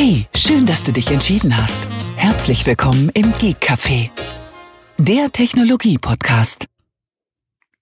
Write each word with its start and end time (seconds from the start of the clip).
Hey, 0.00 0.26
schön, 0.32 0.64
dass 0.64 0.84
du 0.84 0.92
dich 0.92 1.10
entschieden 1.10 1.56
hast. 1.56 1.88
Herzlich 2.14 2.64
willkommen 2.64 3.10
im 3.14 3.32
Geek 3.32 3.56
Café, 3.60 4.10
der 4.96 5.32
Technologie-Podcast. 5.32 6.66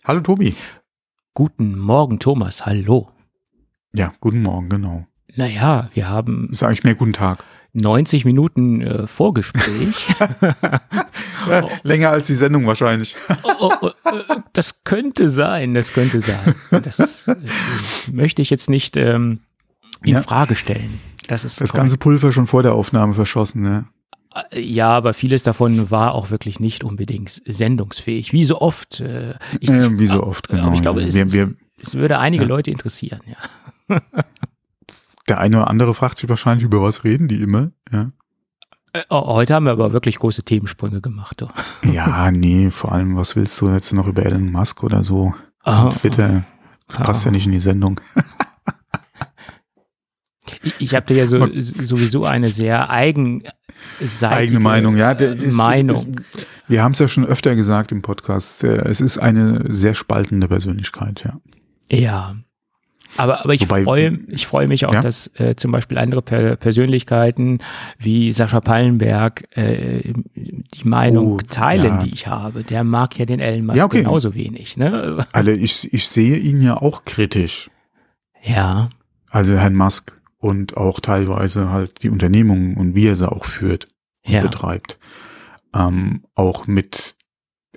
Hallo 0.02 0.20
Tobi. 0.20 0.54
Guten 1.34 1.78
Morgen, 1.78 2.18
Thomas. 2.18 2.64
Hallo. 2.64 3.10
Ja, 3.92 4.14
guten 4.20 4.40
Morgen, 4.40 4.70
genau. 4.70 5.06
Naja, 5.34 5.90
wir 5.92 6.08
haben. 6.08 6.48
Sag 6.52 6.72
ich 6.72 6.84
mir 6.84 6.94
guten 6.94 7.12
Tag. 7.12 7.44
90 7.74 8.24
Minuten 8.24 8.80
äh, 8.80 9.06
Vorgespräch. 9.06 10.08
Länger 11.82 12.12
als 12.12 12.28
die 12.28 12.34
Sendung 12.34 12.66
wahrscheinlich. 12.66 13.14
oh, 13.42 13.52
oh, 13.60 13.72
oh, 13.82 14.08
äh, 14.08 14.36
das 14.54 14.84
könnte 14.84 15.28
sein, 15.28 15.74
das 15.74 15.92
könnte 15.92 16.20
sein. 16.20 16.54
Das 16.70 17.28
äh, 17.28 17.36
möchte 18.10 18.40
ich 18.40 18.48
jetzt 18.48 18.70
nicht 18.70 18.96
ähm, 18.96 19.40
in 20.02 20.14
ja. 20.14 20.22
Frage 20.22 20.56
stellen. 20.56 20.98
Das 21.28 21.44
ist 21.44 21.60
das 21.60 21.72
ganze 21.72 21.96
Pulver 21.96 22.32
schon 22.32 22.46
vor 22.46 22.62
der 22.62 22.74
Aufnahme 22.74 23.14
verschossen, 23.14 23.62
ne? 23.62 23.86
Ja, 24.54 24.90
aber 24.90 25.14
vieles 25.14 25.42
davon 25.42 25.90
war 25.90 26.14
auch 26.14 26.30
wirklich 26.30 26.60
nicht 26.60 26.84
unbedingt 26.84 27.42
sendungsfähig. 27.46 28.32
Wie 28.32 28.44
so 28.44 28.60
oft. 28.60 29.00
Äh, 29.00 29.34
ich, 29.60 29.68
ja, 29.68 29.98
wie 29.98 30.06
so 30.06 30.22
oft, 30.22 30.48
genau. 30.48 30.64
Aber 30.66 30.74
ich 30.74 30.82
glaube, 30.82 31.02
es, 31.02 31.14
wir, 31.14 31.32
wir, 31.32 31.54
es 31.78 31.94
würde 31.94 32.18
einige 32.18 32.44
ja. 32.44 32.48
Leute 32.48 32.70
interessieren, 32.70 33.20
ja. 33.26 34.00
Der 35.28 35.40
eine 35.40 35.56
oder 35.56 35.68
andere 35.68 35.94
fragt 35.94 36.18
sich 36.18 36.28
wahrscheinlich, 36.28 36.64
über 36.64 36.82
was 36.82 37.02
reden 37.02 37.28
die 37.28 37.42
immer, 37.42 37.72
ja. 37.90 38.10
Äh, 38.92 39.02
oh, 39.10 39.26
heute 39.34 39.54
haben 39.54 39.64
wir 39.64 39.72
aber 39.72 39.92
wirklich 39.92 40.18
große 40.18 40.44
Themensprünge 40.44 41.00
gemacht. 41.00 41.42
Oh. 41.42 41.48
Ja, 41.90 42.30
nee, 42.30 42.70
vor 42.70 42.92
allem, 42.92 43.16
was 43.16 43.36
willst 43.36 43.60
du 43.60 43.70
jetzt 43.70 43.92
noch 43.92 44.06
über 44.06 44.24
Elon 44.24 44.50
Musk 44.50 44.82
oder 44.82 45.02
so? 45.02 45.34
Oh, 45.64 45.90
Twitter. 46.00 46.44
Das 46.88 46.98
passt 46.98 47.24
ja 47.24 47.30
nicht 47.30 47.46
in 47.46 47.52
die 47.52 47.60
Sendung. 47.60 48.00
Ich, 50.62 50.74
ich 50.78 50.94
habe 50.94 51.12
ja 51.14 51.26
so, 51.26 51.46
sowieso 51.60 52.24
eine 52.24 52.50
sehr 52.50 52.90
eigen 52.90 53.42
eigene 54.22 54.60
Meinung, 54.60 54.96
ja. 54.96 55.14
Der, 55.14 55.36
Meinung. 55.36 56.14
Ist, 56.14 56.34
ist, 56.34 56.46
wir 56.68 56.82
haben 56.82 56.92
es 56.92 56.98
ja 56.98 57.08
schon 57.08 57.24
öfter 57.24 57.54
gesagt 57.54 57.92
im 57.92 58.02
Podcast. 58.02 58.64
Es 58.64 59.00
ist 59.00 59.18
eine 59.18 59.64
sehr 59.68 59.94
spaltende 59.94 60.48
Persönlichkeit, 60.48 61.24
ja. 61.24 61.40
Ja. 61.90 62.36
Aber, 63.16 63.44
aber 63.44 63.54
ich 63.54 63.66
freue 63.66 64.18
ich 64.28 64.46
freue 64.46 64.66
mich 64.66 64.84
auch, 64.86 64.94
ja? 64.94 65.00
dass 65.00 65.30
äh, 65.36 65.54
zum 65.56 65.72
Beispiel 65.72 65.96
andere 65.96 66.22
per 66.22 66.56
Persönlichkeiten 66.56 67.60
wie 67.98 68.32
Sascha 68.32 68.60
Pallenberg 68.60 69.44
äh, 69.56 70.12
die 70.34 70.84
Meinung 70.84 71.34
oh, 71.34 71.38
teilen, 71.38 71.84
ja. 71.84 71.98
die 71.98 72.12
ich 72.12 72.26
habe. 72.26 72.62
Der 72.62 72.84
mag 72.84 73.18
ja 73.18 73.24
den 73.24 73.40
Elon 73.40 73.66
Musk 73.66 73.78
ja, 73.78 73.84
okay. 73.84 73.98
genauso 73.98 74.34
wenig. 74.34 74.76
Ne? 74.76 75.24
Also 75.32 75.50
ich, 75.50 75.92
ich 75.94 76.08
sehe 76.08 76.36
ihn 76.36 76.60
ja 76.60 76.76
auch 76.76 77.04
kritisch. 77.04 77.70
Ja. 78.42 78.90
Also 79.30 79.54
Herrn 79.54 79.74
Musk 79.74 80.15
und 80.38 80.76
auch 80.76 81.00
teilweise 81.00 81.70
halt 81.70 82.02
die 82.02 82.10
Unternehmungen 82.10 82.76
und 82.76 82.94
wie 82.94 83.06
er 83.06 83.16
sie 83.16 83.30
auch 83.30 83.44
führt 83.44 83.88
und 84.24 84.32
ja. 84.32 84.40
betreibt. 84.42 84.98
Ähm, 85.74 86.24
auch 86.34 86.66
mit 86.66 87.16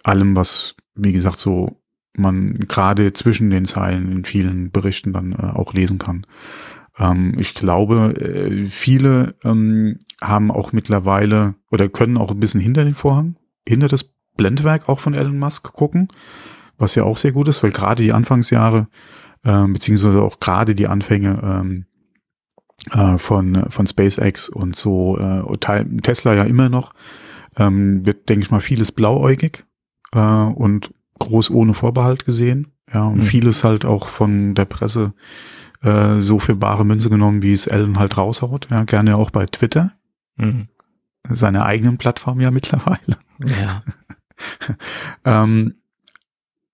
allem, 0.03 0.35
was, 0.35 0.75
wie 0.95 1.11
gesagt, 1.11 1.37
so 1.37 1.81
man 2.13 2.59
gerade 2.67 3.13
zwischen 3.13 3.49
den 3.49 3.65
Zeilen 3.65 4.11
in 4.11 4.25
vielen 4.25 4.71
Berichten 4.71 5.13
dann 5.13 5.33
äh, 5.33 5.51
auch 5.53 5.73
lesen 5.73 5.99
kann. 5.99 6.25
Ähm, 6.97 7.35
ich 7.37 7.53
glaube, 7.53 8.13
äh, 8.19 8.65
viele 8.65 9.35
ähm, 9.43 9.97
haben 10.21 10.51
auch 10.51 10.73
mittlerweile 10.73 11.55
oder 11.71 11.87
können 11.89 12.17
auch 12.17 12.31
ein 12.31 12.39
bisschen 12.39 12.61
hinter 12.61 12.83
den 12.83 12.95
Vorhang, 12.95 13.35
hinter 13.67 13.87
das 13.87 14.13
Blendwerk 14.35 14.89
auch 14.89 14.99
von 14.99 15.13
Elon 15.13 15.39
Musk 15.39 15.71
gucken, 15.73 16.09
was 16.77 16.95
ja 16.95 17.03
auch 17.03 17.17
sehr 17.17 17.31
gut 17.31 17.47
ist, 17.47 17.63
weil 17.63 17.71
gerade 17.71 18.03
die 18.03 18.13
Anfangsjahre, 18.13 18.87
äh, 19.43 19.67
beziehungsweise 19.67 20.21
auch 20.21 20.39
gerade 20.39 20.75
die 20.75 20.87
Anfänge 20.87 21.39
ähm, 21.43 21.85
äh, 22.91 23.17
von, 23.17 23.65
von 23.69 23.87
SpaceX 23.87 24.49
und 24.49 24.75
so, 24.75 25.17
äh, 25.17 25.57
Tesla 26.01 26.33
ja 26.33 26.43
immer 26.43 26.69
noch, 26.69 26.93
ähm, 27.57 28.05
wird, 28.05 28.29
denke 28.29 28.43
ich 28.43 28.51
mal, 28.51 28.61
vieles 28.61 28.91
blauäugig 28.91 29.65
äh, 30.13 30.19
und 30.19 30.93
groß 31.19 31.51
ohne 31.51 31.73
Vorbehalt 31.73 32.25
gesehen. 32.25 32.67
Ja, 32.91 33.03
und 33.03 33.17
mhm. 33.17 33.23
vieles 33.23 33.63
halt 33.63 33.85
auch 33.85 34.07
von 34.07 34.55
der 34.55 34.65
Presse 34.65 35.13
äh, 35.83 36.19
so 36.19 36.39
für 36.39 36.55
bare 36.55 36.85
Münze 36.85 37.09
genommen, 37.09 37.43
wie 37.43 37.53
es 37.53 37.67
Ellen 37.67 37.99
halt 37.99 38.17
raushaut. 38.17 38.67
Ja, 38.71 38.83
gerne 38.83 39.15
auch 39.15 39.29
bei 39.29 39.45
Twitter. 39.45 39.91
Mhm. 40.37 40.67
Seiner 41.27 41.65
eigenen 41.65 41.97
Plattform 41.97 42.39
ja 42.39 42.51
mittlerweile. 42.51 43.17
Ja. 43.45 43.83
ähm, 45.25 45.75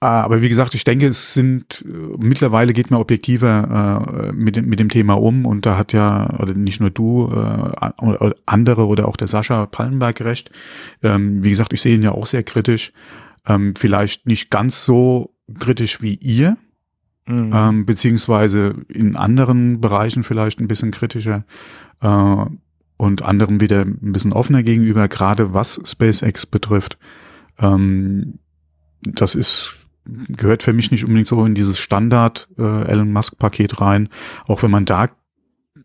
aber 0.05 0.41
wie 0.41 0.49
gesagt, 0.49 0.75
ich 0.75 0.83
denke, 0.83 1.07
es 1.07 1.33
sind 1.33 1.85
äh, 1.88 2.17
mittlerweile 2.17 2.73
geht 2.73 2.91
man 2.91 2.99
objektiver 2.99 4.27
äh, 4.27 4.31
mit, 4.31 4.66
mit 4.66 4.79
dem 4.79 4.89
Thema 4.89 5.13
um 5.13 5.45
und 5.45 5.66
da 5.66 5.77
hat 5.77 5.93
ja, 5.93 6.39
oder 6.39 6.53
nicht 6.53 6.79
nur 6.79 6.89
du, 6.89 7.31
äh, 7.31 8.31
andere 8.45 8.88
oder 8.88 9.07
auch 9.07 9.17
der 9.17 9.27
Sascha 9.27 9.66
Pallenberg 9.66 10.21
recht. 10.21 10.51
Ähm, 11.03 11.43
wie 11.43 11.49
gesagt, 11.49 11.73
ich 11.73 11.81
sehe 11.81 11.95
ihn 11.95 12.03
ja 12.03 12.11
auch 12.11 12.25
sehr 12.25 12.43
kritisch. 12.43 12.91
Ähm, 13.47 13.73
vielleicht 13.77 14.27
nicht 14.27 14.49
ganz 14.49 14.85
so 14.85 15.35
kritisch 15.59 16.01
wie 16.01 16.16
ihr, 16.16 16.57
mhm. 17.27 17.51
ähm, 17.53 17.85
beziehungsweise 17.85 18.75
in 18.87 19.16
anderen 19.16 19.81
Bereichen 19.81 20.23
vielleicht 20.23 20.59
ein 20.59 20.67
bisschen 20.67 20.91
kritischer 20.91 21.45
äh, 22.01 22.45
und 22.97 23.22
anderen 23.22 23.61
wieder 23.61 23.81
ein 23.81 24.11
bisschen 24.11 24.33
offener 24.33 24.63
gegenüber, 24.63 25.07
gerade 25.07 25.53
was 25.53 25.79
SpaceX 25.85 26.45
betrifft. 26.45 26.97
Ähm, 27.59 28.39
das 29.01 29.35
ist 29.35 29.84
gehört 30.29 30.63
für 30.63 30.73
mich 30.73 30.91
nicht 30.91 31.03
unbedingt 31.03 31.27
so 31.27 31.45
in 31.45 31.55
dieses 31.55 31.79
Standard 31.79 32.47
äh, 32.57 32.83
Elon 32.85 33.11
Musk 33.11 33.38
Paket 33.38 33.81
rein, 33.81 34.09
auch 34.47 34.63
wenn 34.63 34.71
man 34.71 34.85
da 34.85 35.09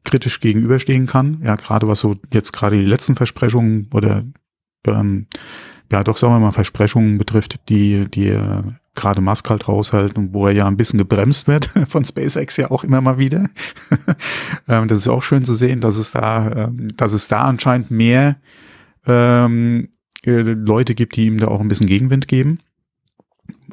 kritisch 0.04 0.40
gegenüberstehen 0.40 1.06
kann. 1.06 1.40
Ja, 1.44 1.56
gerade 1.56 1.88
was 1.88 2.00
so 2.00 2.16
jetzt 2.32 2.52
gerade 2.52 2.76
die 2.76 2.84
letzten 2.84 3.16
Versprechungen 3.16 3.88
oder 3.92 4.24
ähm, 4.86 5.26
ja 5.90 6.04
doch 6.04 6.16
sagen 6.16 6.34
wir 6.34 6.40
mal 6.40 6.52
Versprechungen 6.52 7.18
betrifft, 7.18 7.68
die 7.68 8.06
die 8.10 8.28
äh, 8.28 8.62
gerade 8.94 9.20
Musk 9.20 9.48
halt 9.48 9.68
raushält 9.68 10.16
und 10.16 10.34
wo 10.34 10.46
er 10.46 10.52
ja 10.52 10.66
ein 10.66 10.76
bisschen 10.76 10.98
gebremst 10.98 11.48
wird 11.48 11.70
von 11.88 12.04
SpaceX 12.04 12.56
ja 12.56 12.70
auch 12.70 12.84
immer 12.84 13.00
mal 13.00 13.18
wieder. 13.18 13.48
ähm, 14.68 14.88
das 14.88 14.98
ist 14.98 15.08
auch 15.08 15.22
schön 15.22 15.44
zu 15.44 15.54
sehen, 15.54 15.80
dass 15.80 15.96
es 15.96 16.12
da, 16.12 16.66
ähm, 16.66 16.88
dass 16.96 17.12
es 17.12 17.28
da 17.28 17.42
anscheinend 17.42 17.90
mehr 17.90 18.36
ähm, 19.06 19.88
äh, 20.24 20.40
Leute 20.40 20.94
gibt, 20.94 21.16
die 21.16 21.26
ihm 21.26 21.38
da 21.38 21.48
auch 21.48 21.60
ein 21.60 21.68
bisschen 21.68 21.86
Gegenwind 21.86 22.28
geben. 22.28 22.60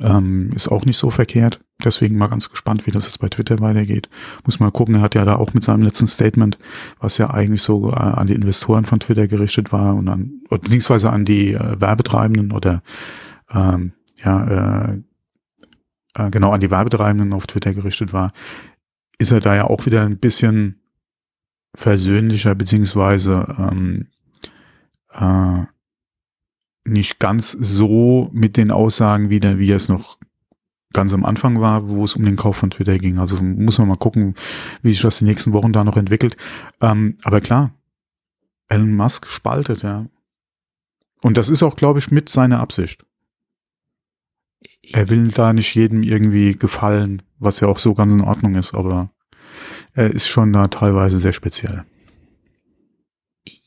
Ähm, 0.02 0.52
ist 0.56 0.68
auch 0.68 0.86
nicht 0.86 0.98
so 0.98 1.10
verkehrt. 1.10 1.60
Deswegen 1.84 2.18
mal 2.18 2.28
ganz 2.28 2.50
gespannt, 2.50 2.88
wie 2.88 2.92
das 2.92 3.06
jetzt 3.06 3.20
bei 3.20 3.30
Twitter 3.30 3.60
weitergeht. 3.60 4.10
Muss 4.46 4.60
mal 4.60 4.72
gucken, 4.72 4.96
er 4.96 5.02
hat 5.02 5.16
ja 5.16 5.26
da 5.26 5.36
auch 5.36 5.54
mit 5.54 5.64
seinem 5.64 5.84
letzten 5.84 6.08
Statement, 6.08 6.58
was 7.00 7.18
ja 7.18 7.30
eigentlich 7.30 7.62
so 7.62 7.92
äh, 7.92 7.96
an 7.96 8.28
die 8.28 8.34
Investoren 8.34 8.86
von 8.86 9.00
Twitter 9.00 9.28
gerichtet 9.28 9.72
war 9.72 9.96
und 9.96 10.08
an, 10.08 10.42
beziehungsweise 10.50 11.12
an 11.12 11.26
die 11.26 11.54
äh, 11.54 11.80
Werbetreibenden 11.80 12.52
oder 12.52 12.82
ähm, 13.52 13.94
ja, 14.24 14.92
äh, 14.92 14.98
äh, 16.16 16.30
genau 16.32 16.52
an 16.52 16.60
die 16.60 16.72
Werbetreibenden 16.72 17.34
auf 17.34 17.48
Twitter 17.48 17.74
gerichtet 17.74 18.12
war, 18.12 18.32
ist 19.20 19.32
er 19.32 19.40
da 19.40 19.56
ja 19.56 19.66
auch 19.66 19.86
wieder 19.86 20.04
ein 20.04 20.18
bisschen 20.18 20.82
versöhnlicher, 21.76 22.56
beziehungsweise 22.56 23.56
ähm, 23.60 24.08
äh, 25.14 25.66
nicht 26.88 27.20
ganz 27.20 27.52
so 27.52 28.30
mit 28.32 28.58
den 28.58 28.72
Aussagen 28.72 29.30
wieder, 29.30 29.60
wie 29.60 29.72
es 29.72 29.90
noch 29.90 30.18
ganz 30.94 31.14
am 31.14 31.26
Anfang 31.26 31.60
war, 31.60 31.88
wo 31.88 32.06
es 32.06 32.16
um 32.16 32.24
den 32.24 32.36
Kauf 32.36 32.58
von 32.58 32.72
Twitter 32.72 32.98
ging. 32.98 33.20
Also 33.20 33.38
muss 33.42 33.78
man 33.78 33.88
mal 33.88 33.98
gucken, 33.98 34.36
wie 34.82 34.92
sich 34.92 35.02
das 35.02 35.20
die 35.20 35.26
nächsten 35.26 35.54
Wochen 35.54 35.74
da 35.74 35.84
noch 35.84 35.98
entwickelt. 35.98 36.38
Ähm, 36.82 37.18
aber 37.24 37.42
klar, 37.42 37.72
Elon 38.70 38.96
Musk 38.96 39.28
spaltet, 39.28 39.84
ja. 39.84 40.08
Und 41.22 41.38
das 41.38 41.50
ist 41.50 41.64
auch, 41.64 41.76
glaube 41.76 42.00
ich, 42.00 42.12
mit 42.12 42.30
seiner 42.30 42.60
Absicht. 42.60 43.06
Er 44.82 45.10
will 45.10 45.28
da 45.28 45.52
nicht 45.52 45.76
jedem 45.76 46.04
irgendwie 46.04 46.54
gefallen, 46.54 47.22
was 47.38 47.60
ja 47.60 47.68
auch 47.68 47.80
so 47.80 47.94
ganz 47.94 48.14
in 48.14 48.22
Ordnung 48.22 48.56
ist, 48.56 48.74
aber 48.74 49.12
er 49.94 50.12
ist 50.12 50.28
schon 50.28 50.54
da 50.54 50.68
teilweise 50.68 51.20
sehr 51.20 51.34
speziell 51.34 51.86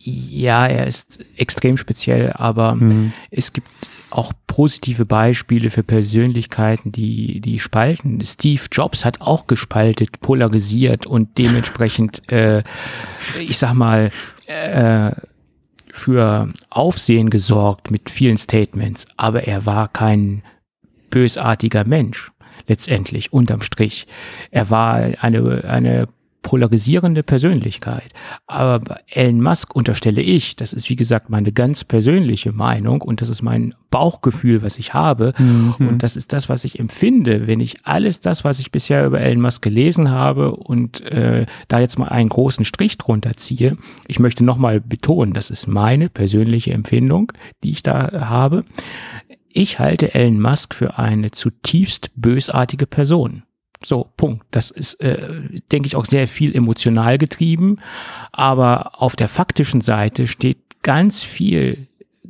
ja, 0.02 0.66
er 0.66 0.86
ist 0.86 1.18
extrem 1.36 1.76
speziell, 1.76 2.32
aber 2.32 2.74
mhm. 2.74 3.12
es 3.30 3.52
gibt 3.52 3.68
auch 4.08 4.32
positive 4.46 5.04
Beispiele 5.04 5.70
für 5.70 5.82
Persönlichkeiten, 5.82 6.90
die, 6.90 7.40
die 7.40 7.58
spalten. 7.58 8.20
Steve 8.24 8.62
Jobs 8.72 9.04
hat 9.04 9.20
auch 9.20 9.46
gespaltet, 9.46 10.20
polarisiert 10.20 11.06
und 11.06 11.36
dementsprechend, 11.38 12.28
äh, 12.32 12.62
ich 13.38 13.58
sag 13.58 13.74
mal, 13.74 14.10
äh, 14.46 15.12
für 15.92 16.48
Aufsehen 16.70 17.30
gesorgt 17.30 17.90
mit 17.90 18.10
vielen 18.10 18.38
Statements, 18.38 19.04
aber 19.16 19.44
er 19.44 19.66
war 19.66 19.88
kein 19.88 20.42
bösartiger 21.10 21.84
Mensch, 21.84 22.32
letztendlich, 22.68 23.32
unterm 23.32 23.60
Strich. 23.60 24.06
Er 24.50 24.70
war 24.70 24.94
eine, 25.20 25.64
eine 25.64 26.08
polarisierende 26.42 27.22
Persönlichkeit. 27.22 28.12
Aber 28.46 28.80
bei 28.80 29.00
Elon 29.08 29.42
Musk 29.42 29.74
unterstelle 29.74 30.22
ich, 30.22 30.56
das 30.56 30.72
ist 30.72 30.88
wie 30.90 30.96
gesagt 30.96 31.30
meine 31.30 31.52
ganz 31.52 31.84
persönliche 31.84 32.52
Meinung 32.52 33.02
und 33.02 33.20
das 33.20 33.28
ist 33.28 33.42
mein 33.42 33.74
Bauchgefühl, 33.90 34.62
was 34.62 34.78
ich 34.78 34.94
habe 34.94 35.34
mhm. 35.38 35.74
und 35.78 36.02
das 36.02 36.16
ist 36.16 36.32
das, 36.32 36.48
was 36.48 36.64
ich 36.64 36.78
empfinde, 36.78 37.46
wenn 37.46 37.60
ich 37.60 37.84
alles 37.84 38.20
das, 38.20 38.44
was 38.44 38.58
ich 38.58 38.70
bisher 38.72 39.06
über 39.06 39.20
Elon 39.20 39.42
Musk 39.42 39.62
gelesen 39.62 40.10
habe 40.10 40.52
und 40.52 41.00
äh, 41.02 41.46
da 41.68 41.80
jetzt 41.80 41.98
mal 41.98 42.08
einen 42.08 42.28
großen 42.28 42.64
Strich 42.64 42.98
drunter 42.98 43.36
ziehe. 43.36 43.76
Ich 44.06 44.18
möchte 44.18 44.44
nochmal 44.44 44.80
betonen, 44.80 45.34
das 45.34 45.50
ist 45.50 45.66
meine 45.66 46.08
persönliche 46.08 46.72
Empfindung, 46.72 47.32
die 47.64 47.72
ich 47.72 47.82
da 47.82 48.28
habe. 48.28 48.64
Ich 49.48 49.78
halte 49.78 50.14
Elon 50.14 50.40
Musk 50.40 50.74
für 50.74 50.98
eine 50.98 51.32
zutiefst 51.32 52.12
bösartige 52.14 52.86
Person. 52.86 53.42
So, 53.82 54.10
Punkt. 54.16 54.44
Das 54.50 54.70
ist, 54.70 54.94
äh, 55.00 55.40
denke 55.72 55.86
ich, 55.86 55.96
auch 55.96 56.04
sehr 56.04 56.28
viel 56.28 56.54
emotional 56.54 57.16
getrieben. 57.18 57.78
Aber 58.32 59.00
auf 59.02 59.16
der 59.16 59.28
faktischen 59.28 59.80
Seite 59.80 60.26
steht 60.26 60.58
ganz 60.82 61.22
viel 61.22 61.88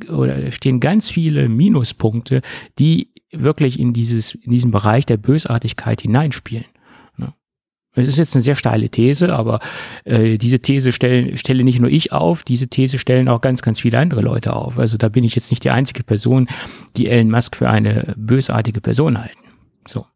oder 0.08 0.50
stehen 0.52 0.80
ganz 0.80 1.10
viele 1.10 1.48
Minuspunkte, 1.48 2.42
die 2.78 3.10
wirklich 3.32 3.78
in 3.78 3.92
dieses, 3.92 4.34
in 4.34 4.52
diesen 4.52 4.70
Bereich 4.70 5.06
der 5.06 5.16
Bösartigkeit 5.16 6.00
hineinspielen. 6.00 6.64
Ne? 7.16 7.32
Es 7.94 8.08
ist 8.08 8.18
jetzt 8.18 8.34
eine 8.34 8.42
sehr 8.42 8.54
steile 8.54 8.88
These, 8.88 9.34
aber 9.34 9.60
äh, 10.04 10.38
diese 10.38 10.60
These 10.60 10.92
stellen, 10.92 11.36
stelle 11.36 11.64
nicht 11.64 11.80
nur 11.80 11.90
ich 11.90 12.12
auf, 12.12 12.42
diese 12.42 12.68
These 12.68 12.98
stellen 12.98 13.28
auch 13.28 13.40
ganz, 13.40 13.62
ganz 13.62 13.80
viele 13.80 13.98
andere 13.98 14.22
Leute 14.22 14.54
auf. 14.54 14.78
Also 14.78 14.96
da 14.96 15.08
bin 15.08 15.24
ich 15.24 15.34
jetzt 15.34 15.50
nicht 15.50 15.64
die 15.64 15.70
einzige 15.70 16.02
Person, 16.02 16.48
die 16.96 17.08
Elon 17.08 17.30
Musk 17.30 17.56
für 17.56 17.68
eine 17.68 18.14
bösartige 18.16 18.80
Person 18.80 19.18
halten. 19.18 19.38
So. 19.86 20.06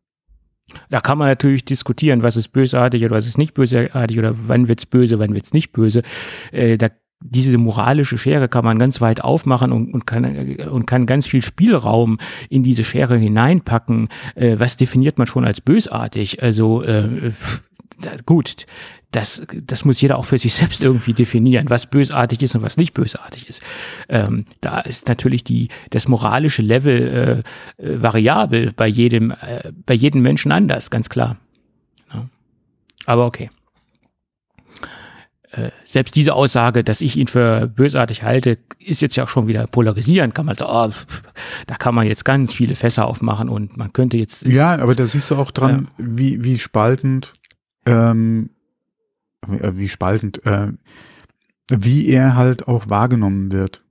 Da 0.90 1.00
kann 1.00 1.18
man 1.18 1.28
natürlich 1.28 1.64
diskutieren, 1.64 2.22
was 2.22 2.36
ist 2.36 2.48
bösartig 2.48 3.04
oder 3.04 3.16
was 3.16 3.26
ist 3.26 3.38
nicht 3.38 3.54
bösartig 3.54 4.18
oder 4.18 4.34
wann 4.46 4.68
wird's 4.68 4.86
böse, 4.86 5.18
wann 5.18 5.34
wird's 5.34 5.52
nicht 5.52 5.72
böse. 5.72 6.02
Äh, 6.52 6.78
da 6.78 6.88
diese 7.26 7.56
moralische 7.56 8.18
Schere 8.18 8.48
kann 8.48 8.64
man 8.64 8.78
ganz 8.78 9.00
weit 9.00 9.24
aufmachen 9.24 9.72
und, 9.72 9.94
und, 9.94 10.06
kann, 10.06 10.56
und 10.70 10.86
kann 10.86 11.06
ganz 11.06 11.26
viel 11.26 11.40
Spielraum 11.42 12.18
in 12.50 12.62
diese 12.62 12.84
Schere 12.84 13.16
hineinpacken. 13.16 14.08
Äh, 14.34 14.56
was 14.58 14.76
definiert 14.76 15.16
man 15.16 15.26
schon 15.26 15.46
als 15.46 15.62
bösartig? 15.62 16.42
Also 16.42 16.82
äh, 16.82 17.32
gut, 18.26 18.66
das, 19.14 19.46
das 19.62 19.84
muss 19.84 20.00
jeder 20.00 20.18
auch 20.18 20.24
für 20.24 20.38
sich 20.38 20.54
selbst 20.54 20.82
irgendwie 20.82 21.12
definieren, 21.12 21.70
was 21.70 21.86
bösartig 21.86 22.42
ist 22.42 22.54
und 22.54 22.62
was 22.62 22.76
nicht 22.76 22.94
bösartig 22.94 23.48
ist. 23.48 23.62
Ähm, 24.08 24.44
da 24.60 24.80
ist 24.80 25.08
natürlich 25.08 25.44
die, 25.44 25.68
das 25.90 26.08
moralische 26.08 26.62
Level 26.62 27.44
äh, 27.78 27.82
äh, 27.82 28.02
variabel 28.02 28.72
bei 28.74 28.88
jedem, 28.88 29.30
äh, 29.30 29.72
bei 29.86 29.94
jedem 29.94 30.22
Menschen 30.22 30.50
anders, 30.50 30.90
ganz 30.90 31.08
klar. 31.08 31.36
Ja. 32.12 32.28
Aber 33.06 33.26
okay. 33.26 33.50
Äh, 35.52 35.70
selbst 35.84 36.16
diese 36.16 36.34
Aussage, 36.34 36.82
dass 36.82 37.00
ich 37.00 37.16
ihn 37.16 37.28
für 37.28 37.68
bösartig 37.68 38.24
halte, 38.24 38.58
ist 38.80 39.00
jetzt 39.00 39.14
ja 39.14 39.24
auch 39.24 39.28
schon 39.28 39.46
wieder 39.46 39.68
polarisierend. 39.68 40.34
Kann 40.34 40.46
man 40.46 40.56
so, 40.56 40.68
oh, 40.68 40.90
da 41.68 41.74
kann 41.76 41.94
man 41.94 42.08
jetzt 42.08 42.24
ganz 42.24 42.52
viele 42.52 42.74
Fässer 42.74 43.06
aufmachen 43.06 43.48
und 43.48 43.76
man 43.76 43.92
könnte 43.92 44.16
jetzt. 44.16 44.44
Ja, 44.44 44.76
aber 44.76 44.96
da 44.96 45.06
siehst 45.06 45.30
du 45.30 45.36
auch 45.36 45.52
dran, 45.52 45.88
ja. 45.98 46.04
wie, 46.04 46.42
wie 46.42 46.58
spaltend 46.58 47.32
ähm, 47.86 48.50
äh, 48.50 48.53
wie 49.48 49.88
spaltend, 49.88 50.44
äh, 50.46 50.72
wie 51.70 52.08
er 52.08 52.36
halt 52.36 52.68
auch 52.68 52.88
wahrgenommen 52.88 53.52
wird. 53.52 53.82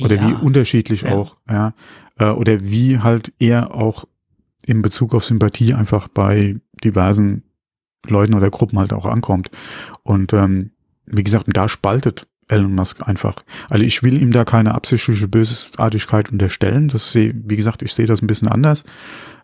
Oder 0.00 0.16
ja. 0.16 0.28
wie 0.28 0.44
unterschiedlich 0.44 1.02
ja. 1.02 1.12
auch, 1.12 1.36
ja. 1.48 1.74
Äh, 2.18 2.30
oder 2.30 2.62
wie 2.62 2.98
halt 2.98 3.32
er 3.38 3.74
auch 3.74 4.04
in 4.66 4.82
Bezug 4.82 5.14
auf 5.14 5.24
Sympathie 5.24 5.74
einfach 5.74 6.08
bei 6.08 6.56
diversen 6.84 7.42
Leuten 8.06 8.34
oder 8.34 8.50
Gruppen 8.50 8.78
halt 8.78 8.92
auch 8.92 9.06
ankommt. 9.06 9.50
Und 10.02 10.32
ähm, 10.32 10.72
wie 11.06 11.24
gesagt, 11.24 11.46
da 11.48 11.68
spaltet 11.68 12.26
Elon 12.48 12.74
Musk 12.74 13.06
einfach. 13.06 13.36
Also 13.68 13.84
ich 13.84 14.02
will 14.02 14.20
ihm 14.20 14.32
da 14.32 14.44
keine 14.44 14.74
absichtliche 14.74 15.28
Bösartigkeit 15.28 16.30
unterstellen. 16.30 16.88
Das 16.88 17.12
sehe, 17.12 17.34
wie 17.44 17.56
gesagt, 17.56 17.82
ich 17.82 17.94
sehe 17.94 18.06
das 18.06 18.22
ein 18.22 18.26
bisschen 18.26 18.48
anders. 18.48 18.84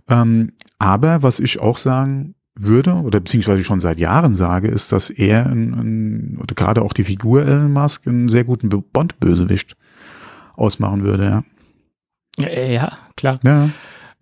Ähm, 0.08 0.52
aber 0.78 1.22
was 1.22 1.40
ich 1.40 1.60
auch 1.60 1.78
sagen 1.78 2.34
würde, 2.58 2.94
oder 2.94 3.20
beziehungsweise 3.20 3.64
schon 3.64 3.80
seit 3.80 3.98
Jahren 3.98 4.34
sage, 4.34 4.68
ist, 4.68 4.92
dass 4.92 5.10
er 5.10 5.46
ein, 5.46 5.74
ein, 5.74 6.38
oder 6.42 6.54
gerade 6.54 6.82
auch 6.82 6.92
die 6.92 7.04
Figur 7.04 7.42
Elon 7.42 7.72
Musk 7.72 8.06
einen 8.06 8.28
sehr 8.28 8.44
guten 8.44 8.68
Bond-Bösewicht 8.68 9.76
ausmachen 10.54 11.04
würde, 11.04 11.24
ja. 11.24 11.44
Ja, 12.38 12.98
klar. 13.16 13.40
Ja. 13.44 13.70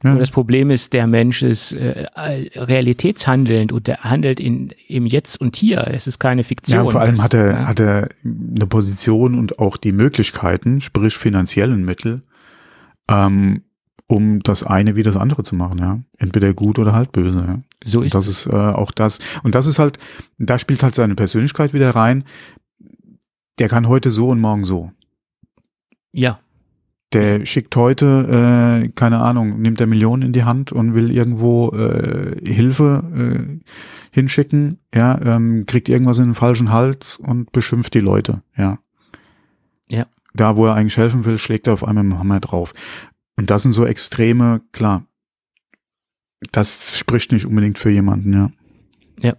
Ja. 0.04 0.10
Nur 0.10 0.20
das 0.20 0.30
Problem 0.30 0.70
ist, 0.70 0.92
der 0.92 1.06
Mensch 1.06 1.42
ist 1.42 1.72
äh, 1.72 2.06
realitätshandelnd 2.14 3.72
und 3.72 3.86
der 3.86 4.04
handelt 4.04 4.40
in, 4.40 4.72
im 4.88 5.06
Jetzt 5.06 5.40
und 5.40 5.56
Hier. 5.56 5.86
Es 5.88 6.06
ist 6.06 6.18
keine 6.18 6.44
Fiktion. 6.44 6.76
Ja, 6.76 6.82
und 6.82 6.92
vor 6.92 7.00
allem 7.00 7.14
das, 7.14 7.24
hat 7.24 7.34
er, 7.34 7.50
ja. 7.50 7.66
hat 7.66 7.80
er 7.80 8.08
eine 8.24 8.66
Position 8.66 9.38
und 9.38 9.58
auch 9.58 9.78
die 9.78 9.92
Möglichkeiten, 9.92 10.82
sprich 10.82 11.16
finanziellen 11.16 11.84
Mittel, 11.84 12.22
ähm, 13.10 13.62
um 14.08 14.40
das 14.42 14.62
eine 14.62 14.94
wie 14.96 15.02
das 15.02 15.16
andere 15.16 15.42
zu 15.42 15.56
machen, 15.56 15.78
ja. 15.78 15.98
Entweder 16.18 16.54
gut 16.54 16.78
oder 16.78 16.92
halt 16.92 17.12
böse, 17.12 17.44
ja. 17.46 17.58
So 17.84 18.02
ist 18.02 18.14
das 18.14 18.28
ist 18.28 18.46
äh, 18.46 18.54
auch 18.54 18.92
das. 18.92 19.18
Und 19.42 19.54
das 19.54 19.66
ist 19.66 19.78
halt, 19.78 19.98
da 20.38 20.58
spielt 20.58 20.82
halt 20.82 20.94
seine 20.94 21.14
Persönlichkeit 21.14 21.74
wieder 21.74 21.90
rein. 21.90 22.24
Der 23.58 23.68
kann 23.68 23.88
heute 23.88 24.10
so 24.10 24.28
und 24.28 24.40
morgen 24.40 24.64
so. 24.64 24.92
Ja. 26.12 26.38
Der 27.12 27.46
schickt 27.46 27.74
heute, 27.76 28.84
äh, 28.84 28.88
keine 28.90 29.20
Ahnung, 29.20 29.60
nimmt 29.60 29.80
er 29.80 29.86
Millionen 29.86 30.22
in 30.22 30.32
die 30.32 30.44
Hand 30.44 30.72
und 30.72 30.94
will 30.94 31.10
irgendwo 31.10 31.70
äh, 31.70 32.36
Hilfe 32.44 33.02
äh, 33.14 33.70
hinschicken, 34.12 34.78
ja, 34.94 35.20
ähm, 35.20 35.66
kriegt 35.66 35.88
irgendwas 35.88 36.18
in 36.18 36.26
den 36.26 36.34
falschen 36.34 36.72
Hals 36.72 37.16
und 37.18 37.52
beschimpft 37.52 37.94
die 37.94 38.00
Leute, 38.00 38.42
ja. 38.56 38.78
Ja. 39.90 40.06
Da, 40.34 40.56
wo 40.56 40.66
er 40.66 40.74
eigentlich 40.74 40.96
helfen 40.96 41.24
will, 41.24 41.38
schlägt 41.38 41.66
er 41.66 41.74
auf 41.74 41.86
einmal 41.86 42.04
mit 42.04 42.14
dem 42.14 42.18
Hammer 42.18 42.40
drauf. 42.40 42.74
Und 43.36 43.50
das 43.50 43.62
sind 43.62 43.72
so 43.72 43.84
Extreme, 43.84 44.62
klar. 44.72 45.04
Das 46.52 46.98
spricht 46.98 47.32
nicht 47.32 47.46
unbedingt 47.46 47.78
für 47.78 47.90
jemanden, 47.90 48.32
ja. 48.32 48.50
Ja. 49.20 49.36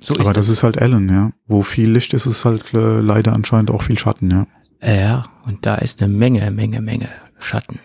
So 0.00 0.14
Aber 0.14 0.24
das, 0.24 0.34
das 0.34 0.48
ist 0.48 0.62
halt 0.62 0.76
Ellen, 0.76 1.08
ja. 1.08 1.32
Wo 1.46 1.62
viel 1.62 1.90
Licht 1.90 2.14
ist, 2.14 2.26
ist 2.26 2.44
halt 2.44 2.72
äh, 2.74 3.00
leider 3.00 3.32
anscheinend 3.32 3.70
auch 3.70 3.82
viel 3.82 3.98
Schatten, 3.98 4.30
ja. 4.30 4.46
Ja, 4.80 5.24
und 5.44 5.66
da 5.66 5.74
ist 5.76 6.00
eine 6.00 6.12
Menge, 6.12 6.50
Menge, 6.50 6.80
Menge 6.80 7.08
Schatten. 7.38 7.80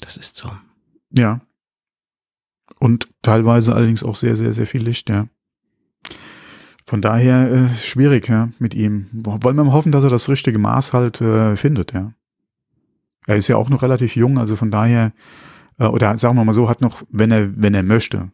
Das 0.00 0.16
ist 0.16 0.36
so. 0.36 0.50
Ja. 1.10 1.40
Und 2.78 3.08
teilweise 3.22 3.74
allerdings 3.74 4.04
auch 4.04 4.14
sehr, 4.14 4.36
sehr, 4.36 4.52
sehr 4.52 4.66
viel 4.66 4.82
Licht, 4.82 5.10
ja. 5.10 5.28
Von 6.86 7.02
daher 7.02 7.50
äh, 7.50 7.74
schwierig, 7.74 8.28
ja, 8.28 8.50
mit 8.58 8.74
ihm. 8.74 9.08
Wollen 9.12 9.56
wir 9.56 9.64
mal 9.64 9.72
hoffen, 9.72 9.92
dass 9.92 10.04
er 10.04 10.10
das 10.10 10.28
richtige 10.28 10.58
Maß 10.58 10.92
halt 10.92 11.20
äh, 11.20 11.56
findet, 11.56 11.92
ja. 11.92 12.14
Er 13.28 13.36
ist 13.36 13.46
ja 13.46 13.56
auch 13.56 13.68
noch 13.68 13.82
relativ 13.82 14.16
jung, 14.16 14.38
also 14.38 14.56
von 14.56 14.70
daher, 14.70 15.12
äh, 15.78 15.84
oder 15.84 16.16
sagen 16.16 16.36
wir 16.36 16.44
mal 16.44 16.54
so, 16.54 16.68
hat 16.68 16.80
noch, 16.80 17.02
wenn 17.10 17.30
er, 17.30 17.50
wenn 17.62 17.74
er 17.74 17.82
möchte, 17.82 18.32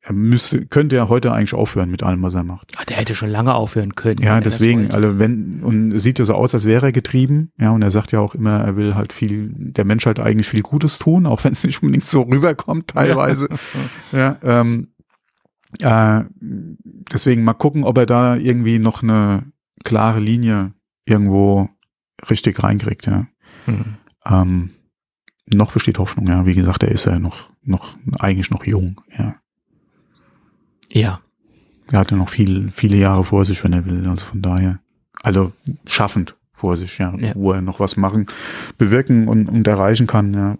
er 0.00 0.12
müsste, 0.14 0.66
könnte 0.66 0.96
ja 0.96 1.08
heute 1.08 1.30
eigentlich 1.30 1.54
aufhören 1.54 1.88
mit 1.88 2.02
allem, 2.02 2.24
was 2.24 2.34
er 2.34 2.42
macht. 2.42 2.72
Ach, 2.76 2.84
der 2.84 2.96
hätte 2.96 3.14
schon 3.14 3.30
lange 3.30 3.54
aufhören 3.54 3.94
können. 3.94 4.20
Ja, 4.20 4.40
deswegen, 4.40 4.90
also 4.90 5.20
wenn, 5.20 5.60
und 5.62 5.96
sieht 6.00 6.18
ja 6.18 6.24
so 6.24 6.34
aus, 6.34 6.54
als 6.54 6.64
wäre 6.64 6.86
er 6.86 6.92
getrieben, 6.92 7.52
ja, 7.56 7.70
und 7.70 7.82
er 7.82 7.92
sagt 7.92 8.10
ja 8.10 8.18
auch 8.18 8.34
immer, 8.34 8.58
er 8.58 8.74
will 8.74 8.96
halt 8.96 9.12
viel, 9.12 9.52
der 9.54 9.84
Mensch 9.84 10.04
halt 10.04 10.18
eigentlich 10.18 10.48
viel 10.48 10.62
Gutes 10.62 10.98
tun, 10.98 11.24
auch 11.24 11.44
wenn 11.44 11.52
es 11.52 11.62
nicht 11.62 11.80
unbedingt 11.84 12.06
so 12.06 12.22
rüberkommt 12.22 12.88
teilweise. 12.88 13.48
ja, 14.10 14.38
ähm, 14.42 14.88
äh, 15.78 16.24
deswegen 16.40 17.44
mal 17.44 17.54
gucken, 17.54 17.84
ob 17.84 17.96
er 17.96 18.06
da 18.06 18.34
irgendwie 18.34 18.80
noch 18.80 19.04
eine 19.04 19.44
klare 19.84 20.18
Linie 20.18 20.72
irgendwo 21.04 21.68
richtig 22.28 22.60
reinkriegt, 22.60 23.06
ja. 23.06 23.28
Mhm. 23.66 23.98
Ähm, 24.26 24.70
noch 25.46 25.72
besteht 25.72 25.98
Hoffnung, 25.98 26.26
ja. 26.26 26.46
Wie 26.46 26.54
gesagt, 26.54 26.82
er 26.82 26.90
ist 26.90 27.04
ja 27.04 27.18
noch, 27.18 27.50
noch, 27.62 27.96
eigentlich 28.18 28.50
noch 28.50 28.64
jung, 28.64 29.00
ja. 29.16 29.36
Ja. 30.90 31.20
Er 31.90 31.98
hat 31.98 32.10
ja 32.10 32.16
noch 32.16 32.28
viel, 32.28 32.70
viele 32.72 32.96
Jahre 32.96 33.24
vor 33.24 33.44
sich, 33.44 33.62
wenn 33.64 33.72
er 33.72 33.84
will. 33.86 34.06
Also 34.08 34.26
von 34.26 34.42
daher, 34.42 34.80
also 35.22 35.52
schaffend 35.86 36.36
vor 36.52 36.76
sich, 36.76 36.98
ja, 36.98 37.14
ja. 37.16 37.32
wo 37.34 37.52
er 37.52 37.62
noch 37.62 37.80
was 37.80 37.96
machen, 37.96 38.26
bewirken 38.78 39.28
und, 39.28 39.48
und 39.48 39.66
erreichen 39.66 40.06
kann, 40.06 40.34
ja. 40.34 40.58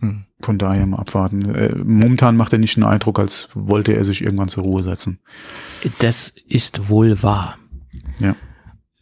Hm. 0.00 0.24
Von 0.42 0.56
daher 0.56 0.86
mal 0.86 0.98
abwarten. 0.98 1.54
Äh, 1.54 1.74
momentan 1.74 2.36
macht 2.36 2.52
er 2.52 2.58
nicht 2.58 2.76
den 2.76 2.84
Eindruck, 2.84 3.18
als 3.18 3.48
wollte 3.54 3.92
er 3.92 4.04
sich 4.04 4.22
irgendwann 4.22 4.48
zur 4.48 4.64
Ruhe 4.64 4.82
setzen. 4.82 5.18
Das 5.98 6.32
ist 6.48 6.88
wohl 6.88 7.22
wahr. 7.22 7.58
Ja. 8.18 8.36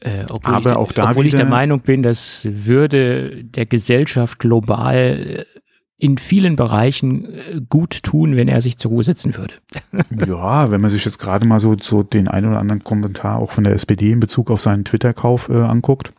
Äh, 0.01 0.25
obwohl 0.29 0.55
Aber 0.55 0.71
ich, 0.71 0.77
auch 0.77 0.93
da 0.93 1.11
obwohl 1.11 1.27
ich 1.27 1.35
der 1.35 1.45
Meinung 1.45 1.81
bin, 1.81 2.03
das 2.03 2.47
würde 2.51 3.45
der 3.45 3.67
Gesellschaft 3.67 4.39
global 4.39 4.97
äh, 4.97 5.45
in 5.99 6.17
vielen 6.17 6.55
Bereichen 6.55 7.25
äh, 7.25 7.61
gut 7.69 8.05
tun, 8.05 8.37
wenn 8.37 8.47
er 8.47 8.61
sich 8.61 8.79
zur 8.79 8.93
Ruhe 8.93 9.03
setzen 9.03 9.37
würde. 9.37 9.55
ja, 10.27 10.71
wenn 10.71 10.81
man 10.81 10.91
sich 10.91 11.05
jetzt 11.05 11.19
gerade 11.19 11.47
mal 11.47 11.59
so, 11.59 11.77
so 11.81 12.05
den 12.05 12.29
einen 12.29 12.49
oder 12.49 12.61
anderen 12.61 12.85
Kommentar 12.85 13.39
auch 13.39 13.51
von 13.51 13.65
der 13.65 13.73
SPD 13.73 14.13
in 14.13 14.21
Bezug 14.21 14.51
auf 14.51 14.61
seinen 14.61 14.85
Twitter-Kauf 14.85 15.49
äh, 15.49 15.55
anguckt, 15.55 16.13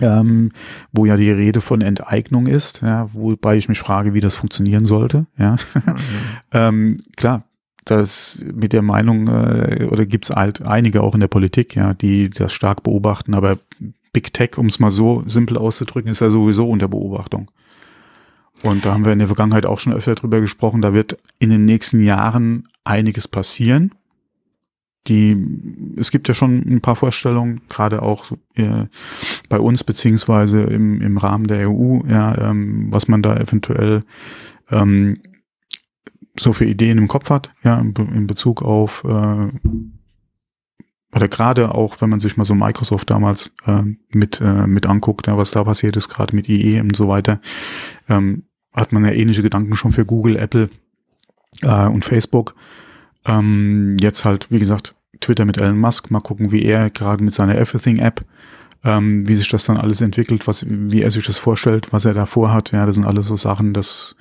ähm, 0.00 0.50
wo 0.92 1.06
ja 1.06 1.16
die 1.16 1.30
Rede 1.30 1.62
von 1.62 1.80
Enteignung 1.80 2.46
ist, 2.46 2.82
ja, 2.82 3.08
wobei 3.14 3.56
ich 3.56 3.70
mich 3.70 3.78
frage, 3.78 4.12
wie 4.12 4.20
das 4.20 4.34
funktionieren 4.34 4.84
sollte. 4.84 5.26
Ja, 5.38 5.52
mhm. 5.52 5.94
ähm, 6.52 7.00
klar, 7.16 7.44
das 7.84 8.44
mit 8.54 8.72
der 8.72 8.82
Meinung, 8.82 9.28
äh, 9.28 9.88
oder 9.90 10.06
gibt 10.06 10.24
es 10.24 10.30
halt 10.34 10.62
einige 10.62 11.02
auch 11.02 11.14
in 11.14 11.20
der 11.20 11.28
Politik, 11.28 11.76
ja, 11.76 11.94
die 11.94 12.30
das 12.30 12.52
stark 12.52 12.82
beobachten, 12.82 13.34
aber 13.34 13.58
Big 14.12 14.32
Tech, 14.32 14.56
um 14.56 14.66
es 14.66 14.78
mal 14.78 14.90
so 14.90 15.22
simpel 15.26 15.58
auszudrücken, 15.58 16.10
ist 16.10 16.20
ja 16.20 16.30
sowieso 16.30 16.68
unter 16.68 16.88
Beobachtung. 16.88 17.50
Und 18.62 18.86
da 18.86 18.94
haben 18.94 19.04
wir 19.04 19.12
in 19.12 19.18
der 19.18 19.28
Vergangenheit 19.28 19.66
auch 19.66 19.78
schon 19.78 19.92
öfter 19.92 20.14
drüber 20.14 20.40
gesprochen, 20.40 20.80
da 20.80 20.94
wird 20.94 21.18
in 21.38 21.50
den 21.50 21.64
nächsten 21.64 22.00
Jahren 22.02 22.68
einiges 22.84 23.28
passieren. 23.28 23.92
Die, 25.06 25.36
es 25.98 26.10
gibt 26.10 26.28
ja 26.28 26.34
schon 26.34 26.62
ein 26.66 26.80
paar 26.80 26.96
Vorstellungen, 26.96 27.60
gerade 27.68 28.00
auch 28.00 28.32
äh, 28.54 28.86
bei 29.50 29.58
uns 29.58 29.84
beziehungsweise 29.84 30.62
im, 30.62 31.02
im 31.02 31.18
Rahmen 31.18 31.46
der 31.46 31.68
EU, 31.68 32.00
ja, 32.08 32.50
ähm, 32.50 32.86
was 32.90 33.06
man 33.06 33.20
da 33.20 33.36
eventuell 33.36 34.02
ähm, 34.70 35.18
so 36.38 36.52
für 36.52 36.64
Ideen 36.64 36.98
im 36.98 37.08
Kopf 37.08 37.30
hat, 37.30 37.52
ja, 37.62 37.78
in, 37.78 38.26
Bezug 38.26 38.62
auf 38.62 39.04
äh, 39.04 39.48
oder 41.14 41.28
gerade 41.28 41.74
auch, 41.74 42.00
wenn 42.00 42.10
man 42.10 42.18
sich 42.18 42.36
mal 42.36 42.44
so 42.44 42.54
Microsoft 42.54 43.08
damals 43.08 43.52
äh, 43.66 43.82
mit 44.10 44.40
äh, 44.40 44.66
mit 44.66 44.86
anguckt, 44.86 45.28
ja, 45.28 45.36
was 45.36 45.52
da 45.52 45.62
passiert 45.62 45.96
ist, 45.96 46.08
gerade 46.08 46.34
mit 46.34 46.48
IE 46.48 46.80
und 46.80 46.96
so 46.96 47.08
weiter, 47.08 47.40
ähm, 48.08 48.44
hat 48.72 48.92
man 48.92 49.04
ja 49.04 49.12
ähnliche 49.12 49.42
Gedanken 49.42 49.76
schon 49.76 49.92
für 49.92 50.04
Google, 50.04 50.36
Apple 50.36 50.70
äh, 51.62 51.86
und 51.86 52.04
Facebook. 52.04 52.54
Ähm, 53.24 53.96
jetzt 54.00 54.24
halt, 54.24 54.50
wie 54.50 54.58
gesagt, 54.58 54.94
Twitter 55.20 55.44
mit 55.44 55.58
Elon 55.58 55.78
Musk. 55.78 56.10
Mal 56.10 56.20
gucken, 56.20 56.52
wie 56.52 56.64
er 56.64 56.90
gerade 56.90 57.22
mit 57.22 57.34
seiner 57.34 57.56
Everything-App, 57.56 58.24
ähm, 58.84 59.26
wie 59.28 59.34
sich 59.34 59.48
das 59.48 59.64
dann 59.64 59.76
alles 59.76 60.00
entwickelt, 60.00 60.46
was, 60.46 60.66
wie 60.68 61.02
er 61.02 61.10
sich 61.10 61.24
das 61.24 61.38
vorstellt, 61.38 61.92
was 61.92 62.04
er 62.04 62.14
da 62.14 62.26
vorhat. 62.26 62.72
Ja, 62.72 62.86
das 62.86 62.96
sind 62.96 63.06
alles 63.06 63.26
so 63.26 63.36
Sachen, 63.36 63.72
das 63.72 64.16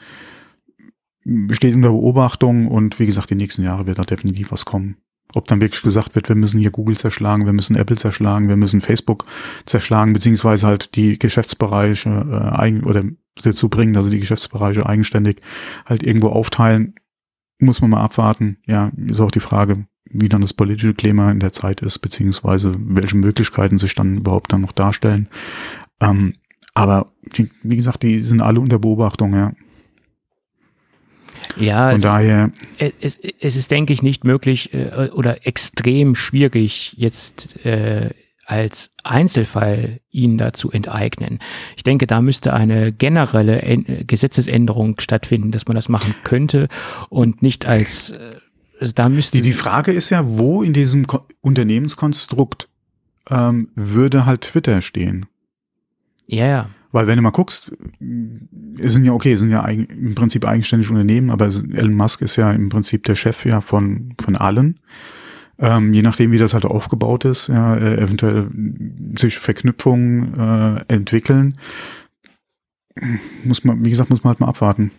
steht 1.52 1.76
unter 1.76 1.90
Beobachtung 1.90 2.68
und 2.68 3.00
wie 3.00 3.06
gesagt, 3.06 3.30
die 3.30 3.36
nächsten 3.36 3.64
Jahre 3.64 3.88
wird 3.88 4.00
da 4.00 4.04
definitiv 4.04 4.52
was 4.52 4.66
kommen. 4.66 4.98
Ob 5.36 5.48
dann 5.48 5.62
wirklich 5.62 5.82
gesagt 5.82 6.16
wird, 6.16 6.30
wir 6.30 6.36
müssen 6.36 6.60
hier 6.60 6.70
Google 6.70 6.98
zerschlagen, 6.98 7.46
wir 7.46 7.54
müssen 7.54 7.76
Apple 7.76 7.98
zerschlagen, 7.98 8.50
wir 8.50 8.58
müssen 8.58 8.82
Facebook 8.82 9.26
zerschlagen, 9.66 10.14
beziehungsweise 10.14 10.68
halt 10.68 10.96
die 10.96 11.18
Geschäftsbereiche 11.18 12.10
äh, 12.10 12.56
eigen 12.56 12.84
oder 12.84 13.04
dazu 13.42 13.68
bringen, 13.70 13.94
dass 13.94 14.06
sie 14.06 14.12
die 14.12 14.20
Geschäftsbereiche 14.20 14.86
eigenständig 14.86 15.42
halt 15.86 16.04
irgendwo 16.04 16.30
aufteilen, 16.30 16.96
muss 17.60 17.82
man 17.82 17.90
mal 17.90 18.02
abwarten. 18.02 18.58
Ja, 18.68 18.92
ist 19.08 19.22
auch 19.22 19.32
die 19.32 19.40
Frage, 19.40 19.88
wie 20.06 20.30
dann 20.30 20.42
das 20.42 20.54
politische 20.54 20.94
Klima 20.94 21.32
in 21.32 21.40
der 21.40 21.52
Zeit 21.52 21.82
ist, 21.82 22.00
beziehungsweise 22.00 22.76
welche 22.78 23.18
Möglichkeiten 23.18 23.80
sich 23.80 23.96
dann 23.96 24.18
überhaupt 24.18 24.54
dann 24.54 24.62
noch 24.62 24.72
darstellen. 24.72 25.28
Ähm, 26.00 26.36
aber 26.76 27.12
die, 27.38 27.50
wie 27.64 27.76
gesagt, 27.76 28.04
die 28.04 28.20
sind 28.20 28.42
alle 28.42 28.60
unter 28.60 28.80
Beobachtung, 28.80 29.34
ja. 29.34 29.54
Ja, 31.56 31.88
Von 31.88 31.96
also, 31.96 32.08
daher, 32.08 32.52
es, 32.78 33.18
es 33.18 33.56
ist, 33.56 33.72
denke 33.72 33.94
ich, 33.94 34.02
nicht 34.02 34.24
möglich 34.24 34.74
äh, 34.74 35.10
oder 35.14 35.46
extrem 35.46 36.16
schwierig, 36.16 36.96
jetzt 36.98 37.66
äh, 37.66 38.10
als 38.46 38.92
Einzelfall 39.04 40.02
ihn 40.10 40.38
dazu 40.38 40.72
enteignen. 40.72 41.40
Ich 41.78 41.84
denke, 41.84 42.08
da 42.08 42.22
müsste 42.22 42.54
eine 42.54 42.92
generelle 42.92 43.62
en 43.62 44.06
Gesetzesänderung 44.06 45.00
stattfinden, 45.00 45.52
dass 45.52 45.68
man 45.68 45.76
das 45.76 45.90
machen 45.90 46.14
könnte 46.24 46.68
und 47.10 47.42
nicht 47.42 47.66
als 47.66 48.12
äh, 48.12 48.36
also 48.80 48.94
da 48.94 49.08
müsste 49.08 49.38
die, 49.38 49.44
die 49.44 49.54
Frage 49.54 49.94
ist 49.94 50.10
ja, 50.10 50.24
wo 50.26 50.62
in 50.62 50.74
diesem 50.74 51.08
Ko 51.08 51.26
Unternehmenskonstrukt 51.40 52.68
ähm, 53.30 53.70
würde 53.76 54.26
halt 54.26 54.42
Twitter 54.42 54.82
stehen? 54.82 55.26
ja, 56.28 56.48
ja. 56.48 56.70
Weil 56.94 57.08
wenn 57.08 57.18
du 57.18 57.24
mal 57.24 57.32
guckst, 57.32 57.72
es 58.78 58.94
sind 58.94 59.04
ja 59.04 59.14
okay, 59.14 59.34
es 59.34 59.40
sind 59.40 59.50
ja 59.50 59.66
eigen, 59.66 59.86
im 59.86 60.16
Prinzip 60.16 60.46
eigenständige 60.46 60.92
Unternehmen, 60.92 61.32
aber 61.32 61.48
Elon 61.48 61.96
Musk 61.96 62.22
ist 62.22 62.36
ja 62.36 62.52
im 62.52 62.70
Prinzip 62.70 63.04
der 63.04 63.16
Chef 63.16 63.46
ja 63.46 63.62
von 63.62 64.14
von 64.22 64.38
allen. 64.38 64.80
Ähm, 65.58 65.94
je 65.94 66.04
nachdem, 66.04 66.32
wie 66.32 66.38
das 66.38 66.54
halt 66.54 66.66
aufgebaut 66.66 67.26
ist, 67.26 67.48
ja, 67.48 67.76
äh, 67.76 67.98
eventuell 67.98 68.50
sich 69.18 69.38
Verknüpfungen 69.40 70.34
äh, 70.38 70.86
entwickeln, 70.88 71.56
muss 73.44 73.64
man, 73.64 73.84
wie 73.84 73.90
gesagt, 73.90 74.10
muss 74.10 74.24
man 74.24 74.32
halt 74.32 74.40
mal 74.40 74.48
abwarten. 74.48 74.92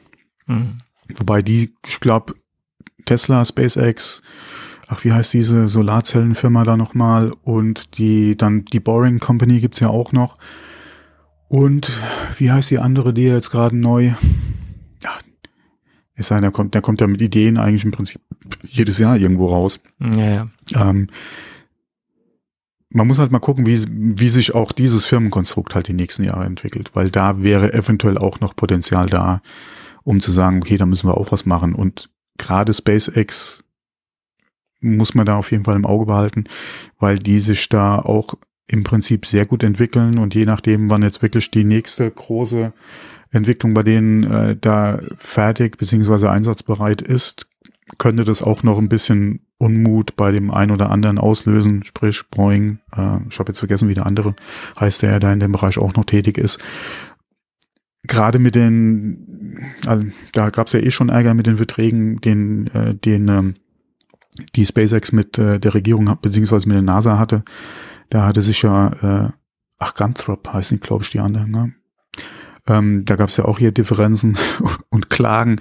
Mhm. 0.47 0.79
Wobei 1.17 1.43
die, 1.43 1.75
ich 1.87 2.01
glaube, 2.01 2.35
Tesla, 3.05 3.45
SpaceX, 3.45 4.23
ach, 4.89 5.05
wie 5.05 5.13
heißt 5.13 5.33
diese 5.33 5.69
Solarzellenfirma 5.69 6.65
da 6.65 6.77
nochmal? 6.77 7.33
Und 7.43 7.99
die, 7.99 8.37
dann 8.37 8.65
die 8.65 8.81
Boring 8.81 9.21
Company 9.21 9.61
gibt's 9.61 9.81
ja 9.81 9.89
auch 9.89 10.13
noch. 10.13 10.39
Und 11.49 11.91
wie 12.39 12.51
heißt 12.51 12.71
die 12.71 12.79
andere, 12.79 13.15
die 13.15 13.25
jetzt 13.25 13.51
gerade 13.51 13.77
neu? 13.77 14.13
Ja, 15.03 15.13
ist 16.17 16.31
ja, 16.31 16.41
der 16.41 16.51
kommt, 16.51 16.75
der 16.75 16.83
kommt 16.83 17.01
ja 17.01 17.07
mit 17.07 17.23
Ideen 17.23 17.59
eigentlich 17.59 17.85
im 17.85 17.91
Prinzip 17.91 18.21
jedes 18.63 18.99
Jahr 18.99 19.17
irgendwo 19.17 19.47
raus. 19.47 19.81
Ja, 20.01 20.49
ja. 20.71 20.91
Ähm, 20.91 21.09
man 22.95 23.09
muss 23.09 23.19
halt 23.19 23.33
mal 23.33 23.41
gucken, 23.41 23.67
wie, 23.67 23.85
wie 23.89 24.29
sich 24.29 24.55
auch 24.55 24.71
dieses 24.71 25.05
Firmenkonstrukt 25.05 25.75
halt 25.75 25.89
die 25.89 25.95
nächsten 25.95 26.23
Jahre 26.23 26.45
entwickelt, 26.45 26.93
weil 26.95 27.11
da 27.11 27.43
wäre 27.43 27.73
eventuell 27.75 28.17
auch 28.17 28.39
noch 28.41 28.55
Potenzial 28.55 29.07
da, 29.07 29.43
um 30.05 30.21
zu 30.21 30.31
sagen, 30.31 30.59
okay, 30.59 30.77
da 30.77 30.87
müssen 30.87 31.09
wir 31.09 31.17
auch 31.17 31.33
was 31.33 31.45
machen. 31.45 31.75
Und 31.75 32.09
gerade 32.39 32.73
SpaceX 32.73 33.65
muss 34.81 35.15
man 35.15 35.27
da 35.27 35.37
auf 35.37 35.51
jeden 35.51 35.65
Fall 35.65 35.77
im 35.77 35.87
Auge 35.87 36.07
behalten, 36.07 36.45
weil 36.99 37.19
die 37.19 37.41
sich 37.41 37.69
da 37.69 37.99
auch 37.99 38.35
im 38.66 38.85
Prinzip 38.85 39.26
sehr 39.26 39.47
gut 39.47 39.62
entwickeln 39.62 40.18
und 40.18 40.35
je 40.35 40.47
nachdem, 40.47 40.90
wann 40.90 41.02
jetzt 41.02 41.23
wirklich 41.23 41.50
die 41.50 41.64
nächste 41.64 42.11
große 42.11 42.73
Entwicklung 43.30 43.75
bei 43.75 43.83
denen 43.83 44.25
äh, 44.25 44.56
da 44.59 45.00
fertig 45.16 45.76
beziehungsweise 45.76 46.30
einsatzbereit 46.30 47.02
ist, 47.02 47.47
könnte 47.99 48.25
das 48.25 48.42
auch 48.42 48.62
noch 48.62 48.78
ein 48.78 48.88
bisschen 48.88 49.40
Unmut 49.59 50.16
bei 50.16 50.33
dem 50.33 50.50
einen 50.50 50.73
oder 50.73 50.90
anderen 50.90 51.18
auslösen, 51.18 51.83
sprich 51.83 52.23
Boeing, 52.30 52.78
äh, 52.97 53.18
ich 53.28 53.38
habe 53.38 53.50
jetzt 53.50 53.59
vergessen, 53.59 53.88
wie 53.88 53.94
der 53.94 54.06
andere 54.06 54.35
heißt, 54.78 55.02
der 55.02 55.21
da 55.21 55.33
in 55.33 55.40
dem 55.40 55.52
Bereich 55.52 55.78
auch 55.78 55.94
noch 55.94 56.04
tätig 56.04 56.38
ist. 56.38 56.59
Gerade 58.06 58.38
mit 58.38 58.54
den, 58.54 59.61
also 59.87 60.04
da 60.33 60.50
gab 60.50 60.66
es 60.66 60.75
ja 60.75 60.80
eh 60.80 60.90
schon 60.90 61.09
Ärger 61.09 61.35
mit 61.35 61.47
den 61.47 61.56
Verträgen, 61.56 62.21
den, 62.21 62.66
äh, 62.68 62.94
den 62.94 63.28
ähm, 63.28 63.54
die 64.56 64.66
SpaceX 64.66 65.12
mit 65.12 65.38
äh, 65.38 65.61
der 65.61 65.75
Regierung 65.75 66.16
beziehungsweise 66.21 66.68
mit 66.68 66.75
der 66.75 66.83
NASA 66.83 67.18
hatte. 67.18 67.44
Da 68.14 68.26
hatte 68.26 68.42
sich 68.42 68.62
ja, 68.62 68.92
äh, 69.02 69.33
ach, 69.80 69.94
Ganthrop 69.94 70.52
heißen, 70.52 70.78
glaube 70.78 71.02
ich, 71.02 71.11
die 71.11 71.18
anderen, 71.18 71.50
ne? 71.50 71.75
Ähm, 72.64 73.04
da 73.04 73.16
gab 73.16 73.28
es 73.28 73.37
ja 73.37 73.44
auch 73.44 73.59
hier 73.59 73.73
Differenzen 73.73 74.38
und 74.88 75.11
Klagen. 75.11 75.56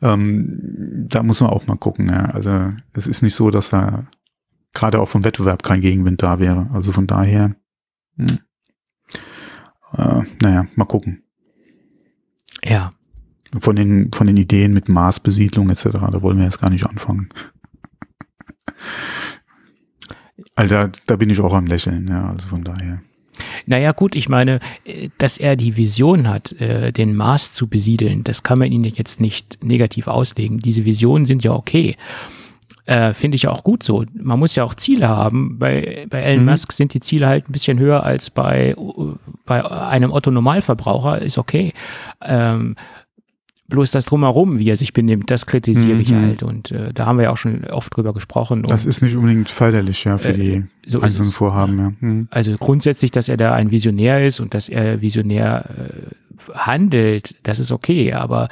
Ähm, 0.00 1.06
da 1.06 1.22
muss 1.22 1.42
man 1.42 1.50
auch 1.50 1.66
mal 1.66 1.76
gucken. 1.76 2.08
Ja. 2.08 2.24
Also 2.30 2.72
es 2.94 3.06
ist 3.06 3.20
nicht 3.20 3.34
so, 3.34 3.50
dass 3.50 3.68
da 3.68 4.06
gerade 4.72 5.00
auch 5.00 5.10
vom 5.10 5.22
Wettbewerb 5.22 5.62
kein 5.62 5.82
Gegenwind 5.82 6.22
da 6.22 6.38
wäre. 6.38 6.70
Also 6.72 6.92
von 6.92 7.06
daher, 7.06 7.54
hm. 8.16 8.38
äh, 9.98 10.22
naja, 10.40 10.64
mal 10.76 10.86
gucken. 10.86 11.24
Ja. 12.64 12.92
Von 13.60 13.76
den, 13.76 14.10
von 14.14 14.26
den 14.26 14.38
Ideen 14.38 14.72
mit 14.72 14.88
Marsbesiedlung 14.88 15.68
etc., 15.68 15.88
da 16.10 16.22
wollen 16.22 16.38
wir 16.38 16.44
jetzt 16.44 16.62
gar 16.62 16.70
nicht 16.70 16.86
anfangen. 16.86 17.28
Alter, 20.58 20.90
da 21.06 21.16
bin 21.16 21.30
ich 21.30 21.40
auch 21.40 21.54
am 21.54 21.66
Lächeln, 21.66 22.08
ja, 22.08 22.30
also 22.30 22.48
von 22.48 22.64
daher. 22.64 23.00
Naja, 23.66 23.92
gut, 23.92 24.16
ich 24.16 24.28
meine, 24.28 24.58
äh, 24.84 25.08
dass 25.18 25.38
er 25.38 25.54
die 25.54 25.76
Vision 25.76 26.28
hat, 26.28 26.52
äh, 26.60 26.92
den 26.92 27.14
Mars 27.14 27.52
zu 27.52 27.68
besiedeln, 27.68 28.24
das 28.24 28.42
kann 28.42 28.58
man 28.58 28.72
ihn 28.72 28.82
jetzt 28.84 29.20
nicht 29.20 29.62
negativ 29.62 30.08
auslegen. 30.08 30.58
Diese 30.58 30.84
Visionen 30.84 31.26
sind 31.26 31.44
ja 31.44 31.52
okay. 31.52 31.94
Äh, 32.86 33.12
Finde 33.12 33.36
ich 33.36 33.42
ja 33.42 33.50
auch 33.50 33.64
gut 33.64 33.82
so. 33.82 34.04
Man 34.14 34.38
muss 34.38 34.56
ja 34.56 34.64
auch 34.64 34.74
Ziele 34.74 35.08
haben. 35.08 35.58
Bei, 35.58 36.06
bei 36.08 36.22
Elon 36.22 36.44
Mhm. 36.46 36.50
Musk 36.50 36.72
sind 36.72 36.94
die 36.94 37.00
Ziele 37.00 37.28
halt 37.28 37.48
ein 37.48 37.52
bisschen 37.52 37.78
höher 37.78 38.02
als 38.02 38.30
bei, 38.30 38.74
bei 39.44 39.62
einem 39.70 40.10
Otto-Normalverbraucher, 40.10 41.20
ist 41.20 41.36
okay. 41.38 41.74
Ähm, 42.22 42.76
bloß 43.68 43.90
das 43.90 44.06
Drumherum, 44.06 44.58
wie 44.58 44.68
er 44.70 44.76
sich 44.76 44.92
benimmt, 44.92 45.30
das 45.30 45.44
kritisiere 45.46 45.98
ich 46.00 46.10
Mhm. 46.10 46.20
halt. 46.22 46.42
Und 46.42 46.70
äh, 46.70 46.92
da 46.92 47.06
haben 47.06 47.18
wir 47.18 47.24
ja 47.24 47.30
auch 47.30 47.36
schon 47.36 47.64
oft 47.64 47.94
drüber 47.94 48.14
gesprochen. 48.14 48.62
Das 48.62 48.84
Und, 48.84 48.90
ist 48.90 49.02
nicht 49.02 49.14
unbedingt 49.16 49.50
förderlich, 49.50 50.04
ja, 50.04 50.16
für 50.18 50.30
Äh, 50.30 50.32
die 50.32 50.64
so 50.86 50.98
ist 50.98 51.04
einzelnen. 51.04 51.32
Vorhaben, 51.32 51.78
ja. 51.78 51.92
Mhm. 52.00 52.28
Also 52.30 52.56
grundsätzlich, 52.58 53.10
dass 53.10 53.28
er 53.28 53.36
da 53.36 53.52
ein 53.54 53.70
Visionär 53.70 54.26
ist 54.26 54.40
und 54.40 54.54
dass 54.54 54.68
er 54.68 55.00
visionär 55.02 55.64
äh, 55.68 56.52
handelt, 56.54 57.34
das 57.42 57.58
ist 57.58 57.70
okay, 57.72 58.12
aber 58.14 58.48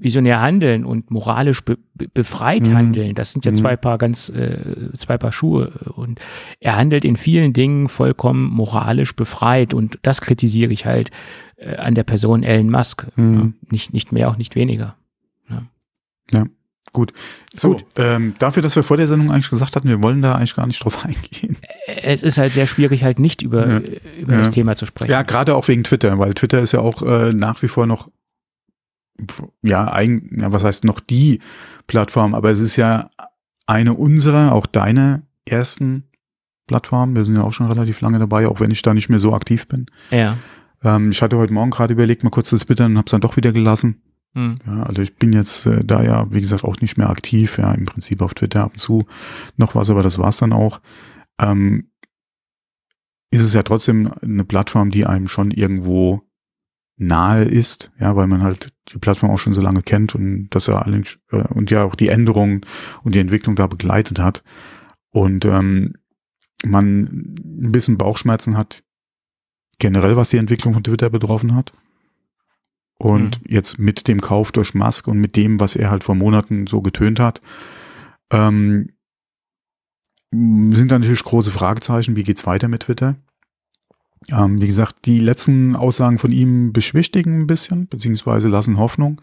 visionär 0.00 0.40
handeln 0.40 0.84
und 0.84 1.10
moralisch 1.10 1.62
be 1.64 1.76
be 1.94 2.08
befreit 2.12 2.66
Mhm. 2.68 2.74
handeln, 2.76 3.14
das 3.14 3.32
sind 3.32 3.44
ja 3.44 3.50
Mhm. 3.52 3.56
zwei 3.56 3.76
Paar 3.76 3.98
ganz 3.98 4.28
äh, 4.30 4.58
zwei 4.96 5.18
Paar 5.18 5.32
Schuhe 5.32 5.68
und 5.94 6.18
er 6.58 6.76
handelt 6.76 7.04
in 7.04 7.16
vielen 7.16 7.52
Dingen 7.52 7.88
vollkommen 7.88 8.44
moralisch 8.50 9.14
befreit 9.14 9.74
und 9.74 9.98
das 10.02 10.20
kritisiere 10.20 10.72
ich 10.72 10.86
halt 10.86 11.10
äh, 11.56 11.76
an 11.76 11.94
der 11.94 12.04
Person 12.04 12.42
Elon 12.42 12.70
Musk, 12.70 13.06
Mhm. 13.16 13.38
ja, 13.38 13.68
nicht 13.70 13.92
nicht 13.92 14.12
mehr 14.12 14.28
auch 14.30 14.36
nicht 14.38 14.54
weniger. 14.56 14.96
Gut. 16.92 17.12
So, 17.54 17.74
Gut. 17.74 17.84
Ähm, 17.98 18.34
dafür, 18.40 18.64
dass 18.64 18.74
wir 18.74 18.82
vor 18.82 18.96
der 18.96 19.06
Sendung 19.06 19.30
eigentlich 19.30 19.48
gesagt 19.48 19.76
hatten, 19.76 19.86
wir 19.88 20.02
wollen 20.02 20.22
da 20.22 20.34
eigentlich 20.34 20.56
gar 20.56 20.66
nicht 20.66 20.82
drauf 20.84 21.04
eingehen. 21.04 21.56
Es 22.02 22.24
ist 22.24 22.36
halt 22.36 22.52
sehr 22.52 22.66
schwierig 22.66 23.04
halt 23.04 23.20
nicht 23.20 23.42
über 23.42 23.68
Ja. 23.74 23.78
über 24.20 24.32
Ja. 24.32 24.38
das 24.38 24.50
Thema 24.50 24.74
zu 24.74 24.86
sprechen. 24.86 25.08
Ja, 25.12 25.22
gerade 25.22 25.54
auch 25.54 25.68
wegen 25.68 25.84
Twitter, 25.84 26.18
weil 26.18 26.34
Twitter 26.34 26.58
ist 26.60 26.72
ja 26.72 26.80
auch 26.80 27.02
äh, 27.02 27.30
nach 27.30 27.62
wie 27.62 27.68
vor 27.68 27.86
noch 27.86 28.10
ja, 29.62 29.92
eigen, 29.92 30.40
ja, 30.40 30.52
was 30.52 30.64
heißt 30.64 30.84
noch 30.84 31.00
die 31.00 31.40
Plattform, 31.86 32.34
aber 32.34 32.50
es 32.50 32.60
ist 32.60 32.76
ja 32.76 33.10
eine 33.66 33.94
unserer, 33.94 34.52
auch 34.52 34.66
deine 34.66 35.22
ersten 35.44 36.04
Plattformen. 36.66 37.16
Wir 37.16 37.24
sind 37.24 37.36
ja 37.36 37.42
auch 37.42 37.52
schon 37.52 37.66
relativ 37.66 38.00
lange 38.00 38.18
dabei, 38.18 38.46
auch 38.46 38.60
wenn 38.60 38.70
ich 38.70 38.82
da 38.82 38.94
nicht 38.94 39.08
mehr 39.08 39.18
so 39.18 39.34
aktiv 39.34 39.66
bin. 39.68 39.86
Ja. 40.10 40.36
Ähm, 40.82 41.10
ich 41.10 41.22
hatte 41.22 41.36
heute 41.36 41.52
Morgen 41.52 41.70
gerade 41.70 41.92
überlegt, 41.92 42.24
mal 42.24 42.30
kurz 42.30 42.48
zu 42.48 42.58
twittern 42.58 42.92
und 42.92 42.98
habe 42.98 43.06
es 43.06 43.10
dann 43.10 43.20
doch 43.20 43.36
wieder 43.36 43.52
gelassen. 43.52 44.02
Mhm. 44.34 44.58
Ja, 44.66 44.84
also 44.84 45.02
ich 45.02 45.16
bin 45.16 45.32
jetzt 45.32 45.66
äh, 45.66 45.84
da 45.84 46.02
ja, 46.02 46.32
wie 46.32 46.40
gesagt, 46.40 46.64
auch 46.64 46.76
nicht 46.80 46.96
mehr 46.96 47.10
aktiv, 47.10 47.58
ja, 47.58 47.72
im 47.72 47.86
Prinzip 47.86 48.22
auf 48.22 48.34
Twitter 48.34 48.64
ab 48.64 48.72
und 48.74 48.78
zu 48.78 49.06
noch 49.56 49.74
was, 49.74 49.90
aber 49.90 50.02
das 50.02 50.18
war's 50.18 50.38
dann 50.38 50.52
auch. 50.52 50.80
Ähm, 51.40 51.88
ist 53.32 53.42
es 53.42 53.54
ja 53.54 53.62
trotzdem 53.62 54.10
eine 54.22 54.44
Plattform, 54.44 54.90
die 54.90 55.06
einem 55.06 55.28
schon 55.28 55.50
irgendwo 55.50 56.22
nahe 57.00 57.44
ist, 57.44 57.90
ja, 57.98 58.14
weil 58.14 58.26
man 58.26 58.42
halt 58.42 58.68
die 58.92 58.98
Plattform 58.98 59.30
auch 59.30 59.38
schon 59.38 59.54
so 59.54 59.62
lange 59.62 59.82
kennt 59.82 60.14
und 60.14 60.48
das 60.50 60.66
ja 60.66 60.78
alle, 60.78 61.02
äh, 61.30 61.42
und 61.54 61.70
ja 61.70 61.82
auch 61.84 61.94
die 61.94 62.08
Änderungen 62.08 62.60
und 63.02 63.14
die 63.14 63.20
Entwicklung 63.20 63.56
da 63.56 63.66
begleitet 63.66 64.18
hat 64.18 64.42
und 65.10 65.44
ähm, 65.44 65.94
man 66.64 67.04
ein 67.04 67.72
bisschen 67.72 67.96
Bauchschmerzen 67.96 68.56
hat 68.56 68.82
generell, 69.78 70.16
was 70.16 70.28
die 70.28 70.36
Entwicklung 70.36 70.74
von 70.74 70.84
Twitter 70.84 71.08
betroffen 71.08 71.54
hat. 71.54 71.72
Und 72.98 73.40
mhm. 73.40 73.46
jetzt 73.54 73.78
mit 73.78 74.08
dem 74.08 74.20
Kauf 74.20 74.52
durch 74.52 74.74
Musk 74.74 75.08
und 75.08 75.18
mit 75.18 75.36
dem, 75.36 75.58
was 75.58 75.74
er 75.74 75.90
halt 75.90 76.04
vor 76.04 76.14
Monaten 76.14 76.66
so 76.66 76.82
getönt 76.82 77.18
hat, 77.18 77.40
ähm, 78.30 78.90
sind 80.30 80.92
da 80.92 80.98
natürlich 80.98 81.24
große 81.24 81.50
Fragezeichen. 81.50 82.14
Wie 82.14 82.22
geht's 82.24 82.46
weiter 82.46 82.68
mit 82.68 82.82
Twitter? 82.82 83.16
Ähm, 84.28 84.60
wie 84.60 84.66
gesagt, 84.66 85.06
die 85.06 85.18
letzten 85.18 85.74
Aussagen 85.74 86.18
von 86.18 86.30
ihm 86.30 86.74
beschwichtigen 86.74 87.40
ein 87.40 87.46
bisschen, 87.46 87.86
beziehungsweise 87.86 88.48
lassen 88.48 88.78
Hoffnung, 88.78 89.20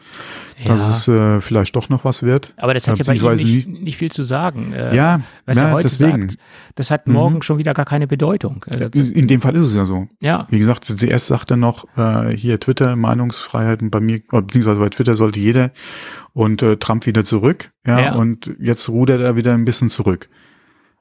ja. 0.58 0.70
dass 0.70 0.90
es 0.90 1.08
äh, 1.08 1.40
vielleicht 1.40 1.76
doch 1.76 1.90
noch 1.90 2.04
was 2.04 2.24
wird. 2.24 2.56
Aber 2.58 2.74
das 2.74 2.88
hat 2.88 2.98
ja 2.98 3.06
bei 3.06 3.14
ihm 3.14 3.36
nicht, 3.36 3.68
nicht 3.68 3.98
viel 3.98 4.12
zu 4.12 4.24
sagen. 4.24 4.74
Äh, 4.74 4.96
ja, 4.96 5.22
was 5.46 5.58
ja, 5.58 5.66
er 5.66 5.72
heute 5.72 5.88
deswegen. 5.88 6.30
Sagt, 6.30 6.40
das 6.74 6.90
hat 6.90 7.08
morgen 7.08 7.36
mhm. 7.36 7.42
schon 7.44 7.60
wieder 7.60 7.76
gar 7.76 7.86
keine 7.86 8.08
Bedeutung. 8.08 8.66
Also, 8.68 9.00
In 9.00 9.28
dem 9.28 9.40
Fall 9.40 9.56
ist 9.56 9.62
es 9.62 9.76
ja 9.76 9.86
so. 9.86 10.08
Ja. 10.20 10.48
Wie 10.50 10.58
gesagt, 10.58 10.86
zuerst 10.86 11.28
sagt 11.28 11.52
er 11.52 11.58
noch, 11.58 11.86
äh, 11.96 12.36
hier 12.36 12.60
Twitter, 12.60 12.96
Meinungsfreiheit 12.96 13.84
und 13.84 13.92
bei 13.92 14.00
mir, 14.00 14.22
beziehungsweise 14.32 14.80
bei 14.80 14.90
Twitter 14.90 15.16
sollte 15.16 15.40
jeder 15.40 15.72
und 16.34 16.64
äh, 16.64 16.78
Trump 16.78 17.06
wieder 17.06 17.24
zurück. 17.24 17.70
Ja, 17.86 18.00
ja. 18.00 18.16
und 18.16 18.52
jetzt 18.60 18.90
rudert 18.90 19.22
er 19.22 19.36
wieder 19.36 19.54
ein 19.54 19.64
bisschen 19.64 19.90
zurück. 19.90 20.28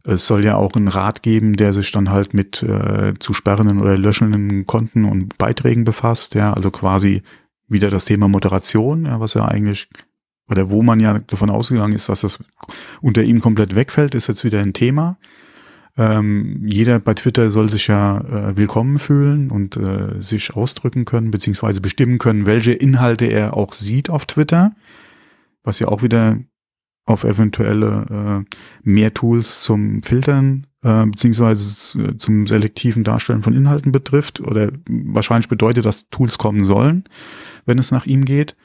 Es 0.06 0.26
soll 0.26 0.44
ja 0.44 0.56
auch 0.56 0.74
einen 0.74 0.88
Rat 0.88 1.22
geben, 1.22 1.56
der 1.56 1.72
sich 1.72 1.90
dann 1.90 2.10
halt 2.10 2.32
mit 2.32 2.62
äh, 2.62 3.14
zu 3.18 3.34
sperrenden 3.34 3.80
oder 3.80 3.98
löschenden 3.98 4.64
Konten 4.64 5.04
und 5.04 5.36
Beiträgen 5.36 5.84
befasst. 5.84 6.34
Ja, 6.34 6.52
also 6.52 6.70
quasi 6.70 7.22
wieder 7.68 7.90
das 7.90 8.04
Thema 8.04 8.28
Moderation, 8.28 9.06
ja, 9.06 9.18
was 9.18 9.34
ja 9.34 9.44
eigentlich 9.44 9.88
oder 10.48 10.70
wo 10.70 10.82
man 10.82 11.00
ja 11.00 11.18
davon 11.18 11.50
ausgegangen 11.50 11.92
ist, 11.92 12.08
dass 12.08 12.20
das 12.20 12.38
unter 13.00 13.24
ihm 13.24 13.40
komplett 13.40 13.74
wegfällt, 13.74 14.14
ist 14.14 14.28
jetzt 14.28 14.44
wieder 14.44 14.60
ein 14.60 14.72
Thema. 14.72 15.18
Ähm, 15.98 16.62
jeder 16.66 17.00
bei 17.00 17.14
Twitter 17.14 17.50
soll 17.50 17.68
sich 17.68 17.88
ja 17.88 18.18
äh, 18.18 18.56
willkommen 18.56 18.98
fühlen 18.98 19.50
und 19.50 19.76
äh, 19.76 20.20
sich 20.20 20.54
ausdrücken 20.54 21.04
können, 21.04 21.30
beziehungsweise 21.30 21.80
bestimmen 21.80 22.18
können, 22.18 22.46
welche 22.46 22.72
Inhalte 22.72 23.26
er 23.26 23.56
auch 23.56 23.72
sieht 23.72 24.10
auf 24.10 24.26
Twitter, 24.26 24.72
was 25.64 25.78
ja 25.78 25.88
auch 25.88 26.02
wieder 26.02 26.38
auf 27.06 27.24
eventuelle 27.24 28.44
äh, 28.50 28.56
mehr 28.82 29.14
Tools 29.14 29.62
zum 29.62 30.02
Filtern 30.02 30.66
äh, 30.82 31.06
beziehungsweise 31.06 32.16
zum 32.18 32.46
selektiven 32.46 33.04
Darstellen 33.04 33.42
von 33.42 33.54
Inhalten 33.54 33.92
betrifft 33.92 34.40
oder 34.40 34.70
wahrscheinlich 34.88 35.48
bedeutet, 35.48 35.86
dass 35.86 36.08
Tools 36.10 36.36
kommen 36.36 36.64
sollen, 36.64 37.04
wenn 37.64 37.78
es 37.78 37.92
nach 37.92 38.06
ihm 38.06 38.24
geht. 38.24 38.56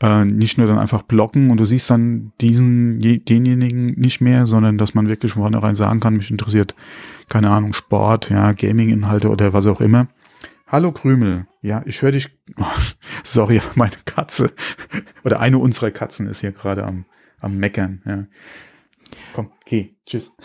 Äh, 0.00 0.26
nicht 0.26 0.58
nur 0.58 0.66
dann 0.66 0.78
einfach 0.78 1.02
blocken 1.02 1.50
und 1.50 1.58
du 1.58 1.64
siehst 1.64 1.90
dann 1.90 2.32
diesen, 2.40 3.00
denjenigen 3.00 3.86
nicht 3.98 4.20
mehr, 4.20 4.46
sondern 4.46 4.78
dass 4.78 4.94
man 4.94 5.08
wirklich 5.08 5.32
von 5.32 5.42
vornherein 5.42 5.74
sagen 5.74 5.98
kann, 5.98 6.16
mich 6.16 6.30
interessiert, 6.30 6.74
keine 7.28 7.50
Ahnung, 7.50 7.72
Sport, 7.72 8.30
ja, 8.30 8.52
Gaming-Inhalte 8.52 9.28
oder 9.28 9.52
was 9.52 9.66
auch 9.66 9.80
immer. 9.80 10.06
Hallo 10.68 10.92
Krümel, 10.92 11.46
ja, 11.62 11.82
ich 11.84 12.00
höre 12.02 12.12
dich. 12.12 12.28
Oh, 12.58 12.64
sorry, 13.24 13.60
meine 13.74 13.96
Katze 14.04 14.52
oder 15.24 15.40
eine 15.40 15.58
unserer 15.58 15.90
Katzen 15.90 16.28
ist 16.28 16.42
hier 16.42 16.52
gerade 16.52 16.84
am 16.84 17.06
am 17.40 17.58
Meckern. 17.58 18.02
Ja. 18.04 18.26
Komm, 19.32 19.52
geh, 19.64 19.94
tschüss. 20.06 20.32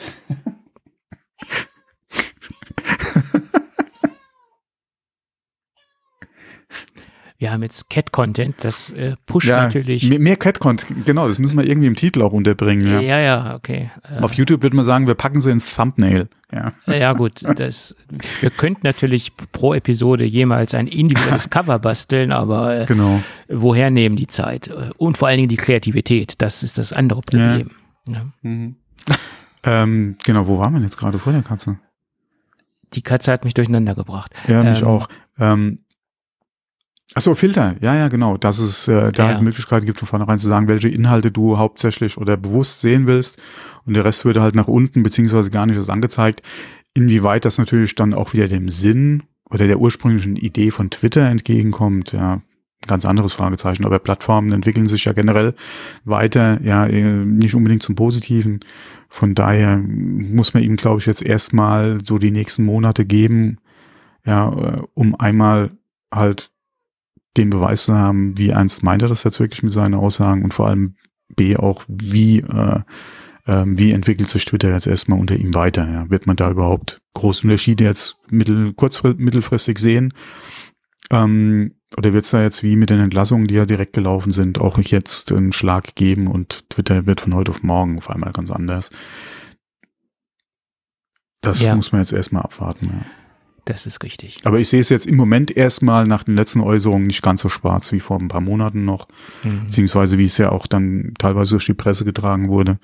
wir 7.44 7.52
haben 7.52 7.62
jetzt 7.62 7.90
Cat-Content, 7.90 8.56
das 8.62 8.94
äh, 8.94 9.16
pusht 9.26 9.50
ja, 9.50 9.64
natürlich. 9.64 10.08
Mehr, 10.08 10.18
mehr 10.18 10.38
Cat-Content, 10.38 11.06
genau, 11.06 11.28
das 11.28 11.40
müssen 11.40 11.58
wir 11.58 11.68
irgendwie 11.68 11.88
im 11.88 11.96
Titel 11.96 12.22
auch 12.22 12.32
unterbringen. 12.32 12.88
Ja, 12.88 13.02
ja, 13.02 13.20
ja 13.20 13.56
okay. 13.56 13.92
Äh, 14.10 14.22
Auf 14.22 14.36
YouTube 14.36 14.64
würde 14.64 14.78
man 14.78 14.86
sagen, 14.86 15.08
wir 15.08 15.16
packen 15.16 15.42
sie 15.42 15.52
ins 15.52 15.76
Thumbnail. 15.76 16.30
Ja, 16.54 16.72
ja 16.88 17.12
gut, 17.12 17.44
das, 17.58 17.98
wir 18.40 18.50
könnten 18.50 18.88
natürlich 18.88 19.36
pro 19.52 19.74
Episode 19.74 20.24
jemals 20.24 20.74
ein 20.74 20.88
individuelles 20.88 21.50
Cover 21.50 21.80
basteln, 21.80 22.32
aber 22.32 22.84
äh, 22.84 22.86
genau. 22.86 23.22
woher 23.50 23.90
nehmen 23.90 24.16
die 24.16 24.28
Zeit? 24.28 24.70
Und 24.96 25.18
vor 25.18 25.28
allen 25.28 25.38
Dingen 25.38 25.50
die 25.50 25.58
Kreativität, 25.58 26.36
das 26.38 26.64
ist 26.64 26.78
das 26.78 26.94
andere 26.94 27.20
Problem. 27.20 27.72
Ja. 28.08 28.22
Mhm. 28.42 28.78
ähm, 29.66 30.16
genau, 30.24 30.48
wo 30.48 30.60
waren 30.60 30.74
wir 30.76 30.82
jetzt 30.82 30.96
gerade 30.96 31.20
vor 31.20 31.34
der 31.34 31.42
Katze? 31.42 31.78
Die 32.94 33.02
Katze 33.02 33.34
hat 33.34 33.44
mich 33.44 33.54
durcheinander 33.54 33.96
gebracht. 33.96 34.32
Ja, 34.48 34.64
mich 34.64 34.82
ähm, 34.82 34.88
auch. 34.88 35.10
Ähm, 35.40 35.80
Ach 37.16 37.22
so, 37.22 37.36
Filter, 37.36 37.76
ja, 37.82 37.96
ja, 37.96 38.08
genau. 38.08 38.38
Dass 38.38 38.60
es 38.60 38.88
äh, 38.88 39.12
da 39.12 39.24
ja. 39.24 39.34
halt 39.34 39.44
Möglichkeiten 39.44 39.86
gibt, 39.86 40.00
von 40.00 40.08
vornherein 40.08 40.40
zu 40.40 40.48
sagen, 40.48 40.68
welche 40.68 40.90
Inhalte 40.90 41.32
du 41.32 41.58
hauptsächlich 41.58 42.18
oder 42.18 42.38
bewusst 42.38 42.82
sehen 42.82 43.06
willst. 43.06 43.40
Und 43.86 43.94
der 43.94 44.06
Rest 44.06 44.26
würde 44.26 44.42
halt 44.42 44.56
nach 44.56 44.68
unten, 44.68 45.04
beziehungsweise 45.04 45.52
gar 45.52 45.66
nicht 45.66 45.76
erst 45.76 45.92
angezeigt. 45.92 46.42
Inwieweit 46.96 47.46
das 47.46 47.58
natürlich 47.58 47.96
dann 47.96 48.14
auch 48.14 48.34
wieder 48.34 48.48
dem 48.48 48.70
Sinn 48.70 49.24
oder 49.50 49.68
der 49.68 49.80
ursprünglichen 49.80 50.36
Idee 50.36 50.72
von 50.72 50.90
Twitter 50.90 51.28
entgegenkommt, 51.28 52.14
ja, 52.14 52.42
ganz 52.88 53.06
anderes 53.06 53.34
Fragezeichen. 53.34 53.86
Aber 53.86 54.00
Plattformen 54.00 54.52
entwickeln 54.52 54.88
sich 54.88 55.06
ja 55.06 55.14
generell 55.14 55.54
weiter, 56.06 56.60
ja, 56.64 56.86
äh, 56.88 57.26
nicht 57.26 57.56
unbedingt 57.56 57.84
zum 57.84 57.96
Positiven. 57.96 58.60
Von 59.10 59.36
daher 59.36 59.78
muss 59.78 60.54
man 60.56 60.64
ihm, 60.64 60.76
glaube 60.76 61.00
ich, 61.00 61.06
jetzt 61.06 61.24
erstmal 61.24 62.00
so 62.04 62.18
die 62.18 62.32
nächsten 62.32 62.66
Monate 62.66 63.06
geben, 63.06 63.60
ja, 64.26 64.50
äh, 64.50 64.82
um 64.96 65.16
einmal 65.16 65.72
halt 66.14 66.52
den 67.38 67.50
Beweis 67.50 67.86
zu 67.86 67.96
haben, 67.96 68.38
wie 68.38 68.50
ernst 68.50 68.84
meint 68.84 69.02
er 69.02 69.08
das 69.08 69.24
jetzt 69.24 69.40
wirklich 69.40 69.64
mit 69.64 69.74
seinen 69.74 69.96
Aussagen 69.96 70.44
und 70.44 70.54
vor 70.54 70.68
allem 70.68 70.96
B 71.36 71.58
auch, 71.58 71.84
wie, 71.88 72.40
äh, 72.40 72.82
äh, 73.46 73.66
wie 73.66 73.92
entwickelt 73.92 74.30
sich 74.30 74.46
Twitter 74.46 74.72
jetzt 74.72 74.88
erstmal 74.88 75.20
unter 75.20 75.36
ihm 75.36 75.54
weiter? 75.54 75.90
Ja? 75.90 76.10
Wird 76.10 76.28
man 76.28 76.36
da 76.36 76.52
überhaupt 76.52 77.02
große 77.14 77.44
Unterschiede 77.44 77.84
jetzt 77.84 78.18
mittel, 78.30 78.74
kurzfristig, 78.74 79.24
mittelfristig 79.24 79.80
sehen? 79.80 80.14
Ähm, 81.10 81.76
oder 81.98 82.14
wird 82.14 82.26
es 82.26 82.32
da 82.32 82.42
jetzt 82.42 82.64
wie 82.64 82.76
mit 82.76 82.90
den 82.90 83.00
Entlassungen, 83.00 83.48
die 83.48 83.56
ja 83.56 83.66
direkt 83.66 83.94
gelaufen 83.94 84.32
sind, 84.32 84.60
auch 84.60 84.80
jetzt 84.80 85.32
einen 85.32 85.54
Schlag 85.54 85.96
geben 85.96 86.28
und 86.28 86.70
Twitter 86.70 87.06
wird 87.06 87.22
von 87.22 87.36
heute 87.36 87.52
auf 87.52 87.64
morgen 87.64 87.98
auf 87.98 88.10
einmal 88.10 88.32
ganz 88.32 88.52
anders? 88.52 88.90
Das 91.42 91.62
ja. 91.62 91.76
muss 91.76 91.92
man 91.92 92.02
jetzt 92.02 92.14
erstmal 92.14 92.44
abwarten. 92.44 92.86
Ja. 92.86 93.23
Das 93.66 93.86
ist 93.86 94.04
richtig. 94.04 94.40
Aber 94.44 94.60
ich 94.60 94.68
sehe 94.68 94.82
es 94.82 94.90
jetzt 94.90 95.06
im 95.06 95.16
Moment 95.16 95.56
erstmal 95.56 96.06
nach 96.06 96.26
den 96.26 96.36
letzten 96.36 96.60
Äußerungen 96.60 97.08
nicht 97.08 97.22
ganz 97.22 97.42
so 97.42 97.50
schwarz 97.50 97.92
wie 97.94 98.02
vor 98.02 98.20
ein 98.20 98.28
paar 98.28 98.42
Monaten 98.42 98.84
noch, 98.84 99.08
mhm. 99.44 99.66
beziehungsweise 99.66 100.18
wie 100.18 100.26
es 100.26 100.38
ja 100.38 100.52
auch 100.52 100.68
dann 100.68 101.14
teilweise 101.18 101.52
durch 101.52 101.66
die 101.66 101.74
Presse 101.74 102.04
getragen 102.04 102.50
wurde. 102.50 102.80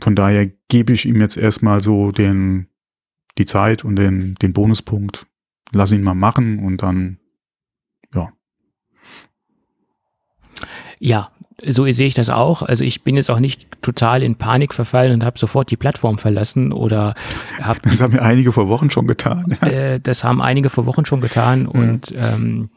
Von 0.00 0.14
daher 0.14 0.50
gebe 0.68 0.92
ich 0.92 1.06
ihm 1.06 1.20
jetzt 1.20 1.38
erstmal 1.38 1.80
so 1.80 2.12
den, 2.12 2.68
die 3.38 3.46
Zeit 3.46 3.84
und 3.84 3.96
den, 3.96 4.34
den 4.36 4.52
Bonuspunkt. 4.52 5.26
Lass 5.72 5.92
ihn 5.92 6.02
mal 6.02 6.14
machen 6.14 6.58
und 6.58 6.82
dann, 6.82 7.18
ja. 8.14 8.32
Ja, 10.98 11.32
so 11.64 11.90
sehe 11.90 12.06
ich 12.06 12.14
das 12.14 12.28
auch. 12.28 12.62
Also 12.62 12.84
ich 12.84 13.02
bin 13.02 13.16
jetzt 13.16 13.30
auch 13.30 13.38
nicht 13.38 13.80
total 13.80 14.22
in 14.22 14.36
Panik 14.36 14.74
verfallen 14.74 15.12
und 15.12 15.24
habe 15.24 15.38
sofort 15.38 15.70
die 15.70 15.76
Plattform 15.76 16.18
verlassen 16.18 16.72
oder 16.72 17.14
habe. 17.62 17.80
Das 17.82 18.00
haben 18.00 18.14
ja 18.14 18.22
einige 18.22 18.52
vor 18.52 18.68
Wochen 18.68 18.90
schon 18.90 19.06
getan. 19.06 19.56
Äh, 19.62 20.00
das 20.00 20.22
haben 20.22 20.42
einige 20.42 20.70
vor 20.70 20.86
Wochen 20.86 21.06
schon 21.06 21.20
getan 21.20 21.62
ja. 21.62 21.80
und 21.80 22.14
ähm, 22.16 22.68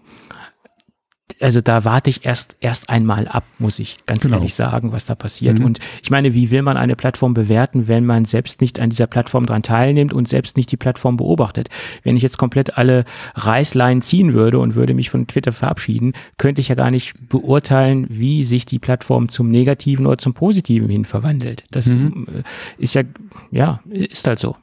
also 1.42 1.62
da 1.62 1.86
warte 1.86 2.10
ich 2.10 2.26
erst 2.26 2.58
erst 2.60 2.90
einmal 2.90 3.28
ab, 3.28 3.46
muss 3.60 3.80
ich 3.80 3.98
ganz 4.06 4.24
genau. 4.24 4.38
ehrlich 4.38 4.56
sagen, 4.56 4.92
was 4.92 5.06
da 5.06 5.16
passiert. 5.16 5.60
Mhm. 5.60 5.66
Und 5.66 5.80
ich 6.04 6.10
meine, 6.10 6.34
wie 6.34 6.52
will 6.52 6.62
man 6.62 6.78
eine 6.78 6.96
Plattform 6.96 7.34
bewerten, 7.34 7.88
wenn 7.88 8.06
man 8.06 8.26
selbst 8.26 8.62
nicht 8.62 8.80
an 8.80 8.90
dieser 8.90 9.08
Plattform 9.08 9.46
dran 9.46 9.64
teilnimmt 9.64 10.14
und 10.14 10.28
selbst 10.28 10.58
nicht 10.58 10.72
die 10.72 10.78
Plattform 10.78 11.18
beobachtet? 11.18 11.70
Wenn 12.04 12.18
ich 12.18 12.24
jetzt 12.24 12.38
komplett 12.38 12.78
alle 12.78 13.06
Reißleinen 13.36 14.02
ziehen 14.02 14.34
würde 14.34 14.60
und 14.60 14.76
würde 14.76 14.94
mich 14.94 15.10
von 15.10 15.28
Twitter 15.28 15.52
verabschieden, 15.52 16.14
könnte 16.38 16.62
ich 16.62 16.68
ja 16.68 16.76
gar 16.76 16.92
nicht 16.92 17.30
beurteilen, 17.30 18.08
wie 18.10 18.44
sich 18.44 18.66
die 18.66 18.80
Plattform 18.80 19.30
zum 19.30 19.50
Negativen 19.50 20.06
oder 20.06 20.18
zum 20.18 20.34
Positiven 20.34 20.90
hin 20.90 21.06
verwandelt. 21.06 21.64
Das 21.72 21.88
mhm. 21.88 22.28
Äh, 22.30 22.44
ist 22.78 22.96
ja, 22.96 23.04
ja, 23.52 23.82
ist 23.90 24.28
halt 24.28 24.40
so. 24.40 24.56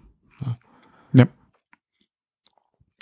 Ja. 1.12 1.26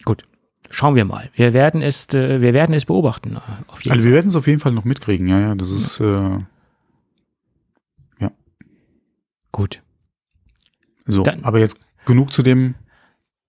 Gut. 0.04 0.24
Schauen 0.70 0.94
wir 0.94 1.04
mal. 1.04 1.30
Wir 1.34 1.52
werden 1.52 1.82
es, 1.82 2.08
äh, 2.14 2.40
wir 2.40 2.54
werden 2.54 2.74
es 2.74 2.84
beobachten. 2.84 3.38
Jeden 3.78 3.92
also 3.92 4.04
wir 4.04 4.12
werden 4.12 4.28
es 4.28 4.36
auf 4.36 4.46
jeden 4.46 4.60
Fall 4.60 4.72
noch 4.72 4.84
mitkriegen. 4.84 5.26
Ja, 5.26 5.40
ja, 5.40 5.54
das 5.54 5.70
ist 5.70 6.00
äh, 6.00 6.38
ja 8.20 8.30
gut. 9.52 9.82
So, 11.06 11.22
Dann, 11.22 11.44
aber 11.44 11.58
jetzt 11.58 11.78
genug 12.06 12.32
zu 12.32 12.42
dem 12.42 12.74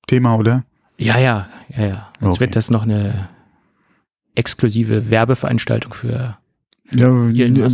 Thema, 0.08 0.36
oder? 0.36 0.66
Ja, 0.98 1.18
ja, 1.18 1.50
ja, 1.76 1.86
ja. 1.86 2.12
Jetzt 2.22 2.32
okay. 2.32 2.40
wird 2.42 2.56
das 2.56 2.70
noch 2.70 2.84
eine 2.84 3.30
exklusive 4.36 5.10
Werbeveranstaltung 5.10 5.94
für 5.94 6.38
ja, 6.92 7.08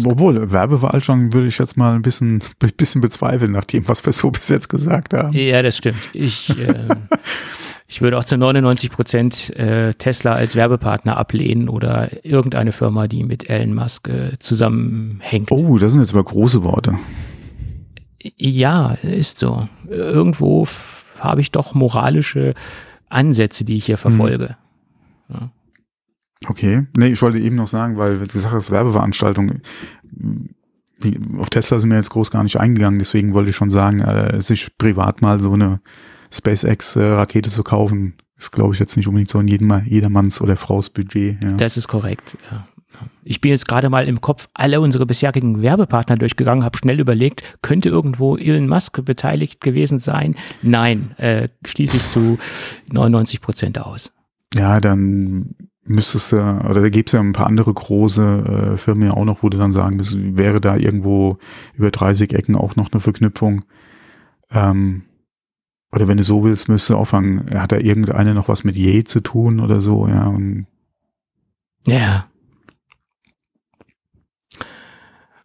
obwohl, 0.06 0.52
Werbeveranstaltung 0.52 1.34
würde 1.34 1.48
ich 1.48 1.58
jetzt 1.58 1.76
mal 1.76 1.96
ein 1.96 2.02
bisschen, 2.02 2.42
bisschen 2.78 3.02
bezweifeln, 3.02 3.52
nach 3.52 3.66
dem, 3.66 3.88
was 3.88 4.06
wir 4.06 4.14
so 4.14 4.32
bis 4.32 4.48
jetzt 4.48 4.70
gesagt 4.70 5.14
haben. 5.14 5.34
Ja, 5.34 5.62
das 5.62 5.78
stimmt. 5.78 6.00
Ich, 6.14 6.50
äh, 6.58 6.88
ich 7.92 8.02
würde 8.02 8.18
auch 8.18 8.24
zu 8.24 8.38
99 8.38 8.90
Prozent 8.90 9.50
äh, 9.58 9.94
Tesla 9.94 10.32
als 10.32 10.56
Werbepartner 10.56 11.18
ablehnen 11.18 11.68
oder 11.68 12.26
irgendeine 12.26 12.72
Firma, 12.72 13.10
die 13.10 13.26
mit 13.26 13.50
Elon 13.50 13.74
Musk 13.74 14.08
äh, 14.08 14.40
zusammenhängt. 14.40 15.52
Oh, 15.52 15.78
das 15.78 15.92
sind 15.92 16.00
jetzt 16.00 16.14
aber 16.14 16.24
große 16.24 16.64
Worte. 16.64 16.98
Ja, 18.38 18.92
ist 19.02 19.40
so. 19.40 19.68
Irgendwo 19.90 20.66
habe 21.20 21.42
ich 21.42 21.52
doch 21.52 21.74
moralische 21.74 22.54
Ansätze, 23.10 23.66
die 23.66 23.76
ich 23.76 23.88
hier 23.88 23.98
verfolge. 23.98 24.56
Hm. 25.28 25.36
Ja. 25.36 25.52
Okay, 26.48 26.88
nee, 26.96 27.08
ich 27.08 27.22
wollte 27.22 27.40
eben 27.40 27.58
noch 27.58 27.68
sagen, 27.68 27.98
weil 27.98 28.20
die 28.20 28.40
Sache 28.40 28.56
ist 28.56 28.72
Werbeveranstaltung. 28.72 29.60
Auf 31.38 31.50
Tesla 31.50 31.78
sind 31.78 31.90
wir 31.90 31.98
jetzt 31.98 32.12
groß 32.12 32.32
gar 32.32 32.44
nicht 32.44 32.58
eingegangen, 32.58 33.00
deswegen 33.00 33.34
wollte 33.34 33.50
ich 33.50 33.58
schon 33.58 33.70
sagen, 33.70 34.00
äh, 34.00 34.40
sich 34.40 34.78
privat 34.78 35.22
mal 35.22 35.42
so 35.42 35.52
eine 35.52 35.82
SpaceX-Rakete 36.32 37.50
zu 37.50 37.64
kaufen, 37.64 38.16
ist, 38.38 38.52
glaube 38.52 38.74
ich, 38.74 38.80
jetzt 38.80 38.98
nicht 38.98 39.08
unbedingt 39.08 39.30
so 39.30 39.40
in 39.40 39.48
jedem, 39.48 39.84
jedermanns 39.86 40.42
oder 40.42 40.58
Fraus 40.58 40.90
Budget. 40.90 41.42
Ja. 41.42 41.54
Das 41.54 41.78
ist 41.78 41.88
korrekt, 41.88 42.38
ja. 42.52 42.66
Ich 43.24 43.42
bin 43.42 43.52
jetzt 43.52 43.68
gerade 43.68 43.90
mal 43.90 44.08
im 44.08 44.22
Kopf 44.22 44.48
alle 44.54 44.82
unsere 44.82 45.06
bisherigen 45.06 45.62
Werbepartner 45.62 46.18
durchgegangen, 46.18 46.64
habe 46.64 46.78
schnell 46.78 47.00
überlegt, 47.00 47.58
könnte 47.62 47.90
irgendwo 47.90 48.36
Elon 48.36 48.68
Musk 48.68 49.04
beteiligt 49.06 49.62
gewesen 49.62 50.00
sein? 50.00 50.36
Nein, 50.62 51.16
äh, 51.18 51.50
schließe 51.66 51.98
ich 51.98 52.08
zu 52.08 52.38
99 52.92 53.42
Prozent 53.42 53.80
aus. 53.80 54.12
Ja, 54.54 54.80
dann 54.80 55.56
müsstest 55.84 56.32
du, 56.32 56.38
oder 56.38 56.82
da 56.82 56.90
gäbe 56.90 57.06
es 57.06 57.12
ja 57.12 57.20
ein 57.20 57.34
paar 57.34 57.48
andere 57.48 57.74
große 57.74 58.74
äh, 58.74 58.78
Firmen 58.78 59.08
ja 59.08 59.14
auch 59.14 59.26
noch, 59.26 59.44
wo 59.44 59.50
du 59.50 59.58
dann 59.58 59.72
sagen 59.72 59.98
müsstest, 59.98 60.38
wäre 60.38 60.62
da 60.62 60.76
irgendwo 60.76 61.38
über 61.76 61.92
30 61.92 62.34
Ecken 62.34 62.56
auch 62.56 62.76
noch 62.76 62.92
eine 62.92 63.02
Verknüpfung. 63.02 63.64
Ähm, 64.52 65.04
oder 65.92 66.08
wenn 66.08 66.18
du 66.18 66.24
so 66.24 66.44
willst, 66.44 66.70
müsste 66.70 66.96
auffangen, 66.96 67.50
hat 67.60 67.72
da 67.72 67.78
irgendeine 67.78 68.34
noch 68.34 68.48
was 68.48 68.64
mit 68.64 68.76
Je 68.76 69.04
zu 69.04 69.20
tun 69.22 69.60
oder 69.60 69.82
so, 69.82 70.08
ja. 70.08 70.34
Ja. 71.86 72.28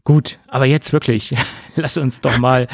Gut, 0.04 0.38
aber 0.46 0.66
jetzt 0.66 0.92
wirklich, 0.92 1.34
lass 1.82 1.96
uns 1.96 2.20
doch 2.20 2.38
mal 2.38 2.66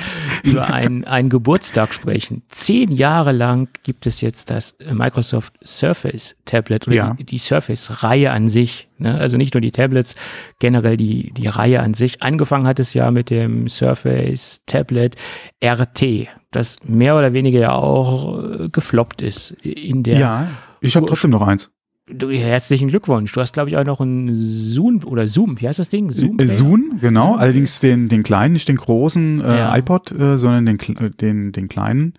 über 0.45 0.73
einen, 0.73 1.05
einen 1.05 1.29
Geburtstag 1.29 1.93
sprechen. 1.95 2.43
Zehn 2.49 2.93
Jahre 2.93 3.33
lang 3.33 3.69
gibt 3.83 4.07
es 4.07 4.21
jetzt 4.21 4.51
das 4.51 4.75
Microsoft 4.91 5.55
Surface 5.65 6.37
Tablet 6.45 6.87
oder 6.87 6.97
ja. 6.97 7.15
die, 7.15 7.25
die 7.25 7.39
Surface-Reihe 7.39 8.31
an 8.31 8.49
sich. 8.49 8.89
Ne? 8.99 9.19
Also 9.19 9.37
nicht 9.37 9.55
nur 9.55 9.61
die 9.61 9.73
Tablets, 9.73 10.15
generell 10.59 10.97
die, 10.97 11.33
die 11.33 11.49
Reihe 11.49 11.81
an 11.81 11.95
sich. 11.95 12.23
Angefangen 12.23 12.67
hat 12.67 12.79
es 12.79 12.95
ja 12.95 13.11
mit 13.11 13.31
dem 13.31 13.69
Surface 13.69 14.63
Tablet 14.67 15.17
RT, 15.65 16.29
das 16.51 16.79
mehr 16.85 17.17
oder 17.17 17.33
weniger 17.33 17.61
ja 17.61 17.73
auch 17.73 18.43
äh, 18.43 18.69
gefloppt 18.69 19.23
ist 19.23 19.53
in 19.63 20.03
der. 20.03 20.19
Ja, 20.19 20.49
ich 20.81 20.97
habe 20.97 21.07
trotzdem 21.07 21.31
noch 21.31 21.43
eins. 21.43 21.71
Du, 22.07 22.31
herzlichen 22.31 22.89
Glückwunsch. 22.89 23.33
Du 23.33 23.41
hast, 23.41 23.53
glaube 23.53 23.71
ich, 23.71 23.77
auch 23.77 23.85
noch 23.85 24.01
ein 24.01 24.31
Zoom 24.35 25.05
oder 25.05 25.29
Zoom, 25.29 25.61
wie 25.61 25.69
heißt 25.69 25.79
das 25.79 25.89
Ding? 25.89 26.11
Zoom, 26.11 26.39
äh, 26.41 26.49
Zoom 26.49 26.99
genau. 27.01 27.33
Zoom 27.33 27.39
Allerdings 27.39 27.79
den, 27.79 28.09
den 28.09 28.25
kleinen, 28.25 28.55
nicht 28.55 28.69
den 28.69 28.77
großen 28.77 29.41
äh, 29.41 29.59
ja. 29.59 29.77
iPod, 29.77 30.11
äh, 30.11 30.37
sondern 30.37 30.67
den, 30.67 30.79
äh, 30.97 31.11
den, 31.11 31.53
den 31.53 31.69
kleinen. 31.69 32.15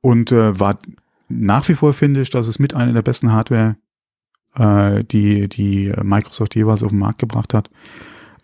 Und 0.00 0.32
äh, 0.32 0.58
war 0.58 0.78
nach 1.28 1.68
wie 1.68 1.74
vor 1.74 1.94
finde 1.94 2.22
ich, 2.22 2.30
dass 2.30 2.48
es 2.48 2.58
mit 2.58 2.74
einer 2.74 2.92
der 2.92 3.02
besten 3.02 3.30
Hardware, 3.30 3.76
äh, 4.56 5.04
die, 5.04 5.48
die 5.48 5.92
Microsoft 6.02 6.56
jeweils 6.56 6.82
auf 6.82 6.90
den 6.90 6.98
Markt 6.98 7.20
gebracht 7.20 7.54
hat. 7.54 7.70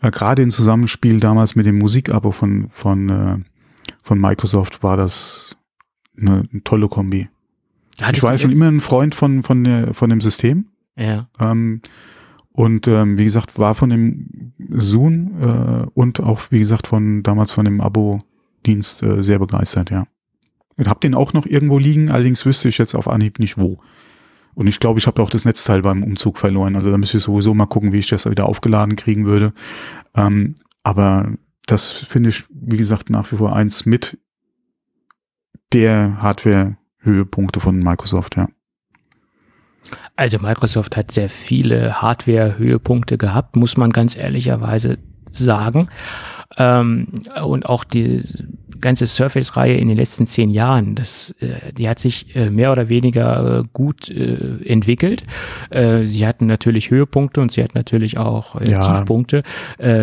Äh, 0.03 0.12
Gerade 0.12 0.42
im 0.42 0.51
Zusammenspiel 0.51 1.18
damals 1.18 1.57
mit 1.57 1.66
dem 1.66 1.79
Musikabo 1.79 2.31
von, 2.31 2.68
von, 2.70 3.09
äh, 3.09 3.38
von 4.05 4.20
Microsoft 4.20 4.85
war 4.85 4.96
das 4.96 5.57
eine, 6.16 6.44
eine 6.53 6.62
tolle 6.62 6.88
Kombi. 6.88 7.29
ich 8.12 8.22
war 8.22 8.33
ja 8.33 8.38
schon 8.38 8.53
immer 8.53 8.68
ein 8.68 8.81
Freund 8.81 9.16
von, 9.16 9.42
von, 9.42 9.64
der, 9.64 9.92
von 9.92 10.11
dem 10.11 10.20
System. 10.20 10.66
Ja. 10.96 11.28
Ähm, 11.38 11.82
und 12.52 12.88
ähm, 12.88 13.18
wie 13.18 13.24
gesagt, 13.24 13.59
war 13.59 13.74
von 13.74 13.90
dem 13.90 14.54
Zoom 14.70 15.35
äh, 15.40 15.87
und 15.94 16.20
auch, 16.20 16.40
wie 16.50 16.59
gesagt, 16.59 16.87
von 16.87 17.22
damals 17.22 17.52
von 17.52 17.66
dem 17.66 17.80
Abo-Dienst 17.80 19.02
äh, 19.02 19.22
sehr 19.22 19.38
begeistert, 19.38 19.90
ja. 19.90 20.06
Ich 20.78 20.88
hab 20.88 21.00
den 21.00 21.14
auch 21.14 21.32
noch 21.32 21.46
irgendwo 21.46 21.78
liegen, 21.78 22.11
allerdings 22.11 22.44
wüsste 22.44 22.68
ich 22.68 22.78
jetzt 22.78 22.94
auf 22.94 23.09
Anhieb 23.09 23.38
nicht 23.38 23.56
wo. 23.56 23.78
Und 24.54 24.66
ich 24.66 24.80
glaube, 24.80 24.98
ich 24.98 25.06
habe 25.06 25.22
auch 25.22 25.30
das 25.30 25.44
Netzteil 25.44 25.82
beim 25.82 26.02
Umzug 26.02 26.38
verloren. 26.38 26.76
Also 26.76 26.90
da 26.90 26.96
müsste 26.96 27.18
ich 27.18 27.22
sowieso 27.22 27.52
mal 27.54 27.66
gucken, 27.66 27.92
wie 27.92 27.98
ich 27.98 28.09
das 28.09 28.28
wieder 28.28 28.46
aufgeladen 28.46 28.96
kriegen 28.96 29.26
würde. 29.26 29.52
Ähm, 30.14 30.54
aber 30.82 31.32
das 31.66 31.90
finde 31.90 32.30
ich, 32.30 32.44
wie 32.50 32.78
gesagt, 32.78 33.11
nach 33.11 33.30
wie 33.32 33.37
vor 33.37 33.54
eins 33.54 33.85
mit 33.85 34.18
der 35.72 36.22
Hardware-Höhepunkte 36.22 37.61
von 37.61 37.78
Microsoft, 37.78 38.37
ja. 38.37 38.48
Also 40.16 40.38
Microsoft 40.38 40.96
hat 40.96 41.11
sehr 41.11 41.29
viele 41.29 42.01
Hardware-Höhepunkte 42.01 43.18
gehabt, 43.18 43.57
muss 43.57 43.77
man 43.77 43.90
ganz 43.90 44.16
ehrlicherweise 44.16 44.99
sagen. 45.31 45.88
Ähm, 46.59 47.09
und 47.44 47.66
auch 47.66 47.85
die 47.85 48.22
ganze 48.81 49.07
Surface-Reihe 49.07 49.75
in 49.75 49.88
den 49.88 49.96
letzten 49.96 50.27
zehn 50.27 50.51
Jahren, 50.51 50.94
das, 50.94 51.35
äh, 51.40 51.72
die 51.72 51.88
hat 51.88 51.99
sich 51.99 52.37
äh, 52.37 52.51
mehr 52.51 52.72
oder 52.72 52.88
weniger 52.88 53.61
äh, 53.61 53.62
gut 53.72 54.09
äh, 54.11 54.62
entwickelt. 54.64 55.22
Äh, 55.70 56.05
sie 56.05 56.27
hatten 56.27 56.46
natürlich 56.46 56.90
Höhepunkte 56.90 57.40
und 57.40 57.53
sie 57.53 57.62
hatten 57.62 57.77
natürlich 57.77 58.18
auch 58.18 58.61
äh, 58.61 58.70
ja. 58.70 58.81
Tiefpunkte, 58.81 59.42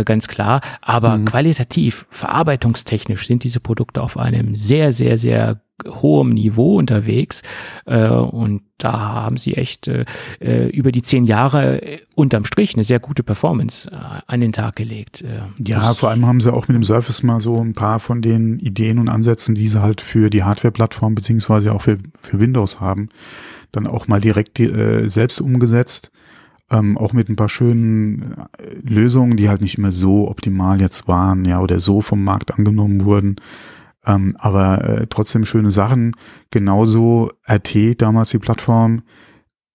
ganz 0.06 0.28
klar. 0.28 0.62
Aber 0.82 1.18
mhm. 1.18 1.26
qualitativ, 1.26 2.06
verarbeitungstechnisch 2.10 3.28
sind 3.28 3.44
diese 3.44 3.60
Produkte 3.60 4.02
auf 4.02 4.18
einem 4.18 4.56
sehr, 4.56 4.92
sehr, 4.92 5.18
sehr 5.18 5.62
hohem 5.88 6.30
Niveau 6.30 6.78
unterwegs 6.78 7.42
äh, 7.86 8.08
und 8.08 8.62
da 8.78 8.92
haben 8.92 9.38
sie 9.38 9.56
echt 9.56 9.88
äh, 9.88 10.06
äh 10.40 10.68
über 10.70 10.92
die 10.92 11.02
zehn 11.02 11.26
Jahre 11.26 11.82
äh, 11.82 12.00
unterm 12.16 12.46
Strich 12.46 12.74
eine 12.74 12.84
sehr 12.84 13.00
gute 13.00 13.24
Performance 13.24 13.90
äh, 13.90 13.96
an 14.28 14.42
den 14.42 14.52
Tag 14.52 14.76
gelegt. 14.76 15.22
Äh, 15.22 15.42
ja, 15.60 15.94
vor 15.94 16.10
allem 16.10 16.26
haben 16.26 16.42
sie 16.42 16.54
auch 16.54 16.68
mit 16.68 16.76
dem 16.76 16.84
Surface 16.84 17.24
mal 17.24 17.40
so 17.40 17.58
ein 17.58 17.74
paar 17.74 18.00
von 18.00 18.22
den 18.22 18.60
Ideen 18.60 19.00
und 19.00 19.10
Ansätzen, 19.10 19.56
die 19.56 19.68
sie 19.68 19.82
halt 19.82 20.02
für 20.02 20.30
die 20.30 20.44
Hardware-Plattform 20.44 21.16
beziehungsweise 21.16 21.74
auch 21.74 21.82
für, 21.82 21.98
für 22.22 22.40
Windows 22.40 22.80
haben, 22.80 23.10
dann 23.72 23.88
auch 23.88 24.08
mal 24.08 24.20
direkt 24.20 24.60
äh, 24.60 25.08
selbst 25.08 25.42
umgesetzt. 25.42 26.12
Ähm, 26.72 26.98
auch 26.98 27.14
mit 27.14 27.30
ein 27.30 27.36
paar 27.36 27.50
schönen 27.50 28.36
Lösungen, 28.82 29.36
die 29.36 29.50
halt 29.50 29.62
nicht 29.62 29.78
immer 29.78 29.92
so 29.92 30.30
optimal 30.30 30.80
jetzt 30.80 31.08
waren, 31.08 31.46
ja, 31.46 31.62
oder 31.62 31.80
so 31.80 32.02
vom 32.02 32.24
Markt 32.24 32.54
angenommen 32.54 33.04
wurden. 33.04 33.36
Ähm, 34.06 34.36
aber 34.38 34.84
äh, 34.84 35.08
trotzdem 35.10 35.46
schöne 35.46 35.72
Sachen. 35.72 36.16
Genauso 36.52 37.32
RT, 37.50 38.02
damals 38.02 38.32
die 38.32 38.40
Plattform. 38.40 39.04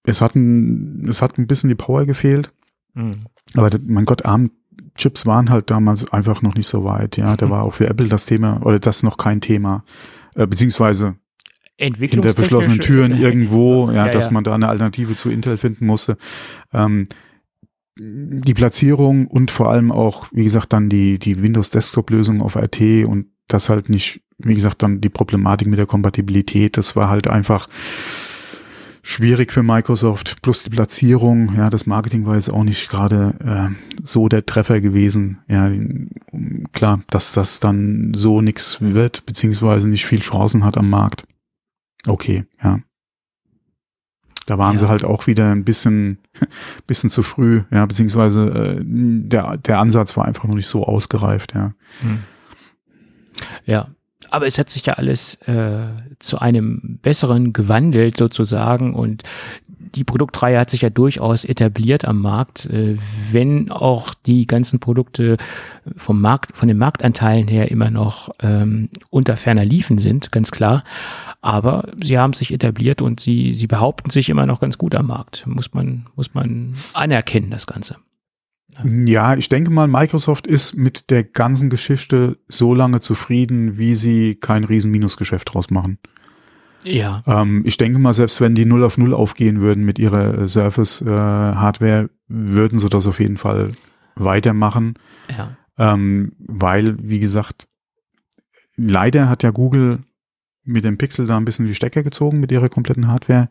Es 0.05 0.21
hat 0.21 0.35
ein, 0.35 1.07
es 1.09 1.23
hat 1.23 1.39
ein 1.39 1.47
bisschen 1.47 1.69
die 1.69 1.75
Power 1.75 2.07
gefehlt. 2.07 2.53
Mhm. 2.95 3.27
Aber 3.55 3.71
mein 3.87 4.05
Gott, 4.05 4.25
ARM-Chips 4.27 5.27
waren 5.27 5.51
halt 5.51 5.71
damals 5.71 6.13
einfach 6.13 6.43
noch 6.43 6.55
nicht 6.55 6.69
so 6.69 6.85
weit. 6.85 7.17
Ja, 7.17 7.37
da 7.37 7.47
mhm. 7.47 7.51
war 7.53 7.63
auch 7.63 7.75
für 7.75 7.89
Apple 7.89 8.09
das 8.09 8.27
Thema 8.27 8.61
oder 8.65 8.79
das 8.79 9.03
noch 9.03 9.17
kein 9.17 9.41
Thema. 9.41 9.85
Äh, 10.35 10.47
beziehungsweise 10.47 11.17
hinter 11.79 12.31
verschlossenen 12.31 12.81
Türen 12.81 13.17
irgendwo, 13.17 13.89
ja, 13.93 14.07
ja 14.07 14.13
dass 14.13 14.27
ja. 14.27 14.31
man 14.33 14.45
da 14.45 14.55
eine 14.55 14.69
Alternative 14.69 15.17
zu 15.17 15.31
Intel 15.31 15.57
finden 15.57 15.87
musste. 15.87 16.19
Ähm, 16.73 17.07
die 18.01 18.55
Platzierung 18.55 19.27
und 19.27 19.51
vor 19.51 19.71
allem 19.71 19.91
auch, 19.91 20.29
wie 20.33 20.45
gesagt, 20.45 20.73
dann 20.73 20.89
die, 20.89 21.19
die 21.19 21.43
Windows 21.43 21.71
Desktop 21.71 22.11
Lösung 22.11 22.43
auf 22.43 22.57
RT 22.57 23.05
und 23.07 23.27
das 23.49 23.69
halt 23.69 23.89
nicht, 23.89 24.21
wie 24.39 24.55
gesagt, 24.55 24.83
dann 24.83 25.01
die 25.01 25.09
Problematik 25.09 25.69
mit 25.69 25.79
der 25.79 25.87
Kompatibilität, 25.87 26.77
das 26.77 26.95
war 26.95 27.09
halt 27.09 27.27
einfach 27.27 27.69
schwierig 29.03 29.53
für 29.53 29.63
Microsoft, 29.63 30.43
plus 30.43 30.65
die 30.65 30.71
Platzierung, 30.71 31.55
ja, 31.57 31.69
das 31.69 31.87
Marketing 31.87 32.27
war 32.27 32.35
jetzt 32.35 32.51
auch 32.51 32.63
nicht 32.63 32.91
gerade 32.91 33.35
äh, 33.43 34.03
so 34.03 34.29
der 34.29 34.45
Treffer 34.45 34.83
gewesen. 34.83 35.39
Ja, 35.49 35.73
klar, 36.73 37.01
dass 37.09 37.33
das 37.33 37.59
dann 37.59 38.13
so 38.15 38.43
nichts 38.43 38.79
wird, 38.81 39.25
beziehungsweise 39.25 39.89
nicht 39.89 40.05
viel 40.05 40.21
Chancen 40.21 40.63
hat 40.63 40.77
am 40.77 40.91
Markt. 40.91 41.25
Okay, 42.07 42.45
ja. 42.63 42.81
Da 44.45 44.59
waren 44.59 44.75
ja. 44.75 44.79
sie 44.79 44.89
halt 44.89 45.05
auch 45.05 45.27
wieder 45.27 45.53
ein 45.53 45.65
bisschen, 45.65 46.19
bisschen 46.87 47.09
zu 47.09 47.23
früh, 47.23 47.63
ja, 47.71 47.87
beziehungsweise 47.87 48.79
äh, 48.79 48.83
der, 48.85 49.57
der 49.57 49.79
Ansatz 49.79 50.17
war 50.19 50.27
einfach 50.27 50.45
noch 50.45 50.55
nicht 50.55 50.69
so 50.69 50.85
ausgereift, 50.85 51.55
ja. 51.55 51.73
Hm. 52.03 52.19
Ja, 53.67 53.89
aber 54.31 54.47
es 54.47 54.59
hat 54.59 54.71
sich 54.71 54.85
ja 54.87 54.95
alles 54.95 55.37
äh, 55.47 55.87
zu 56.19 56.39
einem 56.39 56.99
besseren 57.03 57.53
gewandelt 57.53 58.17
sozusagen 58.17 58.95
und 58.95 59.23
die 59.95 60.05
Produktreihe 60.05 60.59
hat 60.59 60.71
sich 60.71 60.83
ja 60.83 60.91
durchaus 60.91 61.45
etabliert 61.45 62.05
am 62.05 62.21
Markt, 62.21 62.67
äh, 62.67 62.97
wenn 63.31 63.71
auch 63.71 64.13
die 64.15 64.47
ganzen 64.47 64.81
Produkte 64.81 65.37
vom 65.97 66.21
Markt, 66.21 66.57
von 66.57 66.69
den 66.69 66.79
Marktanteilen 66.79 67.49
her 67.49 67.71
immer 67.71 67.91
noch 67.91 68.31
ähm, 68.41 68.91
unter 69.11 69.37
ferner 69.37 69.65
Liefen 69.65 69.99
sind, 69.99 70.31
ganz 70.33 70.51
klar. 70.51 70.85
Aber 71.41 71.89
sie 72.03 72.19
haben 72.19 72.33
sich 72.33 72.53
etabliert 72.53 73.01
und 73.01 73.21
sie, 73.21 73.55
sie 73.55 73.67
behaupten 73.67 74.11
sich 74.11 74.29
immer 74.29 74.47
noch 74.47 74.61
ganz 74.61 74.77
gut 74.77 74.95
am 74.95 75.07
Markt. 75.07 75.47
Muss 75.47 75.73
man, 75.73 76.07
muss 76.17 76.35
man 76.35 76.75
anerkennen, 76.93 77.51
das 77.51 77.67
Ganze. 77.67 77.97
Ja, 78.85 79.37
ich 79.37 79.49
denke 79.49 79.71
mal, 79.71 79.89
Microsoft 79.89 80.47
ist 80.47 80.77
mit 80.77 81.11
der 81.11 81.25
ganzen 81.25 81.71
Geschichte 81.71 82.39
so 82.49 82.75
lange 82.75 83.01
zufrieden, 83.01 83.77
wie 83.77 83.95
sie 83.95 84.37
kein 84.37 84.65
riesen 84.65 84.91
Minusgeschäft 84.91 85.53
draus 85.53 85.71
machen. 85.71 85.99
Ja. 86.85 87.23
Ähm, 87.27 87.63
ich 87.67 87.77
denke 87.77 87.99
mal, 87.99 88.13
selbst 88.13 88.41
wenn 88.41 88.55
die 88.55 88.65
0 88.65 88.85
auf 88.85 88.99
0 88.99 89.15
aufgehen 89.15 89.61
würden 89.61 89.85
mit 89.85 89.99
ihrer 89.99 90.39
äh, 90.39 90.49
Surface-Hardware, 90.49 92.05
äh, 92.05 92.09
würden 92.29 92.79
sie 92.79 92.89
das 92.89 93.07
auf 93.07 93.21
jeden 93.21 93.37
Fall 93.37 93.73
weitermachen. 94.15 94.95
Ja. 95.37 95.57
Ähm, 95.77 96.33
weil, 96.39 96.97
wie 97.01 97.21
gesagt, 97.21 97.69
leider 98.77 99.29
hat 99.29 99.43
ja 99.43 99.51
Google 99.51 100.01
mit 100.65 100.85
dem 100.85 100.99
Pixel 100.99 101.27
da 101.27 101.37
ein 101.37 101.45
bisschen 101.45 101.67
die 101.67 101.75
Stecker 101.75 102.03
gezogen 102.03 102.41
mit 102.41 102.53
ihrer 102.53 102.69
kompletten 102.69 103.09
Hardware, 103.09 103.49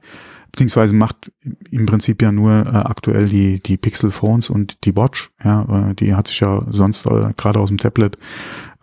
beziehungsweise 0.52 0.94
macht 0.94 1.32
im 1.70 1.86
Prinzip 1.86 2.22
ja 2.22 2.32
nur 2.32 2.66
äh, 2.66 2.70
aktuell 2.70 3.28
die, 3.30 3.62
die 3.62 3.78
Pixel 3.78 4.12
Phones 4.12 4.50
und 4.50 4.84
die 4.86 4.96
Watch, 4.96 5.32
ja, 5.44 5.90
äh, 5.90 5.96
die 5.96 6.16
hat 6.16 6.28
sich 6.28 6.40
ja 6.40 6.66
sonst 6.70 7.06
äh, 7.06 7.34
gerade 7.36 7.60
aus 7.60 7.70
dem 7.70 7.78
Tablet 7.78 8.18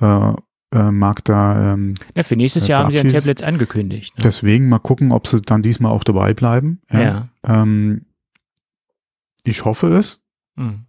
äh, 0.00 0.32
äh, 0.74 0.90
Markt 0.90 1.28
da. 1.28 1.74
Ähm, 1.74 1.94
ja, 2.14 2.22
für 2.22 2.36
nächstes 2.36 2.66
Jahr 2.66 2.84
haben 2.84 2.90
sie 2.90 3.00
ein 3.00 3.08
Tablet 3.08 3.42
angekündigt. 3.42 4.16
Ne? 4.18 4.24
Deswegen 4.24 4.68
mal 4.68 4.80
gucken, 4.80 5.12
ob 5.12 5.26
sie 5.26 5.40
dann 5.40 5.62
diesmal 5.62 5.92
auch 5.92 6.04
dabei 6.04 6.34
bleiben. 6.34 6.80
Ja. 6.90 7.00
ja. 7.00 7.22
Ähm, 7.44 8.06
ich 9.44 9.64
hoffe 9.64 9.88
es. 9.96 10.20
Mhm. 10.56 10.86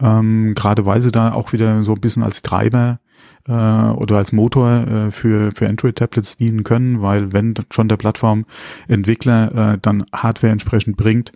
Ähm, 0.00 0.54
gerade 0.54 0.84
weil 0.84 1.00
sie 1.00 1.12
da 1.12 1.32
auch 1.32 1.52
wieder 1.52 1.82
so 1.84 1.94
ein 1.94 2.00
bisschen 2.00 2.22
als 2.22 2.42
Treiber 2.42 2.98
äh, 3.48 3.52
oder 3.52 4.16
als 4.16 4.32
Motor 4.32 4.86
äh, 4.86 5.10
für, 5.10 5.52
für 5.54 5.68
Android-Tablets 5.68 6.36
dienen 6.36 6.64
können, 6.64 7.02
weil 7.02 7.32
wenn 7.32 7.54
schon 7.70 7.88
der 7.88 7.96
Plattformentwickler 7.96 9.74
äh, 9.74 9.78
dann 9.80 10.04
Hardware 10.12 10.52
entsprechend 10.52 10.96
bringt, 10.96 11.32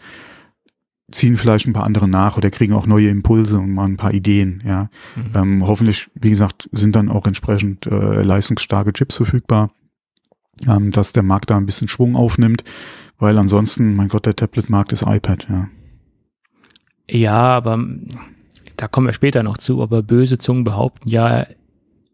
ziehen 1.13 1.37
vielleicht 1.37 1.67
ein 1.67 1.73
paar 1.73 1.87
andere 1.87 2.09
nach 2.09 2.37
oder 2.37 2.51
kriegen 2.51 2.73
auch 2.73 2.87
neue 2.87 3.09
Impulse 3.09 3.59
und 3.59 3.73
mal 3.73 3.85
ein 3.85 3.97
paar 3.97 4.13
Ideen, 4.13 4.63
ja. 4.67 4.89
Mhm. 5.15 5.31
Ähm, 5.35 5.67
hoffentlich, 5.67 6.11
wie 6.15 6.31
gesagt, 6.31 6.69
sind 6.73 6.97
dann 6.97 7.09
auch 7.09 7.27
entsprechend 7.27 7.87
äh, 7.87 8.23
leistungsstarke 8.23 8.93
Chips 8.93 9.17
verfügbar, 9.17 9.71
ähm, 10.67 10.91
dass 10.91 11.13
der 11.13 11.23
Markt 11.23 11.51
da 11.51 11.57
ein 11.57 11.67
bisschen 11.67 11.89
Schwung 11.89 12.17
aufnimmt, 12.17 12.65
weil 13.19 13.39
ansonsten, 13.39 13.95
mein 13.95 14.09
Gott, 14.09 14.27
der 14.27 14.37
Tablet-Markt 14.37 14.93
ist 14.93 15.03
iPad, 15.03 15.47
ja. 15.49 15.69
Ja, 17.09 17.57
aber 17.57 17.79
da 18.77 18.89
kommen 18.89 19.07
wir 19.07 19.13
später 19.13 19.45
noch 19.45 19.59
zu, 19.59 19.83
aber 19.83 20.03
böse 20.03 20.39
Zungen 20.39 20.65
behaupten 20.65 21.09
ja, 21.09 21.47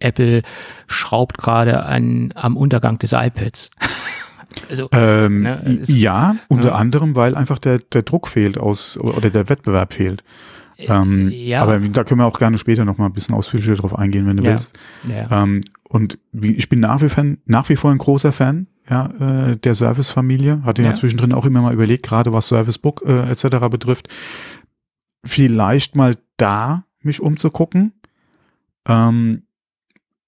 Apple 0.03 0.43
schraubt 0.87 1.38
gerade 1.38 1.85
an, 1.85 2.33
am 2.35 2.57
Untergang 2.57 2.99
des 2.99 3.12
iPads. 3.12 3.71
also, 4.69 4.88
ähm, 4.93 5.43
ne, 5.43 5.79
ist, 5.81 5.91
ja, 5.91 6.37
unter 6.49 6.69
ja. 6.69 6.75
anderem, 6.75 7.17
weil 7.17 7.35
einfach 7.35 7.59
der, 7.59 7.79
der 7.79 8.03
Druck 8.03 8.29
fehlt 8.29 8.59
aus 8.59 8.97
oder 8.99 9.31
der 9.31 9.49
Wettbewerb 9.49 9.95
fehlt. 9.95 10.23
Äh, 10.77 10.87
ähm, 10.87 11.31
ja. 11.31 11.62
Aber 11.62 11.79
da 11.79 12.05
können 12.05 12.21
wir 12.21 12.27
auch 12.27 12.38
gerne 12.38 12.59
später 12.59 12.85
noch 12.85 12.99
mal 12.99 13.07
ein 13.07 13.12
bisschen 13.12 13.35
ausführlicher 13.35 13.75
drauf 13.75 13.97
eingehen, 13.97 14.27
wenn 14.27 14.37
du 14.37 14.45
ja. 14.45 14.51
willst. 14.51 14.79
Ja. 15.09 15.43
Ähm, 15.43 15.61
und 15.88 16.19
ich 16.33 16.69
bin 16.69 16.81
nach 16.81 17.03
wie, 17.03 17.09
Fan, 17.09 17.38
nach 17.45 17.69
wie 17.69 17.77
vor 17.77 17.91
ein 17.91 17.99
großer 17.99 18.33
Fan 18.33 18.67
ja, 18.88 19.51
äh, 19.51 19.57
der 19.57 19.75
Service-Familie. 19.75 20.62
Hatte 20.65 20.83
ja. 20.83 20.88
ja 20.88 20.95
zwischendrin 20.95 21.33
auch 21.33 21.45
immer 21.45 21.61
mal 21.62 21.75
überlegt, 21.75 22.07
gerade 22.07 22.33
was 22.33 22.49
Service 22.49 22.79
Book 22.79 23.03
äh, 23.07 23.31
etc. 23.31 23.69
betrifft, 23.71 24.09
vielleicht 25.25 25.95
mal 25.95 26.17
da 26.37 26.85
mich 27.03 27.21
umzugucken. 27.21 27.93
Ähm, 28.88 29.43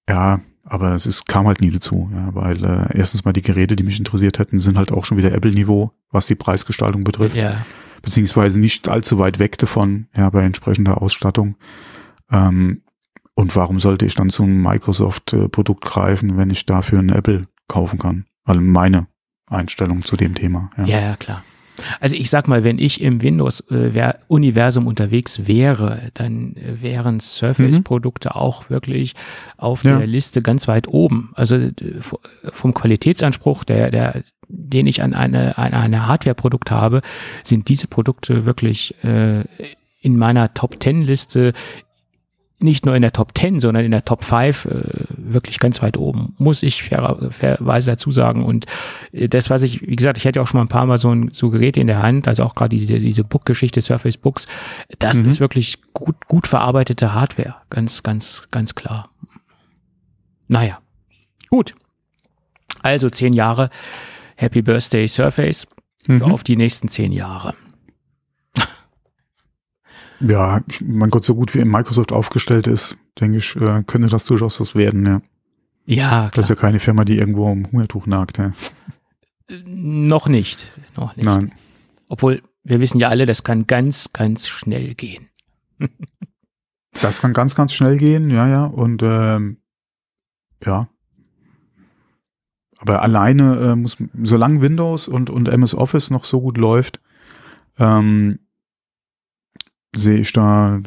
ja, 0.09 0.39
aber 0.63 0.95
es 0.95 1.05
ist, 1.05 1.27
kam 1.27 1.47
halt 1.47 1.61
nie 1.61 1.69
dazu, 1.69 2.09
ja, 2.11 2.33
weil 2.33 2.63
äh, 2.63 2.97
erstens 2.97 3.23
mal 3.23 3.33
die 3.33 3.41
Geräte, 3.41 3.75
die 3.75 3.83
mich 3.83 3.99
interessiert 3.99 4.39
hätten, 4.39 4.59
sind 4.59 4.77
halt 4.77 4.91
auch 4.91 5.05
schon 5.05 5.17
wieder 5.17 5.31
Apple-Niveau, 5.31 5.91
was 6.11 6.25
die 6.27 6.35
Preisgestaltung 6.35 7.03
betrifft. 7.03 7.35
Ja. 7.35 7.65
Beziehungsweise 8.01 8.59
nicht 8.59 8.87
allzu 8.87 9.17
weit 9.19 9.39
weg 9.39 9.57
davon, 9.57 10.07
ja, 10.15 10.29
bei 10.29 10.43
entsprechender 10.43 11.01
Ausstattung. 11.01 11.55
Ähm, 12.31 12.81
und 13.35 13.55
warum 13.55 13.79
sollte 13.79 14.05
ich 14.05 14.15
dann 14.15 14.29
zum 14.29 14.61
Microsoft-Produkt 14.61 15.83
greifen, 15.83 16.37
wenn 16.37 16.49
ich 16.49 16.65
dafür 16.65 16.99
ein 16.99 17.09
Apple 17.09 17.47
kaufen 17.67 17.99
kann? 17.99 18.25
Also 18.43 18.61
meine 18.61 19.07
Einstellung 19.47 20.03
zu 20.03 20.15
dem 20.15 20.35
Thema. 20.35 20.71
Ja, 20.77 20.85
ja, 20.85 20.99
ja 21.01 21.15
klar. 21.15 21.43
Also 21.99 22.15
ich 22.15 22.29
sag 22.29 22.47
mal, 22.47 22.63
wenn 22.63 22.79
ich 22.79 23.01
im 23.01 23.21
Windows-Universum 23.21 24.87
unterwegs 24.87 25.47
wäre, 25.47 26.11
dann 26.13 26.55
wären 26.57 27.19
Surface-Produkte 27.19 28.29
mhm. 28.29 28.41
auch 28.41 28.69
wirklich 28.69 29.13
auf 29.57 29.83
ja. 29.83 29.97
der 29.97 30.07
Liste 30.07 30.41
ganz 30.41 30.67
weit 30.67 30.87
oben. 30.87 31.31
Also 31.35 31.57
vom 32.43 32.73
Qualitätsanspruch, 32.73 33.63
der, 33.63 33.91
der, 33.91 34.23
den 34.47 34.87
ich 34.87 35.01
an 35.01 35.13
eine, 35.13 35.57
an 35.57 35.73
eine 35.73 36.07
Hardware-Produkt 36.07 36.71
habe, 36.71 37.01
sind 37.43 37.67
diese 37.69 37.87
Produkte 37.87 38.45
wirklich 38.45 38.95
äh, 39.03 39.43
in 40.01 40.17
meiner 40.17 40.53
Top-10-Liste 40.53 41.53
nicht 42.59 42.85
nur 42.85 42.95
in 42.95 43.01
der 43.01 43.11
Top 43.11 43.37
10, 43.37 43.59
sondern 43.59 43.83
in 43.83 43.91
der 43.91 44.05
Top 44.05 44.23
5 44.23 44.65
äh, 44.65 44.81
wirklich 45.09 45.59
ganz 45.59 45.81
weit 45.81 45.97
oben, 45.97 46.33
muss 46.37 46.63
ich 46.63 46.83
fair, 46.83 47.17
fairweise 47.31 47.91
dazu 47.91 48.11
sagen. 48.11 48.43
Und 48.43 48.65
äh, 49.11 49.27
das, 49.27 49.49
was 49.49 49.61
ich, 49.61 49.81
wie 49.81 49.95
gesagt, 49.95 50.17
ich 50.17 50.25
hätte 50.25 50.41
auch 50.41 50.47
schon 50.47 50.59
mal 50.59 50.65
ein 50.65 50.69
paar 50.69 50.85
Mal 50.85 50.97
so 50.97 51.13
ein 51.13 51.29
so 51.33 51.49
Geräte 51.49 51.79
in 51.79 51.87
der 51.87 52.01
Hand, 52.01 52.27
also 52.27 52.43
auch 52.43 52.55
gerade 52.55 52.77
diese, 52.77 52.99
diese 52.99 53.23
Book-Geschichte, 53.23 53.81
Surface 53.81 54.17
Books, 54.17 54.47
das 54.99 55.17
mhm. 55.17 55.27
ist 55.27 55.39
wirklich 55.39 55.79
gut, 55.93 56.27
gut 56.27 56.47
verarbeitete 56.47 57.13
Hardware, 57.13 57.55
ganz, 57.69 58.03
ganz, 58.03 58.43
ganz 58.51 58.73
klar. 58.73 59.09
Naja, 60.47 60.79
gut. 61.49 61.75
Also 62.81 63.09
zehn 63.09 63.33
Jahre 63.33 63.69
Happy 64.37 64.61
Birthday 64.61 65.07
Surface 65.07 65.67
mhm. 66.07 66.21
auf 66.21 66.43
die 66.43 66.55
nächsten 66.55 66.87
zehn 66.87 67.11
Jahre. 67.11 67.53
Ja, 70.27 70.61
mein 70.83 71.09
Gott, 71.09 71.25
so 71.25 71.35
gut 71.35 71.53
wie 71.53 71.63
Microsoft 71.63 72.11
aufgestellt 72.11 72.67
ist, 72.67 72.97
denke 73.19 73.37
ich, 73.37 73.55
äh, 73.55 73.83
könnte 73.83 74.07
das 74.07 74.25
durchaus 74.25 74.59
was 74.59 74.75
werden, 74.75 75.05
ja. 75.05 75.21
Ja, 75.85 76.09
klar. 76.09 76.31
Das 76.33 76.45
ist 76.45 76.49
ja 76.49 76.55
keine 76.55 76.79
Firma, 76.79 77.05
die 77.05 77.17
irgendwo 77.17 77.51
am 77.51 77.65
Hungertuch 77.71 78.07
nagt, 78.07 78.39
ja. 78.39 78.53
Noch 79.65 80.27
nicht, 80.27 80.71
noch 80.97 81.15
nicht. 81.15 81.25
Nein. 81.25 81.51
Obwohl, 82.09 82.41
wir 82.63 82.79
wissen 82.79 82.99
ja 82.99 83.09
alle, 83.09 83.27
das 83.27 83.43
kann 83.43 83.67
ganz, 83.67 84.11
ganz 84.11 84.47
schnell 84.47 84.95
gehen. 84.95 85.27
das 87.01 87.21
kann 87.21 87.33
ganz, 87.33 87.55
ganz 87.55 87.73
schnell 87.73 87.97
gehen, 87.97 88.31
ja, 88.31 88.47
ja. 88.47 88.65
Und 88.65 89.03
ähm, 89.03 89.57
ja. 90.65 90.87
Aber 92.79 93.03
alleine 93.03 93.57
äh, 93.57 93.75
muss, 93.75 93.97
solange 94.23 94.61
Windows 94.61 95.07
und, 95.07 95.29
und 95.29 95.47
MS 95.47 95.75
Office 95.75 96.09
noch 96.09 96.23
so 96.23 96.41
gut 96.41 96.57
läuft, 96.57 96.99
ähm, 97.77 98.39
sehe 99.95 100.19
ich 100.19 100.33
da 100.33 100.79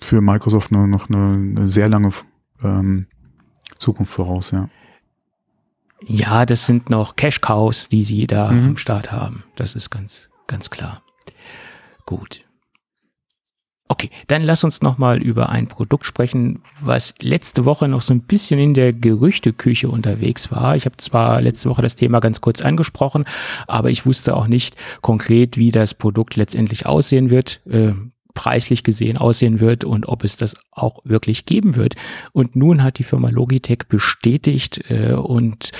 für 0.00 0.20
Microsoft 0.20 0.72
nur 0.72 0.86
noch 0.86 1.08
eine, 1.08 1.70
sehr 1.70 1.88
lange 1.88 2.10
ähm, 2.62 3.06
Zukunft 3.78 4.12
voraus, 4.12 4.50
ja. 4.50 4.68
Ja, 6.06 6.46
das 6.46 6.66
sind 6.66 6.88
noch 6.88 7.16
Cash 7.16 7.40
Cows, 7.40 7.88
die 7.88 8.04
sie 8.04 8.26
da 8.26 8.50
mhm. 8.50 8.68
am 8.68 8.76
Start 8.76 9.12
haben. 9.12 9.44
Das 9.56 9.74
ist 9.74 9.90
ganz, 9.90 10.30
ganz 10.46 10.70
klar. 10.70 11.02
Gut. 12.06 12.44
Okay, 13.90 14.08
dann 14.28 14.44
lass 14.44 14.62
uns 14.62 14.82
nochmal 14.82 15.20
über 15.20 15.48
ein 15.48 15.66
Produkt 15.66 16.06
sprechen, 16.06 16.60
was 16.80 17.12
letzte 17.20 17.64
Woche 17.64 17.88
noch 17.88 18.02
so 18.02 18.14
ein 18.14 18.20
bisschen 18.20 18.60
in 18.60 18.72
der 18.72 18.92
Gerüchteküche 18.92 19.88
unterwegs 19.88 20.52
war. 20.52 20.76
Ich 20.76 20.84
habe 20.84 20.96
zwar 20.98 21.40
letzte 21.40 21.68
Woche 21.68 21.82
das 21.82 21.96
Thema 21.96 22.20
ganz 22.20 22.40
kurz 22.40 22.60
angesprochen, 22.60 23.24
aber 23.66 23.90
ich 23.90 24.06
wusste 24.06 24.36
auch 24.36 24.46
nicht 24.46 24.76
konkret, 25.00 25.56
wie 25.56 25.72
das 25.72 25.94
Produkt 25.94 26.36
letztendlich 26.36 26.86
aussehen 26.86 27.30
wird. 27.30 27.62
Äh, 27.68 27.94
preislich 28.32 28.84
gesehen 28.84 29.18
aussehen 29.18 29.58
wird 29.58 29.82
und 29.82 30.06
ob 30.06 30.22
es 30.22 30.36
das 30.36 30.54
auch 30.70 31.00
wirklich 31.02 31.44
geben 31.44 31.74
wird. 31.74 31.96
Und 32.32 32.54
nun 32.54 32.84
hat 32.84 33.00
die 33.00 33.04
Firma 33.04 33.30
Logitech 33.30 33.88
bestätigt 33.88 34.88
äh, 34.88 35.14
und 35.14 35.72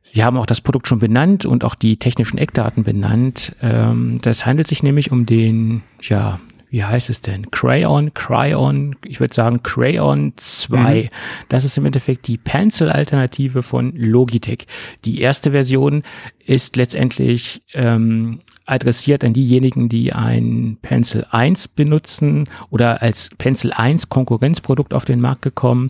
Sie 0.00 0.22
haben 0.24 0.38
auch 0.38 0.46
das 0.46 0.60
Produkt 0.60 0.86
schon 0.86 1.00
benannt 1.00 1.44
und 1.44 1.64
auch 1.64 1.74
die 1.74 1.98
technischen 1.98 2.38
Eckdaten 2.38 2.84
benannt. 2.84 3.56
Ähm, 3.60 4.20
das 4.22 4.46
handelt 4.46 4.68
sich 4.68 4.84
nämlich 4.84 5.10
um 5.10 5.26
den, 5.26 5.82
ja, 6.00 6.38
wie 6.70 6.84
heißt 6.84 7.10
es 7.10 7.20
denn? 7.20 7.50
Crayon, 7.50 8.12
Cryon, 8.14 8.96
ich 9.04 9.20
würde 9.20 9.34
sagen 9.34 9.62
Crayon 9.62 10.32
2. 10.36 11.02
Mhm. 11.02 11.08
Das 11.48 11.64
ist 11.64 11.78
im 11.78 11.86
Endeffekt 11.86 12.26
die 12.26 12.38
Pencil-Alternative 12.38 13.62
von 13.62 13.92
Logitech. 13.96 14.66
Die 15.04 15.20
erste 15.20 15.52
Version 15.52 16.02
ist 16.44 16.76
letztendlich 16.76 17.62
ähm, 17.74 18.40
adressiert 18.66 19.24
an 19.24 19.32
diejenigen, 19.32 19.88
die 19.88 20.12
ein 20.12 20.76
Pencil 20.82 21.24
1 21.30 21.68
benutzen 21.68 22.48
oder 22.70 23.00
als 23.02 23.30
Pencil 23.38 23.72
1 23.72 24.08
Konkurrenzprodukt 24.08 24.92
auf 24.92 25.04
den 25.04 25.20
Markt 25.20 25.42
gekommen, 25.42 25.86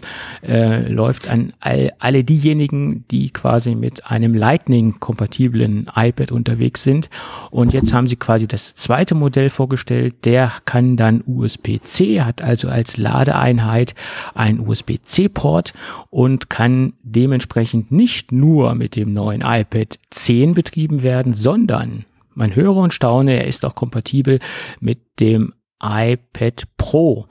äh, 0.47 0.87
läuft 0.89 1.29
an 1.29 1.53
all, 1.61 1.93
alle 1.99 2.23
diejenigen, 2.23 3.05
die 3.11 3.31
quasi 3.31 3.75
mit 3.75 4.07
einem 4.07 4.35
Lightning-kompatiblen 4.35 5.91
iPad 5.95 6.33
unterwegs 6.33 6.83
sind. 6.83 7.09
Und 7.51 7.73
jetzt 7.73 7.93
haben 7.93 8.09
sie 8.09 8.17
quasi 8.17 8.47
das 8.47 8.75
zweite 8.75 9.15
Modell 9.15 9.51
vorgestellt. 9.51 10.25
Der 10.25 10.53
kann 10.67 10.97
dann 10.97 11.23
USB-C, 11.27 12.23
hat 12.23 12.43
also 12.43 12.69
als 12.69 12.97
Ladeeinheit 12.97 13.95
ein 14.35 14.61
USB-C-Port 14.61 15.73
und 16.11 16.51
kann 16.51 16.93
dementsprechend 17.03 17.91
nicht 17.91 18.33
nur 18.33 18.75
mit 18.75 18.97
dem 18.97 19.13
neuen 19.13 19.41
iPad 19.41 19.99
10 20.11 20.55
betrieben 20.55 21.03
werden, 21.03 21.35
sondern 21.35 22.05
man 22.37 22.55
höre 22.55 22.77
und 22.77 22.93
staune, 22.93 23.39
er 23.39 23.47
ist 23.47 23.65
auch 23.65 23.75
kompatibel 23.75 24.39
mit 24.81 25.21
dem 25.21 25.55
iPad 25.83 26.65
Pro. 26.77 27.27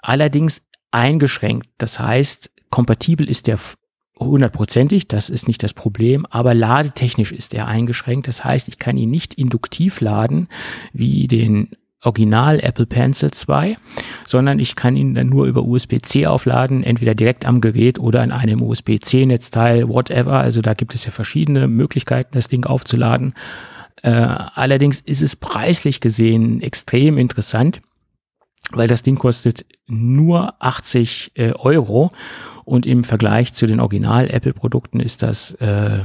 Allerdings 0.00 0.62
eingeschränkt. 0.90 1.68
Das 1.78 1.98
heißt, 1.98 2.50
kompatibel 2.70 3.28
ist 3.28 3.46
der 3.46 3.58
hundertprozentig, 4.18 5.08
das 5.08 5.28
ist 5.28 5.48
nicht 5.48 5.62
das 5.62 5.74
Problem, 5.74 6.24
aber 6.26 6.54
ladetechnisch 6.54 7.32
ist 7.32 7.52
er 7.52 7.66
eingeschränkt. 7.66 8.28
Das 8.28 8.44
heißt, 8.44 8.68
ich 8.68 8.78
kann 8.78 8.96
ihn 8.96 9.10
nicht 9.10 9.34
induktiv 9.34 10.00
laden 10.00 10.48
wie 10.92 11.26
den 11.26 11.70
Original 12.04 12.60
Apple 12.60 12.86
Pencil 12.86 13.30
2, 13.30 13.76
sondern 14.26 14.58
ich 14.58 14.76
kann 14.76 14.94
ihn 14.94 15.14
dann 15.14 15.28
nur 15.28 15.46
über 15.46 15.62
USB-C 15.64 16.26
aufladen, 16.26 16.84
entweder 16.84 17.14
direkt 17.14 17.46
am 17.46 17.60
Gerät 17.60 17.98
oder 17.98 18.20
an 18.20 18.30
einem 18.30 18.62
USB-C-Netzteil, 18.62 19.88
whatever. 19.88 20.38
Also 20.38 20.60
da 20.60 20.74
gibt 20.74 20.94
es 20.94 21.06
ja 21.06 21.10
verschiedene 21.10 21.66
Möglichkeiten, 21.66 22.34
das 22.34 22.48
Ding 22.48 22.66
aufzuladen. 22.66 23.34
Äh, 24.02 24.10
allerdings 24.10 25.00
ist 25.00 25.22
es 25.22 25.36
preislich 25.36 26.00
gesehen 26.00 26.60
extrem 26.60 27.18
interessant, 27.18 27.80
weil 28.72 28.88
das 28.88 29.02
Ding 29.02 29.16
kostet 29.16 29.64
nur 29.86 30.54
80 30.62 31.32
äh, 31.34 31.52
Euro 31.52 32.10
und 32.64 32.86
im 32.86 33.04
Vergleich 33.04 33.52
zu 33.52 33.66
den 33.66 33.80
Original-Apple-Produkten 33.80 35.00
ist 35.00 35.22
das 35.22 35.52
äh, 35.54 36.04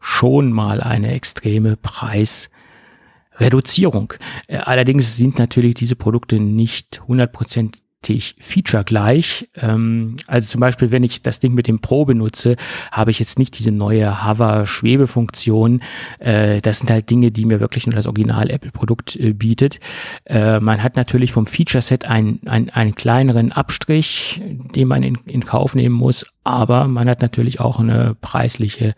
schon 0.00 0.52
mal 0.52 0.80
eine 0.80 1.12
extreme 1.12 1.76
Preisreduzierung. 1.76 4.14
Äh, 4.48 4.56
allerdings 4.58 5.16
sind 5.16 5.38
natürlich 5.38 5.74
diese 5.74 5.96
Produkte 5.96 6.40
nicht 6.40 7.02
100% 7.06 7.78
Feature 8.02 8.84
gleich. 8.84 9.48
Ähm, 9.56 10.16
also 10.26 10.48
zum 10.48 10.60
Beispiel, 10.60 10.90
wenn 10.90 11.04
ich 11.04 11.22
das 11.22 11.38
Ding 11.38 11.54
mit 11.54 11.66
dem 11.66 11.80
Pro 11.80 12.06
benutze, 12.06 12.56
habe 12.92 13.10
ich 13.10 13.18
jetzt 13.18 13.38
nicht 13.38 13.58
diese 13.58 13.72
neue 13.72 14.26
Hover-Schwebefunktion. 14.26 15.82
Äh, 16.18 16.60
das 16.62 16.78
sind 16.78 16.90
halt 16.90 17.10
Dinge, 17.10 17.30
die 17.30 17.44
mir 17.44 17.60
wirklich 17.60 17.86
nur 17.86 17.94
das 17.94 18.06
Original-Apple-Produkt 18.06 19.16
äh, 19.16 19.34
bietet. 19.34 19.80
Äh, 20.24 20.60
man 20.60 20.82
hat 20.82 20.96
natürlich 20.96 21.32
vom 21.32 21.46
Feature-Set 21.46 22.06
einen, 22.06 22.40
einen, 22.46 22.70
einen 22.70 22.94
kleineren 22.94 23.52
Abstrich, 23.52 24.40
den 24.44 24.88
man 24.88 25.02
in, 25.02 25.16
in 25.26 25.44
Kauf 25.44 25.74
nehmen 25.74 25.94
muss, 25.94 26.24
aber 26.42 26.88
man 26.88 27.08
hat 27.08 27.20
natürlich 27.20 27.60
auch 27.60 27.80
eine 27.80 28.16
preisliche 28.20 28.94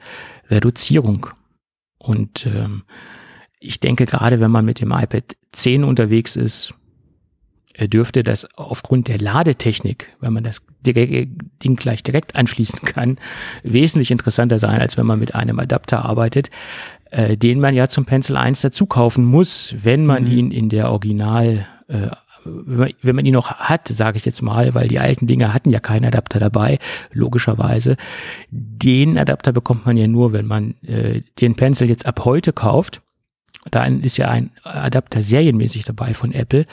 Reduzierung. 0.49 1.27
Und 1.99 2.47
ähm, 2.47 2.85
ich 3.59 3.81
denke, 3.81 4.07
gerade 4.07 4.41
wenn 4.41 4.51
man 4.51 4.65
mit 4.65 4.81
dem 4.81 4.93
iPad 4.93 5.37
10 5.53 5.85
unterwegs 5.85 6.37
ist, 6.37 6.75
dürfte 7.81 8.23
das 8.23 8.47
aufgrund 8.57 9.09
der 9.09 9.19
Ladetechnik, 9.19 10.09
wenn 10.21 10.33
man 10.33 10.45
das 10.45 10.63
Ding 10.87 11.77
gleich 11.77 12.03
direkt 12.03 12.37
anschließen 12.37 12.81
kann, 12.81 13.19
wesentlich 13.63 14.11
interessanter 14.11 14.59
sein, 14.59 14.81
als 14.81 14.97
wenn 14.97 15.07
man 15.07 15.19
mit 15.19 15.35
einem 15.35 15.59
Adapter 15.59 16.05
arbeitet, 16.05 16.51
äh, 17.11 17.37
den 17.37 17.61
man 17.61 17.75
ja 17.75 17.89
zum 17.89 18.05
Pencil 18.05 18.37
1 18.37 18.61
dazu 18.61 18.87
kaufen 18.87 19.25
muss, 19.25 19.75
wenn 19.83 20.07
man 20.07 20.25
mhm. 20.25 20.31
ihn 20.31 20.51
in 20.51 20.69
der 20.69 20.91
Original 20.91 21.67
äh, 21.89 22.09
wenn 22.45 22.79
man, 22.79 22.91
wenn 23.03 23.17
man 23.17 23.25
ihn 23.25 23.35
noch 23.35 23.55
hat, 23.55 23.87
sage 23.87 24.19
ich 24.19 24.25
jetzt 24.25 24.43
mal, 24.43 24.75
weil 24.75 24.89
die 24.89 24.99
alten 24.99 25.29
Dinge 25.29 25.55
hatten 25.55 25.71
ja 25.71 25.81
keinen 25.81 26.07
Adapter 26.07 26.41
dabei, 26.41 26.79
logischerweise. 27.13 27.97
Den 28.51 29.17
Adapter 29.17 29.53
bekommt 29.53 29.87
man 29.87 29.97
ja 29.97 30.09
nur, 30.09 30.33
wenn 30.33 30.47
man 30.47 30.75
äh, 30.83 31.23
den 31.41 31.55
Pencil 31.55 31.89
jetzt 31.89 32.05
ab 32.05 32.25
heute 32.25 32.53
kauft 32.53 33.01
da 33.71 33.85
ist 33.85 34.17
ja 34.17 34.29
ein 34.29 34.51
Adapter 34.65 35.21
serienmäßig 35.21 35.85
dabei 35.85 36.15
von 36.15 36.33
Apple. 36.33 36.67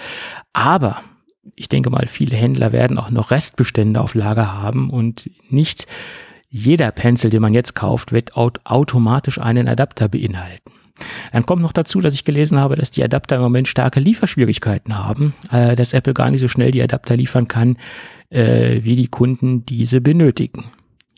Aber 0.54 1.02
ich 1.56 1.70
denke 1.70 1.90
mal, 1.90 2.08
viele 2.08 2.36
Händler 2.36 2.72
werden 2.72 2.98
auch 2.98 3.10
noch 3.10 3.32
Restbestände 3.32 4.02
auf 4.02 4.16
Lager 4.16 4.54
haben 4.54 4.90
und 4.90 5.30
nicht 5.50 5.88
jeder 6.50 6.92
Pencil, 6.92 7.30
den 7.30 7.42
man 7.42 7.54
jetzt 7.54 7.76
kauft, 7.76 8.12
wird 8.12 8.36
automatisch 8.36 9.40
einen 9.40 9.68
Adapter 9.68 10.10
beinhalten. 10.10 10.72
Dann 11.32 11.46
kommt 11.46 11.62
noch 11.62 11.72
dazu, 11.72 12.02
dass 12.02 12.14
ich 12.14 12.26
gelesen 12.26 12.60
habe, 12.60 12.76
dass 12.76 12.92
die 12.92 13.04
Adapter 13.04 13.38
im 13.38 13.42
Moment 13.42 13.68
starke 13.68 14.00
Lieferschwierigkeiten 14.00 14.98
haben, 14.98 15.34
äh, 15.52 15.76
dass 15.76 15.94
Apple 15.94 16.14
gar 16.14 16.30
nicht 16.30 16.42
so 16.42 16.48
schnell 16.48 16.72
die 16.72 16.82
Adapter 16.82 17.16
liefern 17.16 17.48
kann, 17.48 17.78
äh, 18.30 18.82
wie 18.84 18.96
die 18.96 19.08
Kunden 19.08 19.66
diese 19.66 20.02
benötigen. 20.02 20.66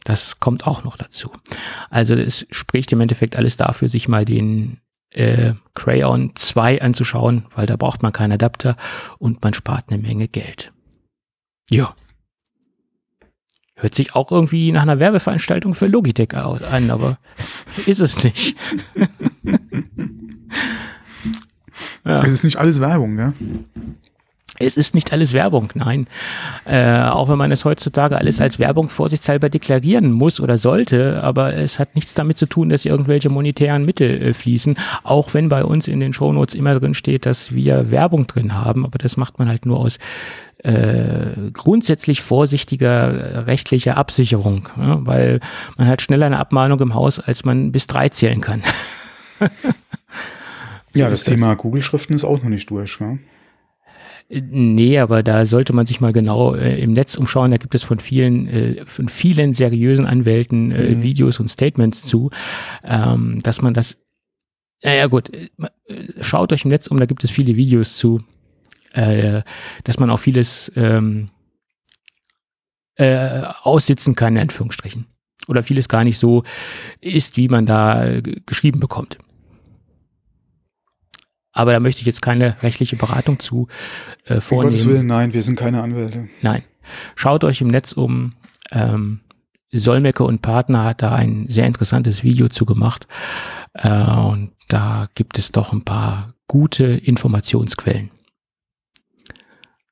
Das 0.04 0.40
kommt 0.40 0.68
auch 0.68 0.84
noch 0.84 0.98
dazu. 0.98 1.32
Also 1.90 2.16
es 2.16 2.46
spricht 2.52 2.92
im 2.92 3.02
Endeffekt 3.02 3.38
alles 3.38 3.58
dafür, 3.58 3.88
sich 3.88 4.08
mal 4.08 4.26
den 4.26 4.78
äh, 5.14 5.54
Crayon 5.74 6.32
2 6.36 6.82
anzuschauen, 6.82 7.46
weil 7.56 7.66
da 7.66 7.76
braucht 7.76 8.02
man 8.04 8.14
keinen 8.14 8.34
Adapter 8.34 8.76
und 9.18 9.44
man 9.44 9.54
spart 9.54 9.86
eine 9.90 10.02
Menge 10.02 10.28
Geld. 10.28 10.72
Ja. 11.70 11.96
Hört 13.76 13.96
sich 13.96 14.14
auch 14.16 14.32
irgendwie 14.32 14.72
nach 14.72 14.84
einer 14.84 15.00
Werbeveranstaltung 15.00 15.74
für 15.74 15.88
Logitech 15.88 16.36
an, 16.36 16.92
aber 16.92 17.18
ist 17.88 18.00
es 18.00 18.24
nicht. 18.24 18.56
ja. 22.06 22.24
Es 22.24 22.32
ist 22.32 22.44
nicht 22.44 22.58
alles 22.58 22.80
Werbung, 22.80 23.18
ja? 23.18 23.34
Es 24.62 24.78
ist 24.78 24.96
nicht 24.96 25.12
alles 25.12 25.34
Werbung, 25.34 25.70
nein. 25.74 26.08
Äh, 26.66 27.02
auch 27.02 27.30
wenn 27.30 27.38
man 27.38 27.52
es 27.52 27.66
heutzutage 27.66 28.18
alles 28.18 28.40
als 28.40 28.60
Werbung 28.60 28.90
vorsichtshalber 28.90 29.50
deklarieren 29.50 30.12
muss 30.12 30.40
oder 30.40 30.58
sollte, 30.58 31.22
aber 31.24 31.54
es 31.54 31.80
hat 31.80 31.96
nichts 31.96 32.14
damit 32.14 32.38
zu 32.38 32.46
tun, 32.46 32.70
dass 32.70 32.86
irgendwelche 32.86 33.30
monetären 33.30 33.86
Mittel 33.86 34.22
äh, 34.22 34.34
fließen, 34.34 34.78
auch 35.04 35.34
wenn 35.34 35.50
bei 35.50 35.64
uns 35.64 35.88
in 35.88 36.00
den 36.00 36.14
Shownotes 36.14 36.56
immer 36.56 36.80
drin 36.80 36.94
steht, 36.94 37.26
dass 37.26 37.54
wir 37.54 37.92
Werbung 37.92 38.28
drin 38.28 38.54
haben, 38.54 38.86
aber 38.86 38.98
das 38.98 39.18
macht 39.18 39.40
man 39.40 39.48
halt 39.48 39.66
nur 39.66 39.80
aus 39.80 39.98
äh, 40.64 41.52
grundsätzlich 41.54 42.22
vorsichtiger 42.22 43.48
rechtlicher 43.48 43.98
Absicherung, 43.98 44.70
ja, 44.78 45.06
weil 45.06 45.40
man 45.78 45.88
hat 45.88 46.02
schneller 46.02 46.28
eine 46.28 46.38
Abmahnung 46.38 46.80
im 46.82 46.94
Haus, 46.94 47.20
als 47.20 47.46
man 47.46 47.72
bis 47.72 47.88
drei 47.88 48.10
zählen 48.10 48.42
kann. 48.42 48.62
so 49.40 51.00
ja, 51.00 51.10
das, 51.10 51.24
das 51.24 51.34
Thema 51.34 51.56
Kugelschriften 51.56 52.16
ist 52.16 52.24
auch 52.24 52.44
noch 52.44 52.50
nicht 52.50 52.70
durch. 52.70 53.00
Ja? 53.00 53.18
Nee, 54.34 54.98
aber 54.98 55.24
da 55.24 55.44
sollte 55.44 55.74
man 55.74 55.86
sich 55.86 56.00
mal 56.00 56.14
genau 56.14 56.56
äh, 56.56 56.80
im 56.80 56.94
Netz 56.94 57.16
umschauen. 57.16 57.52
Da 57.52 57.58
gibt 57.58 57.76
es 57.76 57.84
von 57.84 58.00
vielen, 58.00 58.48
äh, 58.48 58.86
von 58.86 59.10
vielen 59.10 59.52
seriösen 59.52 60.06
Anwälten 60.06 60.72
äh, 60.72 60.96
mhm. 60.96 61.04
Videos 61.04 61.42
und 61.42 61.50
Statements 61.50 62.04
zu, 62.04 62.30
ähm, 62.86 63.40
dass 63.40 63.62
man 63.62 63.74
das, 63.74 63.98
naja 64.84 65.08
gut, 65.08 65.36
äh, 65.36 65.50
schaut 66.22 66.54
euch 66.54 66.64
im 66.64 66.70
Netz 66.70 66.88
um, 66.88 66.98
da 66.98 67.06
gibt 67.06 67.26
es 67.26 67.32
viele 67.32 67.58
Videos 67.58 67.98
zu, 67.98 68.24
äh, 68.94 69.42
dass 69.84 70.00
man 70.00 70.10
auch 70.10 70.20
vieles 70.20 70.72
ähm, 70.78 71.30
äh, 72.96 73.42
aussitzen 73.64 74.16
kann, 74.16 74.38
in 74.38 74.44
Anführungsstrichen. 74.44 75.08
Oder 75.50 75.62
vieles 75.62 75.90
gar 75.90 76.06
nicht 76.06 76.18
so 76.18 76.44
ist, 77.02 77.36
wie 77.36 77.50
man 77.50 77.66
da 77.66 78.06
äh, 78.06 78.22
geschrieben 78.22 78.80
bekommt. 78.80 79.18
Aber 81.54 81.74
da 81.74 81.80
möchte 81.80 82.02
ich 82.02 82.08
jetzt 82.08 82.22
keine 82.22 82.62
rechtliche 82.64 82.96
Beratung 82.96 83.40
zu 83.40 83.68
äh, 84.26 84.40
vornehmen. 84.40 84.74
Um 84.74 84.80
Gottes 84.80 84.86
Willen, 84.88 85.08
nein, 85.08 85.34
wir 85.34 85.44
sind 85.44 85.58
keine 85.58 85.82
Anwälte. 85.82 86.30
Nein. 86.42 86.64
Schaut 87.16 87.44
euch 87.44 87.62
im 87.62 87.68
Netz 87.68 87.94
um. 87.94 88.34
Ähm, 88.72 89.22
Solmecke 89.74 90.24
und 90.24 90.42
Partner 90.42 90.84
hat 90.86 91.02
da 91.02 91.14
ein 91.14 91.46
sehr 91.48 91.66
interessantes 91.66 92.24
Video 92.24 92.50
zu 92.50 92.66
gemacht. 92.66 93.08
Äh, 93.74 93.90
und 93.90 94.54
da 94.68 95.10
gibt 95.16 95.38
es 95.38 95.52
doch 95.52 95.72
ein 95.72 95.84
paar 95.84 96.36
gute 96.48 96.84
Informationsquellen. 96.86 98.12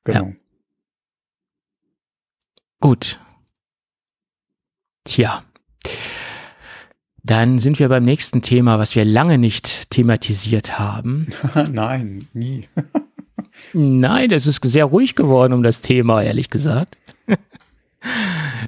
Genau. 0.04 0.26
Ja. 0.26 0.32
Gut. 2.80 3.18
Tja. 5.04 5.44
Dann 7.22 7.58
sind 7.58 7.78
wir 7.78 7.88
beim 7.88 8.04
nächsten 8.04 8.42
Thema, 8.42 8.78
was 8.78 8.94
wir 8.96 9.04
lange 9.04 9.38
nicht 9.38 9.90
thematisiert 9.90 10.78
haben. 10.78 11.26
Nein, 11.72 12.28
nie. 12.32 12.68
Nein, 13.72 14.30
es 14.30 14.46
ist 14.46 14.62
sehr 14.64 14.86
ruhig 14.86 15.14
geworden 15.14 15.52
um 15.52 15.62
das 15.62 15.80
Thema, 15.80 16.22
ehrlich 16.22 16.50
gesagt. 16.50 16.96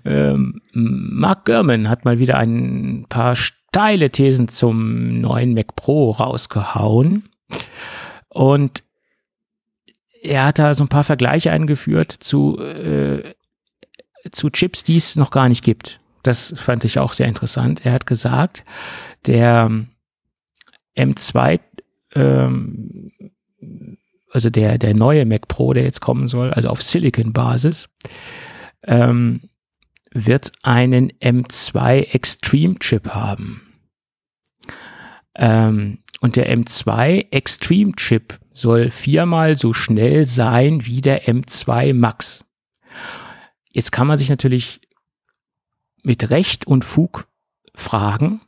ähm, 0.04 0.60
Mark 0.72 1.46
Gurman 1.46 1.88
hat 1.88 2.04
mal 2.04 2.18
wieder 2.18 2.36
ein 2.36 3.06
paar 3.08 3.36
steile 3.36 4.10
Thesen 4.10 4.48
zum 4.48 5.20
neuen 5.20 5.54
Mac 5.54 5.74
Pro 5.74 6.10
rausgehauen. 6.10 7.28
Und 8.28 8.84
er 10.22 10.46
hat 10.46 10.58
da 10.58 10.74
so 10.74 10.84
ein 10.84 10.88
paar 10.88 11.04
Vergleiche 11.04 11.50
eingeführt 11.50 12.12
zu, 12.12 12.58
äh, 12.58 13.34
zu 14.30 14.50
Chips, 14.50 14.84
die 14.84 14.96
es 14.96 15.16
noch 15.16 15.30
gar 15.30 15.48
nicht 15.48 15.64
gibt. 15.64 16.00
Das 16.22 16.54
fand 16.56 16.84
ich 16.84 16.98
auch 16.98 17.12
sehr 17.12 17.26
interessant. 17.26 17.84
Er 17.84 17.92
hat 17.92 18.06
gesagt, 18.06 18.64
der 19.26 19.70
M2, 20.96 21.60
ähm, 22.14 23.12
also 24.30 24.50
der, 24.50 24.78
der 24.78 24.94
neue 24.94 25.26
Mac 25.26 25.48
Pro, 25.48 25.72
der 25.72 25.84
jetzt 25.84 26.00
kommen 26.00 26.28
soll, 26.28 26.52
also 26.52 26.68
auf 26.68 26.82
Silicon-Basis, 26.82 27.88
ähm, 28.84 29.42
wird 30.12 30.52
einen 30.62 31.10
M2 31.12 32.12
Extreme 32.12 32.78
Chip 32.78 33.08
haben. 33.10 33.62
Ähm, 35.34 35.98
und 36.20 36.36
der 36.36 36.54
M2 36.56 37.32
Extreme 37.32 37.92
Chip 37.92 38.38
soll 38.52 38.90
viermal 38.90 39.56
so 39.56 39.72
schnell 39.72 40.26
sein 40.26 40.84
wie 40.86 41.00
der 41.00 41.26
M2 41.26 41.94
Max. 41.94 42.44
Jetzt 43.70 43.90
kann 43.90 44.06
man 44.06 44.18
sich 44.18 44.28
natürlich 44.28 44.80
mit 46.02 46.30
Recht 46.30 46.66
und 46.66 46.84
Fug 46.84 47.28
fragen, 47.74 48.40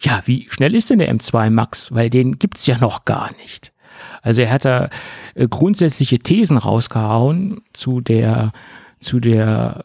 ja, 0.00 0.22
wie 0.24 0.46
schnell 0.50 0.74
ist 0.74 0.90
denn 0.90 0.98
der 0.98 1.14
M2 1.14 1.50
Max? 1.50 1.92
Weil 1.92 2.10
den 2.10 2.38
gibt's 2.38 2.66
ja 2.66 2.78
noch 2.78 3.04
gar 3.04 3.30
nicht. 3.36 3.72
Also 4.20 4.42
er 4.42 4.50
hat 4.50 4.64
da 4.64 4.90
äh, 5.34 5.46
grundsätzliche 5.48 6.18
Thesen 6.18 6.56
rausgehauen 6.56 7.62
zu 7.72 8.00
der, 8.00 8.52
zu 8.98 9.20
der, 9.20 9.84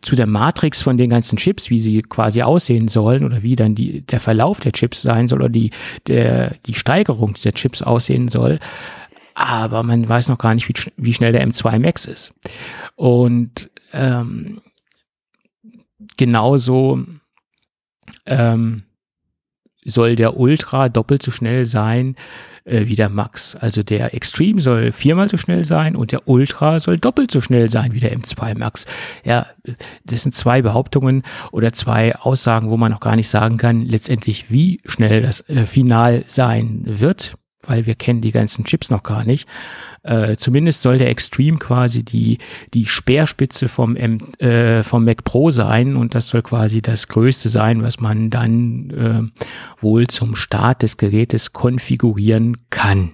zu 0.00 0.16
der 0.16 0.26
Matrix 0.26 0.82
von 0.82 0.96
den 0.96 1.10
ganzen 1.10 1.36
Chips, 1.36 1.70
wie 1.70 1.80
sie 1.80 2.02
quasi 2.02 2.42
aussehen 2.42 2.88
sollen 2.88 3.24
oder 3.24 3.42
wie 3.42 3.56
dann 3.56 3.74
die, 3.74 4.02
der 4.02 4.20
Verlauf 4.20 4.60
der 4.60 4.72
Chips 4.72 5.02
sein 5.02 5.28
soll 5.28 5.40
oder 5.40 5.48
die, 5.48 5.70
der, 6.06 6.56
die 6.66 6.74
Steigerung 6.74 7.34
der 7.44 7.52
Chips 7.52 7.82
aussehen 7.82 8.28
soll. 8.28 8.58
Aber 9.34 9.82
man 9.82 10.08
weiß 10.08 10.28
noch 10.28 10.38
gar 10.38 10.54
nicht, 10.54 10.68
wie, 10.68 10.74
wie 10.96 11.14
schnell 11.14 11.32
der 11.32 11.46
M2 11.46 11.78
Max 11.78 12.06
ist. 12.06 12.34
Und 12.96 13.70
ähm, 13.92 14.60
genauso 16.16 17.04
ähm, 18.26 18.82
soll 19.84 20.14
der 20.16 20.36
Ultra 20.36 20.88
doppelt 20.88 21.22
so 21.22 21.30
schnell 21.30 21.66
sein 21.66 22.16
äh, 22.64 22.86
wie 22.86 22.94
der 22.94 23.08
Max. 23.08 23.56
Also 23.56 23.82
der 23.82 24.14
Extreme 24.14 24.60
soll 24.60 24.92
viermal 24.92 25.28
so 25.28 25.36
schnell 25.36 25.64
sein 25.64 25.96
und 25.96 26.12
der 26.12 26.28
Ultra 26.28 26.80
soll 26.80 26.98
doppelt 26.98 27.30
so 27.30 27.40
schnell 27.40 27.70
sein 27.70 27.92
wie 27.92 28.00
der 28.00 28.16
M2 28.16 28.56
Max. 28.56 28.86
Ja, 29.24 29.46
das 30.04 30.22
sind 30.22 30.34
zwei 30.34 30.62
Behauptungen 30.62 31.22
oder 31.50 31.72
zwei 31.72 32.14
Aussagen, 32.16 32.70
wo 32.70 32.76
man 32.76 32.92
noch 32.92 33.00
gar 33.00 33.16
nicht 33.16 33.28
sagen 33.28 33.56
kann, 33.56 33.82
letztendlich 33.82 34.50
wie 34.50 34.80
schnell 34.84 35.22
das 35.22 35.48
äh, 35.48 35.66
final 35.66 36.24
sein 36.26 36.82
wird 36.84 37.36
weil 37.66 37.86
wir 37.86 37.94
kennen 37.94 38.20
die 38.20 38.32
ganzen 38.32 38.64
Chips 38.64 38.90
noch 38.90 39.02
gar 39.02 39.24
nicht. 39.24 39.48
Äh, 40.02 40.36
zumindest 40.36 40.82
soll 40.82 40.98
der 40.98 41.10
Extreme 41.10 41.58
quasi 41.58 42.02
die, 42.04 42.38
die 42.74 42.86
Speerspitze 42.86 43.68
vom, 43.68 43.96
M, 43.96 44.18
äh, 44.38 44.82
vom 44.82 45.04
Mac 45.04 45.24
Pro 45.24 45.50
sein 45.50 45.96
und 45.96 46.14
das 46.14 46.28
soll 46.28 46.42
quasi 46.42 46.82
das 46.82 47.08
Größte 47.08 47.48
sein, 47.48 47.82
was 47.82 48.00
man 48.00 48.30
dann 48.30 48.90
äh, 48.90 49.42
wohl 49.80 50.08
zum 50.08 50.34
Start 50.34 50.82
des 50.82 50.96
Gerätes 50.96 51.52
konfigurieren 51.52 52.56
kann. 52.70 53.12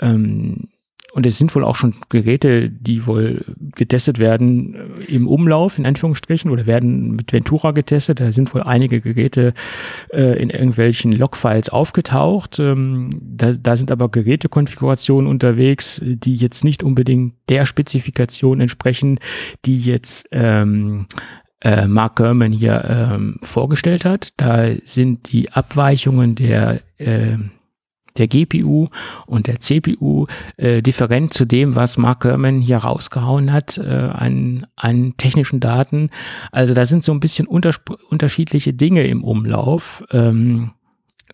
Ähm, 0.00 0.68
und 1.12 1.26
es 1.26 1.38
sind 1.38 1.54
wohl 1.54 1.64
auch 1.64 1.74
schon 1.74 1.94
Geräte, 2.08 2.70
die 2.70 3.06
wohl 3.06 3.44
getestet 3.74 4.18
werden 4.18 4.74
äh, 4.74 5.14
im 5.14 5.26
Umlauf, 5.26 5.78
in 5.78 5.86
Anführungsstrichen, 5.86 6.50
oder 6.50 6.66
werden 6.66 7.16
mit 7.16 7.32
Ventura 7.32 7.72
getestet. 7.72 8.20
Da 8.20 8.32
sind 8.32 8.54
wohl 8.54 8.62
einige 8.62 9.00
Geräte 9.00 9.52
äh, 10.12 10.40
in 10.40 10.50
irgendwelchen 10.50 11.12
Logfiles 11.12 11.68
aufgetaucht. 11.68 12.58
Ähm, 12.58 13.10
da, 13.20 13.52
da 13.52 13.76
sind 13.76 13.90
aber 13.90 14.08
Gerätekonfigurationen 14.08 15.28
unterwegs, 15.28 16.00
die 16.04 16.36
jetzt 16.36 16.64
nicht 16.64 16.82
unbedingt 16.82 17.34
der 17.48 17.66
Spezifikation 17.66 18.60
entsprechen, 18.60 19.18
die 19.64 19.80
jetzt 19.80 20.28
ähm, 20.30 21.06
äh, 21.60 21.86
Mark 21.86 22.16
Gurman 22.16 22.52
hier 22.52 22.84
ähm, 22.88 23.38
vorgestellt 23.42 24.04
hat. 24.04 24.30
Da 24.36 24.68
sind 24.84 25.32
die 25.32 25.52
Abweichungen 25.52 26.34
der 26.34 26.80
äh, 26.98 27.36
der 28.18 28.28
GPU 28.28 28.88
und 29.26 29.46
der 29.46 29.60
CPU 29.60 30.26
äh, 30.56 30.82
different 30.82 31.34
zu 31.34 31.44
dem, 31.44 31.76
was 31.76 31.96
Mark 31.96 32.20
Gurman 32.20 32.60
hier 32.60 32.78
rausgehauen 32.78 33.52
hat 33.52 33.78
äh, 33.78 33.82
an, 33.82 34.66
an 34.76 35.14
technischen 35.16 35.60
Daten. 35.60 36.10
Also 36.52 36.74
da 36.74 36.84
sind 36.84 37.04
so 37.04 37.12
ein 37.12 37.20
bisschen 37.20 37.46
unterschiedliche 37.46 38.72
Dinge 38.72 39.06
im 39.06 39.24
Umlauf. 39.24 40.04
Ähm, 40.10 40.72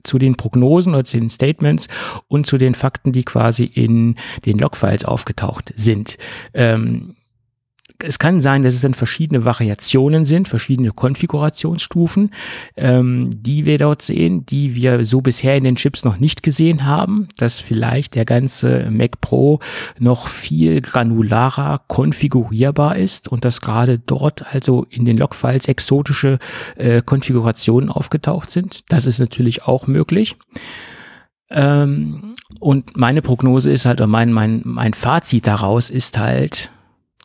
zu 0.04 0.18
den 0.18 0.36
Prognosen 0.36 0.94
oder 0.94 1.04
zu 1.04 1.18
den 1.18 1.28
Statements 1.28 1.88
und 2.28 2.46
zu 2.46 2.58
den 2.58 2.74
Fakten, 2.74 3.12
die 3.12 3.24
quasi 3.24 3.64
in 3.64 4.16
den 4.44 4.58
Logfiles 4.58 5.04
aufgetaucht 5.04 5.72
sind. 5.74 6.16
Ähm, 6.54 7.15
es 8.02 8.18
kann 8.18 8.40
sein, 8.40 8.62
dass 8.62 8.74
es 8.74 8.80
dann 8.80 8.94
verschiedene 8.94 9.44
Variationen 9.44 10.24
sind, 10.24 10.48
verschiedene 10.48 10.92
Konfigurationsstufen, 10.92 12.30
ähm, 12.76 13.30
die 13.34 13.64
wir 13.64 13.78
dort 13.78 14.02
sehen, 14.02 14.46
die 14.46 14.74
wir 14.74 15.04
so 15.04 15.20
bisher 15.20 15.56
in 15.56 15.64
den 15.64 15.76
Chips 15.76 16.04
noch 16.04 16.18
nicht 16.18 16.42
gesehen 16.42 16.84
haben, 16.84 17.28
dass 17.36 17.60
vielleicht 17.60 18.14
der 18.14 18.24
ganze 18.24 18.90
Mac 18.90 19.20
Pro 19.20 19.60
noch 19.98 20.28
viel 20.28 20.80
granularer 20.80 21.82
konfigurierbar 21.86 22.96
ist 22.96 23.28
und 23.28 23.44
dass 23.44 23.60
gerade 23.60 23.98
dort 23.98 24.54
also 24.54 24.86
in 24.90 25.04
den 25.04 25.18
Logfiles 25.18 25.68
exotische 25.68 26.38
äh, 26.76 27.02
Konfigurationen 27.02 27.90
aufgetaucht 27.90 28.50
sind. 28.50 28.84
Das 28.88 29.06
ist 29.06 29.18
natürlich 29.18 29.64
auch 29.64 29.86
möglich. 29.86 30.36
Ähm, 31.50 32.34
und 32.58 32.96
meine 32.96 33.22
Prognose 33.22 33.70
ist 33.70 33.86
halt, 33.86 34.00
oder 34.00 34.08
mein, 34.08 34.32
mein, 34.32 34.62
mein 34.64 34.94
Fazit 34.94 35.46
daraus 35.46 35.90
ist 35.90 36.18
halt, 36.18 36.70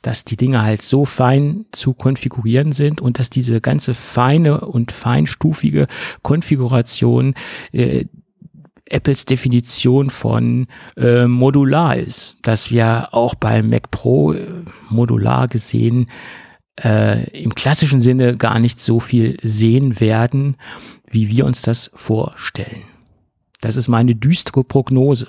dass 0.02 0.26
die 0.26 0.38
Dinge 0.38 0.64
halt 0.64 0.82
so 0.82 1.06
fein 1.06 1.66
zu 1.72 1.94
konfigurieren 1.94 2.72
sind 2.72 3.02
und 3.02 3.20
dass 3.20 3.30
diese 3.30 3.62
ganze 3.62 3.94
feine 3.94 4.62
und 4.62 4.92
feinstufige 4.92 5.88
Konfiguration 6.22 7.36
äh, 7.72 8.06
Apples 8.90 9.26
Definition 9.26 10.10
von 10.10 10.68
äh, 10.98 11.26
modular 11.26 11.96
ist, 11.96 12.38
dass 12.42 12.72
wir 12.72 13.10
auch 13.14 13.36
beim 13.36 13.70
Mac 13.70 13.90
Pro 13.90 14.34
äh, 14.34 14.66
modular 14.90 15.48
gesehen 15.48 16.08
äh, 16.84 17.30
im 17.32 17.56
klassischen 17.56 18.02
Sinne 18.02 18.36
gar 18.38 18.60
nicht 18.60 18.82
so 18.82 19.00
viel 19.00 19.38
sehen 19.42 20.00
werden, 20.00 20.58
wie 21.10 21.30
wir 21.30 21.46
uns 21.46 21.62
das 21.62 21.92
vorstellen. 21.94 22.84
Das 23.62 23.76
ist 23.78 23.88
meine 23.88 24.16
düstere 24.16 24.64
Prognose. 24.64 25.28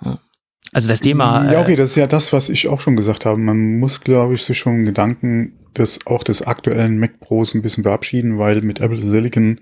Also 0.72 0.88
das 0.88 1.00
Thema. 1.00 1.50
Ja, 1.50 1.60
okay, 1.60 1.72
äh, 1.72 1.76
das 1.76 1.90
ist 1.90 1.96
ja 1.96 2.06
das, 2.06 2.32
was 2.32 2.48
ich 2.48 2.68
auch 2.68 2.80
schon 2.80 2.96
gesagt 2.96 3.24
habe. 3.24 3.38
Man 3.38 3.78
muss, 3.78 4.00
glaube 4.00 4.34
ich, 4.34 4.42
sich 4.42 4.58
schon 4.58 4.84
Gedanken 4.84 5.58
des 5.76 6.06
auch 6.06 6.22
des 6.22 6.42
aktuellen 6.42 6.98
Mac 6.98 7.20
Pros 7.20 7.54
ein 7.54 7.62
bisschen 7.62 7.84
verabschieden, 7.84 8.38
weil 8.38 8.60
mit 8.62 8.80
Apple 8.80 8.98
Silicon 8.98 9.60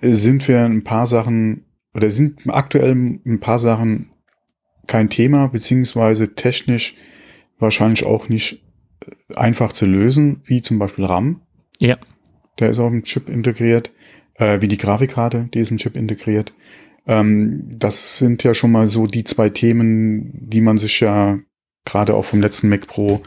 äh, 0.00 0.14
sind 0.14 0.46
wir 0.48 0.64
ein 0.64 0.84
paar 0.84 1.06
Sachen 1.06 1.66
oder 1.94 2.10
sind 2.10 2.40
aktuell 2.48 2.94
ein 2.94 3.40
paar 3.40 3.58
Sachen 3.58 4.10
kein 4.86 5.08
Thema, 5.08 5.48
beziehungsweise 5.48 6.34
technisch 6.34 6.96
wahrscheinlich 7.58 8.04
auch 8.04 8.28
nicht 8.28 8.62
äh, 9.04 9.34
einfach 9.34 9.72
zu 9.72 9.86
lösen, 9.86 10.42
wie 10.44 10.62
zum 10.62 10.78
Beispiel 10.78 11.04
RAM. 11.04 11.42
Ja. 11.78 11.96
Der 12.58 12.70
ist 12.70 12.78
auf 12.78 12.90
dem 12.90 13.04
Chip 13.04 13.28
integriert, 13.28 13.92
äh, 14.34 14.60
wie 14.60 14.68
die 14.68 14.78
Grafikkarte, 14.78 15.48
die 15.54 15.60
ist 15.60 15.70
im 15.70 15.78
Chip 15.78 15.96
integriert. 15.96 16.52
Ähm, 17.06 17.68
das 17.74 18.18
sind 18.18 18.44
ja 18.44 18.54
schon 18.54 18.72
mal 18.72 18.88
so 18.88 19.06
die 19.06 19.24
zwei 19.24 19.48
Themen, 19.48 20.30
die 20.34 20.60
man 20.60 20.78
sich 20.78 21.00
ja 21.00 21.38
gerade 21.84 22.14
auch 22.14 22.24
vom 22.24 22.40
letzten 22.40 22.68
Mac 22.68 22.86
Pro 22.86 23.22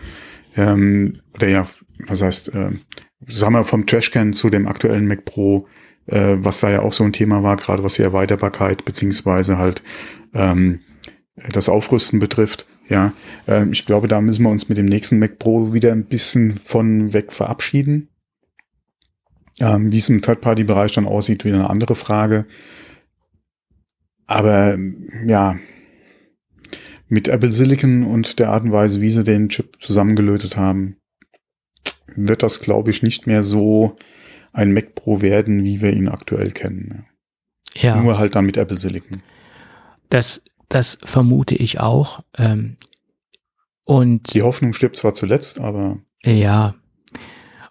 ähm, 0.55 1.13
oder 1.33 1.47
ja, 1.47 1.67
was 2.07 2.21
heißt, 2.21 2.49
äh, 2.53 2.71
sagen 3.27 3.53
wir 3.53 3.65
vom 3.65 3.85
Trashcan 3.85 4.33
zu 4.33 4.49
dem 4.49 4.67
aktuellen 4.67 5.07
Mac 5.07 5.25
Pro, 5.25 5.67
äh, 6.07 6.37
was 6.37 6.61
da 6.61 6.69
ja 6.69 6.81
auch 6.81 6.93
so 6.93 7.03
ein 7.03 7.13
Thema 7.13 7.43
war, 7.43 7.57
gerade 7.57 7.83
was 7.83 7.95
die 7.95 8.03
Erweiterbarkeit 8.03 8.85
beziehungsweise 8.85 9.57
halt 9.57 9.83
ähm, 10.33 10.79
das 11.35 11.69
Aufrüsten 11.69 12.19
betrifft. 12.19 12.65
Ja, 12.87 13.13
äh, 13.47 13.67
ich 13.69 13.85
glaube, 13.85 14.07
da 14.07 14.21
müssen 14.21 14.43
wir 14.43 14.49
uns 14.49 14.69
mit 14.69 14.77
dem 14.77 14.85
nächsten 14.85 15.19
Mac 15.19 15.39
Pro 15.39 15.73
wieder 15.73 15.91
ein 15.91 16.05
bisschen 16.05 16.55
von 16.55 17.13
weg 17.13 17.33
verabschieden. 17.33 18.09
Ähm, 19.59 19.91
Wie 19.91 19.97
es 19.97 20.09
im 20.09 20.21
Third-Party-Bereich 20.21 20.91
dann 20.93 21.07
aussieht, 21.07 21.45
wieder 21.45 21.55
eine 21.55 21.69
andere 21.69 21.95
Frage. 21.95 22.45
Aber 24.27 24.77
ja, 25.25 25.57
mit 27.07 27.27
Apple 27.27 27.51
Silicon 27.51 28.03
und 28.03 28.39
der 28.39 28.49
Art 28.49 28.63
und 28.63 28.71
Weise, 28.71 29.01
wie 29.01 29.09
sie 29.09 29.23
den 29.23 29.49
Chip 29.49 29.77
zusammengelötet 29.81 30.57
haben, 30.57 30.97
wird 32.15 32.43
das, 32.43 32.61
glaube 32.61 32.89
ich, 32.89 33.03
nicht 33.03 33.27
mehr 33.27 33.43
so 33.43 33.95
ein 34.53 34.73
Mac 34.73 34.95
Pro 34.95 35.21
werden, 35.21 35.63
wie 35.65 35.81
wir 35.81 35.93
ihn 35.93 36.07
aktuell 36.07 36.51
kennen. 36.51 37.05
Ja. 37.75 38.01
Nur 38.01 38.17
halt 38.17 38.35
dann 38.35 38.45
mit 38.45 38.57
Apple 38.57 38.77
Silicon. 38.77 39.21
Das, 40.09 40.41
das 40.69 40.97
vermute 41.03 41.55
ich 41.55 41.79
auch. 41.79 42.23
Ähm, 42.37 42.77
und 43.83 44.33
die 44.33 44.41
Hoffnung 44.41 44.73
stirbt 44.73 44.97
zwar 44.97 45.13
zuletzt, 45.13 45.59
aber 45.59 45.99
ja. 46.23 46.75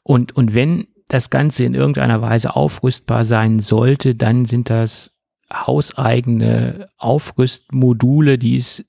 Und 0.03 0.37
und 0.37 0.55
wenn 0.55 0.87
das 1.09 1.31
Ganze 1.31 1.65
in 1.65 1.75
irgendeiner 1.75 2.23
Weise 2.23 2.55
aufrüstbar 2.55 3.25
sein 3.25 3.61
sollte, 3.61 4.15
dann 4.15 4.45
sind 4.45 4.71
das 4.71 5.14
hauseigene 5.53 6.87
Aufrüstmodule, 6.99 8.39
die 8.39 8.57
es 8.57 8.85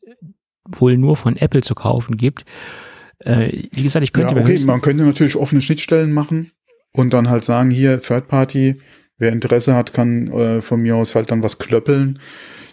wohl 0.68 0.98
nur 0.98 1.16
von 1.16 1.36
Apple 1.38 1.62
zu 1.62 1.76
kaufen 1.76 2.18
gibt. 2.18 2.46
Äh, 3.20 3.64
wie 3.72 3.84
gesagt, 3.84 4.04
ich 4.04 4.14
könnte 4.14 4.36
ja, 4.36 4.42
okay, 4.42 4.60
man 4.66 4.82
könnte 4.82 5.04
natürlich 5.04 5.36
offene 5.36 5.62
Schnittstellen 5.62 6.12
machen 6.12 6.52
und 6.92 7.14
dann 7.14 7.30
halt 7.30 7.44
sagen, 7.44 7.70
hier 7.70 8.02
Third 8.02 8.28
Party, 8.28 8.78
Wer 9.18 9.32
Interesse 9.32 9.76
hat, 9.76 9.94
kann 9.94 10.28
äh, 10.32 10.62
von 10.62 10.82
mir 10.82 10.96
aus 10.98 11.16
halt 11.16 11.32
dann 11.32 11.42
was 11.42 11.58
klöppeln. 11.58 12.20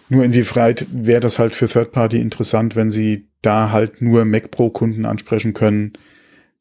Nur 0.09 0.25
inwieweit 0.25 0.85
wäre 0.91 1.21
das 1.21 1.39
halt 1.39 1.55
für 1.55 1.67
Third 1.67 1.91
Party 1.91 2.19
interessant, 2.19 2.75
wenn 2.75 2.89
sie 2.89 3.29
da 3.41 3.71
halt 3.71 4.01
nur 4.01 4.25
Mac 4.25 4.51
Pro 4.51 4.69
Kunden 4.69 5.05
ansprechen 5.05 5.53
können 5.53 5.93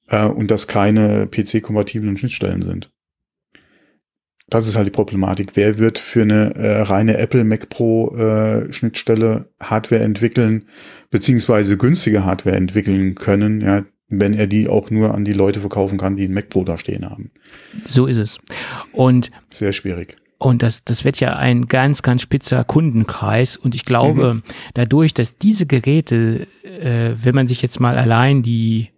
äh, 0.09 0.25
und 0.25 0.51
das 0.51 0.68
keine 0.68 1.27
PC-kompatiblen 1.27 2.16
Schnittstellen 2.16 2.62
sind. 2.62 2.91
Das 4.53 4.69
ist 4.69 4.77
halt 4.77 4.87
die 4.87 4.91
Problematik. 4.91 5.53
Wer 5.55 5.79
wird 5.79 5.97
für 5.97 6.21
eine 6.21 6.55
äh, 6.57 6.83
reine 6.83 7.17
Apple 7.17 7.43
Mac 7.43 7.71
Pro 7.71 8.15
äh, 8.15 8.71
Schnittstelle 8.71 9.47
Hardware 9.63 10.03
entwickeln, 10.03 10.67
beziehungsweise 11.11 11.79
günstige 11.79 12.27
Hardware 12.27 12.55
entwickeln 12.55 13.15
können, 13.15 13.63
ja, 13.63 13.85
wenn 14.09 14.35
er 14.35 14.47
die 14.47 14.69
auch 14.69 14.91
nur 14.91 15.15
an 15.15 15.25
die 15.25 15.33
Leute 15.33 15.61
verkaufen 15.61 15.97
kann, 15.97 16.17
die 16.17 16.25
ein 16.25 16.35
Mac 16.35 16.51
Pro 16.51 16.65
da 16.65 16.77
stehen 16.77 17.09
haben. 17.09 17.31
So 17.87 18.05
ist 18.05 18.19
es. 18.19 18.41
Und 18.93 19.31
sehr 19.49 19.73
schwierig. 19.73 20.19
Und 20.37 20.63
das, 20.63 20.85
das 20.85 21.07
wird 21.07 21.19
ja 21.19 21.37
ein 21.37 21.67
ganz, 21.67 22.03
ganz 22.03 22.21
spitzer 22.21 22.63
Kundenkreis. 22.63 23.57
Und 23.57 23.75
ich 23.75 23.87
glaube, 23.87 24.35
mhm. 24.35 24.43
dadurch, 24.75 25.15
dass 25.15 25.39
diese 25.39 25.65
Geräte, 25.65 26.47
äh, 26.63 27.15
wenn 27.17 27.35
man 27.35 27.49
sich 27.49 27.63
jetzt 27.63 27.81
mal 27.81 27.97
allein 27.97 28.43
die 28.43 28.91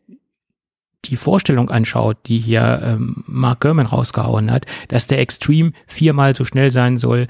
die 1.05 1.17
Vorstellung 1.17 1.71
anschaut, 1.71 2.17
die 2.27 2.39
hier 2.39 2.81
ähm, 2.83 3.25
Mark 3.27 3.61
Gurman 3.61 3.87
rausgehauen 3.87 4.51
hat, 4.51 4.67
dass 4.89 5.07
der 5.07 5.21
Extreme 5.21 5.73
viermal 5.87 6.35
so 6.35 6.45
schnell 6.45 6.71
sein 6.71 6.99
soll 6.99 7.27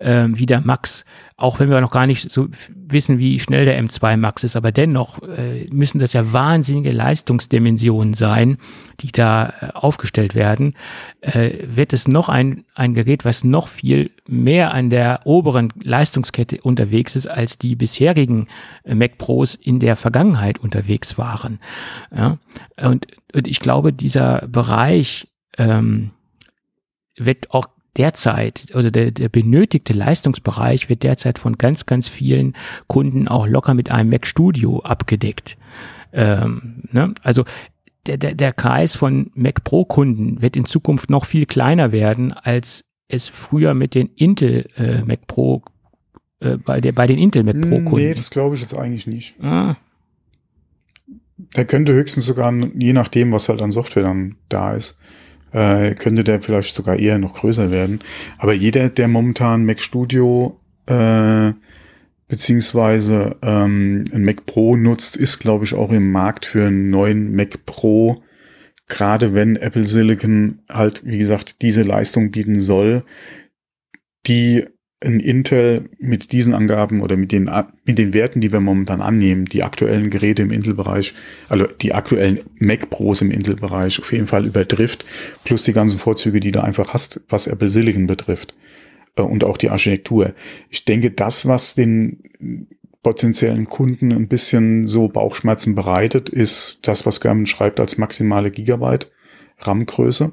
ähm, 0.00 0.38
wie 0.38 0.46
der 0.46 0.60
Max, 0.60 1.04
auch 1.40 1.60
wenn 1.60 1.70
wir 1.70 1.80
noch 1.80 1.92
gar 1.92 2.08
nicht 2.08 2.32
so 2.32 2.48
wissen, 2.66 3.18
wie 3.18 3.38
schnell 3.38 3.64
der 3.64 3.80
M2 3.80 4.16
Max 4.16 4.42
ist, 4.42 4.56
aber 4.56 4.72
dennoch 4.72 5.22
äh, 5.22 5.68
müssen 5.70 6.00
das 6.00 6.12
ja 6.12 6.32
wahnsinnige 6.32 6.90
Leistungsdimensionen 6.90 8.14
sein, 8.14 8.58
die 8.98 9.12
da 9.12 9.54
äh, 9.60 9.68
aufgestellt 9.72 10.34
werden, 10.34 10.74
äh, 11.20 11.50
wird 11.62 11.92
es 11.92 12.08
noch 12.08 12.28
ein, 12.28 12.64
ein 12.74 12.92
Gerät, 12.92 13.24
was 13.24 13.44
noch 13.44 13.68
viel 13.68 14.10
mehr 14.26 14.74
an 14.74 14.90
der 14.90 15.20
oberen 15.26 15.72
Leistungskette 15.80 16.60
unterwegs 16.60 17.14
ist, 17.14 17.28
als 17.28 17.56
die 17.56 17.76
bisherigen 17.76 18.48
äh, 18.82 18.96
Mac 18.96 19.16
Pros 19.16 19.54
in 19.54 19.78
der 19.78 19.94
Vergangenheit 19.94 20.58
unterwegs 20.58 21.18
waren. 21.18 21.60
Ja? 22.14 22.38
Und, 22.82 23.06
und 23.32 23.46
ich 23.46 23.60
glaube, 23.60 23.92
dieser 23.92 24.40
Bereich 24.48 25.28
ähm, 25.56 26.10
wird 27.16 27.52
auch 27.52 27.68
derzeit, 27.98 28.68
also 28.74 28.90
der, 28.90 29.10
der 29.10 29.28
benötigte 29.28 29.92
Leistungsbereich 29.92 30.88
wird 30.88 31.02
derzeit 31.02 31.38
von 31.38 31.58
ganz, 31.58 31.84
ganz 31.84 32.08
vielen 32.08 32.54
Kunden 32.86 33.28
auch 33.28 33.46
locker 33.46 33.74
mit 33.74 33.90
einem 33.90 34.10
Mac 34.10 34.26
Studio 34.26 34.80
abgedeckt. 34.80 35.58
Ähm, 36.12 36.84
ne? 36.92 37.12
Also 37.22 37.44
der, 38.06 38.16
der, 38.16 38.34
der 38.34 38.52
Kreis 38.52 38.96
von 38.96 39.30
Mac 39.34 39.64
Pro 39.64 39.84
Kunden 39.84 40.40
wird 40.40 40.56
in 40.56 40.64
Zukunft 40.64 41.10
noch 41.10 41.24
viel 41.24 41.44
kleiner 41.44 41.92
werden, 41.92 42.32
als 42.32 42.84
es 43.08 43.28
früher 43.28 43.74
mit 43.74 43.94
den 43.94 44.10
Intel 44.16 44.68
äh, 44.76 45.02
Mac 45.02 45.26
Pro 45.26 45.62
äh, 46.40 46.56
bei, 46.56 46.80
der, 46.80 46.92
bei 46.92 47.06
den 47.06 47.18
Intel 47.18 47.42
Mac 47.42 47.60
Pro 47.60 47.76
Kunden. 47.76 47.96
Nee, 47.96 48.14
das 48.14 48.30
glaube 48.30 48.54
ich 48.54 48.60
jetzt 48.60 48.76
eigentlich 48.76 49.06
nicht. 49.06 49.34
Ah. 49.42 49.76
Der 51.56 51.64
könnte 51.64 51.92
höchstens 51.92 52.24
sogar, 52.24 52.52
je 52.74 52.92
nachdem, 52.92 53.32
was 53.32 53.48
halt 53.48 53.62
an 53.62 53.70
Software 53.70 54.02
dann 54.02 54.36
da 54.48 54.74
ist, 54.74 54.98
äh, 55.52 55.94
könnte 55.94 56.24
der 56.24 56.40
vielleicht 56.40 56.74
sogar 56.74 56.98
eher 56.98 57.18
noch 57.18 57.34
größer 57.34 57.70
werden. 57.70 58.00
Aber 58.38 58.52
jeder, 58.52 58.88
der 58.88 59.08
momentan 59.08 59.64
Mac 59.64 59.80
Studio 59.80 60.60
äh, 60.86 61.52
beziehungsweise 62.28 63.36
ähm, 63.42 64.04
ein 64.12 64.22
Mac 64.22 64.46
Pro 64.46 64.76
nutzt, 64.76 65.16
ist, 65.16 65.38
glaube 65.38 65.64
ich, 65.64 65.74
auch 65.74 65.90
im 65.90 66.12
Markt 66.12 66.44
für 66.46 66.66
einen 66.66 66.90
neuen 66.90 67.34
Mac 67.34 67.64
Pro, 67.64 68.22
gerade 68.86 69.34
wenn 69.34 69.56
Apple 69.56 69.86
Silicon 69.86 70.60
halt, 70.68 71.04
wie 71.04 71.18
gesagt, 71.18 71.62
diese 71.62 71.82
Leistung 71.82 72.30
bieten 72.30 72.60
soll, 72.60 73.04
die 74.26 74.66
ein 75.00 75.20
Intel 75.20 75.90
mit 75.98 76.32
diesen 76.32 76.54
Angaben 76.54 77.02
oder 77.02 77.16
mit 77.16 77.30
den, 77.30 77.48
mit 77.84 77.98
den 77.98 78.12
Werten, 78.14 78.40
die 78.40 78.52
wir 78.52 78.60
momentan 78.60 79.00
annehmen, 79.00 79.44
die 79.44 79.62
aktuellen 79.62 80.10
Geräte 80.10 80.42
im 80.42 80.50
Intel-Bereich, 80.50 81.14
also 81.48 81.66
die 81.66 81.94
aktuellen 81.94 82.40
Mac 82.58 82.90
Pros 82.90 83.20
im 83.20 83.30
Intel-Bereich 83.30 84.00
auf 84.00 84.12
jeden 84.12 84.26
Fall 84.26 84.44
übertrifft, 84.44 85.04
plus 85.44 85.62
die 85.62 85.72
ganzen 85.72 85.98
Vorzüge, 85.98 86.40
die 86.40 86.50
du 86.50 86.62
einfach 86.62 86.94
hast, 86.94 87.20
was 87.28 87.46
Apple 87.46 87.70
Silicon 87.70 88.08
betrifft 88.08 88.54
äh, 89.16 89.22
und 89.22 89.44
auch 89.44 89.56
die 89.56 89.70
Architektur. 89.70 90.34
Ich 90.68 90.84
denke, 90.84 91.12
das, 91.12 91.46
was 91.46 91.76
den 91.76 92.68
potenziellen 93.04 93.66
Kunden 93.66 94.10
ein 94.10 94.26
bisschen 94.26 94.88
so 94.88 95.06
Bauchschmerzen 95.06 95.76
bereitet, 95.76 96.28
ist 96.28 96.80
das, 96.82 97.06
was 97.06 97.20
German 97.20 97.46
schreibt 97.46 97.78
als 97.78 97.98
maximale 97.98 98.50
Gigabyte 98.50 99.08
RAM-Größe. 99.60 100.32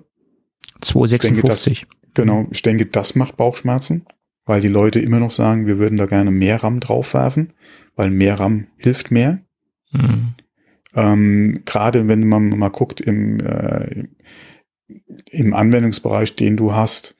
256. 0.81 1.85
Genau, 2.15 2.47
ich 2.49 2.63
denke, 2.63 2.87
das 2.87 3.13
macht 3.13 3.37
Bauchschmerzen 3.37 4.05
weil 4.45 4.61
die 4.61 4.67
Leute 4.67 4.99
immer 4.99 5.19
noch 5.19 5.31
sagen, 5.31 5.65
wir 5.65 5.79
würden 5.79 5.97
da 5.97 6.05
gerne 6.05 6.31
mehr 6.31 6.63
RAM 6.63 6.79
draufwerfen, 6.79 7.53
weil 7.95 8.11
mehr 8.11 8.39
RAM 8.39 8.67
hilft 8.77 9.11
mehr. 9.11 9.39
Mhm. 9.91 10.35
Ähm, 10.95 11.61
Gerade 11.65 12.07
wenn 12.07 12.27
man 12.27 12.49
mal 12.57 12.69
guckt 12.69 13.01
im, 13.01 13.39
äh, 13.39 14.05
im 15.31 15.53
Anwendungsbereich, 15.53 16.35
den 16.35 16.57
du 16.57 16.73
hast, 16.73 17.17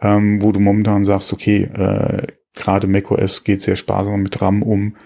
ähm, 0.00 0.42
wo 0.42 0.52
du 0.52 0.60
momentan 0.60 1.04
sagst, 1.04 1.32
okay, 1.32 1.62
äh, 1.62 2.26
gerade 2.54 2.86
macOS 2.86 3.44
geht 3.44 3.62
sehr 3.62 3.76
sparsam 3.76 4.22
mit 4.22 4.40
RAM 4.40 4.62
um, 4.62 4.96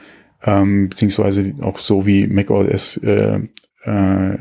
ähm, 0.45 0.89
beziehungsweise 0.89 1.55
auch 1.61 1.79
so 1.79 2.07
wie 2.07 2.27
macOS 2.27 2.97
äh, 2.99 3.41
äh, 3.83 4.39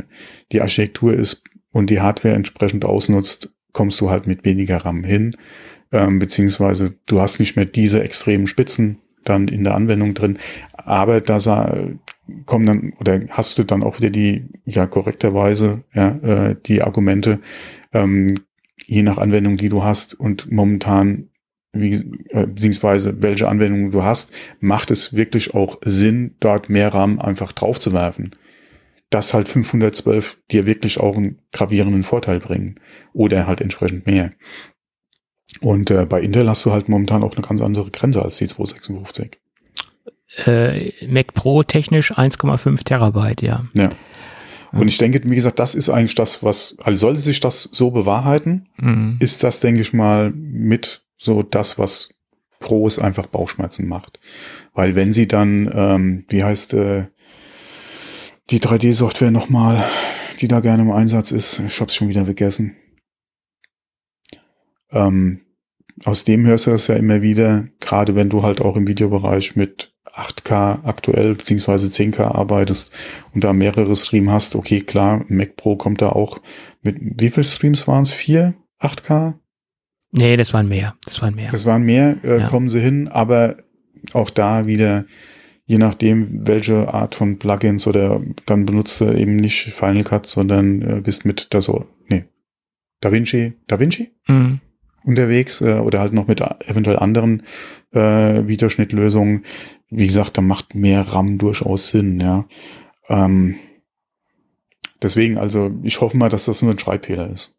die 0.51 0.61
Architektur 0.61 1.13
ist 1.13 1.43
und 1.71 1.89
die 1.89 1.99
Hardware 1.99 2.35
entsprechend 2.35 2.85
ausnutzt, 2.85 3.53
kommst 3.73 3.99
du 4.01 4.09
halt 4.09 4.27
mit 4.27 4.45
weniger 4.45 4.77
RAM 4.77 5.03
hin 5.03 5.35
ähm, 5.91 6.19
beziehungsweise 6.19 6.93
du 7.05 7.21
hast 7.21 7.39
nicht 7.39 7.55
mehr 7.55 7.65
diese 7.65 8.01
extremen 8.03 8.47
Spitzen 8.47 8.99
dann 9.23 9.47
in 9.47 9.63
der 9.63 9.75
Anwendung 9.75 10.13
drin, 10.13 10.37
aber 10.73 11.21
da 11.21 11.37
kommen 12.45 12.65
dann 12.65 12.93
oder 12.99 13.21
hast 13.29 13.57
du 13.57 13.63
dann 13.63 13.83
auch 13.83 13.99
wieder 13.99 14.09
die 14.09 14.45
ja 14.65 14.85
korrekterweise 14.85 15.83
ja 15.93 16.09
äh, 16.21 16.55
die 16.65 16.81
Argumente 16.81 17.39
ähm, 17.93 18.35
je 18.87 19.03
nach 19.03 19.17
Anwendung, 19.17 19.57
die 19.57 19.69
du 19.69 19.83
hast 19.83 20.13
und 20.13 20.51
momentan 20.51 21.29
wie, 21.73 21.95
äh, 22.29 22.47
beziehungsweise 22.47 23.21
welche 23.21 23.47
Anwendung 23.47 23.91
du 23.91 24.03
hast, 24.03 24.31
macht 24.59 24.89
es 24.89 25.13
wirklich 25.13 25.53
auch 25.53 25.77
Sinn, 25.83 26.35
dort 26.39 26.69
mehr 26.69 26.93
RAM 26.93 27.19
einfach 27.19 27.51
draufzuwerfen. 27.51 28.31
Dass 29.09 29.33
halt 29.33 29.47
512 29.47 30.37
dir 30.51 30.65
wirklich 30.65 30.99
auch 30.99 31.15
einen 31.15 31.39
gravierenden 31.51 32.03
Vorteil 32.03 32.39
bringen 32.39 32.79
oder 33.13 33.47
halt 33.47 33.61
entsprechend 33.61 34.05
mehr. 34.05 34.33
Und 35.61 35.91
äh, 35.91 36.05
bei 36.05 36.21
Intel 36.21 36.49
hast 36.49 36.65
du 36.65 36.71
halt 36.71 36.89
momentan 36.89 37.23
auch 37.23 37.35
eine 37.35 37.45
ganz 37.45 37.61
andere 37.61 37.89
Grenze 37.91 38.21
als 38.21 38.37
die 38.37 38.47
256. 38.47 39.39
Äh, 40.45 40.91
Mac 41.07 41.33
Pro 41.33 41.63
technisch 41.63 42.11
1,5 42.11 42.83
Terabyte, 42.83 43.41
ja. 43.41 43.65
Ja. 43.73 43.89
Und 44.73 44.89
ich 44.89 44.97
denke, 44.97 45.21
wie 45.23 45.35
gesagt, 45.35 45.59
das 45.59 45.75
ist 45.75 45.89
eigentlich 45.89 46.15
das, 46.15 46.43
was, 46.43 46.75
also 46.83 46.97
sollte 46.97 47.19
sich 47.19 47.39
das 47.39 47.63
so 47.63 47.91
bewahrheiten, 47.91 48.67
mhm. 48.77 49.17
ist 49.19 49.43
das, 49.43 49.59
denke 49.59 49.81
ich 49.81 49.93
mal, 49.93 50.31
mit 50.31 51.01
so 51.17 51.41
das, 51.41 51.79
was 51.79 52.09
Pros 52.59 52.99
einfach 52.99 53.27
Bauchschmerzen 53.27 53.87
macht. 53.87 54.19
Weil 54.73 54.95
wenn 54.95 55.13
sie 55.13 55.27
dann, 55.27 55.69
ähm, 55.73 56.25
wie 56.29 56.43
heißt 56.43 56.73
äh, 56.73 57.05
die 58.49 58.59
3D-Software 58.59 59.31
nochmal, 59.31 59.83
die 60.39 60.47
da 60.47 60.59
gerne 60.59 60.83
im 60.83 60.91
Einsatz 60.91 61.31
ist, 61.31 61.61
ich 61.65 61.79
hab's 61.79 61.95
schon 61.95 62.09
wieder 62.09 62.25
vergessen. 62.25 62.75
Ähm, 64.91 65.41
aus 66.05 66.23
dem 66.23 66.45
hörst 66.45 66.67
du 66.67 66.71
das 66.71 66.87
ja 66.87 66.95
immer 66.95 67.21
wieder, 67.21 67.67
gerade 67.79 68.15
wenn 68.15 68.29
du 68.29 68.43
halt 68.43 68.61
auch 68.61 68.75
im 68.75 68.87
Videobereich 68.87 69.55
mit 69.55 69.93
8K 70.13 70.83
aktuell 70.83 71.35
beziehungsweise 71.35 71.87
10K 71.87 72.21
arbeitest 72.23 72.91
und 73.33 73.43
da 73.43 73.53
mehrere 73.53 73.95
Streams 73.95 74.31
hast, 74.31 74.55
okay, 74.55 74.81
klar, 74.81 75.25
Mac 75.27 75.55
Pro 75.55 75.75
kommt 75.75 76.01
da 76.01 76.09
auch 76.09 76.39
mit, 76.81 76.97
wie 76.99 77.29
viel 77.29 77.43
Streams 77.43 77.87
waren 77.87 78.03
es? 78.03 78.13
Vier? 78.13 78.55
8K? 78.79 79.35
Nee, 80.11 80.37
das 80.37 80.53
waren 80.53 80.67
mehr. 80.67 80.95
Das 81.05 81.21
waren 81.21 81.35
mehr. 81.35 81.51
Das 81.51 81.65
waren 81.65 81.83
mehr, 81.83 82.17
äh, 82.23 82.39
ja. 82.39 82.47
kommen 82.47 82.69
sie 82.69 82.79
hin, 82.79 83.07
aber 83.07 83.57
auch 84.13 84.29
da 84.29 84.65
wieder, 84.65 85.05
je 85.65 85.77
nachdem, 85.77 86.47
welche 86.47 86.93
Art 86.93 87.13
von 87.13 87.37
Plugins 87.37 87.85
oder 87.87 88.21
dann 88.45 88.65
benutzt 88.65 89.01
du 89.01 89.11
eben 89.11 89.35
nicht 89.35 89.73
Final 89.73 90.03
Cut, 90.03 90.25
sondern 90.25 90.81
äh, 90.81 91.01
bist 91.01 91.25
mit 91.25 91.53
da 91.53 91.61
so, 91.61 91.85
nee, 92.07 92.25
DaVinci, 93.01 93.53
DaVinci? 93.67 94.11
Mhm 94.27 94.61
unterwegs 95.07 95.61
äh, 95.61 95.79
oder 95.79 95.99
halt 95.99 96.13
noch 96.13 96.27
mit 96.27 96.41
eventuell 96.41 96.99
anderen 96.99 97.43
äh, 97.91 98.45
Videoschnittlösungen. 98.45 99.45
Wie 99.89 100.05
gesagt, 100.05 100.37
da 100.37 100.41
macht 100.41 100.75
mehr 100.75 101.01
RAM 101.01 101.37
durchaus 101.37 101.89
Sinn, 101.89 102.19
ja. 102.19 102.45
Ähm, 103.07 103.55
deswegen, 105.01 105.37
also 105.37 105.71
ich 105.81 106.01
hoffe 106.01 106.17
mal, 106.17 106.29
dass 106.29 106.45
das 106.45 106.61
nur 106.61 106.71
ein 106.71 106.79
Schreibfehler 106.79 107.29
ist. 107.29 107.55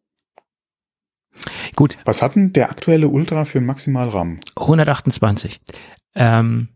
Gut. 1.74 1.96
Was 2.04 2.20
hat 2.20 2.34
denn 2.34 2.52
der 2.52 2.70
aktuelle 2.70 3.08
Ultra 3.08 3.44
für 3.44 3.60
maximal 3.60 4.08
RAM? 4.08 4.40
128. 4.56 5.60
Ähm, 6.14 6.68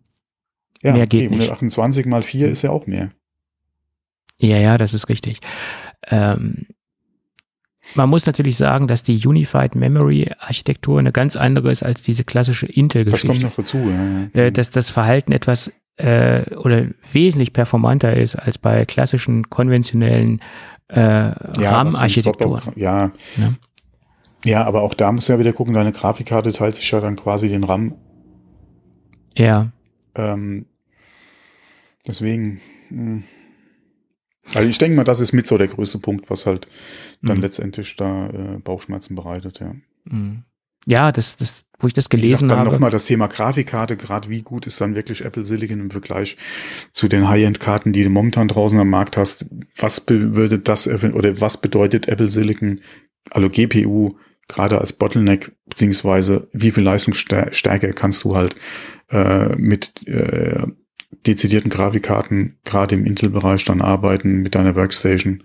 ja, 0.83 0.93
mehr 0.93 1.07
geht 1.07 1.27
okay, 1.27 1.35
128 1.35 2.07
nicht. 2.07 2.11
mal 2.11 2.23
4 2.23 2.49
ist 2.49 2.63
ja 2.63 2.71
auch 2.71 2.87
mehr. 2.87 3.11
Ja, 4.39 4.57
ja, 4.57 4.79
das 4.79 4.95
ist 4.95 5.09
richtig. 5.09 5.41
Ähm, 6.09 6.67
man 7.95 8.09
muss 8.09 8.27
natürlich 8.27 8.57
sagen, 8.57 8.87
dass 8.87 9.03
die 9.03 9.27
Unified 9.27 9.75
Memory 9.75 10.31
Architektur 10.39 10.99
eine 10.99 11.13
ganz 11.13 11.37
andere 11.37 11.71
ist 11.71 11.83
als 11.83 12.03
diese 12.03 12.25
klassische 12.25 12.67
Intel-Geschichte. 12.67 13.29
Das 13.29 13.41
kommt 13.41 13.43
noch 13.43 13.57
dazu, 13.57 13.79
ja. 14.35 14.41
Äh, 14.41 14.53
dass 14.53 14.71
das 14.71 14.91
Verhalten 14.91 15.33
etwas 15.33 15.73
äh, 15.97 16.43
oder 16.57 16.87
wesentlich 17.13 17.53
performanter 17.53 18.17
ist 18.17 18.37
als 18.37 18.59
bei 18.59 18.85
klassischen 18.85 19.51
konventionellen 19.51 20.41
äh, 20.89 20.99
Ja, 20.99 21.35
RAM-Architekturen. 21.59 22.73
Ja. 22.77 23.13
Ja. 23.37 23.53
ja, 24.45 24.65
aber 24.65 24.83
auch 24.83 24.95
da 24.95 25.13
musst 25.13 25.29
du 25.29 25.35
ja 25.35 25.39
wieder 25.39 25.53
gucken, 25.53 25.75
deine 25.75 25.93
Grafikkarte 25.93 26.53
teilt 26.53 26.77
sich 26.77 26.91
ja 26.91 27.01
dann 27.01 27.17
quasi 27.17 27.49
den 27.49 27.65
RAM. 27.65 27.95
Ja. 29.37 29.69
Ähm, 30.15 30.67
deswegen. 32.07 32.61
mh. 32.91 33.23
Also 34.55 34.69
ich 34.69 34.79
denke 34.79 34.97
mal, 34.97 35.05
das 35.05 35.21
ist 35.21 35.33
mit 35.33 35.47
so 35.47 35.57
der 35.57 35.69
größte 35.69 35.99
Punkt, 35.99 36.29
was 36.31 36.47
halt 36.47 36.67
dann 37.23 37.37
Mhm. 37.37 37.43
letztendlich 37.43 37.97
da 37.97 38.29
äh, 38.29 38.59
Bauchschmerzen 38.59 39.15
bereitet, 39.15 39.61
ja. 39.61 39.75
Mhm. 40.05 40.43
Ja, 40.85 41.13
das, 41.13 41.37
das, 41.37 41.67
wo 41.79 41.87
ich 41.87 41.93
das 41.95 42.09
gelesen 42.09 42.49
dann 42.49 42.59
habe. 42.59 42.73
nochmal 42.73 42.91
das 42.91 43.05
Thema 43.07 43.29
Grafikkarte, 43.29 43.97
gerade 43.97 44.29
wie 44.29 44.43
gut 44.43 44.67
ist 44.67 44.81
dann 44.81 44.97
wirklich 44.97 45.25
Apple 45.25 45.47
Silicon 45.47 45.79
im 45.79 45.91
Vergleich 45.93 46.37
zu 46.93 47.07
den 47.07 47.29
High-End-Karten, 47.29 47.93
die 47.93 48.03
du 48.03 48.11
momentan 48.11 48.49
draußen 48.49 48.81
am 48.81 48.91
Markt 48.91 49.17
hast. 49.17 49.47
Was 49.77 50.03
würde 50.09 50.59
das 50.59 50.89
oder 50.89 51.41
was 51.41 51.61
bedeutet 51.61 52.09
Apple 52.09 52.31
Silicon, 52.31 52.81
also 53.31 53.49
GPU, 53.49 54.17
gerade 54.49 54.81
als 54.81 54.93
Bottleneck, 54.93 55.53
beziehungsweise 55.67 56.49
wie 56.53 56.73
viel 56.73 56.83
Leistungsstärke 56.83 57.93
kannst 57.93 58.25
du 58.25 58.35
halt 58.35 58.57
äh, 59.11 59.55
mit 59.55 59.93
äh, 60.09 60.67
dezidierten 61.27 61.71
Grafikkarten, 61.71 62.59
gerade 62.65 62.95
im 62.95 63.07
Intel-Bereich 63.07 63.65
dann 63.65 63.81
arbeiten 63.81 64.43
mit 64.43 64.55
deiner 64.55 64.75
Workstation. 64.75 65.45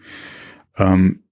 Ähm, 0.78 1.24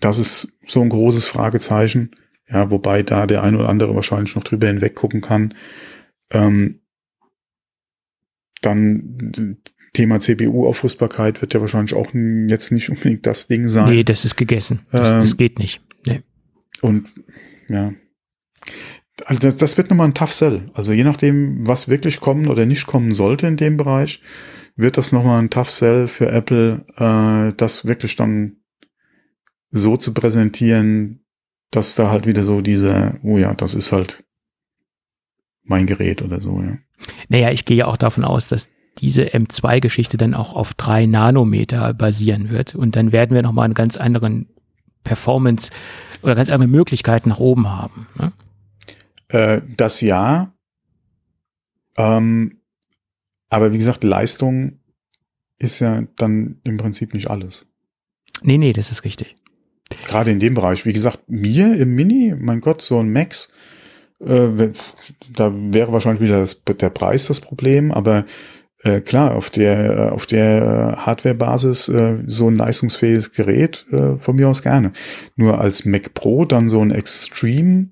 das 0.00 0.18
ist 0.18 0.56
so 0.66 0.80
ein 0.82 0.88
großes 0.88 1.26
Fragezeichen. 1.26 2.16
Ja, 2.48 2.70
wobei 2.70 3.02
da 3.02 3.26
der 3.26 3.42
ein 3.42 3.54
oder 3.54 3.68
andere 3.68 3.94
wahrscheinlich 3.94 4.34
noch 4.36 4.44
drüber 4.44 4.66
hinweg 4.66 4.94
gucken 4.94 5.20
kann. 5.20 5.54
Ähm, 6.30 6.80
dann 8.60 9.58
Thema 9.92 10.20
CPU-Aufrüstbarkeit 10.20 11.40
wird 11.40 11.54
ja 11.54 11.60
wahrscheinlich 11.60 11.94
auch 11.94 12.12
jetzt 12.12 12.72
nicht 12.72 12.90
unbedingt 12.90 13.26
das 13.26 13.46
Ding 13.46 13.68
sein. 13.68 13.88
nee, 13.88 14.04
das 14.04 14.24
ist 14.24 14.36
gegessen. 14.36 14.80
Das, 14.90 15.12
Ähm, 15.12 15.20
das 15.20 15.36
geht 15.36 15.58
nicht. 15.58 15.80
Nee. 16.06 16.22
Und 16.80 17.14
ja, 17.68 17.92
also 19.26 19.40
das, 19.40 19.56
das 19.56 19.76
wird 19.76 19.90
nochmal 19.90 20.08
ein 20.08 20.14
Tough 20.14 20.32
Sell. 20.32 20.70
Also 20.74 20.92
je 20.92 21.04
nachdem, 21.04 21.66
was 21.66 21.88
wirklich 21.88 22.20
kommen 22.20 22.48
oder 22.48 22.66
nicht 22.66 22.86
kommen 22.86 23.14
sollte 23.14 23.46
in 23.46 23.56
dem 23.56 23.76
Bereich, 23.76 24.20
wird 24.76 24.96
das 24.96 25.12
nochmal 25.12 25.38
ein 25.38 25.50
Tough 25.50 25.70
Sell 25.70 26.08
für 26.08 26.30
Apple, 26.30 26.84
äh, 26.96 27.54
das 27.56 27.84
wirklich 27.84 28.16
dann 28.16 28.56
so 29.70 29.96
zu 29.96 30.14
präsentieren, 30.14 31.24
dass 31.70 31.94
da 31.94 32.10
halt 32.10 32.26
wieder 32.26 32.44
so 32.44 32.60
diese, 32.60 33.18
oh 33.22 33.38
ja, 33.38 33.54
das 33.54 33.74
ist 33.74 33.92
halt 33.92 34.24
mein 35.62 35.86
Gerät 35.86 36.22
oder 36.22 36.40
so, 36.40 36.60
ja. 36.60 36.78
Naja, 37.28 37.50
ich 37.50 37.64
gehe 37.64 37.78
ja 37.78 37.86
auch 37.86 37.96
davon 37.96 38.24
aus, 38.24 38.48
dass 38.48 38.68
diese 38.98 39.24
M2-Geschichte 39.24 40.16
dann 40.16 40.34
auch 40.34 40.54
auf 40.54 40.74
drei 40.74 41.06
Nanometer 41.06 41.94
basieren 41.94 42.50
wird. 42.50 42.74
Und 42.74 42.96
dann 42.96 43.12
werden 43.12 43.34
wir 43.34 43.42
nochmal 43.42 43.64
einen 43.64 43.74
ganz 43.74 43.96
anderen 43.96 44.48
Performance 45.02 45.70
oder 46.22 46.34
ganz 46.34 46.48
andere 46.48 46.68
Möglichkeiten 46.68 47.28
nach 47.28 47.40
oben 47.40 47.68
haben. 47.68 48.06
Ne? 48.18 48.32
Äh, 49.28 49.62
das 49.76 50.00
ja. 50.00 50.54
Ähm, 51.96 52.60
aber 53.48 53.72
wie 53.72 53.78
gesagt, 53.78 54.04
Leistung 54.04 54.80
ist 55.58 55.78
ja 55.78 56.02
dann 56.16 56.60
im 56.64 56.76
Prinzip 56.76 57.14
nicht 57.14 57.30
alles. 57.30 57.72
Nee, 58.42 58.58
nee, 58.58 58.72
das 58.72 58.90
ist 58.90 59.04
richtig. 59.04 59.34
Gerade 60.06 60.30
in 60.30 60.40
dem 60.40 60.54
Bereich. 60.54 60.84
Wie 60.86 60.92
gesagt, 60.92 61.28
mir 61.28 61.76
im 61.76 61.94
Mini, 61.94 62.34
mein 62.36 62.60
Gott, 62.60 62.82
so 62.82 62.98
ein 62.98 63.12
Max, 63.12 63.52
äh, 64.20 64.70
da 65.32 65.52
wäre 65.54 65.92
wahrscheinlich 65.92 66.22
wieder 66.22 66.40
das, 66.40 66.64
der 66.64 66.90
Preis 66.90 67.26
das 67.26 67.40
Problem, 67.40 67.92
aber 67.92 68.24
äh, 68.82 69.00
klar, 69.00 69.34
auf 69.34 69.50
der, 69.50 69.96
äh, 69.96 70.10
auf 70.10 70.26
der 70.26 70.96
Hardware-Basis 71.06 71.88
äh, 71.88 72.18
so 72.26 72.48
ein 72.48 72.56
leistungsfähiges 72.56 73.32
Gerät 73.32 73.86
äh, 73.90 74.16
von 74.18 74.36
mir 74.36 74.48
aus 74.48 74.62
gerne. 74.62 74.92
Nur 75.36 75.60
als 75.60 75.84
Mac 75.84 76.14
Pro 76.14 76.44
dann 76.44 76.68
so 76.68 76.80
ein 76.80 76.90
Extreme, 76.90 77.88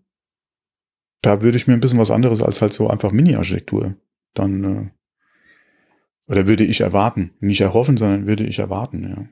da 1.23 1.41
würde 1.41 1.57
ich 1.57 1.67
mir 1.67 1.73
ein 1.73 1.81
bisschen 1.81 1.99
was 1.99 2.11
anderes 2.11 2.43
als 2.43 2.61
halt 2.61 2.73
so 2.73 2.89
einfach 2.89 3.13
Mini-Architektur 3.13 3.95
dann, 4.35 4.65
äh, 4.65 6.31
oder 6.31 6.47
würde 6.47 6.65
ich 6.65 6.81
erwarten. 6.81 7.33
Nicht 7.41 7.61
erhoffen, 7.61 7.97
sondern 7.97 8.27
würde 8.27 8.45
ich 8.45 8.59
erwarten, 8.59 9.09
ja. 9.09 9.27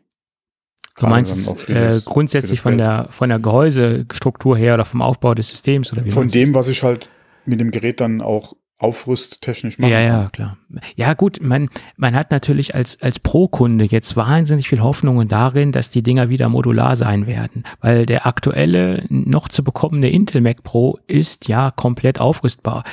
Du 0.99 1.07
meinst 1.07 1.35
es, 1.35 1.69
äh, 1.69 2.01
grundsätzlich 2.05 2.61
von 2.61 2.77
der, 2.77 3.09
von 3.11 3.31
der 3.31 3.39
Gehäusestruktur 3.39 4.57
her 4.57 4.75
oder 4.75 4.85
vom 4.85 5.01
Aufbau 5.01 5.35
des 5.35 5.49
Systems 5.49 5.93
oder 5.93 6.05
wie 6.05 6.11
Von 6.11 6.29
dem, 6.29 6.55
was 6.55 6.69
ich 6.69 6.83
halt 6.83 7.09
mit 7.47 7.61
dem 7.61 7.71
Gerät 7.71 8.01
dann 8.01 8.21
auch 8.21 8.55
aufrüsttechnisch 8.81 9.79
machen 9.79 9.93
Ja, 9.93 10.01
ja, 10.01 10.29
klar. 10.31 10.57
Ja, 10.97 11.13
gut, 11.13 11.41
man, 11.43 11.69
man 11.97 12.15
hat 12.15 12.31
natürlich 12.31 12.75
als, 12.75 13.01
als 13.03 13.21
Pro-Kunde 13.21 13.85
jetzt 13.85 14.17
wahnsinnig 14.17 14.69
viel 14.69 14.81
Hoffnungen 14.81 15.29
darin, 15.29 15.71
dass 15.71 15.91
die 15.91 16.03
Dinger 16.03 16.31
wieder 16.31 16.49
modular 16.49 16.97
sein 16.97 17.27
werden, 17.27 17.65
weil 17.81 18.07
der 18.07 18.27
aktuelle 18.27 19.05
noch 19.11 19.49
zu 19.49 19.63
bekommene 19.63 20.09
Intel 20.11 20.41
Mac 20.41 20.63
Pro 20.63 20.99
ist 21.07 21.47
ja 21.47 21.71
komplett 21.71 22.21
aufrüstbar. 22.21 22.85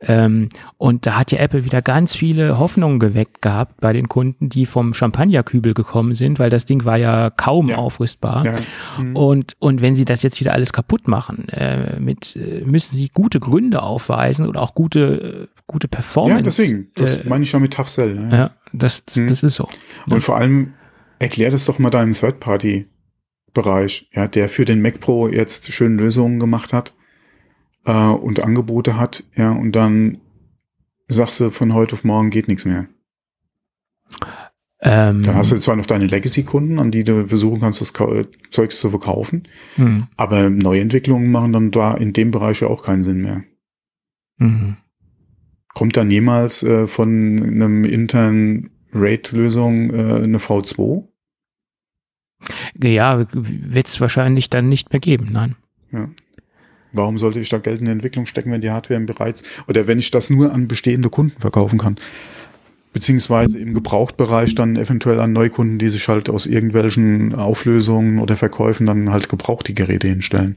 Ähm, 0.00 0.48
und 0.76 1.06
da 1.06 1.16
hat 1.18 1.32
ja 1.32 1.38
Apple 1.38 1.64
wieder 1.64 1.82
ganz 1.82 2.14
viele 2.14 2.58
Hoffnungen 2.58 3.00
geweckt 3.00 3.42
gehabt 3.42 3.80
bei 3.80 3.92
den 3.92 4.08
Kunden, 4.08 4.48
die 4.48 4.64
vom 4.64 4.94
Champagnerkübel 4.94 5.74
gekommen 5.74 6.14
sind, 6.14 6.38
weil 6.38 6.50
das 6.50 6.66
Ding 6.66 6.84
war 6.84 6.96
ja 6.96 7.30
kaum 7.30 7.68
Ja. 7.68 7.76
aufrüstbar. 7.78 8.44
Ja. 8.44 8.54
Mhm. 8.98 9.16
Und, 9.16 9.56
und 9.58 9.80
wenn 9.82 9.96
sie 9.96 10.04
das 10.04 10.22
jetzt 10.22 10.38
wieder 10.38 10.52
alles 10.52 10.72
kaputt 10.72 11.08
machen, 11.08 11.48
äh, 11.48 11.98
mit, 11.98 12.36
äh, 12.36 12.62
müssen 12.64 12.94
sie 12.96 13.08
gute 13.12 13.40
Gründe 13.40 13.82
aufweisen 13.82 14.46
oder 14.46 14.62
auch 14.62 14.74
gute, 14.74 15.48
äh, 15.50 15.58
gute 15.66 15.88
Performance. 15.88 16.38
ja, 16.38 16.42
deswegen. 16.42 16.90
Das 16.94 17.16
äh, 17.16 17.28
meine 17.28 17.42
ich 17.42 17.50
ja 17.50 17.58
mit 17.58 17.74
Tough 17.74 17.88
Sell. 17.88 18.14
Ne? 18.14 18.28
ja, 18.36 18.50
das, 18.72 19.04
das, 19.04 19.16
Mhm. 19.16 19.26
das 19.26 19.42
ist 19.42 19.56
so. 19.56 19.68
Und 20.08 20.22
vor 20.22 20.36
allem 20.36 20.74
erklär 21.18 21.50
das 21.50 21.64
doch 21.64 21.80
mal 21.80 21.90
deinem 21.90 22.12
Third-Party-Bereich, 22.14 24.08
ja, 24.14 24.28
der 24.28 24.48
für 24.48 24.64
den 24.64 24.80
Mac 24.80 25.00
Pro 25.00 25.28
jetzt 25.28 25.72
schöne 25.72 25.96
Lösungen 25.96 26.38
gemacht 26.38 26.72
hat 26.72 26.94
äh, 27.88 27.92
und 28.10 28.40
Angebote 28.44 28.96
hat, 28.96 29.24
ja, 29.34 29.50
und 29.50 29.72
dann 29.72 30.18
sagst 31.08 31.40
du 31.40 31.50
von 31.50 31.72
heute 31.74 31.94
auf 31.94 32.04
morgen 32.04 32.30
geht 32.30 32.46
nichts 32.48 32.64
mehr. 32.64 32.86
Ähm, 34.80 35.24
Dann 35.24 35.34
hast 35.34 35.50
du 35.50 35.56
zwar 35.56 35.74
noch 35.74 35.86
deine 35.86 36.06
Legacy-Kunden, 36.06 36.78
an 36.78 36.92
die 36.92 37.02
du 37.02 37.26
versuchen 37.26 37.60
kannst, 37.60 37.80
das 37.80 37.92
Ka- 37.92 38.22
Zeugs 38.52 38.78
zu 38.78 38.90
verkaufen, 38.90 39.48
mhm. 39.76 40.06
aber 40.16 40.50
Neuentwicklungen 40.50 41.32
machen 41.32 41.52
dann 41.52 41.70
da 41.72 41.94
in 41.94 42.12
dem 42.12 42.30
Bereich 42.30 42.60
ja 42.60 42.68
auch 42.68 42.84
keinen 42.84 43.02
Sinn 43.02 43.22
mehr. 43.22 43.42
Mhm. 44.36 44.76
Kommt 45.74 45.96
dann 45.96 46.10
jemals 46.12 46.62
äh, 46.62 46.86
von 46.86 47.08
einem 47.42 47.84
internen 47.84 48.70
RAID-Lösung 48.92 49.90
äh, 49.92 50.22
eine 50.22 50.38
V2? 50.38 51.08
Ja, 52.80 53.26
wird 53.32 53.88
es 53.88 54.00
wahrscheinlich 54.00 54.48
dann 54.48 54.68
nicht 54.68 54.92
mehr 54.92 55.00
geben, 55.00 55.30
nein. 55.32 55.56
Ja. 55.90 56.08
Warum 56.92 57.18
sollte 57.18 57.40
ich 57.40 57.48
da 57.48 57.58
Geld 57.58 57.80
in 57.80 57.86
die 57.86 57.90
Entwicklung 57.92 58.26
stecken, 58.26 58.50
wenn 58.50 58.60
die 58.60 58.70
Hardware 58.70 59.00
bereits 59.00 59.42
oder 59.66 59.86
wenn 59.86 59.98
ich 59.98 60.10
das 60.10 60.30
nur 60.30 60.52
an 60.52 60.68
bestehende 60.68 61.10
Kunden 61.10 61.40
verkaufen 61.40 61.78
kann? 61.78 61.96
Beziehungsweise 62.92 63.58
im 63.58 63.74
Gebrauchtbereich 63.74 64.54
dann 64.54 64.76
eventuell 64.76 65.20
an 65.20 65.32
Neukunden, 65.32 65.78
die 65.78 65.90
sich 65.90 66.08
halt 66.08 66.30
aus 66.30 66.46
irgendwelchen 66.46 67.34
Auflösungen 67.34 68.18
oder 68.18 68.36
Verkäufen 68.36 68.86
dann 68.86 69.10
halt 69.10 69.28
gebraucht 69.28 69.68
die 69.68 69.74
Geräte 69.74 70.08
hinstellen. 70.08 70.56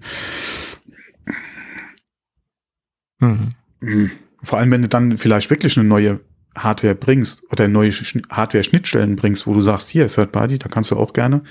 Mhm. 3.20 3.50
Mhm. 3.82 4.12
Vor 4.42 4.58
allem, 4.60 4.72
wenn 4.72 4.82
du 4.82 4.88
dann 4.88 5.18
vielleicht 5.18 5.50
wirklich 5.50 5.78
eine 5.78 5.88
neue 5.88 6.22
Hardware 6.56 6.96
bringst 6.96 7.44
oder 7.52 7.68
neue 7.68 7.92
Schn- 7.92 8.28
Hardware-Schnittstellen 8.30 9.16
bringst, 9.16 9.46
wo 9.46 9.54
du 9.54 9.62
sagst, 9.62 9.90
hier, 9.90 10.08
Third 10.08 10.32
Party, 10.32 10.58
da 10.58 10.68
kannst 10.68 10.92
du 10.92 10.98
auch 10.98 11.14
gerne 11.14 11.42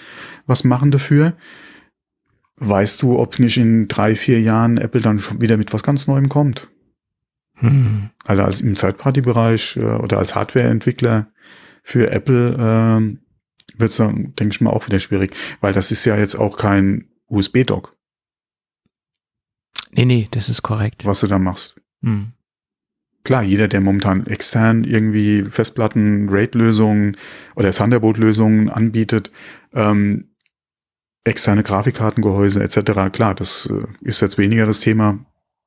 was 0.46 0.64
machen 0.64 0.90
dafür. 0.90 1.34
Weißt 2.60 3.02
du, 3.02 3.18
ob 3.18 3.38
nicht 3.38 3.56
in 3.56 3.88
drei, 3.88 4.14
vier 4.14 4.40
Jahren 4.40 4.76
Apple 4.78 5.00
dann 5.00 5.18
schon 5.18 5.40
wieder 5.40 5.56
mit 5.56 5.72
was 5.72 5.82
ganz 5.82 6.06
Neuem 6.06 6.28
kommt? 6.28 6.68
Mhm. 7.60 8.10
Also 8.24 8.42
als 8.42 8.60
im 8.60 8.74
Third-Party-Bereich 8.74 9.76
äh, 9.76 9.80
oder 9.80 10.18
als 10.18 10.34
Hardware-Entwickler 10.34 11.28
für 11.82 12.10
Apple 12.10 12.56
ähm, 12.58 13.20
wird 13.76 13.90
es 13.90 13.96
dann, 13.96 14.34
denke 14.36 14.54
ich 14.54 14.60
mal, 14.60 14.70
auch 14.70 14.86
wieder 14.86 15.00
schwierig, 15.00 15.34
weil 15.60 15.72
das 15.72 15.90
ist 15.90 16.04
ja 16.04 16.16
jetzt 16.16 16.34
auch 16.36 16.56
kein 16.56 17.08
USB-Dock, 17.28 17.96
Nee, 19.92 20.04
nee, 20.04 20.28
das 20.30 20.48
ist 20.48 20.62
korrekt. 20.62 21.04
was 21.04 21.20
du 21.20 21.26
da 21.26 21.38
machst. 21.38 21.80
Mhm. 22.00 22.28
Klar, 23.24 23.42
jeder, 23.42 23.68
der 23.68 23.80
momentan 23.80 24.26
extern 24.26 24.84
irgendwie 24.84 25.42
Festplatten, 25.44 26.28
RAID-Lösungen 26.30 27.16
oder 27.54 27.72
Thunderbolt-Lösungen 27.72 28.70
anbietet, 28.70 29.30
ähm, 29.74 30.29
externe 31.24 31.62
Grafikkartengehäuse 31.62 32.62
etc., 32.62 33.12
klar, 33.12 33.34
das 33.34 33.66
äh, 33.66 33.86
ist 34.00 34.20
jetzt 34.20 34.38
weniger 34.38 34.66
das 34.66 34.80
Thema. 34.80 35.18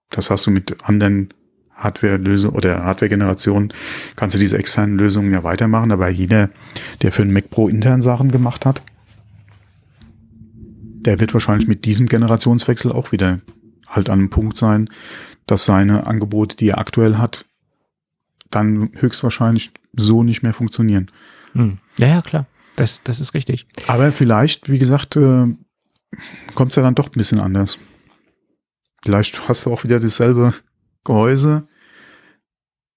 Das 0.09 0.29
hast 0.29 0.45
du 0.45 0.51
mit 0.51 0.83
anderen 0.83 1.33
Hardware-Lösungen 1.75 2.55
oder 2.55 2.83
Hardware-Generationen, 2.83 3.73
kannst 4.15 4.35
du 4.35 4.39
diese 4.39 4.57
externen 4.57 4.97
Lösungen 4.97 5.31
ja 5.31 5.43
weitermachen, 5.43 5.91
aber 5.91 6.09
jeder, 6.09 6.49
der 7.01 7.11
für 7.11 7.23
einen 7.23 7.33
Mac 7.33 7.49
Pro 7.49 7.67
intern 7.67 8.01
Sachen 8.01 8.31
gemacht 8.31 8.65
hat, 8.65 8.81
der 11.05 11.19
wird 11.19 11.33
wahrscheinlich 11.33 11.67
mit 11.67 11.85
diesem 11.85 12.07
Generationswechsel 12.07 12.91
auch 12.91 13.11
wieder 13.11 13.39
halt 13.87 14.09
an 14.09 14.19
einem 14.19 14.29
Punkt 14.29 14.55
sein, 14.55 14.89
dass 15.45 15.65
seine 15.65 16.07
Angebote, 16.07 16.55
die 16.55 16.69
er 16.69 16.77
aktuell 16.77 17.17
hat, 17.17 17.45
dann 18.49 18.91
höchstwahrscheinlich 18.93 19.71
so 19.93 20.23
nicht 20.23 20.43
mehr 20.43 20.53
funktionieren. 20.53 21.11
Hm. 21.53 21.79
Ja, 21.99 22.07
ja, 22.07 22.21
klar. 22.21 22.45
Das, 22.75 23.01
das 23.03 23.19
ist 23.19 23.33
richtig. 23.33 23.67
Aber 23.87 24.11
vielleicht, 24.11 24.69
wie 24.69 24.79
gesagt, 24.79 25.15
äh, 25.15 25.47
kommt 26.55 26.71
es 26.71 26.75
ja 26.75 26.83
dann 26.83 26.95
doch 26.95 27.07
ein 27.07 27.17
bisschen 27.17 27.39
anders. 27.39 27.77
Vielleicht 29.03 29.47
hast 29.47 29.65
du 29.65 29.73
auch 29.73 29.83
wieder 29.83 29.99
dasselbe 29.99 30.53
Gehäuse 31.03 31.67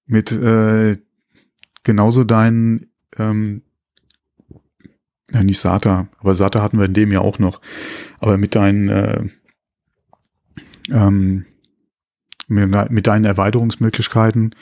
mit 0.06 0.30
äh, 0.32 0.96
genauso 1.82 2.24
deinen, 2.24 2.90
ähm, 3.18 3.62
ja 5.32 5.42
nicht 5.42 5.58
SATA, 5.58 6.08
aber 6.18 6.36
SATA 6.36 6.62
hatten 6.62 6.78
wir 6.78 6.86
in 6.86 6.94
dem 6.94 7.12
ja 7.12 7.20
auch 7.20 7.38
noch, 7.38 7.60
aber 8.20 8.38
mit 8.38 8.54
deinen 8.54 8.88
äh, 8.88 9.28
ähm, 10.90 11.46
mit, 12.48 12.90
mit 12.90 13.06
deinen 13.06 13.24
Erweiterungsmöglichkeiten, 13.24 14.54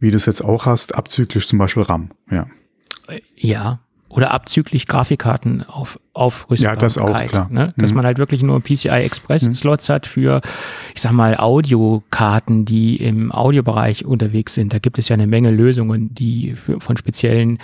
wie 0.00 0.10
du 0.10 0.16
es 0.16 0.26
jetzt 0.26 0.42
auch 0.42 0.66
hast, 0.66 0.94
abzüglich 0.94 1.46
zum 1.46 1.58
Beispiel 1.60 1.84
RAM, 1.84 2.10
ja. 2.30 2.48
Ja, 3.36 3.80
oder 4.10 4.32
abzüglich 4.32 4.86
Grafikkarten 4.86 5.62
auf 5.62 5.98
Aufrüstbarkeit. 6.12 6.82
Ja, 6.82 6.84
das 6.84 6.98
auch, 6.98 7.26
klar. 7.26 7.48
Ne? 7.50 7.72
Dass 7.76 7.92
mhm. 7.92 7.98
man 7.98 8.06
halt 8.06 8.18
wirklich 8.18 8.42
nur 8.42 8.60
PCI 8.60 8.88
Express 8.88 9.46
mhm. 9.46 9.54
Slots 9.54 9.88
hat 9.88 10.06
für, 10.06 10.40
ich 10.94 11.00
sag 11.00 11.12
mal, 11.12 11.36
Audiokarten, 11.36 12.64
die 12.64 12.96
im 12.96 13.30
Audiobereich 13.30 14.04
unterwegs 14.04 14.54
sind. 14.54 14.74
Da 14.74 14.78
gibt 14.78 14.98
es 14.98 15.08
ja 15.08 15.14
eine 15.14 15.28
Menge 15.28 15.52
Lösungen, 15.52 16.12
die 16.12 16.54
für, 16.56 16.80
von 16.80 16.96
speziellen 16.96 17.58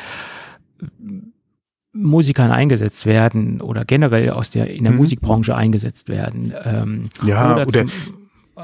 Musikern 1.92 2.52
eingesetzt 2.52 3.06
werden 3.06 3.60
oder 3.60 3.84
generell 3.84 4.30
aus 4.30 4.50
der 4.50 4.70
in 4.70 4.84
der 4.84 4.92
mhm. 4.92 4.98
Musikbranche 4.98 5.56
eingesetzt 5.56 6.08
werden. 6.08 6.54
Ähm, 6.64 7.10
ja, 7.24 7.54
oder, 7.54 7.66
oder 7.66 7.84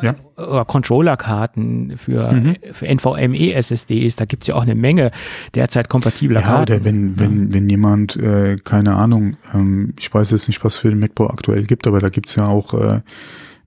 ja. 0.01 0.15
oder 0.37 0.65
Controller-Karten 0.65 1.99
für, 1.99 2.33
mhm. 2.33 2.57
für 2.73 2.87
NVMe-SSDs, 2.87 4.17
da 4.17 4.25
gibt's 4.25 4.47
ja 4.47 4.55
auch 4.55 4.63
eine 4.63 4.75
Menge 4.75 5.11
derzeit 5.55 5.89
kompatibler 5.89 6.41
ja, 6.41 6.47
Karten. 6.47 6.73
Oder 6.73 6.85
wenn, 6.85 7.19
wenn, 7.19 7.53
wenn 7.53 7.69
jemand, 7.69 8.17
äh, 8.17 8.57
keine 8.57 8.95
Ahnung, 8.97 9.37
ähm, 9.55 9.95
ich 9.99 10.13
weiß 10.13 10.31
jetzt 10.31 10.49
nicht, 10.49 10.65
was 10.65 10.77
für 10.77 10.89
den 10.89 10.99
MacBook 10.99 11.31
aktuell 11.31 11.65
gibt, 11.65 11.87
aber 11.87 12.01
da 12.01 12.09
gibt's 12.09 12.35
ja 12.37 12.47
auch 12.47 12.75
äh, 12.75 13.01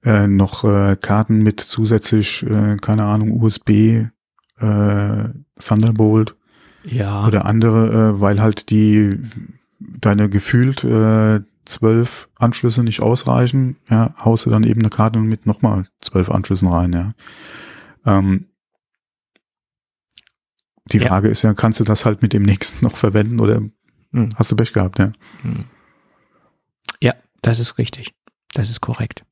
äh, 0.04 0.28
noch 0.28 0.64
äh, 0.64 0.96
Karten 1.00 1.40
mit 1.44 1.60
zusätzlich, 1.60 2.44
äh, 2.44 2.78
keine 2.78 3.04
Ahnung, 3.04 3.42
USB, 3.42 3.70
äh, 3.70 5.30
Thunderbolt 5.60 6.36
ja. 6.84 7.28
oder 7.28 7.46
andere, 7.46 8.16
äh, 8.16 8.22
weil 8.22 8.42
halt 8.42 8.70
die 8.70 9.20
deine 9.80 10.30
gefühlt 10.30 10.84
äh, 10.84 11.42
zwölf 11.66 12.30
Anschlüsse 12.36 12.84
nicht 12.84 13.02
ausreichen, 13.02 13.78
ja, 13.90 14.14
haust 14.24 14.46
du 14.46 14.50
dann 14.50 14.64
eben 14.64 14.82
eine 14.82 14.90
Karte 14.90 15.20
mit 15.20 15.46
nochmal 15.46 15.88
zwölf 16.02 16.30
Anschlüssen 16.30 16.68
rein, 16.68 16.94
ja. 16.94 17.14
Ähm, 18.06 18.48
die 20.92 21.00
ja. 21.00 21.08
Frage 21.08 21.30
ist 21.30 21.42
ja, 21.42 21.54
kannst 21.54 21.80
du 21.80 21.84
das 21.84 22.06
halt 22.06 22.22
mit 22.22 22.34
dem 22.34 22.44
nächsten 22.44 22.86
noch 22.86 22.96
verwenden 22.96 23.40
oder 23.40 23.62
hm. 24.12 24.30
hast 24.36 24.52
du 24.52 24.56
Pech 24.56 24.74
gehabt, 24.74 25.00
ja? 25.00 25.12
Hm. 25.42 25.66
Ja, 27.02 27.14
das 27.42 27.60
ist 27.60 27.78
richtig. 27.78 28.14
Das 28.54 28.70
ist 28.70 28.82
korrekt. 28.82 29.26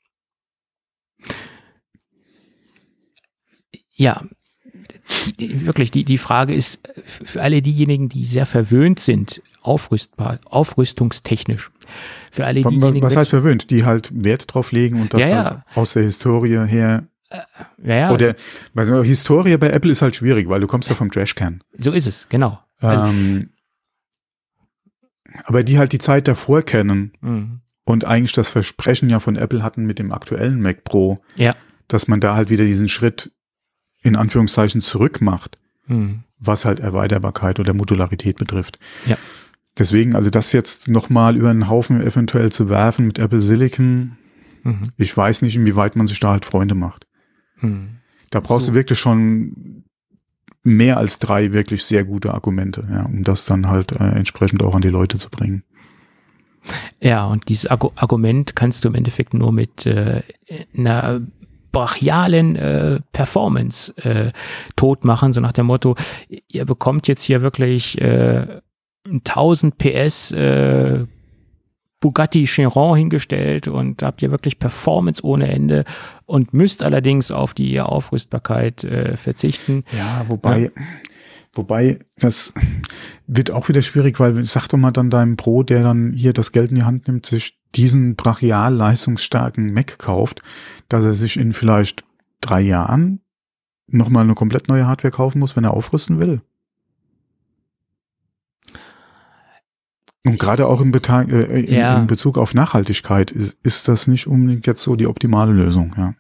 Ja, 3.96 4.24
wirklich, 5.38 5.92
die, 5.92 6.04
die 6.04 6.18
Frage 6.18 6.54
ist 6.54 6.80
für 7.06 7.42
alle 7.42 7.62
diejenigen, 7.62 8.10
die 8.10 8.26
sehr 8.26 8.46
verwöhnt 8.46 9.00
sind, 9.00 9.42
aufrüstbar, 9.64 10.39
aufrüstungstechnisch. 10.45 11.72
Für 12.32 12.45
alle 12.45 12.61
diejenigen. 12.61 13.01
Was 13.01 13.16
heißt 13.16 13.30
verwöhnt? 13.30 13.70
Die 13.70 13.86
halt 13.86 14.11
Wert 14.14 14.53
drauf 14.53 14.72
legen 14.72 15.01
und 15.01 15.14
das 15.14 15.22
ja, 15.22 15.28
ja. 15.30 15.43
Halt 15.43 15.64
aus 15.76 15.93
der 15.93 16.03
Historie 16.03 16.66
her. 16.68 17.07
Äh, 17.30 17.39
ja, 17.84 17.95
ja. 17.95 18.11
Oder, 18.11 18.36
also, 18.76 19.03
Historie 19.03 19.57
bei 19.57 19.70
Apple 19.70 19.91
ist 19.91 20.01
halt 20.01 20.16
schwierig, 20.16 20.49
weil 20.49 20.61
du 20.61 20.68
kommst 20.68 20.89
ja 20.89 20.95
vom 20.95 21.11
Trashcan. 21.11 21.64
So 21.78 21.91
ist 21.91 22.07
es, 22.07 22.28
genau. 22.30 22.59
Also, 22.80 23.05
ähm, 23.05 23.49
aber 25.45 25.64
die 25.64 25.78
halt 25.78 25.91
die 25.91 25.99
Zeit 25.99 26.28
davor 26.28 26.61
kennen 26.61 27.14
mhm. 27.22 27.61
und 27.86 28.05
eigentlich 28.05 28.34
das 28.34 28.49
Versprechen 28.49 29.09
ja 29.09 29.20
von 29.20 29.36
Apple 29.36 29.64
hatten 29.64 29.86
mit 29.86 29.99
dem 29.99 30.11
aktuellen 30.11 30.61
Mac 30.61 30.84
Pro, 30.84 31.20
ja. 31.36 31.55
dass 31.88 32.07
man 32.07 32.20
da 32.20 32.36
halt 32.36 32.49
wieder 32.49 32.66
diesen 32.66 32.89
Schritt 32.89 33.32
in 34.01 34.16
Anführungszeichen 34.16 34.82
zurück 34.82 35.22
macht, 35.22 35.57
mhm. 35.88 36.24
was 36.38 36.66
halt 36.66 36.80
Erweiterbarkeit 36.80 37.59
oder 37.59 37.74
Modularität 37.74 38.38
betrifft. 38.38 38.80
Ja. 39.05 39.18
Deswegen, 39.78 40.15
also 40.15 40.30
das 40.30 40.51
jetzt 40.51 40.88
nochmal 40.88 41.36
über 41.36 41.49
einen 41.49 41.67
Haufen 41.67 42.01
eventuell 42.01 42.51
zu 42.51 42.69
werfen 42.69 43.07
mit 43.07 43.17
Apple 43.17 43.41
Silicon, 43.41 44.17
mhm. 44.63 44.84
ich 44.97 45.15
weiß 45.15 45.41
nicht, 45.41 45.55
inwieweit 45.55 45.95
man 45.95 46.07
sich 46.07 46.19
da 46.19 46.30
halt 46.30 46.45
Freunde 46.45 46.76
macht. 46.76 47.07
Mhm. 47.59 47.97
Da 48.30 48.39
brauchst 48.39 48.67
so. 48.67 48.71
du 48.71 48.78
wirklich 48.78 48.99
schon 48.99 49.84
mehr 50.63 50.97
als 50.97 51.19
drei 51.19 51.53
wirklich 51.53 51.84
sehr 51.84 52.05
gute 52.05 52.34
Argumente, 52.34 52.88
ja, 52.89 53.03
um 53.05 53.24
das 53.24 53.45
dann 53.45 53.67
halt 53.67 53.91
äh, 53.93 54.03
entsprechend 54.03 54.63
auch 54.63 54.76
an 54.76 54.82
die 54.82 54.89
Leute 54.89 55.17
zu 55.17 55.30
bringen. 55.30 55.63
Ja, 57.01 57.26
und 57.26 57.49
dieses 57.49 57.67
Argument 57.67 58.55
kannst 58.55 58.84
du 58.84 58.88
im 58.88 58.95
Endeffekt 58.95 59.34
nur 59.34 59.51
mit 59.51 59.86
äh, 59.86 60.21
einer 60.78 61.21
brachialen 61.74 62.55
äh, 62.55 62.99
Performance 63.11 63.93
äh, 63.97 64.32
tot 64.76 65.03
machen, 65.03 65.34
so 65.34 65.41
nach 65.41 65.51
dem 65.51 65.65
Motto, 65.65 65.95
ihr 66.47 66.65
bekommt 66.65 67.07
jetzt 67.07 67.24
hier 67.24 67.41
wirklich 67.41 67.99
äh, 67.99 68.61
1000 69.06 69.78
PS 69.78 70.32
äh, 70.32 71.06
Bugatti 72.04 72.43
Chiron 72.45 72.97
hingestellt 72.97 73.70
und 73.70 74.04
habt 74.04 74.22
ihr 74.22 74.30
wirklich 74.30 74.60
Performance 74.60 75.24
ohne 75.24 75.47
Ende 75.47 75.86
und 76.26 76.54
müsst 76.54 76.84
allerdings 76.84 77.32
auf 77.32 77.54
die 77.54 77.80
Aufrüstbarkeit 77.80 78.84
äh, 78.84 79.16
verzichten. 79.16 79.86
Ja, 79.97 80.26
wobei, 80.28 80.64
ja. 80.64 80.70
wobei, 81.54 81.99
das 82.18 82.54
wird 83.26 83.51
auch 83.51 83.70
wieder 83.70 83.82
schwierig, 83.82 84.20
weil 84.20 84.43
sag 84.43 84.68
doch 84.68 84.78
mal 84.78 84.91
dann 84.91 85.10
deinem 85.10 85.38
Pro, 85.38 85.64
der 85.64 85.84
dann 85.84 86.12
hier 86.12 86.34
das 86.34 86.51
Geld 86.51 86.72
in 86.72 86.76
die 86.76 86.84
Hand 86.84 87.08
nimmt, 87.08 87.26
sich 87.26 87.58
diesen 87.74 88.18
brachial 88.18 88.74
leistungsstarken 88.74 89.74
Mac 89.74 89.97
kauft, 89.97 90.41
dass 90.89 91.06
er 91.06 91.14
sich 91.14 91.38
in 91.38 91.54
vielleicht 91.54 92.04
drei 92.41 92.60
Jahren 92.60 93.22
nochmal 93.88 94.26
eine 94.26 94.36
komplett 94.36 94.68
neue 94.68 94.88
Hardware 94.88 95.14
kaufen 95.14 95.39
muss, 95.39 95.56
wenn 95.56 95.64
er 95.64 95.74
aufrüsten 95.74 96.20
will. 96.20 96.41
Und 100.26 100.39
gerade 100.39 100.67
auch 100.67 100.80
im, 100.80 100.91
Beta 100.91 101.24
äh, 101.24 101.61
in, 101.61 101.74
ja. 101.74 101.97
in, 101.97 102.07
Bezug 102.07 102.38
auf 102.38 102.53
Nachhaltigkeit 102.53 103.32
ist, 103.32 103.57
ist 103.63 103.88
das 103.88 104.07
nicht 104.07 104.28
unbedingt 104.28 104.65
jetzt 104.67 104.82
so 104.82 104.95
die 104.95 105.07
optimale 105.07 105.51
Lösung, 105.51 105.93
ja. 105.97 106.13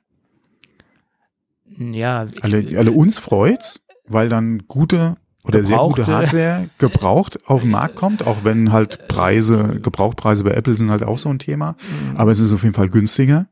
Ja. 1.77 2.27
Alle, 2.41 2.77
alle 2.77 2.91
uns 2.91 3.17
freut's, 3.17 3.79
weil 4.05 4.29
dann 4.29 4.63
gute 4.67 5.17
oder 5.45 5.63
sehr 5.63 5.77
gute 5.77 6.05
Hardware 6.05 6.69
gebraucht 6.77 7.39
auf 7.47 7.61
den 7.61 7.71
Markt 7.71 7.95
kommt, 7.95 8.25
auch 8.25 8.43
wenn 8.43 8.71
halt 8.71 9.07
Preise, 9.07 9.79
Gebrauchtpreise 9.81 10.43
bei 10.43 10.51
Apple 10.51 10.77
sind 10.77 10.89
halt 10.89 11.03
auch 11.03 11.17
so 11.17 11.29
ein 11.29 11.39
Thema. 11.39 11.71
Mhm. 11.71 12.17
Aber 12.17 12.31
es 12.31 12.39
ist 12.39 12.53
auf 12.53 12.63
jeden 12.63 12.75
Fall 12.75 12.89
günstiger. 12.89 13.47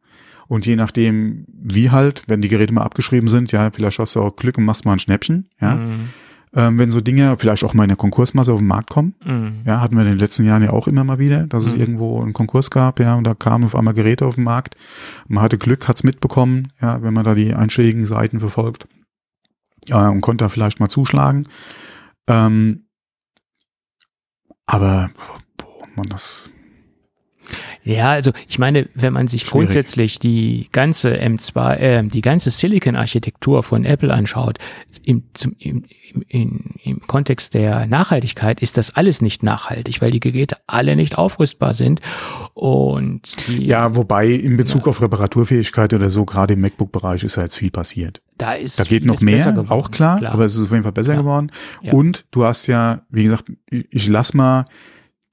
Und 0.48 0.66
je 0.66 0.76
nachdem, 0.76 1.46
wie 1.48 1.92
halt, 1.92 2.24
wenn 2.28 2.42
die 2.42 2.50
Geräte 2.50 2.74
mal 2.74 2.84
abgeschrieben 2.84 3.30
sind, 3.30 3.52
ja, 3.52 3.72
vielleicht 3.72 4.00
hast 4.00 4.16
du 4.16 4.22
auch 4.22 4.36
Glück 4.36 4.58
und 4.58 4.66
machst 4.66 4.86
mal 4.86 4.94
ein 4.94 5.00
Schnäppchen, 5.00 5.50
ja. 5.62 5.76
Mhm. 5.76 6.10
Ähm, 6.54 6.78
wenn 6.78 6.90
so 6.90 7.00
Dinge 7.00 7.38
vielleicht 7.38 7.64
auch 7.64 7.74
mal 7.74 7.84
in 7.84 7.90
der 7.90 7.98
Konkursmasse 7.98 8.52
auf 8.52 8.60
den 8.60 8.68
Markt 8.68 8.90
kommen. 8.90 9.16
Mhm. 9.24 9.62
Ja, 9.66 9.80
hatten 9.80 9.96
wir 9.96 10.02
in 10.02 10.10
den 10.10 10.20
letzten 10.20 10.46
Jahren 10.46 10.64
ja 10.64 10.72
auch 10.72 10.88
immer 10.88 11.06
mal 11.06 11.18
wieder, 11.18 11.48
dass 11.48 11.64
es 11.64 11.76
mhm. 11.76 11.80
irgendwo 11.80 12.22
einen 12.22 12.34
Konkurs 12.34 12.70
gab, 12.70 13.00
ja, 13.00 13.16
und 13.16 13.24
da 13.24 13.34
kamen 13.34 13.64
auf 13.64 13.76
einmal 13.76 13.94
Geräte 13.94 14.26
auf 14.26 14.36
den 14.36 14.44
Markt. 14.44 14.76
Man 15.28 15.42
hatte 15.42 15.58
Glück, 15.58 15.88
hat's 15.88 16.04
mitbekommen, 16.04 16.74
ja, 16.82 17.02
wenn 17.02 17.14
man 17.14 17.24
da 17.24 17.36
die 17.36 17.54
einschlägigen 17.54 18.06
Seiten 18.06 18.40
verfolgt 18.40 18.88
äh, 19.90 20.08
und 20.08 20.22
konnte 20.22 20.44
da 20.44 20.50
vielleicht 20.50 20.82
mal 20.82 20.90
zuschlagen. 20.90 21.48
Ähm, 22.28 22.86
aber 24.66 25.10
boah, 25.58 25.88
man, 25.96 26.08
das 26.08 26.50
ja, 27.84 28.12
also 28.12 28.32
ich 28.48 28.60
meine, 28.60 28.88
wenn 28.94 29.14
man 29.14 29.28
sich 29.28 29.42
Schwierig. 29.42 29.52
grundsätzlich 29.52 30.20
die 30.20 30.68
ganze 30.72 31.16
M2, 31.16 31.76
äh, 31.76 32.04
die 32.04 32.22
ganze 32.22 32.52
Silicon-Architektur 32.52 33.64
von 33.64 33.86
Apple 33.86 34.14
anschaut, 34.14 34.58
im, 35.04 35.24
zum, 35.34 35.56
im, 35.60 35.86
im, 36.28 36.76
im 36.84 37.00
Kontext 37.08 37.54
der 37.54 37.88
Nachhaltigkeit 37.88 38.62
ist 38.62 38.78
das 38.78 38.96
alles 38.96 39.22
nicht 39.22 39.44
nachhaltig, 39.44 40.02
weil 40.02 40.12
die 40.12 40.20
Geräte 40.20 40.58
alle 40.68 40.96
nicht 40.96 41.18
aufrüstbar 41.18 41.74
sind. 41.74 42.02
Und 42.54 43.48
die, 43.48 43.66
ja, 43.66 43.96
wobei 43.96 44.28
in 44.28 44.58
Bezug 44.58 44.86
ja. 44.86 44.92
auf 44.92 45.02
Reparaturfähigkeit 45.02 45.94
oder 45.94 46.10
so, 46.10 46.26
gerade 46.26 46.54
im 46.54 46.62
MacBook-Bereich 46.62 47.24
ist 47.24 47.36
ja 47.36 47.44
jetzt 47.44 47.58
viel 47.58 47.72
passiert. 47.72 48.22
Da 48.38 48.54
ist 48.54 48.80
da 48.80 48.84
geht 48.84 49.06
noch 49.06 49.22
mehr, 49.22 49.54
auch 49.70 49.92
klar, 49.92 50.20
klar, 50.20 50.34
aber 50.34 50.46
es 50.46 50.56
ist 50.56 50.64
auf 50.64 50.72
jeden 50.72 50.84
Fall 50.84 50.92
besser 50.92 51.14
ja. 51.14 51.20
geworden. 51.20 51.52
Ja. 51.82 51.94
Und 51.94 52.26
du 52.32 52.44
hast 52.44 52.68
ja, 52.68 53.02
wie 53.10 53.24
gesagt, 53.24 53.52
ich, 53.70 53.88
ich 53.92 54.08
lass 54.08 54.34
mal 54.34 54.66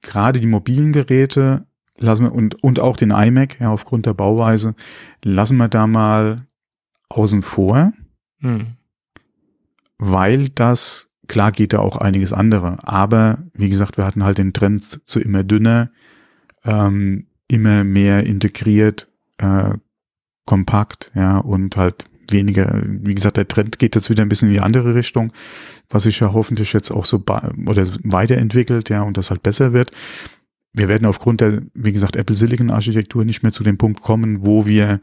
gerade 0.01 0.39
die 0.39 0.47
mobilen 0.47 0.93
Geräte 0.93 1.65
lassen 1.99 2.25
wir 2.25 2.33
und, 2.33 2.63
und 2.63 2.79
auch 2.79 2.97
den 2.97 3.11
iMac, 3.11 3.59
ja, 3.59 3.69
aufgrund 3.69 4.05
der 4.05 4.13
Bauweise, 4.13 4.75
lassen 5.23 5.57
wir 5.57 5.67
da 5.67 5.87
mal 5.87 6.45
außen 7.09 7.41
vor, 7.41 7.93
hm. 8.39 8.67
weil 9.97 10.49
das, 10.49 11.09
klar 11.27 11.51
geht 11.51 11.73
da 11.73 11.79
auch 11.79 11.97
einiges 11.97 12.33
andere, 12.33 12.77
aber 12.83 13.39
wie 13.53 13.69
gesagt, 13.69 13.97
wir 13.97 14.05
hatten 14.05 14.23
halt 14.23 14.37
den 14.37 14.53
Trend 14.53 15.01
zu 15.05 15.19
immer 15.19 15.43
dünner, 15.43 15.89
ähm, 16.63 17.27
immer 17.47 17.83
mehr 17.83 18.25
integriert, 18.25 19.07
äh, 19.37 19.73
kompakt, 20.45 21.11
ja, 21.15 21.37
und 21.37 21.77
halt 21.77 22.05
weniger, 22.31 22.81
wie 22.83 23.15
gesagt, 23.15 23.37
der 23.37 23.47
Trend 23.47 23.79
geht 23.79 23.95
jetzt 23.95 24.09
wieder 24.09 24.23
ein 24.23 24.29
bisschen 24.29 24.49
in 24.49 24.53
die 24.53 24.61
andere 24.61 24.95
Richtung, 24.95 25.31
was 25.89 26.03
sich 26.03 26.19
ja 26.19 26.33
hoffentlich 26.33 26.73
jetzt 26.73 26.91
auch 26.91 27.05
so 27.05 27.23
oder 27.65 27.87
weiterentwickelt, 28.03 28.89
ja, 28.89 29.01
und 29.01 29.17
das 29.17 29.29
halt 29.29 29.43
besser 29.43 29.73
wird. 29.73 29.91
Wir 30.73 30.87
werden 30.87 31.05
aufgrund 31.05 31.41
der, 31.41 31.63
wie 31.73 31.91
gesagt, 31.91 32.15
Apple 32.15 32.35
Silicon 32.35 32.69
Architektur 32.69 33.25
nicht 33.25 33.43
mehr 33.43 33.51
zu 33.51 33.63
dem 33.63 33.77
Punkt 33.77 34.01
kommen, 34.01 34.45
wo 34.45 34.65
wir 34.65 35.01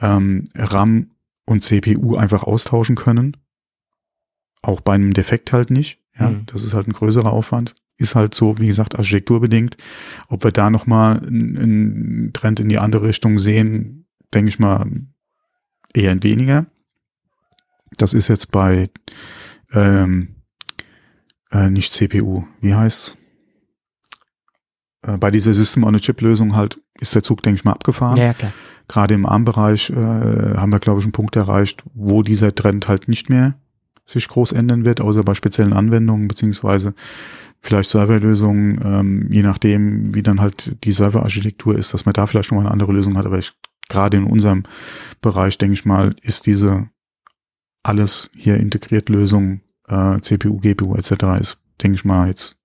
ähm, 0.00 0.44
RAM 0.54 1.10
und 1.44 1.64
CPU 1.64 2.16
einfach 2.16 2.42
austauschen 2.42 2.96
können. 2.96 3.36
Auch 4.62 4.80
bei 4.80 4.94
einem 4.94 5.14
Defekt 5.14 5.52
halt 5.52 5.70
nicht. 5.70 6.00
Ja, 6.18 6.30
mhm. 6.30 6.46
das 6.46 6.64
ist 6.64 6.74
halt 6.74 6.88
ein 6.88 6.92
größerer 6.92 7.32
Aufwand. 7.32 7.74
Ist 7.96 8.14
halt 8.14 8.34
so, 8.34 8.58
wie 8.58 8.68
gesagt, 8.68 8.96
architekturbedingt. 8.96 9.76
Ob 10.28 10.44
wir 10.44 10.52
da 10.52 10.70
nochmal 10.70 11.18
einen 11.26 12.32
Trend 12.32 12.60
in 12.60 12.68
die 12.68 12.78
andere 12.78 13.08
Richtung 13.08 13.38
sehen, 13.38 14.06
denke 14.32 14.50
ich 14.50 14.58
mal, 14.58 14.86
eher 15.94 16.12
ein 16.12 16.22
weniger. 16.22 16.66
Das 17.96 18.14
ist 18.14 18.28
jetzt 18.28 18.52
bei 18.52 18.90
ähm, 19.72 20.36
äh, 21.50 21.70
nicht 21.70 21.92
CPU, 21.92 22.44
wie 22.60 22.74
heißt's? 22.74 23.17
Äh, 25.02 25.16
bei 25.16 25.30
dieser 25.30 25.54
System-on-a-Chip-Lösung 25.54 26.54
halt 26.56 26.80
ist 27.00 27.14
der 27.14 27.22
Zug, 27.22 27.42
denke 27.42 27.58
ich 27.58 27.64
mal, 27.64 27.72
abgefahren. 27.72 28.16
Ja, 28.16 28.34
klar. 28.34 28.52
Gerade 28.88 29.14
im 29.14 29.26
ARM-Bereich 29.26 29.90
äh, 29.90 29.94
haben 29.94 30.72
wir, 30.72 30.78
glaube 30.80 31.00
ich, 31.00 31.04
einen 31.04 31.12
Punkt 31.12 31.36
erreicht, 31.36 31.82
wo 31.94 32.22
dieser 32.22 32.54
Trend 32.54 32.88
halt 32.88 33.08
nicht 33.08 33.28
mehr 33.28 33.54
sich 34.06 34.26
groß 34.28 34.52
ändern 34.52 34.86
wird, 34.86 35.02
außer 35.02 35.22
bei 35.22 35.34
speziellen 35.34 35.74
Anwendungen, 35.74 36.28
beziehungsweise 36.28 36.94
vielleicht 37.60 37.90
Serverlösungen, 37.90 38.80
ähm, 38.82 39.28
je 39.30 39.42
nachdem, 39.42 40.14
wie 40.14 40.22
dann 40.22 40.40
halt 40.40 40.82
die 40.84 40.92
Serverarchitektur 40.92 41.76
ist, 41.76 41.92
dass 41.92 42.06
man 42.06 42.14
da 42.14 42.26
vielleicht 42.26 42.50
noch 42.50 42.56
mal 42.56 42.62
eine 42.62 42.70
andere 42.70 42.92
Lösung 42.92 43.18
hat. 43.18 43.26
Aber 43.26 43.38
ich 43.38 43.52
gerade 43.88 44.16
in 44.16 44.24
unserem 44.24 44.62
Bereich, 45.20 45.58
denke 45.58 45.74
ich 45.74 45.84
mal, 45.84 46.14
ist 46.22 46.46
diese 46.46 46.88
alles 47.82 48.30
hier 48.34 48.56
integriert 48.56 49.08
Lösung, 49.08 49.60
äh, 49.88 50.20
CPU, 50.20 50.58
GPU 50.58 50.94
etc. 50.94 51.40
ist, 51.40 51.58
denke 51.82 51.96
ich 51.96 52.04
mal, 52.04 52.28
jetzt 52.28 52.56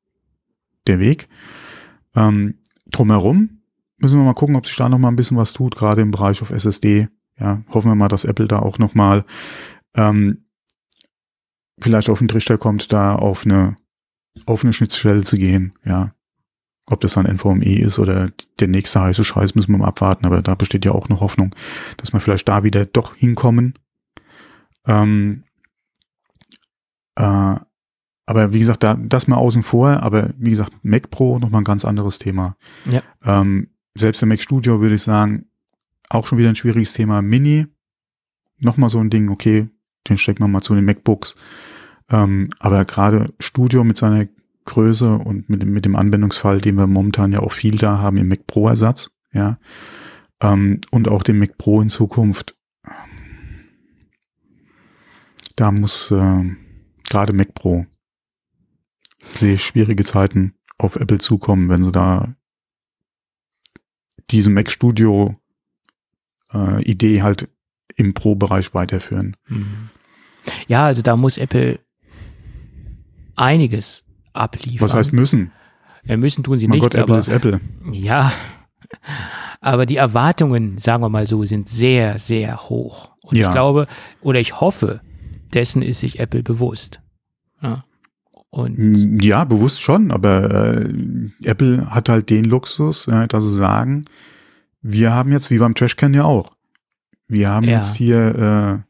der 0.88 1.00
Weg. 1.00 1.28
Ähm, 2.16 2.60
drumherum 2.92 3.62
müssen 3.98 4.20
wir 4.20 4.26
mal 4.26 4.34
gucken, 4.34 4.56
ob 4.56 4.68
sich 4.68 4.76
da 4.76 4.90
noch 4.90 5.00
mal 5.00 5.08
ein 5.08 5.16
bisschen 5.16 5.38
was 5.38 5.54
tut, 5.54 5.76
gerade 5.76 6.02
im 6.02 6.12
Bereich 6.12 6.42
auf 6.42 6.52
SSD. 6.52 7.08
Ja, 7.40 7.64
hoffen 7.70 7.90
wir 7.90 7.96
mal, 7.96 8.10
dass 8.10 8.26
Apple 8.26 8.48
da 8.48 8.60
auch 8.60 8.78
noch 8.78 8.94
mal 8.94 9.26
ähm, 9.96 10.46
vielleicht 11.80 12.10
auf 12.10 12.20
den 12.20 12.28
Trichter 12.28 12.58
kommt, 12.58 12.94
da 12.94 13.16
auf 13.16 13.46
eine 13.46 13.76
offene 14.46 14.74
Schnittstelle 14.74 15.24
zu 15.24 15.38
gehen. 15.38 15.74
Ja, 15.84 16.14
ob 16.86 17.00
das 17.00 17.14
dann 17.14 17.26
NVMe 17.26 17.80
ist 17.80 17.98
oder 17.98 18.30
der 18.60 18.68
nächste 18.68 19.02
heiße 19.02 19.24
Scheiß, 19.24 19.56
müssen 19.56 19.72
wir 19.72 19.80
mal 19.80 19.88
abwarten. 19.88 20.26
Aber 20.26 20.42
da 20.42 20.56
besteht 20.56 20.86
ja 20.86 20.92
auch 20.92 21.10
noch 21.10 21.22
Hoffnung, 21.22 21.56
dass 21.98 22.14
wir 22.14 22.20
vielleicht 22.20 22.48
da 22.48 22.64
wieder 22.64 22.86
doch 22.86 23.16
hinkommen. 23.16 23.80
Ähm, 24.86 25.44
äh, 27.16 27.56
aber 28.26 28.54
wie 28.54 28.60
gesagt, 28.60 28.84
da, 28.84 28.96
das 28.96 29.28
mal 29.28 29.36
außen 29.36 29.64
vor. 29.64 30.02
Aber 30.02 30.34
wie 30.38 30.52
gesagt, 30.52 30.74
Mac 30.84 31.10
Pro 31.10 31.40
nochmal 31.40 31.62
ein 31.62 31.66
ganz 31.66 31.86
anderes 31.86 32.20
Thema. 32.20 32.56
Ja. 32.90 33.02
Ähm, 33.24 33.70
selbst 33.96 34.22
der 34.22 34.28
Mac 34.28 34.42
Studio 34.42 34.82
würde 34.82 34.96
ich 34.96 35.02
sagen, 35.02 35.46
auch 36.10 36.28
schon 36.28 36.38
wieder 36.38 36.50
ein 36.50 36.56
schwieriges 36.56 36.94
Thema. 36.94 37.22
Mini, 37.22 37.68
nochmal 38.60 38.90
so 38.90 39.00
ein 39.00 39.10
Ding, 39.10 39.30
okay, 39.30 39.70
den 40.10 40.18
stecken 40.18 40.44
wir 40.44 40.48
mal 40.48 40.62
zu 40.62 40.76
den 40.76 40.86
MacBooks. 40.86 41.36
Ähm, 42.10 42.50
aber 42.60 42.86
gerade 42.86 43.34
Studio 43.40 43.84
mit 43.84 43.98
seiner 43.98 44.28
Größe 44.66 45.16
und 45.16 45.50
mit, 45.50 45.66
mit 45.66 45.86
dem 45.86 45.96
Anwendungsfall, 45.96 46.62
den 46.62 46.76
wir 46.76 46.88
momentan 46.88 47.32
ja 47.34 47.40
auch 47.40 47.52
viel 47.52 47.78
da 47.78 48.00
haben 48.00 48.18
im 48.18 48.30
Mac 48.30 48.48
Pro 48.48 48.70
Ersatz, 48.70 49.12
ja, 49.34 49.58
ähm, 50.42 50.80
und 50.92 51.10
auch 51.10 51.24
dem 51.24 51.40
Mac 51.40 51.58
Pro 51.58 51.82
in 51.82 51.90
Zukunft, 51.90 52.56
da 55.56 55.72
muss 55.72 56.12
äh, 56.12 56.44
gerade 57.10 57.34
Mac 57.34 57.54
Pro 57.54 57.86
sehe 59.32 59.58
schwierige 59.58 60.04
Zeiten 60.04 60.56
auf 60.78 60.96
Apple 60.96 61.20
zukommen, 61.20 61.70
wenn 61.70 61.84
sie 61.84 61.92
da 61.92 62.36
diese 64.30 64.50
Mac 64.50 64.72
Studio 64.72 65.36
äh, 66.54 66.84
Idee 66.84 67.22
halt 67.22 67.50
im 67.96 68.14
Pro-Bereich 68.14 68.74
weiterführen. 68.74 69.36
Mhm. 69.48 69.90
Ja, 70.68 70.86
also 70.86 71.02
da 71.02 71.16
muss 71.16 71.38
Apple 71.38 71.80
einiges 73.36 74.04
abliefern. 74.34 74.82
Was 74.82 74.94
heißt 74.94 75.14
müssen? 75.14 75.52
Ja, 76.04 76.18
müssen 76.18 76.44
tun 76.44 76.60
sie 76.60 76.68
mein 76.68 76.80
nichts. 76.80 76.96
Gott, 76.96 77.02
Apple 77.02 77.14
aber, 77.14 77.20
ist 77.20 77.30
Apple. 77.30 77.62
Ja, 77.92 78.34
aber 79.62 79.86
die 79.86 79.96
Erwartungen, 79.96 80.78
sagen 80.78 81.02
wir 81.02 81.10
mal 81.10 81.28
so, 81.28 81.46
sind 81.46 81.70
sehr, 81.70 82.20
sehr 82.20 82.70
hoch. 82.70 83.12
Und 83.22 83.38
ja. 83.38 83.48
ich 83.48 83.54
glaube, 83.54 83.88
oder 84.22 84.40
ich 84.40 84.60
hoffe, 84.60 85.02
dessen 85.54 85.82
ist 85.82 86.02
sich 86.02 86.20
Apple 86.20 86.44
bewusst. 86.44 87.02
Ja. 87.62 87.86
Und 88.54 89.24
ja, 89.24 89.46
bewusst 89.46 89.82
schon, 89.82 90.12
aber 90.12 90.76
äh, 90.78 90.88
Apple 91.44 91.90
hat 91.90 92.08
halt 92.08 92.30
den 92.30 92.46
Luxus, 92.46 93.08
äh, 93.08 93.28
dass 93.28 93.46
sie 93.46 93.56
sagen, 93.56 94.06
wir 94.84 95.12
haben 95.12 95.32
jetzt, 95.32 95.50
wie 95.50 95.58
beim 95.58 95.74
Trashcan 95.74 96.14
ja 96.14 96.26
auch, 96.26 96.56
wir 97.28 97.50
haben 97.50 97.66
ja. 97.66 97.78
jetzt 97.78 97.96
hier 97.96 98.86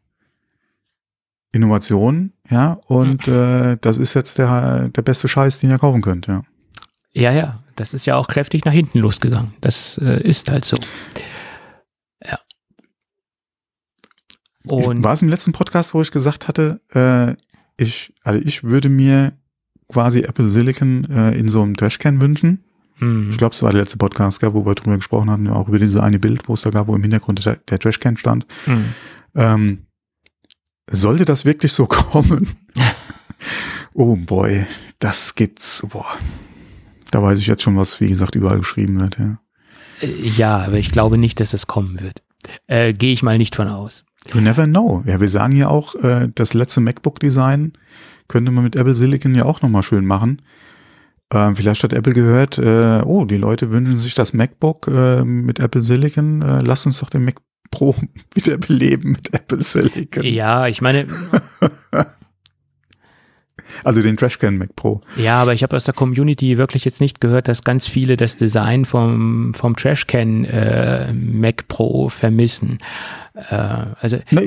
äh, 1.54 1.56
Innovation, 1.56 2.34
ja, 2.50 2.74
und 2.88 3.26
mhm. 3.26 3.34
äh, 3.34 3.78
das 3.80 4.00
ist 4.00 4.16
jetzt 4.16 4.38
der, 4.38 4.90
der 4.90 5.02
beste 5.02 5.30
Scheiß, 5.30 5.60
den 5.60 5.70
ihr 5.70 5.80
kaufen 5.80 6.02
könnt, 6.02 6.28
ja. 6.28 6.42
Ja, 7.14 7.32
ja, 7.32 7.64
das 7.78 7.94
ist 7.94 8.06
ja 8.06 8.18
auch 8.18 8.28
kräftig 8.28 8.66
nach 8.66 8.74
hinten 8.74 9.00
losgegangen. 9.00 9.54
Das 9.62 9.98
äh, 9.98 10.22
ist 10.24 10.52
halt 10.52 10.66
so. 10.66 10.76
Ja. 12.22 12.38
Und 14.66 15.06
war 15.06 15.14
es 15.14 15.22
im 15.22 15.30
letzten 15.30 15.54
Podcast, 15.54 15.94
wo 15.94 16.02
ich 16.02 16.12
gesagt 16.12 16.50
hatte, 16.50 16.82
äh, 16.94 17.38
ich, 17.82 18.14
also 18.24 18.42
ich 18.46 18.66
würde 18.66 18.90
mir 18.90 19.32
quasi 19.88 20.22
Apple 20.22 20.50
Silicon 20.50 21.06
äh, 21.10 21.38
in 21.38 21.48
so 21.48 21.62
einem 21.62 21.76
Trashcan 21.76 22.22
wünschen. 22.22 22.64
Mhm. 23.00 23.30
Ich 23.32 23.38
glaube, 23.38 23.54
es 23.54 23.64
war 23.64 23.72
der 23.72 23.82
letzte 23.82 23.98
Podcast, 23.98 24.40
gell, 24.40 24.54
wo 24.54 24.66
wir 24.66 24.76
drüber 24.76 24.98
gesprochen 24.98 25.30
hatten, 25.30 25.48
auch 25.48 25.68
über 25.68 25.80
diese 25.80 26.04
eine 26.04 26.20
Bild, 26.20 26.48
wo 26.48 26.54
es 26.54 26.62
da 26.62 26.70
gab, 26.70 26.88
wo 26.88 26.96
im 26.96 27.02
Hintergrund 27.02 27.46
der, 27.46 27.58
der 27.58 27.80
Trashcan 27.80 28.18
stand. 28.18 28.46
Mhm. 28.66 28.86
Ähm, 29.36 29.78
sollte 30.90 31.26
das 31.26 31.46
wirklich 31.46 31.74
so 31.74 31.86
kommen? 31.88 32.50
oh 33.94 34.16
boy, 34.16 34.66
das 35.00 35.36
gibt's, 35.36 35.86
boah. 35.90 36.08
Da 37.12 37.22
weiß 37.22 37.40
ich 37.40 37.48
jetzt 37.48 37.62
schon, 37.62 37.78
was, 37.78 38.00
wie 38.02 38.10
gesagt, 38.10 38.36
überall 38.36 38.58
geschrieben 38.58 39.00
wird, 39.00 39.20
ja. 39.20 39.40
Äh, 40.02 40.28
ja, 40.30 40.58
aber 40.58 40.78
ich 40.78 40.92
glaube 40.92 41.18
nicht, 41.18 41.40
dass 41.40 41.54
es 41.54 41.68
kommen 41.68 42.00
wird. 42.00 42.24
Äh, 42.68 42.94
Gehe 42.94 43.14
ich 43.14 43.24
mal 43.24 43.38
nicht 43.38 43.56
von 43.56 43.68
aus. 43.68 44.04
You 44.34 44.42
never 44.42 44.66
know. 44.66 45.04
Ja, 45.06 45.20
wir 45.20 45.30
sagen 45.30 45.54
hier 45.54 45.70
auch, 45.70 45.96
äh, 45.96 46.30
das 46.34 46.54
letzte 46.54 46.82
MacBook-Design 46.82 47.74
könnte 48.34 48.50
man 48.50 48.64
mit 48.64 48.76
Apple 48.76 48.96
Silicon 48.96 49.36
ja 49.36 49.46
auch 49.46 49.62
nochmal 49.62 49.84
schön 49.84 50.08
machen. 50.08 50.42
Ähm, 51.32 51.56
vielleicht 51.56 51.84
hat 51.84 51.94
Apple 51.94 52.14
gehört, 52.14 52.58
äh, 52.58 53.04
oh, 53.06 53.26
die 53.26 53.38
Leute 53.38 53.70
wünschen 53.70 54.00
sich 54.00 54.16
das 54.16 54.34
MacBook 54.34 54.88
äh, 54.88 55.24
mit 55.24 55.60
Apple 55.60 55.84
Silicon. 55.84 56.42
Äh, 56.42 56.64
lass 56.64 56.88
uns 56.88 57.00
doch 57.00 57.12
den 57.12 57.26
Mac 57.26 57.36
Pro 57.70 57.94
wiederbeleben 58.34 59.12
mit 59.12 59.32
Apple 59.36 59.64
Silicon. 59.64 60.24
Ja, 60.24 60.66
ich 60.66 60.82
meine. 60.82 61.06
also 63.84 64.02
den 64.02 64.18
Trashcan 64.18 64.58
Mac 64.58 64.76
Pro. 64.76 65.02
Ja, 65.16 65.40
aber 65.40 65.54
ich 65.54 65.62
habe 65.62 65.76
aus 65.76 65.84
der 65.84 65.94
Community 65.94 66.58
wirklich 66.58 66.86
jetzt 66.86 67.02
nicht 67.02 67.22
gehört, 67.22 67.48
dass 67.48 67.64
ganz 67.64 67.86
viele 67.86 68.18
das 68.18 68.36
Design 68.36 68.86
vom, 68.86 69.54
vom 69.54 69.76
Trashcan 69.76 70.46
äh, 70.46 71.14
Mac 71.14 71.68
Pro 71.68 72.10
vermissen. 72.10 72.80
Äh, 73.36 73.56
also 74.00 74.18
Na, 74.30 74.42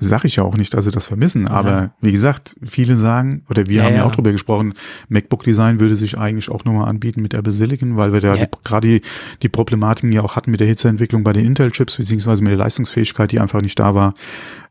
sag 0.00 0.24
ich 0.24 0.36
ja 0.36 0.44
auch 0.44 0.56
nicht, 0.56 0.72
dass 0.72 0.86
sie 0.86 0.90
das 0.90 1.06
vermissen, 1.06 1.46
aber 1.46 1.70
ja. 1.70 1.94
wie 2.00 2.12
gesagt, 2.12 2.56
viele 2.62 2.96
sagen, 2.96 3.44
oder 3.50 3.66
wir 3.66 3.76
ja, 3.76 3.84
haben 3.84 3.96
ja, 3.96 4.04
auch 4.04 4.12
drüber 4.12 4.32
gesprochen, 4.32 4.72
MacBook 5.08 5.42
Design 5.42 5.78
würde 5.78 5.96
sich 5.96 6.16
eigentlich 6.16 6.48
auch 6.50 6.64
nochmal 6.64 6.88
anbieten 6.88 7.20
mit 7.20 7.34
Apple 7.34 7.52
Silicon, 7.52 7.98
weil 7.98 8.14
wir 8.14 8.20
da 8.20 8.34
ja. 8.34 8.46
gerade 8.64 8.88
die, 8.88 9.02
die 9.42 9.50
Problematiken 9.50 10.10
ja 10.10 10.22
auch 10.22 10.36
hatten 10.36 10.50
mit 10.50 10.60
der 10.60 10.68
Hitzeentwicklung 10.68 11.22
bei 11.22 11.34
den 11.34 11.44
Intel-Chips, 11.44 11.98
beziehungsweise 11.98 12.42
mit 12.42 12.50
der 12.52 12.58
Leistungsfähigkeit, 12.58 13.30
die 13.30 13.40
einfach 13.40 13.60
nicht 13.60 13.78
da 13.78 13.94
war. 13.94 14.14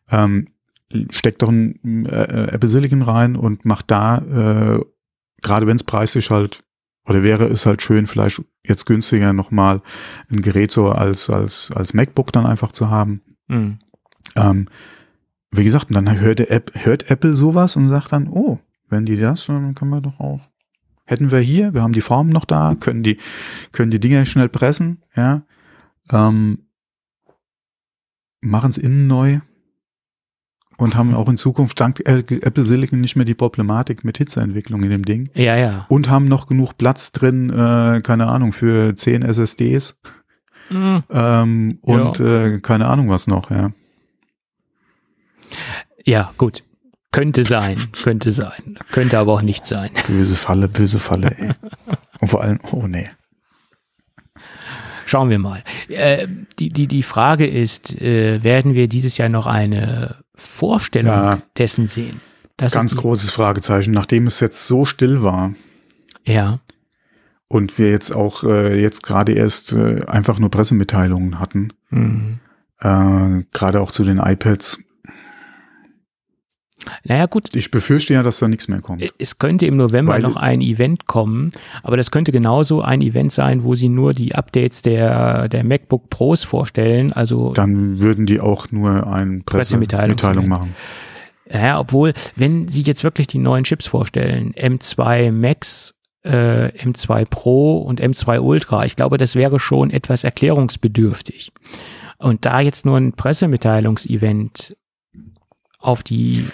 Ähm, 0.09 0.47
steckt 1.11 1.43
doch 1.43 1.49
ein 1.49 2.07
äh, 2.07 2.47
Apple 2.51 2.69
Silicon 2.69 3.03
rein 3.03 3.35
und 3.35 3.65
macht 3.65 3.91
da, 3.91 4.17
äh, 4.17 4.83
gerade 5.43 5.67
wenn 5.67 5.75
es 5.75 5.83
preislich 5.83 6.31
halt 6.31 6.63
oder 7.09 7.23
wäre 7.23 7.45
es 7.45 7.65
halt 7.65 7.81
schön, 7.81 8.07
vielleicht 8.07 8.41
jetzt 8.63 8.85
günstiger 8.85 9.33
nochmal 9.33 9.81
ein 10.31 10.41
Gerät 10.41 10.71
so 10.71 10.89
als, 10.89 11.29
als, 11.29 11.71
als 11.75 11.93
MacBook 11.93 12.31
dann 12.31 12.45
einfach 12.45 12.71
zu 12.71 12.89
haben. 12.89 13.21
Mhm. 13.47 13.79
Ähm, 14.35 14.67
wie 15.51 15.63
gesagt, 15.63 15.89
und 15.89 15.95
dann 15.95 16.19
hört, 16.19 16.39
App, 16.39 16.71
hört 16.75 17.09
Apple 17.09 17.35
sowas 17.35 17.75
und 17.75 17.89
sagt 17.89 18.11
dann, 18.11 18.27
oh, 18.27 18.59
wenn 18.87 19.05
die 19.05 19.17
das, 19.17 19.47
dann 19.47 19.73
können 19.73 19.91
wir 19.91 20.01
doch 20.01 20.19
auch. 20.19 20.41
Hätten 21.05 21.31
wir 21.31 21.39
hier, 21.39 21.73
wir 21.73 21.81
haben 21.81 21.93
die 21.93 22.01
Formen 22.01 22.29
noch 22.29 22.45
da, 22.45 22.75
können 22.79 23.01
die, 23.01 23.17
können 23.71 23.89
die 23.89 23.99
Dinger 23.99 24.25
schnell 24.25 24.49
pressen, 24.49 25.03
ja. 25.15 25.41
Ähm, 26.11 26.59
Machen 28.41 28.69
es 28.69 28.77
innen 28.77 29.07
neu. 29.07 29.39
Und 30.79 30.95
haben 30.95 31.13
auch 31.13 31.27
in 31.27 31.37
Zukunft 31.37 31.79
dank 31.79 32.01
Apple 32.05 32.63
Silicon 32.63 33.01
nicht 33.01 33.17
mehr 33.17 33.25
die 33.25 33.35
Problematik 33.35 34.05
mit 34.05 34.17
Hitzeentwicklung 34.17 34.81
in 34.83 34.89
dem 34.89 35.03
Ding. 35.03 35.29
Ja, 35.33 35.57
ja. 35.57 35.85
Und 35.89 36.09
haben 36.09 36.25
noch 36.25 36.47
genug 36.47 36.77
Platz 36.77 37.11
drin, 37.11 37.49
äh, 37.49 37.99
keine 38.01 38.27
Ahnung, 38.27 38.53
für 38.53 38.95
10 38.95 39.21
SSDs. 39.21 39.99
Mhm. 40.69 41.03
Ähm, 41.09 41.79
und 41.81 42.19
ja. 42.19 42.45
äh, 42.45 42.59
keine 42.59 42.87
Ahnung 42.87 43.09
was 43.09 43.27
noch, 43.27 43.51
ja. 43.51 43.71
Ja, 46.05 46.31
gut. 46.37 46.63
Könnte 47.11 47.43
sein, 47.43 47.77
könnte 48.01 48.31
sein. 48.31 48.79
Könnte 48.91 49.19
aber 49.19 49.33
auch 49.33 49.41
nicht 49.41 49.65
sein. 49.65 49.89
Böse 50.07 50.37
Falle, 50.37 50.69
böse 50.69 50.99
Falle, 50.99 51.35
ey. 51.37 51.51
Und 52.21 52.27
vor 52.29 52.41
allem, 52.41 52.59
oh 52.71 52.87
nee. 52.87 53.07
Schauen 55.05 55.29
wir 55.29 55.39
mal. 55.39 55.63
Äh, 55.89 56.27
die, 56.59 56.69
die, 56.69 56.87
die 56.87 57.03
Frage 57.03 57.47
ist, 57.47 57.99
äh, 57.99 58.43
werden 58.43 58.75
wir 58.75 58.87
dieses 58.87 59.17
Jahr 59.17 59.27
noch 59.27 59.47
eine 59.47 60.17
Vorstellung 60.39 61.13
ja, 61.13 61.41
dessen 61.57 61.87
sehen? 61.87 62.21
Das 62.57 62.73
ganz 62.73 62.95
großes 62.95 63.29
Fragezeichen, 63.31 63.91
nachdem 63.91 64.27
es 64.27 64.39
jetzt 64.41 64.67
so 64.67 64.83
still 64.83 65.23
war. 65.23 65.53
Ja. 66.25 66.59
Und 67.47 67.77
wir 67.77 67.89
jetzt 67.89 68.13
auch 68.13 68.43
äh, 68.43 68.79
jetzt 68.79 69.01
gerade 69.01 69.31
erst 69.31 69.71
äh, 69.71 70.03
einfach 70.05 70.39
nur 70.39 70.51
Pressemitteilungen 70.51 71.39
hatten. 71.39 71.73
Mhm. 71.89 72.39
Äh, 72.79 73.43
gerade 73.51 73.81
auch 73.81 73.91
zu 73.91 74.03
den 74.03 74.17
iPads 74.17 74.79
naja, 77.03 77.25
gut. 77.25 77.53
Ich 77.55 77.71
befürchte 77.71 78.13
ja, 78.13 78.23
dass 78.23 78.39
da 78.39 78.47
nichts 78.47 78.67
mehr 78.67 78.81
kommt. 78.81 79.03
Es 79.17 79.37
könnte 79.37 79.65
im 79.65 79.77
November 79.77 80.13
Weil 80.13 80.21
noch 80.21 80.35
ein 80.35 80.61
Event 80.61 81.07
kommen, 81.07 81.51
aber 81.83 81.97
das 81.97 82.11
könnte 82.11 82.31
genauso 82.31 82.81
ein 82.81 83.01
Event 83.01 83.31
sein, 83.31 83.63
wo 83.63 83.75
sie 83.75 83.89
nur 83.89 84.13
die 84.13 84.35
Updates 84.35 84.81
der, 84.81 85.47
der 85.49 85.63
MacBook 85.63 86.09
Pros 86.09 86.43
vorstellen. 86.43 87.11
Also 87.11 87.53
dann 87.53 87.99
würden 87.99 88.25
die 88.25 88.39
auch 88.39 88.71
nur 88.71 89.07
eine 89.07 89.41
Pressemitteilung 89.41 90.15
Pressemitteilung 90.15 90.47
machen. 90.47 90.75
Ja, 91.51 91.79
obwohl, 91.79 92.13
wenn 92.35 92.67
sie 92.67 92.83
jetzt 92.83 93.03
wirklich 93.03 93.27
die 93.27 93.39
neuen 93.39 93.63
Chips 93.63 93.87
vorstellen, 93.87 94.53
M2 94.53 95.31
Max, 95.31 95.95
äh, 96.23 96.67
M2 96.67 97.25
Pro 97.25 97.79
und 97.79 98.01
M2 98.01 98.39
Ultra, 98.39 98.85
ich 98.85 98.95
glaube, 98.95 99.17
das 99.17 99.35
wäre 99.35 99.59
schon 99.59 99.89
etwas 99.89 100.23
erklärungsbedürftig. 100.23 101.51
Und 102.19 102.45
da 102.45 102.59
jetzt 102.59 102.85
nur 102.85 102.97
ein 102.97 103.13
Pressemitteilungsevent 103.13 104.75
auf 105.79 106.03
die 106.03 106.45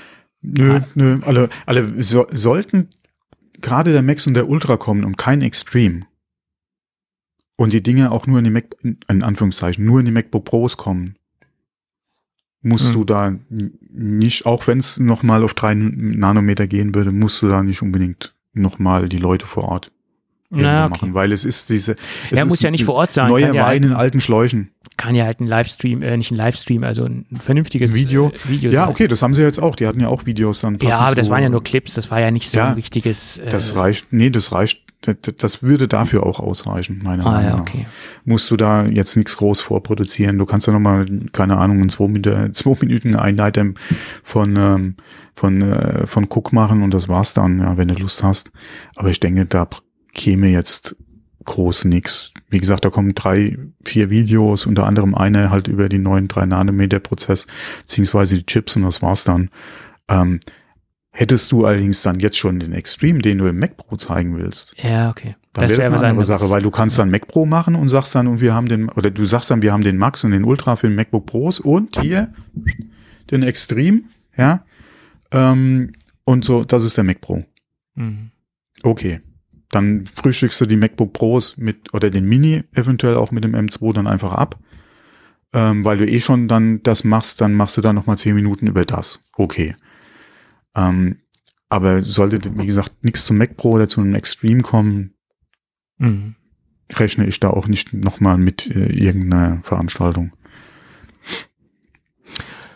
Nö, 0.46 0.82
nö, 0.93 1.20
alle, 1.24 1.50
alle 1.66 2.04
so, 2.04 2.28
sollten 2.32 2.89
gerade 3.62 3.91
der 3.91 4.04
Max 4.04 4.28
und 4.28 4.36
der 4.36 4.48
Ultra 4.48 4.78
kommen 4.78 5.04
und 5.04 5.18
kein 5.18 5.41
Extreme. 5.41 6.06
Und 7.58 7.74
die 7.74 7.82
Dinge 7.82 8.12
auch 8.12 8.28
nur 8.28 8.38
in 8.39 8.43
die 8.43 8.52
Mac, 8.52 8.76
in 8.84 9.24
Anführungszeichen, 9.24 9.86
nur 9.86 10.00
in 10.00 10.06
die 10.06 10.12
MacBook 10.12 10.46
Pros 10.46 10.78
kommen. 10.78 11.16
Musst 12.62 12.89
mhm. 12.89 12.93
du 12.93 13.04
da 13.06 13.36
nicht, 13.50 14.46
auch 14.46 14.68
wenn 14.68 14.80
es 14.80 15.00
nochmal 15.00 15.43
auf 15.43 15.54
drei 15.54 15.74
Nanometer 15.74 16.68
gehen 16.68 16.93
würde, 16.93 17.12
musst 17.12 17.41
du 17.41 17.48
da 17.48 17.64
nicht 17.64 17.82
unbedingt 17.82 18.36
nochmal 18.54 19.08
die 19.08 19.20
Leute 19.20 19.46
vor 19.46 19.64
Ort 19.66 19.91
naja, 20.50 20.86
okay. 20.86 20.89
machen, 20.91 21.14
weil 21.14 21.32
es 21.32 21.43
ist 21.43 21.70
diese. 21.70 21.96
Es 22.30 22.38
er 22.38 22.46
muss 22.46 22.62
ja 22.62 22.72
nicht 22.72 22.86
vor 22.86 22.96
Ort 22.96 23.12
sein. 23.12 23.28
Neuer 23.30 23.54
ja 23.54 23.66
Wein 23.66 23.84
in 23.84 23.93
alten 23.93 24.20
Schläuchen. 24.20 24.72
Kann 24.98 25.16
ja 25.16 25.26
halt 25.26 25.39
ein 25.39 25.48
Livestream, 25.48 26.02
äh, 26.02 26.16
nicht 26.18 26.32
ein 26.32 26.36
Livestream, 26.36 26.84
also 26.84 27.06
ein 27.06 27.26
vernünftiges 27.39 27.93
Video. 27.93 28.30
Äh, 28.30 28.50
Video 28.50 28.72
ja, 28.72 28.82
sein. 28.82 28.89
okay, 28.89 29.08
das 29.08 29.22
haben 29.22 29.34
sie 29.34 29.41
jetzt 29.41 29.60
auch. 29.60 29.76
Die 29.76 29.88
hatten 29.88 30.00
ja 30.00 30.08
auch 30.08 30.26
Videos 30.26 30.62
dann. 30.62 30.78
Ja, 30.82 31.00
aber 31.00 31.16
das 31.16 31.30
waren 31.30 31.41
ja 31.41 31.50
nur 31.50 31.64
Clips. 31.64 31.96
Das 31.96 32.12
war 32.12 32.20
ja 32.20 32.32
nicht 32.32 32.50
so 32.50 32.60
ja, 32.60 32.68
ein 32.68 32.74
richtiges. 32.74 33.39
Äh, 33.39 33.50
das 33.50 33.76
reicht. 33.76 34.14
Nee, 34.14 34.30
das 34.30 34.52
reicht. 34.52 34.84
Das 35.38 35.62
würde 35.62 35.88
dafür 35.88 36.26
auch 36.26 36.39
ausreichen, 36.39 37.02
meiner 37.04 37.26
ah, 37.28 37.32
Meinung 37.32 37.50
nach. 37.50 37.58
Ja, 37.58 37.62
okay. 37.62 37.86
Musst 38.24 38.50
du 38.50 38.58
da 38.58 38.86
jetzt 38.86 39.16
nichts 39.16 39.38
groß 39.38 39.62
vorproduzieren. 39.62 40.39
Du 40.39 40.46
kannst 40.46 40.66
ja 40.66 40.74
nochmal, 40.74 41.06
keine 41.32 41.58
Ahnung, 41.58 41.82
in 41.82 41.89
zwei, 41.89 42.08
Minuten, 42.08 42.54
zwei 42.54 42.76
Minuten 42.80 43.16
ein 43.16 43.38
Item 43.38 43.76
von, 44.24 44.56
ähm, 44.56 44.96
von, 45.36 45.62
äh, 45.62 46.08
von 46.08 46.24
Cook 46.24 46.54
machen 46.54 46.82
und 46.82 46.91
das 46.91 47.08
war's 47.08 47.36
dann, 47.36 47.60
ja, 47.60 47.78
wenn 47.78 47.89
du 47.89 47.93
Lust 47.96 48.24
hast. 48.24 48.52
Aber 48.96 49.10
ich 49.10 49.20
denke, 49.20 49.46
da 49.46 49.68
käme 50.16 50.47
jetzt 50.47 50.95
groß 51.45 51.86
nix. 51.86 52.32
Wie 52.49 52.59
gesagt, 52.59 52.86
da 52.86 52.89
kommen 52.89 53.13
drei, 53.13 53.57
vier 53.84 54.09
Videos, 54.09 54.66
unter 54.66 54.88
anderem 54.88 55.13
eine 55.13 55.51
halt 55.51 55.68
über 55.68 55.89
die 55.89 55.99
neuen 55.99 56.28
3 56.28 56.47
Nanometer 56.47 56.99
Prozess, 56.99 57.45
beziehungsweise 57.82 58.38
die 58.38 58.45
Chips 58.45 58.76
und 58.76 58.84
das 58.84 59.01
war's 59.01 59.24
dann. 59.24 59.49
Ähm, 60.07 60.39
hättest 61.11 61.51
du 61.51 61.66
allerdings 61.66 62.01
dann 62.01 62.20
jetzt 62.20 62.38
schon 62.38 62.59
den 62.59 62.74
Extreme, 62.74 63.20
den 63.20 63.38
du 63.38 63.47
im 63.47 63.59
Mac 63.59 63.78
Pro 63.78 63.95
zeigen 63.95 64.38
willst. 64.38 64.74
Ja, 64.78 65.09
okay. 65.09 65.36
Dann 65.53 65.70
wäre 65.70 65.82
das 65.82 65.91
wär 65.91 65.99
eine 65.99 66.07
andere 66.09 66.26
Sache, 66.26 66.49
weil 66.49 66.61
du 66.61 66.72
kannst 66.72 66.99
dann 66.99 67.09
Mac 67.09 67.28
Pro 67.28 67.45
machen 67.45 67.76
und 67.76 67.88
sagst 67.88 68.13
dann, 68.16 68.28
und 68.28 68.41
wir 68.41 68.53
haben 68.53 68.68
den, 68.68 68.89
oder 68.89 69.11
du 69.11 69.24
sagst 69.26 69.51
dann, 69.51 69.61
wir 69.61 69.72
haben 69.72 69.84
den 69.84 69.97
Max 69.97 70.24
und 70.24 70.32
den 70.32 70.43
Ultra 70.43 70.76
für 70.76 70.88
den 70.88 70.95
MacBook 70.95 71.26
Pros 71.26 71.59
und 71.59 71.99
hier 72.01 72.34
den 73.32 73.43
Extreme, 73.43 74.01
ja. 74.36 74.66
Ähm, 75.32 75.93
und 76.26 76.43
so, 76.43 76.63
das 76.63 76.84
ist 76.84 76.97
der 76.97 77.03
Mac 77.03 77.22
Pro. 77.22 77.43
Mhm. 77.95 78.32
Okay 78.84 79.22
dann 79.72 80.05
frühstückst 80.16 80.61
du 80.61 80.66
die 80.66 80.78
MacBook 80.78 81.13
Pros 81.13 81.57
mit 81.57 81.93
oder 81.93 82.09
den 82.09 82.26
Mini 82.26 82.63
eventuell 82.74 83.16
auch 83.16 83.32
mit 83.32 83.43
dem 83.43 83.55
M2 83.55 83.93
dann 83.93 84.07
einfach 84.07 84.34
ab. 84.34 84.59
Ähm, 85.53 85.86
weil 85.86 85.97
du 85.97 86.07
eh 86.07 86.20
schon 86.20 86.47
dann 86.47 86.84
das 86.84 87.03
machst, 87.03 87.39
dann 87.41 87.53
machst 87.53 87.78
du 87.78 87.82
da 87.82 87.93
nochmal 87.93 88.18
zehn 88.18 88.36
Minuten 88.36 88.68
über 88.68 88.86
das. 88.86 89.20
Okay. 89.38 89.76
Ähm, 90.76 91.18
aber 91.70 92.01
sollte, 92.01 92.41
wie 92.57 92.66
gesagt, 92.66 93.03
nichts 93.03 93.26
zum 93.26 93.38
Mac 93.38 93.57
Pro 93.57 93.72
oder 93.72 93.89
zu 93.89 94.01
einem 94.01 94.16
Extreme 94.16 94.61
kommen, 94.61 95.13
mhm. 95.97 96.36
rechne 96.91 97.26
ich 97.26 97.39
da 97.39 97.49
auch 97.49 97.68
nicht 97.68 97.93
nochmal 97.93 98.38
mit 98.38 98.68
äh, 98.68 98.88
irgendeiner 98.91 99.61
Veranstaltung. 99.63 100.32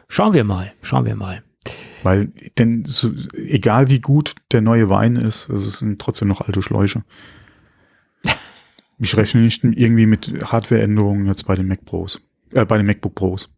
Schauen 0.08 0.34
wir 0.34 0.44
mal, 0.44 0.72
schauen 0.82 1.06
wir 1.06 1.16
mal. 1.16 1.44
Weil, 2.04 2.32
denn 2.58 2.86
so, 2.86 3.12
egal 3.34 3.90
wie 3.90 4.00
gut 4.00 4.36
der 4.52 4.62
neue 4.62 4.90
Wein 4.90 5.16
ist, 5.16 5.50
es 5.50 5.80
sind 5.80 6.00
trotzdem 6.00 6.28
noch 6.28 6.42
alte 6.42 6.62
Schläuche. 6.62 7.04
Ich 9.00 9.16
rechne 9.16 9.42
nicht 9.42 9.64
irgendwie 9.64 10.06
mit 10.06 10.52
Hardwareänderungen 10.52 11.26
jetzt 11.28 11.46
bei 11.46 11.56
den 11.56 11.68
Mac 11.68 11.86
Pros, 11.86 12.22
äh, 12.52 12.66
bei 12.66 12.78
den 12.78 12.86
MacBook 12.86 13.16
Pros. 13.16 13.50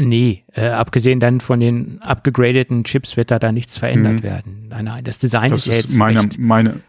Nee, 0.00 0.44
äh, 0.52 0.68
abgesehen 0.68 1.20
dann 1.20 1.40
von 1.40 1.60
den 1.60 2.00
abgegradeten 2.02 2.84
Chips 2.84 3.16
wird 3.16 3.30
da 3.30 3.38
da 3.38 3.52
nichts 3.52 3.78
verändert 3.78 4.14
mhm. 4.14 4.22
werden. 4.22 4.68
Nein, 4.68 4.86
nein, 4.86 5.04
das 5.04 5.18
Design 5.18 5.50
das 5.50 5.66
ist, 5.66 5.74
ist 5.74 5.82
jetzt 5.82 5.98
meine, 5.98 6.20
recht, 6.20 6.38
meine, 6.38 6.80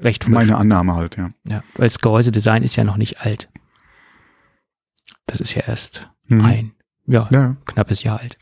recht 0.00 0.24
frisch. 0.24 0.34
Meine 0.34 0.56
Annahme 0.56 0.94
halt, 0.94 1.16
ja. 1.16 1.30
Ja, 1.46 1.62
weil 1.74 1.88
das 1.88 1.98
Gehäusedesign 1.98 2.62
ist 2.62 2.74
ja 2.74 2.84
noch 2.84 2.96
nicht 2.96 3.20
alt. 3.20 3.48
Das 5.26 5.40
ist 5.40 5.54
ja 5.54 5.62
erst 5.66 6.10
mhm. 6.28 6.40
ein, 6.40 6.72
ja, 7.06 7.28
ja, 7.30 7.56
knappes 7.66 8.02
Jahr 8.02 8.20
alt. 8.20 8.38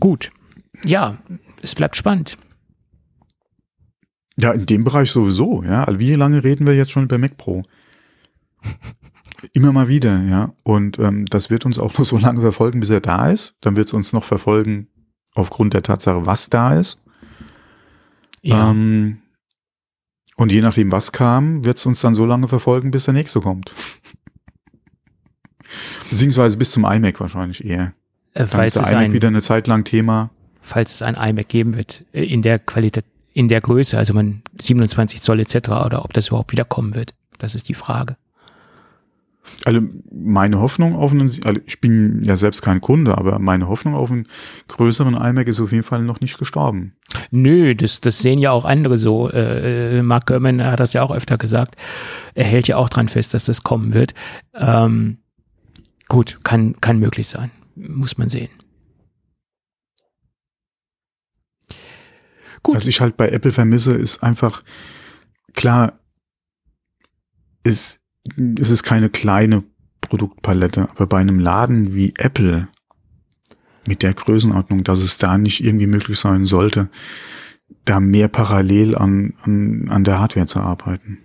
Gut. 0.00 0.32
Ja, 0.84 1.18
es 1.62 1.74
bleibt 1.74 1.96
spannend. 1.96 2.36
Ja, 4.36 4.52
in 4.52 4.66
dem 4.66 4.84
Bereich 4.84 5.10
sowieso, 5.10 5.62
ja. 5.62 5.84
Also 5.84 6.00
wie 6.00 6.14
lange 6.14 6.42
reden 6.42 6.66
wir 6.66 6.74
jetzt 6.74 6.90
schon 6.90 7.04
über 7.04 7.18
Mac 7.18 7.36
Pro? 7.36 7.62
Immer 9.52 9.72
mal 9.72 9.88
wieder, 9.88 10.22
ja. 10.22 10.54
Und 10.62 10.98
ähm, 10.98 11.26
das 11.26 11.50
wird 11.50 11.66
uns 11.66 11.78
auch 11.78 11.96
nur 11.96 12.04
so 12.04 12.16
lange 12.16 12.40
verfolgen, 12.40 12.80
bis 12.80 12.90
er 12.90 13.00
da 13.00 13.30
ist. 13.30 13.56
Dann 13.60 13.76
wird 13.76 13.88
es 13.88 13.92
uns 13.92 14.12
noch 14.12 14.24
verfolgen 14.24 14.88
aufgrund 15.34 15.74
der 15.74 15.82
Tatsache, 15.82 16.26
was 16.26 16.48
da 16.48 16.78
ist. 16.78 17.00
Ja. 18.40 18.70
Ähm, 18.70 19.18
und 20.36 20.50
je 20.50 20.60
nachdem, 20.60 20.90
was 20.90 21.12
kam, 21.12 21.64
wird 21.64 21.78
es 21.78 21.86
uns 21.86 22.00
dann 22.00 22.14
so 22.14 22.24
lange 22.24 22.48
verfolgen, 22.48 22.90
bis 22.90 23.04
der 23.04 23.14
nächste 23.14 23.40
kommt. 23.40 23.72
Beziehungsweise 26.10 26.56
bis 26.56 26.72
zum 26.72 26.84
iMac 26.84 27.20
wahrscheinlich 27.20 27.64
eher. 27.64 27.94
Äh, 28.34 28.46
falls 28.46 28.76
ist 28.76 28.86
der 28.86 28.92
iMac 28.92 29.04
ein, 29.04 29.12
wieder 29.12 29.28
eine 29.28 29.42
Zeit 29.42 29.66
lang 29.66 29.84
Thema. 29.84 30.30
Falls 30.60 30.94
es 30.94 31.02
ein 31.02 31.14
iMac 31.14 31.48
geben 31.48 31.76
wird, 31.76 32.04
äh, 32.12 32.24
in 32.24 32.42
der 32.42 32.58
Qualität, 32.58 33.04
in 33.32 33.48
der 33.48 33.60
Größe, 33.60 33.96
also 33.98 34.14
man 34.14 34.42
27 34.60 35.22
Zoll 35.22 35.40
etc. 35.40 35.68
oder 35.68 36.04
ob 36.04 36.12
das 36.12 36.28
überhaupt 36.28 36.52
wieder 36.52 36.64
kommen 36.64 36.94
wird. 36.94 37.14
Das 37.38 37.54
ist 37.54 37.68
die 37.68 37.74
Frage. 37.74 38.16
Also 39.64 39.80
meine 40.12 40.60
Hoffnung 40.60 40.94
auf 40.94 41.10
einen, 41.10 41.28
also 41.44 41.60
ich 41.66 41.80
bin 41.80 42.22
ja 42.22 42.36
selbst 42.36 42.62
kein 42.62 42.80
Kunde, 42.80 43.18
aber 43.18 43.40
meine 43.40 43.68
Hoffnung 43.68 43.96
auf 43.96 44.10
einen 44.10 44.28
größeren 44.68 45.14
iMac 45.14 45.48
ist 45.48 45.60
auf 45.60 45.72
jeden 45.72 45.82
Fall 45.82 46.02
noch 46.02 46.20
nicht 46.20 46.38
gestorben. 46.38 46.94
Nö, 47.32 47.74
das, 47.74 48.00
das 48.00 48.20
sehen 48.20 48.38
ja 48.38 48.52
auch 48.52 48.64
andere 48.64 48.96
so. 48.96 49.30
Äh, 49.30 49.98
äh 49.98 50.02
Mark 50.02 50.26
Gurman 50.26 50.62
hat 50.62 50.78
das 50.78 50.92
ja 50.92 51.02
auch 51.02 51.10
öfter 51.10 51.38
gesagt. 51.38 51.74
Er 52.34 52.44
hält 52.44 52.68
ja 52.68 52.76
auch 52.76 52.88
dran 52.88 53.08
fest, 53.08 53.34
dass 53.34 53.44
das 53.44 53.64
kommen 53.64 53.94
wird. 53.94 54.14
Ähm, 54.54 55.18
gut, 56.08 56.38
kann, 56.44 56.80
kann 56.80 57.00
möglich 57.00 57.26
sein 57.26 57.50
muss 57.74 58.18
man 58.18 58.28
sehen. 58.28 58.50
Gut. 62.62 62.76
Was 62.76 62.86
ich 62.86 63.00
halt 63.00 63.16
bei 63.16 63.28
Apple 63.28 63.52
vermisse, 63.52 63.94
ist 63.94 64.22
einfach, 64.22 64.62
klar, 65.54 65.98
ist, 67.64 68.00
es 68.58 68.70
ist 68.70 68.82
keine 68.82 69.10
kleine 69.10 69.64
Produktpalette, 70.00 70.90
aber 70.90 71.06
bei 71.06 71.18
einem 71.18 71.40
Laden 71.40 71.94
wie 71.94 72.14
Apple 72.16 72.68
mit 73.86 74.02
der 74.02 74.14
Größenordnung, 74.14 74.84
dass 74.84 75.00
es 75.00 75.18
da 75.18 75.38
nicht 75.38 75.64
irgendwie 75.64 75.88
möglich 75.88 76.18
sein 76.18 76.46
sollte, 76.46 76.88
da 77.84 77.98
mehr 77.98 78.28
parallel 78.28 78.96
an, 78.96 79.34
an, 79.42 79.88
an 79.88 80.04
der 80.04 80.20
Hardware 80.20 80.46
zu 80.46 80.60
arbeiten. 80.60 81.18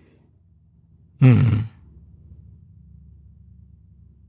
Mhm. 1.19 1.65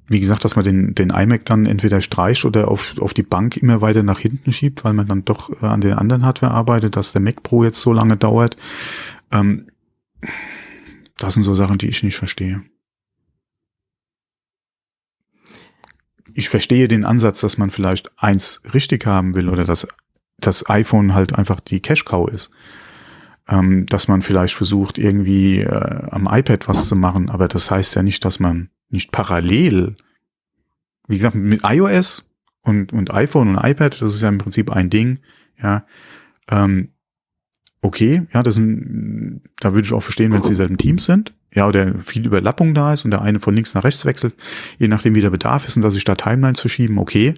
Wie 0.08 0.20
gesagt, 0.20 0.44
dass 0.44 0.56
man 0.56 0.64
den, 0.64 0.94
den 0.94 1.10
iMac 1.10 1.44
dann 1.44 1.66
entweder 1.66 2.00
streicht 2.00 2.44
oder 2.46 2.68
auf, 2.68 2.98
auf 2.98 3.12
die 3.12 3.22
Bank 3.22 3.58
immer 3.58 3.82
weiter 3.82 4.02
nach 4.02 4.18
hinten 4.18 4.52
schiebt, 4.52 4.84
weil 4.84 4.94
man 4.94 5.06
dann 5.06 5.24
doch 5.24 5.62
äh, 5.62 5.66
an 5.66 5.82
den 5.82 5.92
anderen 5.92 6.24
Hardware 6.24 6.52
arbeitet, 6.52 6.96
dass 6.96 7.12
der 7.12 7.20
Mac 7.20 7.42
Pro 7.42 7.62
jetzt 7.62 7.80
so 7.80 7.92
lange 7.92 8.16
dauert. 8.16 8.56
Ähm, 9.30 9.68
das 11.18 11.34
sind 11.34 11.42
so 11.42 11.54
Sachen, 11.54 11.78
die 11.78 11.88
ich 11.88 12.02
nicht 12.02 12.16
verstehe. 12.16 12.62
Ich 16.32 16.48
verstehe 16.48 16.88
den 16.88 17.04
Ansatz, 17.04 17.40
dass 17.40 17.58
man 17.58 17.70
vielleicht 17.70 18.10
eins 18.16 18.62
richtig 18.72 19.04
haben 19.06 19.34
will 19.34 19.48
oder 19.48 19.64
dass 19.64 19.86
das 20.38 20.68
iPhone 20.70 21.12
halt 21.12 21.34
einfach 21.34 21.60
die 21.60 21.80
Cash 21.80 22.04
Cow 22.04 22.28
ist. 22.30 22.50
Ähm, 23.46 23.86
dass 23.86 24.08
man 24.08 24.22
vielleicht 24.22 24.54
versucht, 24.54 24.98
irgendwie 24.98 25.60
äh, 25.60 26.08
am 26.10 26.28
iPad 26.30 26.68
was 26.68 26.86
zu 26.86 26.96
machen, 26.96 27.30
aber 27.30 27.48
das 27.48 27.70
heißt 27.70 27.94
ja 27.94 28.02
nicht, 28.02 28.24
dass 28.24 28.40
man 28.40 28.70
nicht 28.90 29.12
parallel, 29.12 29.96
wie 31.06 31.16
gesagt, 31.16 31.34
mit 31.34 31.62
iOS 31.64 32.24
und, 32.62 32.92
und 32.92 33.12
iPhone 33.12 33.56
und 33.56 33.64
iPad, 33.64 34.00
das 34.00 34.14
ist 34.14 34.22
ja 34.22 34.28
im 34.28 34.38
Prinzip 34.38 34.70
ein 34.70 34.90
Ding, 34.90 35.20
ja, 35.60 35.86
ähm, 36.50 36.90
okay, 37.80 38.26
ja, 38.32 38.42
das 38.42 38.54
sind, 38.54 39.42
da 39.60 39.74
würde 39.74 39.86
ich 39.86 39.92
auch 39.92 40.02
verstehen, 40.02 40.32
wenn 40.32 40.40
es 40.40 40.48
dieselben 40.48 40.78
Teams 40.78 41.04
sind, 41.04 41.34
ja, 41.54 41.66
oder 41.66 41.94
viel 41.98 42.26
Überlappung 42.26 42.74
da 42.74 42.92
ist 42.92 43.04
und 43.04 43.10
der 43.10 43.22
eine 43.22 43.40
von 43.40 43.54
links 43.54 43.74
nach 43.74 43.84
rechts 43.84 44.04
wechselt, 44.04 44.34
je 44.78 44.88
nachdem 44.88 45.14
wie 45.14 45.20
der 45.20 45.30
Bedarf 45.30 45.66
ist 45.66 45.76
und 45.76 45.82
dass 45.82 45.94
sich 45.94 46.04
da 46.04 46.14
Timelines 46.14 46.60
verschieben, 46.60 46.98
okay. 46.98 47.34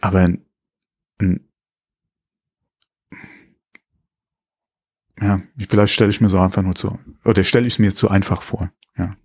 Aber 0.00 0.20
ein, 0.20 0.44
ja, 5.20 5.40
vielleicht 5.68 5.94
stelle 5.94 6.10
ich 6.10 6.20
mir 6.20 6.28
so 6.28 6.38
einfach 6.38 6.62
nur 6.62 6.74
zu, 6.74 6.98
oder 7.24 7.42
stelle 7.44 7.66
ich 7.66 7.74
es 7.74 7.78
mir 7.78 7.94
zu 7.94 8.08
einfach 8.08 8.42
vor, 8.42 8.70
ja. 8.96 9.16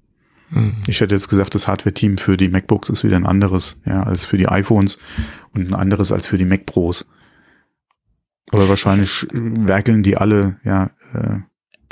Mhm. 0.51 0.77
Ich 0.87 1.01
hätte 1.01 1.15
jetzt 1.15 1.29
gesagt, 1.29 1.55
das 1.55 1.67
Hardware-Team 1.67 2.17
für 2.17 2.37
die 2.37 2.49
MacBooks 2.49 2.89
ist 2.89 3.03
wieder 3.03 3.15
ein 3.15 3.25
anderes, 3.25 3.81
ja, 3.85 4.03
als 4.03 4.25
für 4.25 4.37
die 4.37 4.47
iPhones 4.47 4.99
und 5.53 5.67
ein 5.67 5.73
anderes 5.73 6.11
als 6.11 6.27
für 6.27 6.37
die 6.37 6.45
Mac 6.45 6.65
Pros. 6.65 7.05
Aber 8.51 8.67
wahrscheinlich 8.69 9.27
werkeln 9.31 10.03
die 10.03 10.17
alle, 10.17 10.57
ja, 10.63 10.91
äh, 11.13 11.39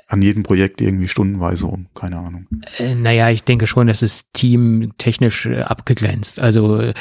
an 0.07 0.21
jedem 0.23 0.43
Projekt 0.43 0.81
irgendwie 0.81 1.07
stundenweise 1.07 1.67
rum, 1.67 1.87
keine 1.93 2.17
Ahnung. 2.17 2.47
Äh, 2.79 2.95
naja, 2.95 3.29
ich 3.29 3.43
denke 3.43 3.67
schon, 3.67 3.87
das 3.87 4.01
ist 4.01 4.27
teamtechnisch 4.33 5.45
äh, 5.45 5.61
abgegrenzt. 5.61 6.39
Also 6.39 6.79
äh, 6.79 6.93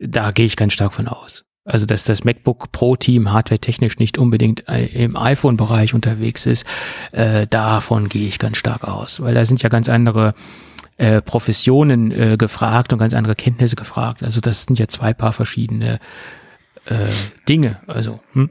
da 0.00 0.32
gehe 0.32 0.46
ich 0.46 0.56
ganz 0.56 0.72
stark 0.72 0.92
von 0.92 1.06
aus. 1.06 1.44
Also 1.64 1.86
dass 1.86 2.04
das 2.04 2.24
MacBook 2.24 2.70
Pro 2.70 2.94
Team 2.94 3.32
hardware-technisch 3.32 3.98
nicht 3.98 4.18
unbedingt 4.18 4.64
im 4.68 5.16
iPhone-Bereich 5.16 5.94
unterwegs 5.94 6.46
ist, 6.46 6.64
äh, 7.10 7.48
davon 7.48 8.08
gehe 8.08 8.28
ich 8.28 8.38
ganz 8.38 8.56
stark 8.56 8.84
aus, 8.84 9.20
weil 9.20 9.34
da 9.34 9.44
sind 9.44 9.62
ja 9.62 9.68
ganz 9.68 9.88
andere 9.88 10.32
äh, 10.96 11.20
Professionen 11.20 12.10
äh, 12.10 12.36
gefragt 12.36 12.92
und 12.92 12.98
ganz 12.98 13.14
andere 13.14 13.34
Kenntnisse 13.34 13.76
gefragt. 13.76 14.22
Also 14.22 14.40
das 14.40 14.64
sind 14.64 14.78
ja 14.78 14.88
zwei 14.88 15.12
paar 15.14 15.32
verschiedene 15.32 15.98
äh, 16.86 16.94
Dinge. 17.48 17.78
Also 17.86 18.20
hm? 18.32 18.50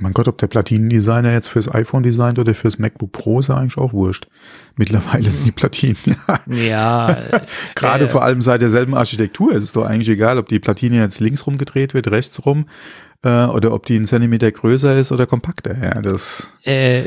Mein 0.00 0.12
Gott, 0.12 0.28
ob 0.28 0.38
der 0.38 0.46
Platinendesigner 0.46 1.32
jetzt 1.32 1.48
fürs 1.48 1.72
iPhone 1.72 2.02
designt 2.02 2.38
oder 2.38 2.54
fürs 2.54 2.78
MacBook 2.78 3.12
Pro 3.12 3.40
ist 3.40 3.50
eigentlich 3.50 3.76
auch 3.76 3.92
wurscht. 3.92 4.28
Mittlerweile 4.76 5.28
sind 5.28 5.46
die 5.46 5.52
Platinen. 5.52 5.98
ja. 6.46 7.18
Gerade 7.74 8.06
äh, 8.06 8.08
vor 8.08 8.22
allem 8.22 8.40
seit 8.40 8.62
derselben 8.62 8.94
Architektur 8.94 9.52
ist 9.52 9.64
es 9.64 9.72
doch 9.72 9.84
eigentlich 9.84 10.08
egal, 10.08 10.38
ob 10.38 10.48
die 10.48 10.58
Platine 10.58 10.96
jetzt 10.96 11.20
links 11.20 11.46
rumgedreht 11.46 11.92
wird, 11.92 12.10
rechts 12.10 12.46
rum, 12.46 12.64
äh, 13.22 13.44
oder 13.46 13.72
ob 13.72 13.86
die 13.86 13.96
einen 13.96 14.06
Zentimeter 14.06 14.50
größer 14.50 14.98
ist 14.98 15.12
oder 15.12 15.26
kompakter. 15.26 15.76
Ja, 15.76 16.00
das, 16.00 16.56
äh, 16.62 17.02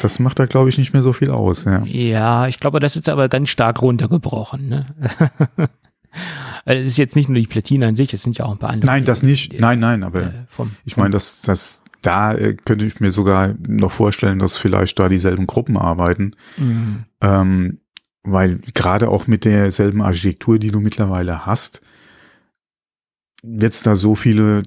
das 0.00 0.18
macht 0.18 0.38
da, 0.38 0.46
glaube 0.46 0.68
ich, 0.68 0.78
nicht 0.78 0.92
mehr 0.92 1.02
so 1.02 1.12
viel 1.12 1.30
aus. 1.30 1.64
Ja, 1.64 1.84
ja 1.84 2.48
ich 2.48 2.60
glaube, 2.60 2.80
das 2.80 2.96
ist 2.96 3.08
aber 3.08 3.28
ganz 3.28 3.50
stark 3.50 3.82
runtergebrochen. 3.82 4.68
Ne? 4.68 4.86
Also 6.64 6.82
es 6.82 6.88
ist 6.88 6.98
jetzt 6.98 7.16
nicht 7.16 7.28
nur 7.28 7.38
die 7.38 7.46
Platine 7.46 7.86
an 7.86 7.96
sich, 7.96 8.12
es 8.12 8.22
sind 8.22 8.36
ja 8.36 8.44
auch 8.44 8.52
ein 8.52 8.58
paar 8.58 8.70
andere. 8.70 8.90
Nein, 8.90 9.04
das 9.04 9.22
nicht. 9.22 9.58
Nein, 9.60 9.78
nein, 9.78 10.02
aber 10.02 10.22
äh, 10.22 10.32
vom, 10.48 10.72
ich 10.84 10.96
meine, 10.96 11.10
das, 11.10 11.42
das, 11.42 11.82
da 12.02 12.34
äh, 12.34 12.54
könnte 12.54 12.84
ich 12.84 12.98
mir 13.00 13.10
sogar 13.10 13.54
noch 13.66 13.92
vorstellen, 13.92 14.38
dass 14.38 14.56
vielleicht 14.56 14.98
da 14.98 15.08
dieselben 15.08 15.46
Gruppen 15.46 15.76
arbeiten. 15.76 16.34
Mhm. 16.56 17.04
Ähm, 17.20 17.80
weil 18.22 18.58
gerade 18.74 19.08
auch 19.08 19.26
mit 19.26 19.44
derselben 19.44 20.02
Architektur, 20.02 20.58
die 20.58 20.70
du 20.70 20.80
mittlerweile 20.80 21.46
hast, 21.46 21.80
wird 23.42 23.72
es 23.72 23.82
da 23.82 23.94
so 23.94 24.14
viele 24.14 24.64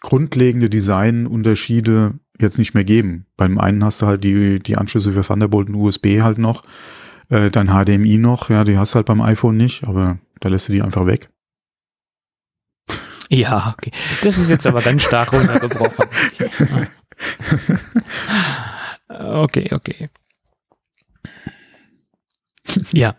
grundlegende 0.00 0.70
Designunterschiede 0.70 2.14
jetzt 2.40 2.58
nicht 2.58 2.74
mehr 2.74 2.84
geben. 2.84 3.26
Beim 3.36 3.58
einen 3.58 3.84
hast 3.84 4.02
du 4.02 4.06
halt 4.06 4.24
die, 4.24 4.60
die 4.60 4.76
Anschlüsse 4.76 5.12
für 5.12 5.22
Thunderbolt 5.22 5.68
und 5.68 5.74
USB 5.74 6.20
halt 6.20 6.38
noch, 6.38 6.62
äh, 7.30 7.50
dein 7.50 7.68
HDMI 7.68 8.16
noch, 8.18 8.50
ja, 8.50 8.64
die 8.64 8.78
hast 8.78 8.92
du 8.92 8.96
halt 8.96 9.06
beim 9.06 9.20
iPhone 9.20 9.56
nicht, 9.56 9.84
aber 9.84 10.18
da 10.40 10.48
lässt 10.48 10.68
du 10.68 10.72
die 10.72 10.82
einfach 10.82 11.06
weg. 11.06 11.30
Ja, 13.30 13.74
okay. 13.76 13.92
Das 14.22 14.38
ist 14.38 14.48
jetzt 14.48 14.66
aber 14.66 14.80
ganz 14.80 15.02
stark 15.02 15.34
runtergebrochen. 15.34 16.06
okay, 19.08 19.68
okay. 19.70 20.08
Ja. 22.90 23.14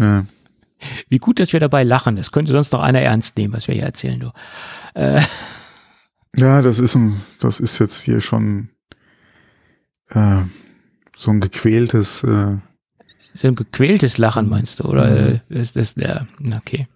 ja. 0.00 0.26
Wie 1.08 1.18
gut, 1.18 1.40
dass 1.40 1.52
wir 1.52 1.60
dabei 1.60 1.84
lachen. 1.84 2.16
Das 2.16 2.32
könnte 2.32 2.52
sonst 2.52 2.72
noch 2.72 2.80
einer 2.80 3.00
ernst 3.00 3.36
nehmen, 3.36 3.54
was 3.54 3.68
wir 3.68 3.74
hier 3.74 3.84
erzählen, 3.84 4.20
du. 4.20 4.30
Äh. 4.94 5.22
Ja, 6.36 6.62
das 6.62 6.78
ist 6.78 6.94
ein, 6.94 7.20
das 7.40 7.60
ist 7.60 7.78
jetzt 7.78 8.02
hier 8.02 8.20
schon 8.20 8.70
äh, 10.10 10.42
so 11.16 11.30
ein 11.30 11.40
gequältes. 11.40 12.22
Äh, 12.22 12.58
so 13.34 13.48
ein 13.48 13.54
gequältes 13.54 14.18
Lachen 14.18 14.48
meinst 14.48 14.80
du, 14.80 14.84
oder? 14.84 15.08
Mhm. 15.08 15.40
Ist 15.48 15.76
das 15.76 15.94
der? 15.94 16.26
Okay. 16.56 16.88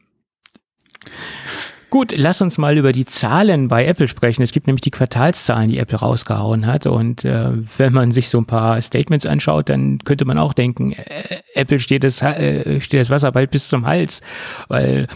Gut, 1.94 2.12
lass 2.16 2.42
uns 2.42 2.58
mal 2.58 2.76
über 2.76 2.90
die 2.90 3.04
Zahlen 3.04 3.68
bei 3.68 3.86
Apple 3.86 4.08
sprechen. 4.08 4.42
Es 4.42 4.50
gibt 4.50 4.66
nämlich 4.66 4.80
die 4.80 4.90
Quartalszahlen, 4.90 5.68
die 5.68 5.78
Apple 5.78 5.98
rausgehauen 5.98 6.66
hat. 6.66 6.86
Und 6.86 7.24
äh, 7.24 7.50
wenn 7.78 7.92
man 7.92 8.10
sich 8.10 8.28
so 8.30 8.38
ein 8.38 8.46
paar 8.46 8.82
Statements 8.82 9.26
anschaut, 9.26 9.68
dann 9.68 9.98
könnte 9.98 10.24
man 10.24 10.36
auch 10.36 10.54
denken, 10.54 10.94
äh, 10.94 11.36
Apple 11.54 11.78
steht 11.78 12.02
das, 12.02 12.20
äh, 12.20 12.80
steht 12.80 12.98
das 12.98 13.10
Wasser 13.10 13.30
bald 13.30 13.52
bis 13.52 13.68
zum 13.68 13.86
Hals, 13.86 14.22
weil 14.66 15.06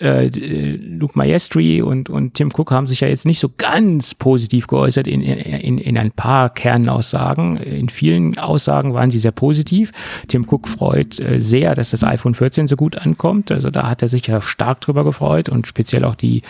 äh, 0.00 0.28
Luke 0.28 1.16
Maestri 1.16 1.82
und, 1.82 2.08
und 2.08 2.34
Tim 2.34 2.50
Cook 2.56 2.70
haben 2.70 2.86
sich 2.86 3.00
ja 3.00 3.08
jetzt 3.08 3.26
nicht 3.26 3.38
so 3.38 3.50
ganz 3.56 4.14
positiv 4.14 4.66
geäußert 4.66 5.06
in, 5.06 5.20
in, 5.20 5.78
in 5.78 5.98
ein 5.98 6.10
paar 6.10 6.50
Kernaussagen. 6.50 7.56
In 7.58 7.88
vielen 7.88 8.38
Aussagen 8.38 8.94
waren 8.94 9.10
sie 9.10 9.18
sehr 9.18 9.32
positiv. 9.32 9.92
Tim 10.28 10.46
Cook 10.48 10.68
freut 10.68 11.20
äh, 11.20 11.40
sehr, 11.40 11.74
dass 11.74 11.90
das 11.90 12.02
iPhone 12.02 12.34
14 12.34 12.66
so 12.66 12.76
gut 12.76 12.96
ankommt. 12.96 13.52
Also 13.52 13.70
da 13.70 13.88
hat 13.88 14.02
er 14.02 14.08
sich 14.08 14.26
ja 14.26 14.40
stark 14.40 14.80
drüber 14.80 15.04
gefreut 15.04 15.48
und 15.48 15.66
speziell 15.66 16.04
auch 16.04 16.16
die, 16.16 16.42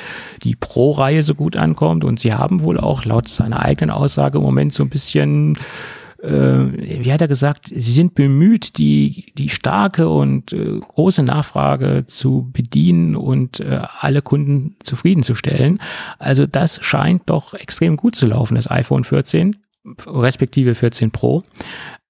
die 0.45 0.55
Pro-Reihe 0.55 1.23
so 1.23 1.35
gut 1.35 1.57
ankommt. 1.57 2.05
Und 2.05 2.21
sie 2.21 2.35
haben 2.35 2.63
wohl 2.63 2.79
auch 2.79 3.05
laut 3.05 3.29
seiner 3.29 3.61
eigenen 3.61 3.91
Aussage 3.91 4.39
im 4.39 4.45
Moment 4.45 4.73
so 4.73 4.85
ein 4.85 4.91
bisschen 4.91 5.59
äh, 6.23 7.03
wie 7.03 7.13
hat 7.13 7.21
er 7.21 7.29
gesagt, 7.29 7.69
sie 7.69 7.93
sind 7.93 8.15
bemüht, 8.15 8.79
die, 8.79 9.33
die 9.37 9.49
starke 9.49 10.09
und 10.09 10.53
äh, 10.53 10.79
große 10.79 11.23
Nachfrage 11.23 12.05
zu 12.07 12.51
bedienen 12.53 13.17
und 13.17 13.61
äh, 13.61 13.81
alle 14.01 14.23
Kunden 14.23 14.77
zufriedenzustellen. 14.83 15.81
Also 16.19 16.47
das 16.47 16.85
scheint 16.85 17.23
doch 17.27 17.55
extrem 17.55 17.97
gut 17.97 18.17
zu 18.17 18.27
laufen, 18.27 18.55
das 18.55 18.71
iPhone 18.71 19.05
14, 19.05 19.57
respektive 20.07 20.75
14 20.75 21.11
Pro. 21.11 21.43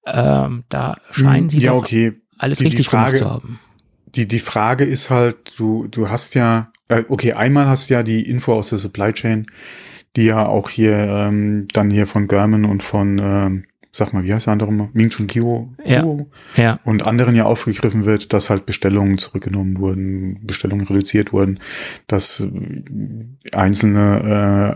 Ähm, 0.05 0.63
da 0.69 0.95
scheinen 1.11 1.49
sie 1.49 1.59
ja, 1.59 1.71
doch 1.71 1.83
okay. 1.83 2.13
alles 2.37 2.57
die, 2.57 2.65
richtig 2.65 2.87
die 2.87 2.89
Frage, 2.89 3.19
gemacht 3.19 3.29
zu 3.29 3.29
haben. 3.29 3.59
Die, 4.15 4.27
die 4.27 4.39
Frage 4.39 4.83
ist 4.83 5.09
halt, 5.09 5.53
du, 5.57 5.87
du 5.87 6.09
hast 6.09 6.35
ja, 6.35 6.71
äh, 6.89 7.03
okay, 7.07 7.33
einmal 7.33 7.67
hast 7.67 7.89
du 7.89 7.93
ja 7.93 8.03
die 8.03 8.27
Info 8.27 8.53
aus 8.53 8.69
der 8.69 8.79
Supply 8.79 9.13
Chain, 9.13 9.47
die 10.17 10.25
ja 10.25 10.45
auch 10.45 10.69
hier 10.69 10.97
ähm, 10.97 11.67
dann 11.71 11.89
hier 11.89 12.07
von 12.07 12.27
German 12.27 12.65
und 12.65 12.83
von 12.83 13.19
ähm, 13.19 13.63
sag 13.91 14.13
mal, 14.13 14.23
wie 14.23 14.33
heißt 14.33 14.45
der 14.45 14.53
andere 14.53 14.71
mal? 14.71 14.89
Ming 14.93 15.09
Chun 15.09 15.27
Kyo 15.27 15.69
ja. 15.85 16.05
ja. 16.55 16.79
und 16.85 17.05
anderen 17.05 17.35
ja 17.35 17.43
aufgegriffen 17.43 18.05
wird, 18.05 18.31
dass 18.31 18.49
halt 18.49 18.65
Bestellungen 18.65 19.17
zurückgenommen 19.17 19.79
wurden, 19.79 20.39
Bestellungen 20.45 20.87
reduziert 20.87 21.33
wurden, 21.33 21.59
dass 22.07 22.39
äh, 22.39 22.49
einzelne 23.51 24.21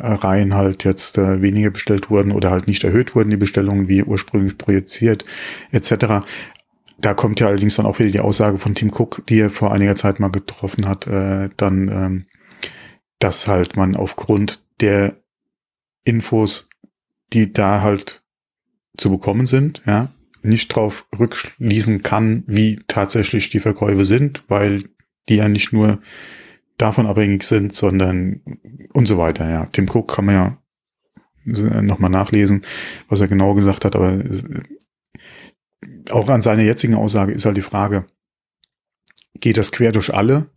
äh, 0.04 0.14
Reihen 0.16 0.54
halt 0.54 0.84
jetzt 0.84 1.18
äh, 1.18 1.42
weniger 1.42 1.72
bestellt 1.72 2.10
wurden 2.10 2.34
oder 2.34 2.52
halt 2.52 2.68
nicht 2.68 2.84
erhöht 2.84 3.16
wurden, 3.16 3.30
die 3.30 3.38
Bestellungen 3.38 3.88
wie 3.88 4.04
ursprünglich 4.04 4.58
projiziert, 4.58 5.24
etc. 5.72 6.26
Da 7.00 7.14
kommt 7.14 7.40
ja 7.40 7.48
allerdings 7.48 7.76
dann 7.76 7.86
auch 7.86 8.00
wieder 8.00 8.12
die 8.12 8.20
Aussage 8.20 8.60
von 8.60 8.76
Tim 8.76 8.92
Cook, 8.94 9.24
die 9.30 9.40
er 9.40 9.50
vor 9.50 9.72
einiger 9.72 9.96
Zeit 9.96 10.20
mal 10.20 10.30
getroffen 10.30 10.88
hat, 10.88 11.08
äh, 11.08 11.50
dann, 11.56 11.88
ähm, 11.88 12.26
dass 13.20 13.48
halt 13.48 13.78
man 13.78 13.96
aufgrund 13.96 14.66
der 14.82 15.16
Infos, 16.04 16.70
die 17.32 17.54
da 17.54 17.82
halt 17.82 18.25
zu 18.98 19.10
bekommen 19.10 19.46
sind, 19.46 19.82
ja, 19.86 20.12
nicht 20.42 20.72
darauf 20.72 21.08
rückschließen 21.18 22.02
kann, 22.02 22.44
wie 22.48 22.80
tatsächlich 22.88 23.50
die 23.50 23.60
Verkäufe 23.60 24.06
sind, 24.06 24.44
weil 24.48 24.86
die 25.28 25.38
ja 25.38 25.50
nicht 25.50 25.74
nur 25.74 26.00
davon 26.78 27.08
abhängig 27.08 27.44
sind, 27.44 27.74
sondern 27.74 28.42
und 28.94 29.08
so 29.08 29.18
weiter, 29.18 29.50
ja. 29.50 29.66
Tim 29.68 29.88
Cook 29.90 30.14
kann 30.14 30.26
man 30.26 30.36
ja 30.36 30.58
nochmal 31.82 32.10
nachlesen, 32.10 32.66
was 33.08 33.22
er 33.22 33.28
genau 33.28 33.54
gesagt 33.54 33.86
hat, 33.86 33.96
aber 33.96 34.24
auch 36.10 36.28
an 36.30 36.42
seiner 36.42 36.64
jetzigen 36.64 36.96
Aussage 36.96 37.34
ist 37.34 37.46
halt 37.46 37.58
die 37.58 37.62
Frage, 37.62 38.06
geht 39.40 39.58
das 39.58 39.72
quer 39.72 39.92
durch 39.92 40.14
alle 40.14 40.50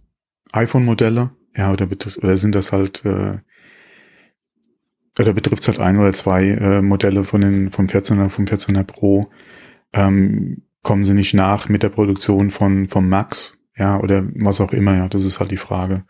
iPhone-Modelle? 0.52 1.30
Ja, 1.56 1.72
oder, 1.72 1.88
oder 2.18 2.36
sind 2.36 2.54
das 2.54 2.72
halt, 2.72 3.04
äh, 3.04 3.38
oder 5.18 5.32
betrifft 5.32 5.62
es 5.62 5.68
halt 5.68 5.80
ein 5.80 5.98
oder 5.98 6.12
zwei 6.12 6.48
äh, 6.48 6.82
Modelle 6.82 7.24
von 7.24 7.40
den, 7.40 7.70
vom 7.70 7.86
14er, 7.86 8.28
vom 8.28 8.44
14er 8.44 8.84
Pro? 8.84 9.30
Ähm, 9.92 10.62
kommen 10.82 11.04
sie 11.04 11.14
nicht 11.14 11.34
nach 11.34 11.68
mit 11.68 11.82
der 11.82 11.88
Produktion 11.88 12.50
von, 12.50 12.88
vom 12.88 13.08
Max? 13.08 13.58
Ja, 13.78 14.00
oder 14.00 14.26
was 14.34 14.60
auch 14.60 14.72
immer, 14.72 14.96
ja, 14.96 15.08
das 15.08 15.24
ist 15.24 15.38
halt 15.38 15.52
die 15.52 15.56
Frage. 15.56 16.04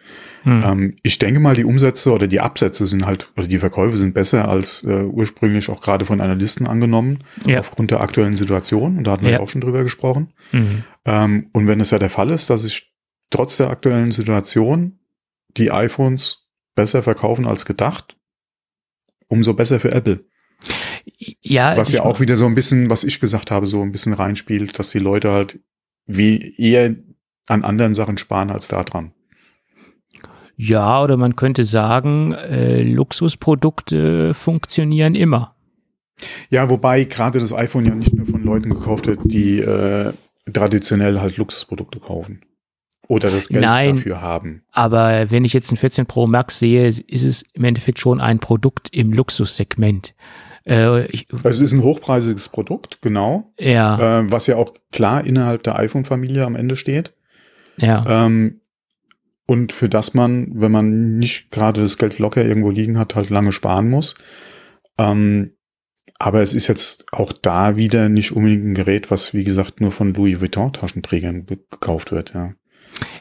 Hm. 0.44 0.64
Ähm, 0.64 0.96
ich 1.02 1.18
denke 1.18 1.38
mal, 1.38 1.54
die 1.54 1.66
Umsätze 1.66 2.12
oder 2.12 2.26
die 2.26 2.40
Absätze 2.40 2.86
sind 2.86 3.04
halt, 3.04 3.30
oder 3.36 3.46
die 3.46 3.58
Verkäufe 3.58 3.98
sind 3.98 4.14
besser 4.14 4.48
als 4.48 4.84
äh, 4.84 5.02
ursprünglich 5.02 5.68
auch 5.68 5.82
gerade 5.82 6.06
von 6.06 6.22
Analysten 6.22 6.66
angenommen, 6.66 7.24
ja. 7.44 7.60
aufgrund 7.60 7.90
der 7.90 8.00
aktuellen 8.00 8.34
Situation. 8.34 8.96
Und 8.96 9.04
da 9.04 9.12
hatten 9.12 9.24
wir 9.24 9.32
ja 9.32 9.40
auch 9.40 9.50
schon 9.50 9.60
drüber 9.60 9.82
gesprochen. 9.82 10.32
Mhm. 10.52 10.84
Ähm, 11.04 11.50
und 11.52 11.66
wenn 11.66 11.80
es 11.80 11.90
ja 11.90 11.98
der 11.98 12.08
Fall 12.08 12.30
ist, 12.30 12.48
dass 12.48 12.62
sich 12.62 12.94
trotz 13.28 13.58
der 13.58 13.68
aktuellen 13.68 14.12
Situation 14.12 15.00
die 15.58 15.70
iPhones 15.70 16.48
besser 16.74 17.02
verkaufen 17.02 17.46
als 17.46 17.66
gedacht, 17.66 18.17
umso 19.28 19.54
besser 19.54 19.80
für 19.80 19.92
Apple. 19.92 20.24
Ja, 21.40 21.76
was 21.76 21.92
ja 21.92 22.02
auch 22.02 22.20
wieder 22.20 22.36
so 22.36 22.46
ein 22.46 22.54
bisschen, 22.54 22.90
was 22.90 23.04
ich 23.04 23.20
gesagt 23.20 23.50
habe, 23.50 23.66
so 23.66 23.82
ein 23.82 23.92
bisschen 23.92 24.12
reinspielt, 24.12 24.78
dass 24.78 24.90
die 24.90 24.98
Leute 24.98 25.32
halt 25.32 25.60
wie 26.06 26.54
eher 26.56 26.96
an 27.46 27.64
anderen 27.64 27.94
Sachen 27.94 28.18
sparen 28.18 28.50
als 28.50 28.68
da 28.68 28.82
dran. 28.82 29.12
Ja, 30.56 31.02
oder 31.02 31.16
man 31.16 31.36
könnte 31.36 31.64
sagen, 31.64 32.32
äh, 32.32 32.82
Luxusprodukte 32.82 34.34
funktionieren 34.34 35.14
immer. 35.14 35.54
Ja, 36.50 36.68
wobei 36.68 37.04
gerade 37.04 37.38
das 37.38 37.52
iPhone 37.52 37.84
ja 37.84 37.94
nicht 37.94 38.12
nur 38.12 38.26
von 38.26 38.42
Leuten 38.42 38.70
gekauft 38.70 39.06
wird, 39.06 39.20
die 39.24 39.60
äh, 39.60 40.12
traditionell 40.52 41.20
halt 41.20 41.36
Luxusprodukte 41.36 42.00
kaufen. 42.00 42.40
Oder 43.08 43.30
das 43.30 43.48
Geld 43.48 43.64
Nein, 43.64 43.96
dafür 43.96 44.20
haben. 44.20 44.62
Aber 44.70 45.30
wenn 45.30 45.46
ich 45.46 45.54
jetzt 45.54 45.72
ein 45.72 45.76
14 45.76 46.04
Pro 46.06 46.26
Max 46.26 46.58
sehe, 46.58 46.86
ist 46.86 47.02
es 47.08 47.42
im 47.54 47.64
Endeffekt 47.64 47.98
schon 47.98 48.20
ein 48.20 48.38
Produkt 48.38 48.94
im 48.94 49.14
Luxussegment. 49.14 50.14
Äh, 50.66 51.06
ich, 51.06 51.26
also 51.42 51.48
es 51.48 51.60
ist 51.60 51.72
ein 51.72 51.82
hochpreisiges 51.82 52.50
Produkt, 52.50 53.00
genau. 53.00 53.50
Ja. 53.58 54.20
Äh, 54.20 54.30
was 54.30 54.46
ja 54.46 54.56
auch 54.56 54.74
klar 54.92 55.24
innerhalb 55.24 55.62
der 55.62 55.78
iPhone-Familie 55.78 56.44
am 56.44 56.54
Ende 56.54 56.76
steht. 56.76 57.14
Ja. 57.78 58.04
Ähm, 58.26 58.60
und 59.46 59.72
für 59.72 59.88
das 59.88 60.12
man, 60.12 60.52
wenn 60.54 60.70
man 60.70 61.16
nicht 61.16 61.50
gerade 61.50 61.80
das 61.80 61.96
Geld 61.96 62.18
locker 62.18 62.44
irgendwo 62.44 62.70
liegen 62.70 62.98
hat, 62.98 63.14
halt 63.14 63.30
lange 63.30 63.52
sparen 63.52 63.88
muss. 63.88 64.16
Ähm, 64.98 65.52
aber 66.18 66.42
es 66.42 66.52
ist 66.52 66.66
jetzt 66.66 67.06
auch 67.12 67.32
da 67.32 67.76
wieder 67.76 68.10
nicht 68.10 68.32
unbedingt 68.32 68.66
ein 68.66 68.74
Gerät, 68.74 69.10
was 69.10 69.32
wie 69.32 69.44
gesagt 69.44 69.80
nur 69.80 69.92
von 69.92 70.12
Louis 70.12 70.40
Vuitton 70.40 70.74
Taschenträgern 70.74 71.46
gekauft 71.46 72.12
wird, 72.12 72.34
ja. 72.34 72.52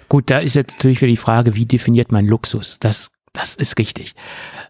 Gut, 0.09 0.29
da 0.29 0.39
ist 0.39 0.55
jetzt 0.55 0.73
natürlich 0.73 1.01
wieder 1.01 1.09
die 1.09 1.17
Frage, 1.17 1.55
wie 1.55 1.65
definiert 1.65 2.11
man 2.11 2.25
Luxus? 2.25 2.79
Das, 2.79 3.11
das 3.34 3.55
ist 3.55 3.77
richtig. 3.77 4.15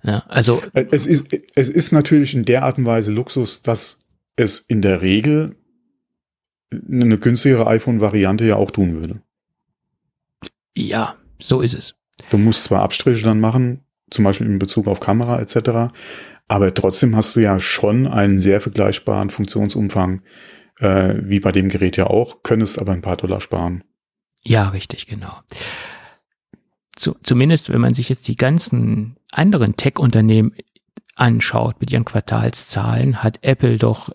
Ja, 0.04 0.24
also 0.28 0.62
äh, 0.74 0.86
es 0.92 1.06
ist, 1.06 1.28
es 1.56 1.70
ist 1.70 1.92
natürlich 1.92 2.34
in 2.34 2.44
der 2.44 2.64
Art 2.64 2.78
und 2.78 2.86
Weise 2.86 3.12
Luxus, 3.12 3.62
dass 3.62 4.00
es 4.36 4.60
in 4.60 4.82
der 4.82 5.02
Regel 5.02 5.56
eine 6.72 7.18
günstigere 7.18 7.68
iPhone-Variante 7.68 8.46
ja 8.46 8.56
auch 8.56 8.72
tun 8.72 9.00
würde. 9.00 9.22
Ja, 10.76 11.16
so 11.40 11.62
ist 11.62 11.76
es. 11.76 11.96
Du 12.30 12.38
musst 12.38 12.66
zwar 12.66 12.82
Abstriche 12.82 13.24
dann 13.24 13.40
machen, 13.40 13.86
zum 14.12 14.26
Beispiel 14.26 14.48
in 14.48 14.60
Bezug 14.60 14.88
auf 14.88 15.00
Kamera 15.00 15.40
etc., 15.40 15.94
aber 16.50 16.74
trotzdem 16.74 17.16
hast 17.16 17.36
du 17.36 17.42
ja 17.42 17.60
schon 17.60 18.08
einen 18.08 18.40
sehr 18.40 18.62
vergleichbaren 18.62 19.30
Funktionsumfang, 19.30 20.22
äh, 20.80 21.16
wie 21.22 21.42
bei 21.42 21.52
dem 21.52 21.68
Gerät 21.68 21.98
ja 21.98 22.08
auch, 22.08 22.42
könntest 22.44 22.80
aber 22.80 22.94
ein 22.94 23.02
paar 23.02 23.18
Dollar 23.18 23.42
sparen. 23.42 23.84
Ja, 24.48 24.70
richtig, 24.70 25.08
genau. 25.08 25.34
Zu, 26.96 27.16
zumindest, 27.22 27.70
wenn 27.70 27.82
man 27.82 27.94
sich 27.94 28.08
jetzt 28.08 28.28
die 28.30 28.38
ganzen 28.38 29.18
anderen 29.32 29.76
Tech-Unternehmen 29.76 30.54
anschaut 31.16 31.82
mit 31.82 31.92
ihren 31.92 32.06
Quartalszahlen, 32.06 33.24
hat 33.24 33.40
Apple 33.44 33.78
doch 33.78 34.10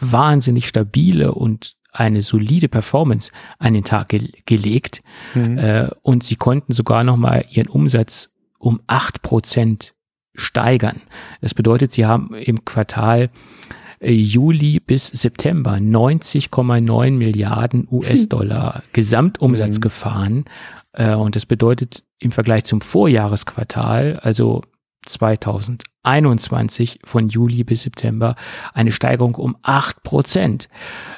wahnsinnig 0.00 0.66
stabile 0.66 1.32
und 1.32 1.76
eine 1.92 2.22
solide 2.22 2.68
Performance 2.68 3.30
an 3.60 3.74
den 3.74 3.84
Tag 3.84 4.08
ge 4.08 4.32
gelegt 4.44 5.02
mhm. 5.34 5.58
äh, 5.58 5.88
und 6.02 6.24
sie 6.24 6.34
konnten 6.34 6.72
sogar 6.72 7.04
noch 7.04 7.16
mal 7.16 7.42
ihren 7.48 7.68
Umsatz 7.68 8.30
um 8.58 8.80
acht 8.88 9.22
Prozent 9.22 9.94
steigern. 10.34 11.00
Das 11.40 11.54
bedeutet, 11.54 11.92
sie 11.92 12.06
haben 12.06 12.34
im 12.34 12.64
Quartal 12.64 13.24
äh, 13.24 13.28
Juli 14.12 14.80
bis 14.80 15.08
September 15.08 15.74
90,9 15.74 17.10
Milliarden 17.12 17.88
US-Dollar 17.90 18.82
Gesamtumsatz 18.92 19.76
mhm. 19.76 19.80
gefahren. 19.80 20.44
Äh, 20.92 21.14
und 21.14 21.36
das 21.36 21.46
bedeutet 21.46 22.04
im 22.18 22.32
Vergleich 22.32 22.64
zum 22.64 22.80
Vorjahresquartal, 22.80 24.18
also 24.22 24.62
2021 25.06 27.00
von 27.04 27.28
Juli 27.28 27.62
bis 27.64 27.82
September 27.82 28.36
eine 28.72 28.92
Steigerung 28.92 29.34
um 29.34 29.56
acht 29.62 30.02
Prozent. 30.02 30.68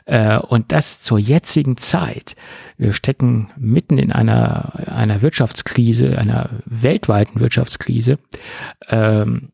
Äh, 0.04 0.38
und 0.38 0.72
das 0.72 1.00
zur 1.00 1.18
jetzigen 1.18 1.76
Zeit. 1.76 2.34
Wir 2.76 2.92
stecken 2.92 3.50
mitten 3.56 3.98
in 3.98 4.10
einer, 4.12 4.88
einer 4.90 5.22
Wirtschaftskrise, 5.22 6.18
einer 6.18 6.50
weltweiten 6.64 7.40
Wirtschaftskrise. 7.40 8.18
Ähm, 8.88 9.52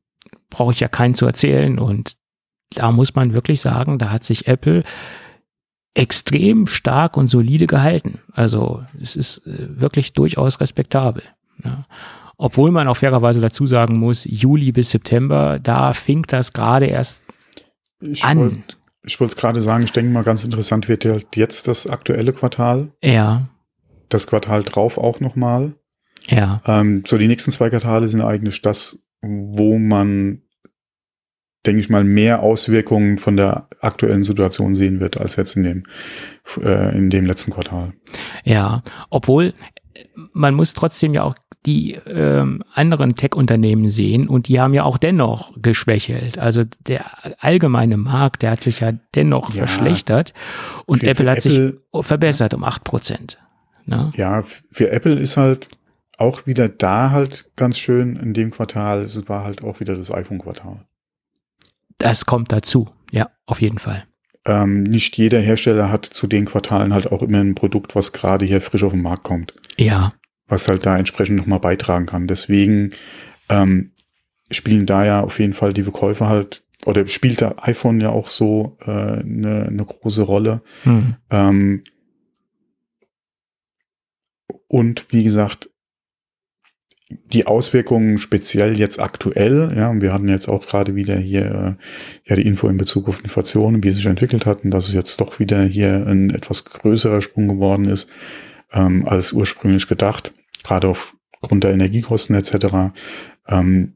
Brauche 0.50 0.72
ich 0.72 0.80
ja 0.80 0.88
keinen 0.88 1.14
zu 1.14 1.24
erzählen. 1.24 1.78
Und 1.78 2.16
da 2.74 2.90
muss 2.92 3.14
man 3.14 3.34
wirklich 3.34 3.60
sagen, 3.60 3.98
da 3.98 4.10
hat 4.10 4.24
sich 4.24 4.46
Apple 4.46 4.82
extrem 5.94 6.66
stark 6.66 7.16
und 7.16 7.28
solide 7.28 7.66
gehalten. 7.66 8.20
Also 8.32 8.82
es 9.00 9.16
ist 9.16 9.46
äh, 9.46 9.80
wirklich 9.80 10.12
durchaus 10.12 10.60
respektabel. 10.60 11.22
Ja. 11.64 11.86
Obwohl 12.38 12.70
man 12.70 12.88
auch 12.88 12.96
fairerweise 12.96 13.40
dazu 13.40 13.66
sagen 13.66 13.98
muss, 13.98 14.24
Juli 14.24 14.72
bis 14.72 14.90
September, 14.90 15.58
da 15.62 15.92
fing 15.92 16.24
das 16.26 16.52
gerade 16.52 16.86
erst 16.86 17.34
ich 18.00 18.24
an. 18.24 18.38
Wollt, 18.38 18.78
ich 19.04 19.20
wollte 19.20 19.32
es 19.32 19.36
gerade 19.36 19.60
sagen, 19.60 19.84
ich 19.84 19.92
denke 19.92 20.10
mal, 20.10 20.24
ganz 20.24 20.44
interessant 20.44 20.88
wird 20.88 21.04
halt 21.04 21.36
jetzt 21.36 21.68
das 21.68 21.86
aktuelle 21.86 22.32
Quartal. 22.32 22.90
Ja. 23.02 23.48
Das 24.08 24.26
Quartal 24.26 24.64
drauf 24.64 24.98
auch 24.98 25.20
nochmal. 25.20 25.74
Ja. 26.28 26.62
Ähm, 26.66 27.04
so 27.06 27.18
die 27.18 27.28
nächsten 27.28 27.50
zwei 27.50 27.70
Quartale 27.70 28.08
sind 28.08 28.22
eigentlich 28.22 28.62
das, 28.62 29.04
wo 29.22 29.78
man, 29.78 30.42
denke 31.66 31.80
ich 31.80 31.88
mal, 31.88 32.04
mehr 32.04 32.42
Auswirkungen 32.42 33.18
von 33.18 33.36
der 33.36 33.68
aktuellen 33.80 34.24
Situation 34.24 34.74
sehen 34.74 35.00
wird, 35.00 35.16
als 35.16 35.36
jetzt 35.36 35.56
in 35.56 35.62
dem, 35.62 35.82
äh, 36.60 36.96
in 36.96 37.10
dem 37.10 37.24
letzten 37.24 37.52
Quartal. 37.52 37.92
Ja, 38.44 38.82
obwohl 39.10 39.54
man 40.32 40.54
muss 40.54 40.74
trotzdem 40.74 41.14
ja 41.14 41.22
auch 41.22 41.34
die 41.64 41.92
ähm, 42.06 42.64
anderen 42.74 43.14
Tech-Unternehmen 43.14 43.88
sehen 43.88 44.28
und 44.28 44.48
die 44.48 44.60
haben 44.60 44.74
ja 44.74 44.82
auch 44.82 44.98
dennoch 44.98 45.52
geschwächelt. 45.60 46.38
Also 46.38 46.64
der 46.88 47.04
allgemeine 47.38 47.96
Markt, 47.96 48.42
der 48.42 48.52
hat 48.52 48.60
sich 48.60 48.80
ja 48.80 48.92
dennoch 49.14 49.50
ja, 49.50 49.58
verschlechtert 49.58 50.34
und 50.86 51.04
Apple 51.04 51.30
hat 51.30 51.38
Apple, 51.38 51.50
sich 51.50 52.04
verbessert 52.04 52.54
um 52.54 52.64
acht 52.64 52.82
Prozent. 52.82 53.38
Ne? 53.84 54.12
Ja, 54.16 54.42
für 54.70 54.90
Apple 54.90 55.14
ist 55.14 55.36
halt 55.36 55.68
auch 56.18 56.46
wieder 56.46 56.68
da 56.68 57.10
halt 57.10 57.46
ganz 57.56 57.78
schön 57.78 58.16
in 58.16 58.32
dem 58.32 58.50
Quartal, 58.50 59.00
es 59.00 59.28
war 59.28 59.44
halt 59.44 59.62
auch 59.62 59.80
wieder 59.80 59.94
das 59.94 60.12
iPhone-Quartal. 60.12 60.84
Das 62.02 62.26
kommt 62.26 62.52
dazu, 62.52 62.88
ja, 63.10 63.30
auf 63.46 63.60
jeden 63.60 63.78
Fall. 63.78 64.04
Ähm, 64.44 64.82
nicht 64.82 65.16
jeder 65.16 65.40
Hersteller 65.40 65.90
hat 65.90 66.04
zu 66.04 66.26
den 66.26 66.46
Quartalen 66.46 66.92
halt 66.92 67.10
auch 67.12 67.22
immer 67.22 67.38
ein 67.38 67.54
Produkt, 67.54 67.94
was 67.94 68.12
gerade 68.12 68.44
hier 68.44 68.60
frisch 68.60 68.82
auf 68.82 68.92
den 68.92 69.02
Markt 69.02 69.22
kommt. 69.22 69.54
Ja 69.76 70.12
was 70.52 70.68
halt 70.68 70.86
da 70.86 70.96
entsprechend 70.96 71.38
nochmal 71.38 71.58
beitragen 71.58 72.06
kann. 72.06 72.28
Deswegen 72.28 72.92
ähm, 73.48 73.92
spielen 74.50 74.86
da 74.86 75.04
ja 75.04 75.20
auf 75.22 75.40
jeden 75.40 75.54
Fall 75.54 75.72
die 75.72 75.82
Verkäufe 75.82 76.28
halt, 76.28 76.62
oder 76.84 77.06
spielt 77.06 77.40
der 77.40 77.66
iPhone 77.66 78.00
ja 78.00 78.10
auch 78.10 78.28
so 78.28 78.76
eine 78.80 79.20
äh, 79.20 79.24
ne, 79.24 79.68
ne 79.70 79.84
große 79.84 80.22
Rolle. 80.22 80.60
Mhm. 80.84 81.16
Ähm, 81.30 81.84
und 84.68 85.06
wie 85.10 85.24
gesagt, 85.24 85.70
die 87.32 87.46
Auswirkungen 87.46 88.18
speziell 88.18 88.78
jetzt 88.78 89.00
aktuell, 89.00 89.72
ja, 89.76 89.90
und 89.90 90.02
wir 90.02 90.12
hatten 90.12 90.28
jetzt 90.28 90.48
auch 90.48 90.66
gerade 90.66 90.94
wieder 90.94 91.16
hier 91.16 91.44
äh, 91.44 92.30
ja 92.30 92.36
die 92.36 92.46
Info 92.46 92.68
in 92.68 92.76
Bezug 92.76 93.08
auf 93.08 93.22
Inflation, 93.22 93.82
wie 93.82 93.88
es 93.88 93.96
sich 93.96 94.06
entwickelt 94.06 94.46
hat 94.46 94.64
und 94.64 94.70
dass 94.70 94.88
es 94.88 94.94
jetzt 94.94 95.20
doch 95.20 95.38
wieder 95.38 95.62
hier 95.62 96.06
ein 96.06 96.30
etwas 96.30 96.64
größerer 96.64 97.20
Sprung 97.20 97.48
geworden 97.48 97.86
ist 97.86 98.08
ähm, 98.72 99.06
als 99.06 99.32
ursprünglich 99.32 99.86
gedacht, 99.86 100.32
gerade 100.64 100.88
aufgrund 100.88 101.64
der 101.64 101.72
Energiekosten 101.72 102.36
etc. 102.36 102.94
Ähm, 103.48 103.94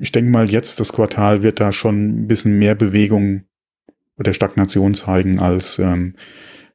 ich 0.00 0.12
denke 0.12 0.30
mal, 0.30 0.50
jetzt 0.50 0.80
das 0.80 0.92
Quartal 0.92 1.42
wird 1.42 1.60
da 1.60 1.72
schon 1.72 2.24
ein 2.24 2.26
bisschen 2.28 2.58
mehr 2.58 2.74
Bewegung 2.74 3.44
oder 4.18 4.34
Stagnation 4.34 4.94
zeigen 4.94 5.38
als 5.38 5.78
ähm, 5.78 6.14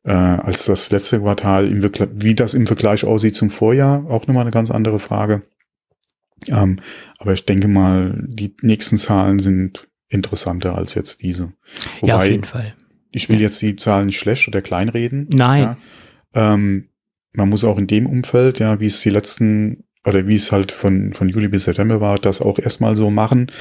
äh, 0.03 0.11
als 0.11 0.65
das 0.65 0.91
letzte 0.91 1.19
Quartal. 1.19 1.67
Im 1.67 1.89
wie 2.15 2.35
das 2.35 2.53
im 2.53 2.67
Vergleich 2.67 3.05
aussieht 3.05 3.35
zum 3.35 3.49
Vorjahr, 3.49 4.05
auch 4.09 4.27
nochmal 4.27 4.43
eine 4.43 4.51
ganz 4.51 4.71
andere 4.71 4.99
Frage. 4.99 5.43
Ähm, 6.47 6.80
aber 7.19 7.34
ich 7.34 7.45
denke 7.45 7.67
mal, 7.67 8.21
die 8.27 8.55
nächsten 8.61 8.97
Zahlen 8.97 9.39
sind 9.39 9.88
interessanter 10.09 10.75
als 10.75 10.93
jetzt 10.93 11.21
diese. 11.21 11.53
Wobei, 12.01 12.07
ja, 12.07 12.17
auf 12.17 12.25
jeden 12.25 12.43
Fall 12.43 12.73
ich 13.13 13.30
will 13.30 13.38
ja. 13.38 13.43
jetzt 13.43 13.61
die 13.61 13.77
Zahlen 13.77 14.07
nicht 14.07 14.19
schlecht 14.19 14.47
oder 14.47 14.61
kleinreden. 14.61 15.30
Nein. 15.34 15.77
Ja, 16.34 16.53
Ähm, 16.53 16.89
man 17.31 17.49
muss 17.49 17.63
auch 17.63 17.77
in 17.77 17.88
dem 17.88 18.05
Umfeld, 18.05 18.59
ja, 18.59 18.80
wie 18.80 18.88
es 18.88 19.01
die 19.01 19.09
letzten 19.09 19.85
oder 20.03 20.27
wie 20.27 20.35
es 20.35 20.51
halt 20.51 20.71
von, 20.71 21.13
von 21.13 21.30
Juli 21.30 21.47
bis 21.47 21.63
September 21.63 22.01
war, 22.01 22.17
das 22.17 22.41
auch 22.41 22.59
erstmal 22.59 22.95
so 22.97 23.09
machen. 23.09 23.51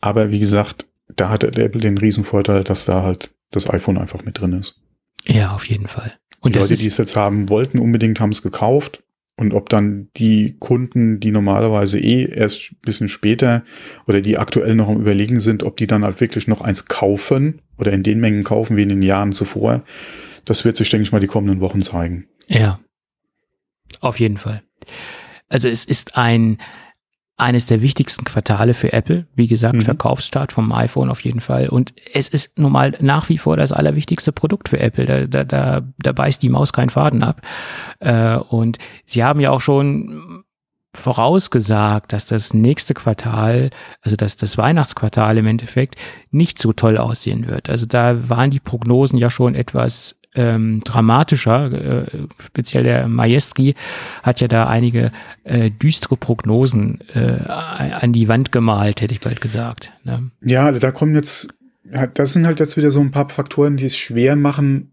Aber 0.00 0.30
wie 0.30 0.38
gesagt, 0.38 0.86
da 1.08 1.30
hat 1.30 1.42
Apple 1.42 1.80
den 1.80 1.98
Riesenvorteil, 1.98 2.62
dass 2.62 2.84
da 2.84 3.02
halt 3.02 3.30
das 3.50 3.68
iPhone 3.68 3.98
einfach 3.98 4.24
mit 4.24 4.38
drin 4.38 4.52
ist. 4.52 4.80
Ja, 5.26 5.54
auf 5.54 5.68
jeden 5.68 5.88
Fall. 5.88 6.12
Und 6.40 6.54
die 6.54 6.60
Leute, 6.60 6.74
die 6.74 6.86
es 6.86 6.96
jetzt 6.96 7.16
haben 7.16 7.48
wollten, 7.48 7.78
unbedingt 7.78 8.20
haben 8.20 8.30
es 8.30 8.42
gekauft. 8.42 9.02
Und 9.36 9.54
ob 9.54 9.68
dann 9.68 10.08
die 10.16 10.56
Kunden, 10.58 11.20
die 11.20 11.30
normalerweise 11.30 12.00
eh 12.00 12.24
erst 12.24 12.72
ein 12.72 12.78
bisschen 12.82 13.08
später 13.08 13.62
oder 14.08 14.20
die 14.20 14.36
aktuell 14.36 14.74
noch 14.74 14.88
am 14.88 14.98
Überlegen 14.98 15.38
sind, 15.38 15.62
ob 15.62 15.76
die 15.76 15.86
dann 15.86 16.02
halt 16.02 16.20
wirklich 16.20 16.48
noch 16.48 16.60
eins 16.60 16.86
kaufen 16.86 17.62
oder 17.76 17.92
in 17.92 18.02
den 18.02 18.18
Mengen 18.18 18.42
kaufen 18.42 18.76
wie 18.76 18.82
in 18.82 18.88
den 18.88 19.02
Jahren 19.02 19.30
zuvor, 19.30 19.84
das 20.44 20.64
wird 20.64 20.76
sich, 20.76 20.90
denke 20.90 21.04
ich 21.04 21.12
mal, 21.12 21.20
die 21.20 21.28
kommenden 21.28 21.60
Wochen 21.60 21.82
zeigen. 21.82 22.26
Ja, 22.48 22.80
auf 24.00 24.18
jeden 24.18 24.38
Fall. 24.38 24.62
Also 25.48 25.68
es 25.68 25.84
ist 25.84 26.16
ein, 26.16 26.58
eines 27.38 27.66
der 27.66 27.80
wichtigsten 27.80 28.24
Quartale 28.24 28.74
für 28.74 28.92
Apple. 28.92 29.26
Wie 29.36 29.46
gesagt, 29.46 29.76
mhm. 29.76 29.82
Verkaufsstart 29.82 30.52
vom 30.52 30.72
iPhone 30.72 31.08
auf 31.08 31.20
jeden 31.22 31.40
Fall. 31.40 31.68
Und 31.68 31.94
es 32.12 32.28
ist 32.28 32.58
nun 32.58 32.72
mal 32.72 32.94
nach 33.00 33.28
wie 33.28 33.38
vor 33.38 33.56
das 33.56 33.72
allerwichtigste 33.72 34.32
Produkt 34.32 34.68
für 34.68 34.80
Apple. 34.80 35.06
Da, 35.06 35.26
da, 35.26 35.44
da, 35.44 35.82
da 35.98 36.12
beißt 36.12 36.42
die 36.42 36.48
Maus 36.48 36.72
keinen 36.72 36.90
Faden 36.90 37.22
ab. 37.22 37.40
Äh, 38.00 38.36
und 38.36 38.78
sie 39.04 39.22
haben 39.22 39.38
ja 39.38 39.50
auch 39.50 39.60
schon 39.60 40.44
vorausgesagt, 40.94 42.12
dass 42.12 42.26
das 42.26 42.54
nächste 42.54 42.92
Quartal, 42.94 43.70
also 44.02 44.16
dass 44.16 44.36
das 44.36 44.58
Weihnachtsquartal 44.58 45.38
im 45.38 45.46
Endeffekt 45.46 45.94
nicht 46.32 46.58
so 46.58 46.72
toll 46.72 46.98
aussehen 46.98 47.46
wird. 47.46 47.70
Also 47.70 47.86
da 47.86 48.28
waren 48.28 48.50
die 48.50 48.58
Prognosen 48.58 49.16
ja 49.16 49.30
schon 49.30 49.54
etwas 49.54 50.17
ähm, 50.38 50.80
dramatischer. 50.84 51.72
Äh, 51.72 52.06
speziell 52.40 52.84
der 52.84 53.08
Maestri 53.08 53.74
hat 54.22 54.40
ja 54.40 54.48
da 54.48 54.68
einige 54.68 55.10
äh, 55.44 55.70
düstere 55.70 56.16
Prognosen 56.16 57.00
äh, 57.12 57.42
an 57.48 58.12
die 58.12 58.28
Wand 58.28 58.52
gemalt, 58.52 59.00
hätte 59.00 59.14
ich 59.14 59.20
bald 59.20 59.40
gesagt. 59.40 59.92
Ne? 60.04 60.30
Ja, 60.42 60.70
da 60.70 60.92
kommen 60.92 61.14
jetzt, 61.14 61.48
das 62.14 62.32
sind 62.32 62.46
halt 62.46 62.60
jetzt 62.60 62.76
wieder 62.76 62.90
so 62.90 63.00
ein 63.00 63.10
paar 63.10 63.28
Faktoren, 63.28 63.76
die 63.76 63.86
es 63.86 63.96
schwer 63.96 64.36
machen, 64.36 64.92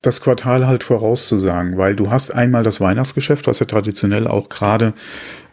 das 0.00 0.20
Quartal 0.20 0.66
halt 0.66 0.84
vorauszusagen, 0.84 1.76
weil 1.76 1.96
du 1.96 2.10
hast 2.10 2.30
einmal 2.30 2.62
das 2.62 2.80
Weihnachtsgeschäft, 2.80 3.46
was 3.46 3.58
ja 3.58 3.66
traditionell 3.66 4.28
auch 4.28 4.48
gerade 4.48 4.92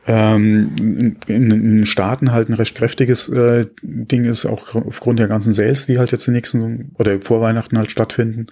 ähm, 0.08 1.16
in, 1.28 1.50
den 1.50 1.86
Staaten 1.86 2.32
halt 2.32 2.50
ein 2.50 2.54
recht 2.54 2.76
kräftiges 2.76 3.30
äh, 3.30 3.68
Ding 3.84 4.26
ist, 4.26 4.46
auch 4.46 4.74
aufgrund 4.76 5.20
der 5.20 5.28
ganzen 5.28 5.54
Sales, 5.54 5.86
die 5.86 6.00
halt 6.00 6.12
jetzt 6.12 6.26
die 6.26 6.32
nächsten 6.32 6.92
oder 6.98 7.22
vor 7.22 7.42
Weihnachten 7.42 7.78
halt 7.78 7.92
stattfinden. 7.92 8.48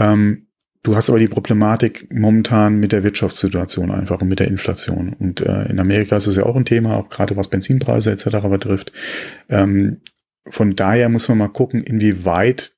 Ähm, 0.00 0.48
du 0.82 0.96
hast 0.96 1.10
aber 1.10 1.18
die 1.18 1.28
Problematik 1.28 2.08
momentan 2.12 2.80
mit 2.80 2.92
der 2.92 3.04
Wirtschaftssituation 3.04 3.92
einfach 3.92 4.20
und 4.20 4.28
mit 4.28 4.40
der 4.40 4.48
Inflation. 4.48 5.12
Und 5.12 5.42
äh, 5.42 5.66
in 5.66 5.78
Amerika 5.78 6.16
ist 6.16 6.26
es 6.26 6.36
ja 6.36 6.44
auch 6.44 6.56
ein 6.56 6.64
Thema, 6.64 6.96
auch 6.96 7.08
gerade 7.08 7.36
was 7.36 7.48
Benzinpreise 7.48 8.10
etc. 8.10 8.48
betrifft. 8.48 8.92
Ähm, 9.48 10.00
von 10.48 10.74
daher 10.74 11.08
muss 11.08 11.28
man 11.28 11.38
mal 11.38 11.48
gucken, 11.48 11.82
inwieweit 11.82 12.74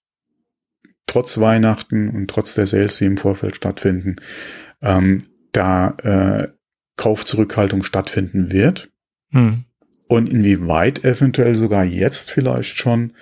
trotz 1.06 1.38
Weihnachten 1.38 2.10
und 2.10 2.28
trotz 2.28 2.54
der 2.54 2.66
Sales, 2.66 2.98
die 2.98 3.06
im 3.06 3.16
Vorfeld 3.16 3.56
stattfinden, 3.56 4.16
ähm, 4.82 5.24
da 5.52 5.90
äh, 6.02 6.48
Kaufzurückhaltung 6.96 7.82
stattfinden 7.84 8.50
wird. 8.50 8.90
Hm. 9.30 9.64
Und 10.08 10.28
inwieweit 10.28 11.04
eventuell 11.04 11.54
sogar 11.54 11.84
jetzt 11.84 12.30
vielleicht 12.30 12.76
schon 12.76 13.12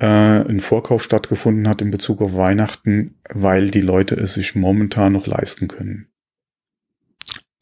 äh, 0.00 0.06
ein 0.06 0.60
Vorkauf 0.60 1.02
stattgefunden 1.02 1.68
hat 1.68 1.82
in 1.82 1.90
Bezug 1.90 2.22
auf 2.22 2.34
Weihnachten, 2.34 3.16
weil 3.28 3.70
die 3.70 3.82
Leute 3.82 4.14
es 4.14 4.34
sich 4.34 4.54
momentan 4.54 5.12
noch 5.12 5.26
leisten 5.26 5.68
können. 5.68 6.08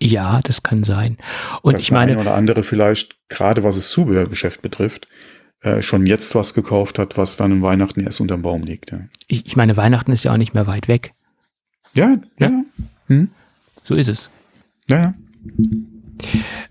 Ja, 0.01 0.41
das 0.45 0.63
kann 0.63 0.85
sein. 0.85 1.19
Und 1.63 1.75
Dass 1.75 1.83
ich 1.83 1.91
meine, 1.91 2.17
oder 2.17 2.35
andere 2.35 2.63
vielleicht 2.63 3.19
gerade 3.29 3.65
was 3.65 3.75
das 3.75 3.91
Zubehörgeschäft 3.91 4.63
betrifft, 4.63 5.09
äh, 5.63 5.83
schon 5.83 6.07
jetzt 6.07 6.37
was 6.37 6.55
gekauft 6.55 7.01
hat, 7.01 7.19
was 7.19 7.37
dann 7.37 7.51
im 7.51 7.63
Weihnachten 7.63 8.01
erst 8.01 8.21
unterm 8.21 8.43
Baum 8.43 8.63
liegt. 8.63 8.93
Ja. 8.93 9.01
Ich, 9.27 9.45
ich 9.45 9.57
meine, 9.57 9.77
Weihnachten 9.77 10.13
ist 10.13 10.23
ja 10.23 10.33
auch 10.33 10.37
nicht 10.37 10.55
mehr 10.55 10.69
weit 10.69 10.87
weg. 10.87 11.15
Ja, 11.95 12.19
ja. 12.39 12.49
ja. 12.49 12.65
Hm? 13.09 13.31
So 13.83 13.97
ist 13.97 14.09
es. 14.09 14.31
Ja, 14.89 14.97
ja. 14.97 15.15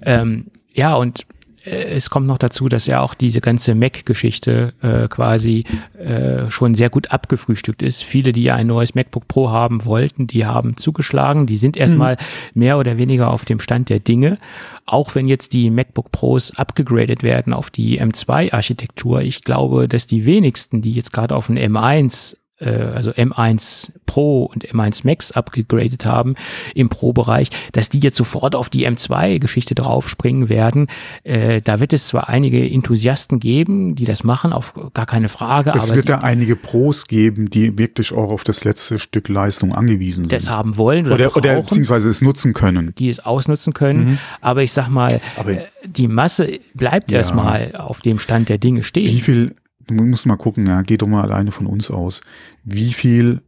Ähm, 0.01 0.45
ja, 0.71 0.95
und 0.95 1.25
es 1.67 2.09
kommt 2.09 2.27
noch 2.27 2.37
dazu, 2.37 2.69
dass 2.69 2.85
ja 2.85 3.01
auch 3.01 3.13
diese 3.13 3.41
ganze 3.41 3.75
Mac-Geschichte 3.75 4.73
äh, 4.81 5.07
quasi 5.07 5.65
äh, 5.97 6.49
schon 6.49 6.75
sehr 6.75 6.89
gut 6.89 7.11
abgefrühstückt 7.11 7.81
ist. 7.81 8.03
Viele, 8.03 8.31
die 8.31 8.43
ja 8.43 8.55
ein 8.55 8.67
neues 8.67 8.95
MacBook 8.95 9.27
Pro 9.27 9.49
haben 9.51 9.83
wollten, 9.85 10.27
die 10.27 10.45
haben 10.45 10.77
zugeschlagen. 10.77 11.45
Die 11.45 11.57
sind 11.57 11.75
erstmal 11.75 12.15
mhm. 12.15 12.59
mehr 12.59 12.77
oder 12.77 12.97
weniger 12.97 13.31
auf 13.31 13.45
dem 13.45 13.59
Stand 13.59 13.89
der 13.89 13.99
Dinge. 13.99 14.37
Auch 14.85 15.15
wenn 15.15 15.27
jetzt 15.27 15.53
die 15.53 15.69
MacBook 15.69 16.11
Pros 16.11 16.57
abgegradet 16.57 17.23
werden 17.23 17.53
auf 17.53 17.69
die 17.69 18.01
M2-Architektur. 18.01 19.21
Ich 19.21 19.43
glaube, 19.43 19.87
dass 19.87 20.07
die 20.07 20.25
wenigsten, 20.25 20.81
die 20.81 20.93
jetzt 20.93 21.11
gerade 21.11 21.35
auf 21.35 21.47
den 21.47 21.57
M1 21.57 22.37
äh, 22.59 22.69
also 22.69 23.11
M1 23.11 23.91
Pro 24.05 24.45
und 24.45 24.65
M1 24.65 25.05
Max 25.05 25.31
abgegradet 25.31 26.05
haben 26.05 26.35
im 26.73 26.89
Pro-Bereich, 26.89 27.49
dass 27.71 27.89
die 27.89 27.99
jetzt 27.99 28.17
sofort 28.17 28.55
auf 28.55 28.69
die 28.69 28.87
M2-Geschichte 28.87 29.75
draufspringen 29.75 30.49
werden. 30.49 30.87
Äh, 31.23 31.61
da 31.61 31.79
wird 31.79 31.93
es 31.93 32.07
zwar 32.07 32.29
einige 32.29 32.67
Enthusiasten 32.67 33.39
geben, 33.39 33.95
die 33.95 34.05
das 34.05 34.23
machen, 34.23 34.53
auf 34.53 34.73
gar 34.93 35.05
keine 35.05 35.29
Frage. 35.29 35.73
Es 35.75 35.93
wird 35.93 36.09
da 36.09 36.19
einige 36.19 36.55
Pros 36.55 37.07
geben, 37.07 37.49
die 37.49 37.77
wirklich 37.77 38.11
auch 38.11 38.31
auf 38.31 38.43
das 38.43 38.63
letzte 38.63 38.97
Stück 38.97 39.29
Leistung 39.29 39.73
angewiesen 39.73 40.23
sind. 40.23 40.31
Das 40.31 40.49
haben 40.49 40.77
wollen 40.77 41.05
oder, 41.05 41.15
oder, 41.15 41.27
brauchen, 41.27 41.39
oder 41.39 41.61
beziehungsweise 41.61 42.09
es 42.09 42.21
nutzen 42.21 42.53
können. 42.53 42.93
Die 42.97 43.09
es 43.09 43.19
ausnutzen 43.19 43.73
können. 43.73 44.11
Mhm. 44.11 44.17
Aber 44.41 44.63
ich 44.63 44.71
sag 44.71 44.89
mal, 44.89 45.21
Aber, 45.35 45.57
die 45.85 46.07
Masse 46.07 46.59
bleibt 46.73 47.11
ja. 47.11 47.19
erstmal 47.19 47.75
auf 47.75 48.01
dem 48.01 48.19
Stand 48.19 48.49
der 48.49 48.57
Dinge 48.57 48.83
stehen. 48.83 49.07
Wie 49.07 49.21
viel 49.21 49.55
du 49.87 50.05
musst 50.05 50.25
mal 50.25 50.37
gucken, 50.37 50.65
ja, 50.67 50.81
geht 50.81 51.01
doch 51.01 51.07
mal 51.07 51.23
alleine 51.23 51.51
von 51.51 51.67
uns 51.67 51.89
aus, 51.89 52.21
wie 52.63 52.93
viel 52.93 53.41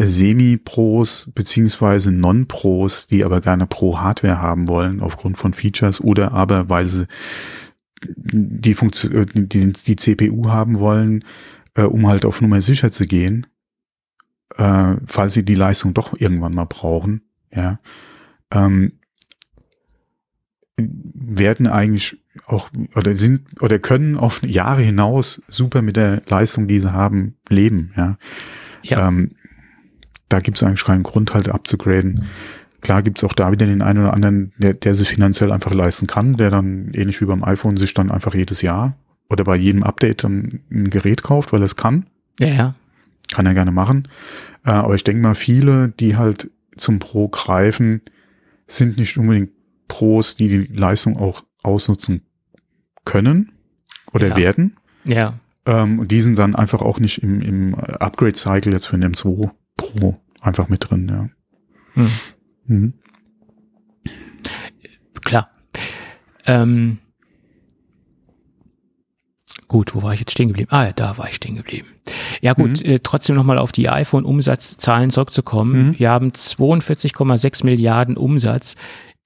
Semi-Pros 0.00 1.30
beziehungsweise 1.34 2.12
Non-Pros, 2.12 3.06
die 3.06 3.24
aber 3.24 3.40
gerne 3.40 3.66
Pro-Hardware 3.66 4.40
haben 4.40 4.68
wollen 4.68 5.00
aufgrund 5.00 5.38
von 5.38 5.54
Features 5.54 6.00
oder 6.00 6.32
aber 6.32 6.68
weil 6.68 6.88
sie 6.88 7.06
die, 8.04 8.74
Funktion, 8.74 9.12
äh, 9.12 9.26
die, 9.26 9.72
die 9.72 9.96
CPU 9.96 10.48
haben 10.48 10.78
wollen, 10.78 11.24
äh, 11.74 11.82
um 11.82 12.06
halt 12.08 12.24
auf 12.24 12.40
Nummer 12.40 12.60
sicher 12.62 12.90
zu 12.90 13.04
gehen, 13.04 13.46
äh, 14.56 14.96
falls 15.06 15.34
sie 15.34 15.44
die 15.44 15.54
Leistung 15.54 15.94
doch 15.94 16.18
irgendwann 16.18 16.54
mal 16.54 16.66
brauchen, 16.66 17.22
ja, 17.54 17.78
ähm, 18.50 18.98
werden 20.76 21.66
eigentlich 21.66 22.18
auch 22.46 22.70
oder 22.94 23.16
sind 23.16 23.62
oder 23.62 23.78
können 23.78 24.16
auf 24.16 24.42
Jahre 24.42 24.82
hinaus 24.82 25.42
super 25.48 25.82
mit 25.82 25.96
der 25.96 26.22
Leistung, 26.28 26.66
die 26.66 26.80
sie 26.80 26.92
haben, 26.92 27.36
leben. 27.48 27.92
Ja, 27.96 28.16
ja. 28.82 29.08
Ähm, 29.08 29.32
da 30.28 30.40
gibt 30.40 30.56
es 30.56 30.62
eigentlich 30.62 30.84
keinen 30.84 31.02
Grund, 31.02 31.34
halt 31.34 31.48
abzugraden. 31.48 32.24
Klar 32.80 33.02
gibt 33.02 33.18
es 33.18 33.24
auch 33.24 33.34
da 33.34 33.52
wieder 33.52 33.66
den 33.66 33.82
einen 33.82 34.00
oder 34.00 34.14
anderen, 34.14 34.52
der, 34.56 34.74
der 34.74 34.94
sich 34.94 35.08
finanziell 35.08 35.52
einfach 35.52 35.72
leisten 35.72 36.06
kann, 36.06 36.36
der 36.36 36.50
dann 36.50 36.90
ähnlich 36.94 37.20
wie 37.20 37.26
beim 37.26 37.44
iPhone 37.44 37.76
sich 37.76 37.94
dann 37.94 38.10
einfach 38.10 38.34
jedes 38.34 38.62
Jahr 38.62 38.96
oder 39.28 39.44
bei 39.44 39.56
jedem 39.56 39.82
Update 39.82 40.24
dann 40.24 40.60
ein 40.70 40.90
Gerät 40.90 41.22
kauft, 41.22 41.52
weil 41.52 41.62
es 41.62 41.76
kann. 41.76 42.06
Ja, 42.40 42.48
ja. 42.48 42.74
Kann 43.30 43.46
er 43.46 43.54
gerne 43.54 43.72
machen. 43.72 44.08
Äh, 44.64 44.70
aber 44.70 44.94
ich 44.94 45.04
denke 45.04 45.22
mal, 45.22 45.34
viele, 45.34 45.88
die 45.88 46.16
halt 46.16 46.50
zum 46.76 46.98
Pro 46.98 47.28
greifen, 47.28 48.00
sind 48.66 48.96
nicht 48.96 49.16
unbedingt 49.16 49.50
Pros, 49.92 50.36
die 50.36 50.48
die 50.48 50.72
Leistung 50.72 51.18
auch 51.18 51.44
ausnutzen 51.62 52.22
können 53.04 53.52
oder 54.14 54.28
ja. 54.28 54.36
werden. 54.36 54.74
Ja. 55.04 55.38
Ähm, 55.66 55.98
und 55.98 56.10
die 56.10 56.22
sind 56.22 56.38
dann 56.38 56.56
einfach 56.56 56.80
auch 56.80 56.98
nicht 56.98 57.22
im, 57.22 57.42
im 57.42 57.74
Upgrade-Cycle 57.74 58.72
jetzt 58.72 58.86
für 58.86 58.96
den 58.96 59.12
M2 59.12 59.50
Pro 59.76 60.18
einfach 60.40 60.70
mit 60.70 60.88
drin, 60.88 61.08
ja. 61.10 61.28
Hm. 61.92 62.10
Mhm. 62.64 62.94
Klar. 65.22 65.50
Ähm, 66.46 66.98
gut, 69.68 69.94
wo 69.94 70.02
war 70.02 70.14
ich 70.14 70.20
jetzt 70.20 70.32
stehen 70.32 70.48
geblieben? 70.48 70.70
Ah, 70.72 70.86
ja, 70.86 70.92
da 70.92 71.18
war 71.18 71.28
ich 71.28 71.34
stehen 71.34 71.56
geblieben. 71.56 71.88
Ja 72.40 72.54
gut, 72.54 72.82
mhm. 72.82 72.86
äh, 72.86 72.98
trotzdem 73.00 73.36
nochmal 73.36 73.58
auf 73.58 73.72
die 73.72 73.90
iPhone-Umsatzzahlen 73.90 75.10
zurückzukommen. 75.10 75.88
Mhm. 75.88 75.98
Wir 75.98 76.10
haben 76.10 76.30
42,6 76.30 77.66
Milliarden 77.66 78.16
Umsatz 78.16 78.74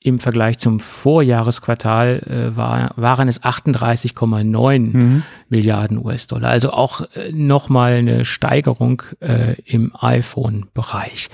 im 0.06 0.20
Vergleich 0.20 0.58
zum 0.58 0.78
Vorjahresquartal 0.78 2.22
äh, 2.30 2.56
war, 2.56 2.92
waren 2.94 3.26
es 3.26 3.42
38,9 3.42 4.78
mhm. 4.78 5.22
Milliarden 5.48 5.98
US-Dollar. 5.98 6.50
Also 6.50 6.70
auch 6.70 7.00
äh, 7.14 7.32
nochmal 7.32 7.94
eine 7.94 8.24
Steigerung 8.24 9.02
äh, 9.18 9.60
im 9.64 9.92
iPhone-Bereich. 9.98 11.28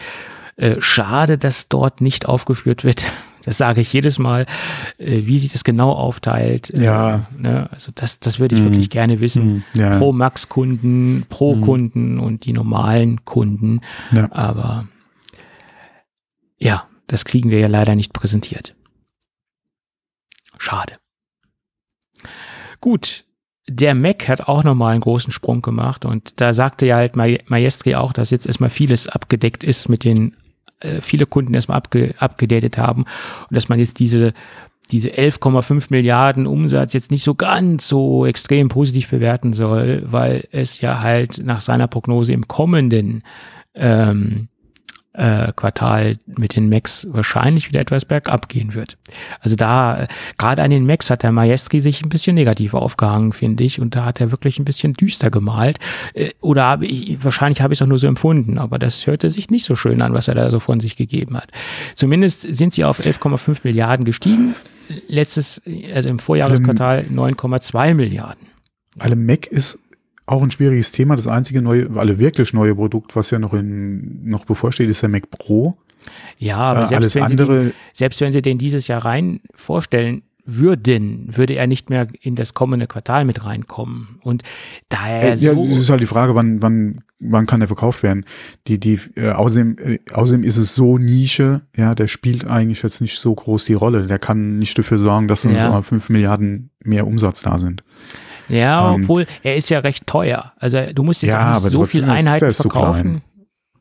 Äh, 0.56 0.76
schade, 0.78 1.36
dass 1.36 1.68
dort 1.68 2.00
nicht 2.00 2.26
aufgeführt 2.26 2.84
wird. 2.84 3.04
Das 3.44 3.58
sage 3.58 3.80
ich 3.80 3.92
jedes 3.92 4.20
Mal, 4.20 4.46
äh, 4.98 5.22
wie 5.24 5.36
sich 5.36 5.50
das 5.50 5.64
genau 5.64 5.90
aufteilt. 5.90 6.78
Äh, 6.78 6.84
ja. 6.84 7.26
Ne? 7.36 7.68
Also 7.72 7.90
das, 7.92 8.20
das 8.20 8.38
würde 8.38 8.54
ich 8.54 8.60
mhm. 8.60 8.66
wirklich 8.66 8.88
gerne 8.88 9.18
wissen. 9.18 9.64
Mhm. 9.74 9.80
Ja. 9.80 9.98
Pro 9.98 10.12
Max-Kunden, 10.12 11.26
Pro-Kunden 11.28 12.14
mhm. 12.14 12.20
und 12.20 12.44
die 12.44 12.52
normalen 12.52 13.24
Kunden. 13.24 13.80
Ja. 14.12 14.30
Aber 14.30 14.86
Ja, 16.56 16.84
das 17.12 17.26
kriegen 17.26 17.50
wir 17.50 17.58
ja 17.58 17.66
leider 17.66 17.94
nicht 17.94 18.14
präsentiert. 18.14 18.74
Schade. 20.56 20.94
Gut, 22.80 23.26
der 23.68 23.94
Mac 23.94 24.28
hat 24.28 24.48
auch 24.48 24.64
nochmal 24.64 24.92
einen 24.92 25.02
großen 25.02 25.30
Sprung 25.30 25.60
gemacht 25.60 26.06
und 26.06 26.40
da 26.40 26.54
sagte 26.54 26.86
ja 26.86 26.96
halt 26.96 27.14
Maestri 27.14 27.96
auch, 27.96 28.14
dass 28.14 28.30
jetzt 28.30 28.46
erstmal 28.46 28.70
vieles 28.70 29.08
abgedeckt 29.08 29.62
ist 29.62 29.90
mit 29.90 30.04
den 30.04 30.38
äh, 30.80 31.02
viele 31.02 31.26
Kunden 31.26 31.52
erstmal 31.52 31.76
abge, 31.76 32.14
abgedatet 32.16 32.78
haben 32.78 33.02
und 33.02 33.54
dass 33.54 33.68
man 33.68 33.78
jetzt 33.78 33.98
diese 33.98 34.32
diese 34.90 35.10
11,5 35.10 35.88
Milliarden 35.90 36.46
Umsatz 36.46 36.94
jetzt 36.94 37.10
nicht 37.10 37.24
so 37.24 37.34
ganz 37.34 37.86
so 37.88 38.24
extrem 38.24 38.70
positiv 38.70 39.10
bewerten 39.10 39.52
soll, 39.52 40.02
weil 40.06 40.48
es 40.50 40.80
ja 40.80 41.00
halt 41.00 41.44
nach 41.44 41.60
seiner 41.60 41.88
Prognose 41.88 42.32
im 42.32 42.48
kommenden 42.48 43.22
ähm, 43.74 44.48
äh, 45.14 45.52
Quartal 45.54 46.16
mit 46.26 46.56
den 46.56 46.68
Macs 46.68 47.06
wahrscheinlich 47.10 47.68
wieder 47.68 47.80
etwas 47.80 48.04
bergab 48.04 48.48
gehen 48.48 48.74
wird. 48.74 48.96
Also 49.40 49.56
da, 49.56 50.04
gerade 50.38 50.62
an 50.62 50.70
den 50.70 50.86
Macs 50.86 51.10
hat 51.10 51.22
der 51.22 51.32
Maestri 51.32 51.80
sich 51.80 52.02
ein 52.02 52.08
bisschen 52.08 52.34
negativ 52.34 52.74
aufgehangen, 52.74 53.32
finde 53.32 53.64
ich, 53.64 53.80
und 53.80 53.94
da 53.94 54.06
hat 54.06 54.20
er 54.20 54.30
wirklich 54.30 54.58
ein 54.58 54.64
bisschen 54.64 54.94
düster 54.94 55.30
gemalt. 55.30 55.78
Äh, 56.14 56.30
oder 56.40 56.64
habe 56.64 56.86
ich, 56.86 57.22
wahrscheinlich 57.22 57.60
habe 57.60 57.74
ich 57.74 57.78
es 57.78 57.82
auch 57.82 57.88
nur 57.88 57.98
so 57.98 58.06
empfunden, 58.06 58.58
aber 58.58 58.78
das 58.78 59.06
hörte 59.06 59.30
sich 59.30 59.50
nicht 59.50 59.64
so 59.64 59.76
schön 59.76 60.00
an, 60.02 60.14
was 60.14 60.28
er 60.28 60.34
da 60.34 60.50
so 60.50 60.60
von 60.60 60.80
sich 60.80 60.96
gegeben 60.96 61.36
hat. 61.36 61.50
Zumindest 61.94 62.42
sind 62.42 62.72
sie 62.72 62.84
auf 62.84 63.00
11,5 63.00 63.58
Milliarden 63.64 64.04
gestiegen. 64.04 64.54
Letztes, 65.08 65.62
also 65.94 66.08
im 66.08 66.18
Vorjahresquartal 66.18 67.06
9,2 67.10 67.94
Milliarden. 67.94 68.46
Alle 68.98 69.16
Mac 69.16 69.46
ist 69.46 69.78
auch 70.26 70.42
ein 70.42 70.50
schwieriges 70.50 70.92
Thema. 70.92 71.16
Das 71.16 71.26
einzige 71.26 71.62
neue, 71.62 71.88
alle 71.96 72.18
wirklich 72.18 72.52
neue 72.52 72.74
Produkt, 72.74 73.16
was 73.16 73.30
ja 73.30 73.38
noch 73.38 73.54
in, 73.54 74.28
noch 74.28 74.44
bevorsteht, 74.44 74.88
ist 74.88 75.02
der 75.02 75.08
Mac 75.08 75.30
Pro. 75.30 75.76
Ja, 76.38 76.58
aber 76.58 76.82
Äh, 76.82 76.86
selbst, 76.86 76.94
alles 76.96 77.14
wenn 77.14 77.22
andere- 77.24 77.58
sie 77.64 77.68
den, 77.70 77.72
selbst 77.92 78.20
wenn 78.20 78.32
sie 78.32 78.42
den 78.42 78.58
dieses 78.58 78.88
Jahr 78.88 79.04
rein 79.04 79.40
vorstellen 79.54 80.22
würden, 80.44 81.28
würde 81.36 81.54
er 81.54 81.68
nicht 81.68 81.88
mehr 81.88 82.08
in 82.20 82.34
das 82.34 82.52
kommende 82.52 82.88
Quartal 82.88 83.24
mit 83.24 83.44
reinkommen. 83.44 84.18
Und 84.22 84.42
da 84.88 85.06
er 85.08 85.34
Äh, 85.34 85.36
ja, 85.36 85.54
so, 85.54 85.64
es 85.64 85.76
ist 85.76 85.88
halt 85.90 86.02
die 86.02 86.06
Frage, 86.08 86.34
wann, 86.34 86.60
wann, 86.60 87.02
wann 87.20 87.46
kann 87.46 87.60
der 87.60 87.68
verkauft 87.68 88.02
werden? 88.02 88.24
Die, 88.66 88.80
die, 88.80 88.98
äh, 89.14 89.30
außerdem, 89.30 89.76
äh, 89.78 89.98
außerdem 90.12 90.42
ist 90.42 90.56
es 90.56 90.74
so 90.74 90.98
Nische, 90.98 91.60
ja, 91.76 91.94
der 91.94 92.08
spielt 92.08 92.44
eigentlich 92.48 92.82
jetzt 92.82 93.00
nicht 93.00 93.20
so 93.20 93.32
groß 93.32 93.66
die 93.66 93.74
Rolle. 93.74 94.08
Der 94.08 94.18
kann 94.18 94.58
nicht 94.58 94.76
dafür 94.76 94.98
sorgen, 94.98 95.28
dass 95.28 95.44
Ja. 95.44 95.52
ja. 95.52 95.82
fünf 95.82 96.08
Milliarden 96.08 96.70
mehr 96.82 97.06
Umsatz 97.06 97.42
da 97.42 97.60
sind. 97.60 97.84
Ja, 98.52 98.94
ähm, 98.94 99.02
obwohl 99.02 99.26
er 99.42 99.56
ist 99.56 99.70
ja 99.70 99.80
recht 99.80 100.06
teuer. 100.06 100.52
Also 100.58 100.78
du 100.92 101.02
musst 101.02 101.22
jetzt 101.22 101.32
Ja, 101.32 101.58
so 101.60 101.84
viel 101.84 102.04
Einheiten 102.04 102.40
der 102.40 102.48
ist 102.50 102.58
zu 102.58 102.70
verkaufen. 102.70 103.22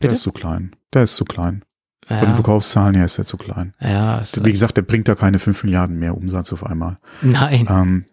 Der 0.02 0.12
ist 0.12 0.24
zu 0.24 0.32
klein. 0.32 0.76
Der 0.94 1.04
ist 1.04 1.16
zu 1.16 1.26
klein. 1.26 1.64
Von 2.08 2.18
den 2.20 2.30
Ja, 2.30 2.36
Verkaufszahlen 2.36 2.96
her 2.96 3.06
ist 3.06 3.18
der 3.18 3.26
zu 3.26 3.38
klein. 3.38 3.74
ja 3.80 4.24
Wie 4.44 4.52
gesagt, 4.52 4.76
der 4.76 4.82
bringt 4.82 5.08
da 5.08 5.16
keine 5.16 5.40
fünf 5.40 5.64
Milliarden 5.64 6.00
mehr 6.00 6.18
Umsatz 6.18 6.52
auf 6.52 6.66
einmal. 6.66 6.98
Nein. 7.22 7.68
Ähm, 7.70 8.06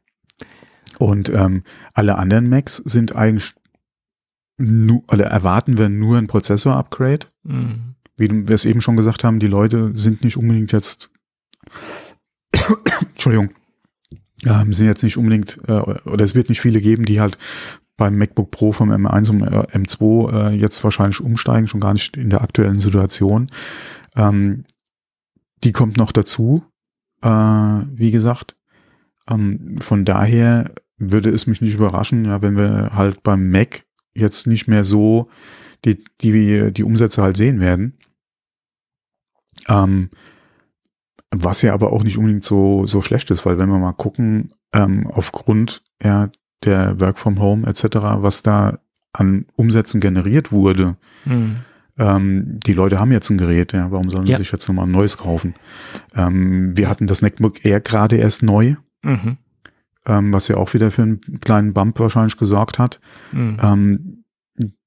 und 0.99 1.29
ähm, 1.31 1.63
alle 1.95 2.17
anderen 2.17 2.49
Macs 2.49 2.77
sind 2.77 3.15
eigentlich, 3.17 3.55
nu, 4.59 5.05
alle 5.07 5.25
erwarten 5.25 5.79
wir 5.79 5.89
nur 5.89 6.19
ein 6.19 6.27
Prozessor-Upgrade. 6.27 7.27
Mhm. 7.45 7.95
Wie 8.17 8.31
wir 8.49 8.55
es 8.55 8.65
eben 8.65 8.81
schon 8.81 8.97
gesagt 8.97 9.23
haben, 9.25 9.39
die 9.39 9.47
Leute 9.47 9.93
sind 9.95 10.25
nicht 10.25 10.37
unbedingt 10.37 10.73
jetzt, 10.73 11.11
Entschuldigung, 13.13 13.51
ähm, 14.47 14.73
sind 14.73 14.87
jetzt 14.87 15.03
nicht 15.03 15.17
unbedingt, 15.17 15.59
äh, 15.67 15.73
oder 15.73 16.25
es 16.25 16.35
wird 16.35 16.49
nicht 16.49 16.61
viele 16.61 16.81
geben, 16.81 17.05
die 17.05 17.21
halt 17.21 17.39
beim 17.97 18.17
MacBook 18.17 18.51
Pro 18.51 18.73
vom 18.73 18.91
M1 18.91 19.31
und 19.31 19.43
äh, 19.43 19.77
M2 19.77 20.33
äh, 20.33 20.55
jetzt 20.55 20.83
wahrscheinlich 20.85 21.21
umsteigen, 21.21 21.67
schon 21.67 21.81
gar 21.81 21.93
nicht 21.93 22.17
in 22.17 22.31
der 22.31 22.43
aktuellen 22.43 22.79
Situation. 22.79 23.49
Ähm, 24.17 24.65
die 25.65 25.73
kommt 25.73 25.97
noch 25.97 26.13
dazu, 26.13 26.65
äh, 27.23 27.29
wie 27.29 28.13
gesagt. 28.13 28.57
Ähm, 29.29 29.77
von 29.81 30.05
daher 30.05 30.73
würde 30.97 31.31
es 31.31 31.47
mich 31.47 31.61
nicht 31.61 31.75
überraschen, 31.75 32.25
ja, 32.25 32.41
wenn 32.41 32.57
wir 32.57 32.91
halt 32.95 33.23
beim 33.23 33.51
Mac 33.51 33.85
jetzt 34.15 34.47
nicht 34.47 34.69
mehr 34.69 34.85
so 34.85 35.29
die, 35.85 35.99
die, 36.21 36.73
die 36.73 36.85
Umsätze 36.85 37.23
halt 37.23 37.37
sehen 37.37 37.61
werden. 37.61 37.99
Ähm, 39.69 40.11
was 41.35 41.63
ja 41.63 41.75
aber 41.75 41.93
auch 41.93 42.03
nicht 42.05 42.17
unbedingt 42.19 42.45
so, 42.45 42.87
so 42.87 43.03
schlecht 43.03 43.31
ist, 43.31 43.45
weil 43.45 43.59
wenn 43.59 43.69
wir 43.69 43.79
mal 43.79 43.93
gucken, 43.93 44.53
ähm, 44.73 45.07
aufgrund 45.07 45.83
ja, 46.03 46.31
der 46.65 46.99
Work 47.01 47.19
from 47.19 47.39
Home 47.41 47.67
etc., 47.67 47.85
was 48.23 48.43
da 48.43 48.79
an 49.13 49.47
Umsätzen 49.57 50.01
generiert 50.01 50.53
wurde, 50.53 50.97
Mhm. 51.25 51.57
ähm, 51.99 52.61
die 52.65 52.73
Leute 52.73 52.99
haben 53.01 53.13
jetzt 53.13 53.29
ein 53.31 53.39
Gerät, 53.39 53.73
ja, 53.73 53.91
warum 53.91 54.09
sollen 54.11 54.27
sie 54.27 54.33
Ja. 54.33 54.39
sich 54.39 54.53
jetzt 54.53 54.69
nochmal 54.69 54.87
ein 54.87 54.91
neues 54.93 55.19
kaufen? 55.19 55.55
Ähm, 56.15 56.77
wir 56.77 56.89
hatten 56.89 57.07
das 57.07 57.23
MacBook 57.23 57.65
Air 57.65 57.81
gerade 57.81 58.17
erst 58.17 58.43
neu, 58.43 58.77
Mhm. 59.03 59.37
ähm, 60.07 60.33
was 60.33 60.49
ja 60.49 60.57
auch 60.57 60.73
wieder 60.75 60.91
für 60.91 61.03
einen 61.03 61.21
kleinen 61.41 61.73
Bump 61.75 61.99
wahrscheinlich 62.01 62.37
gesorgt 62.37 62.79
hat. 62.79 63.01
Mhm. 63.33 64.25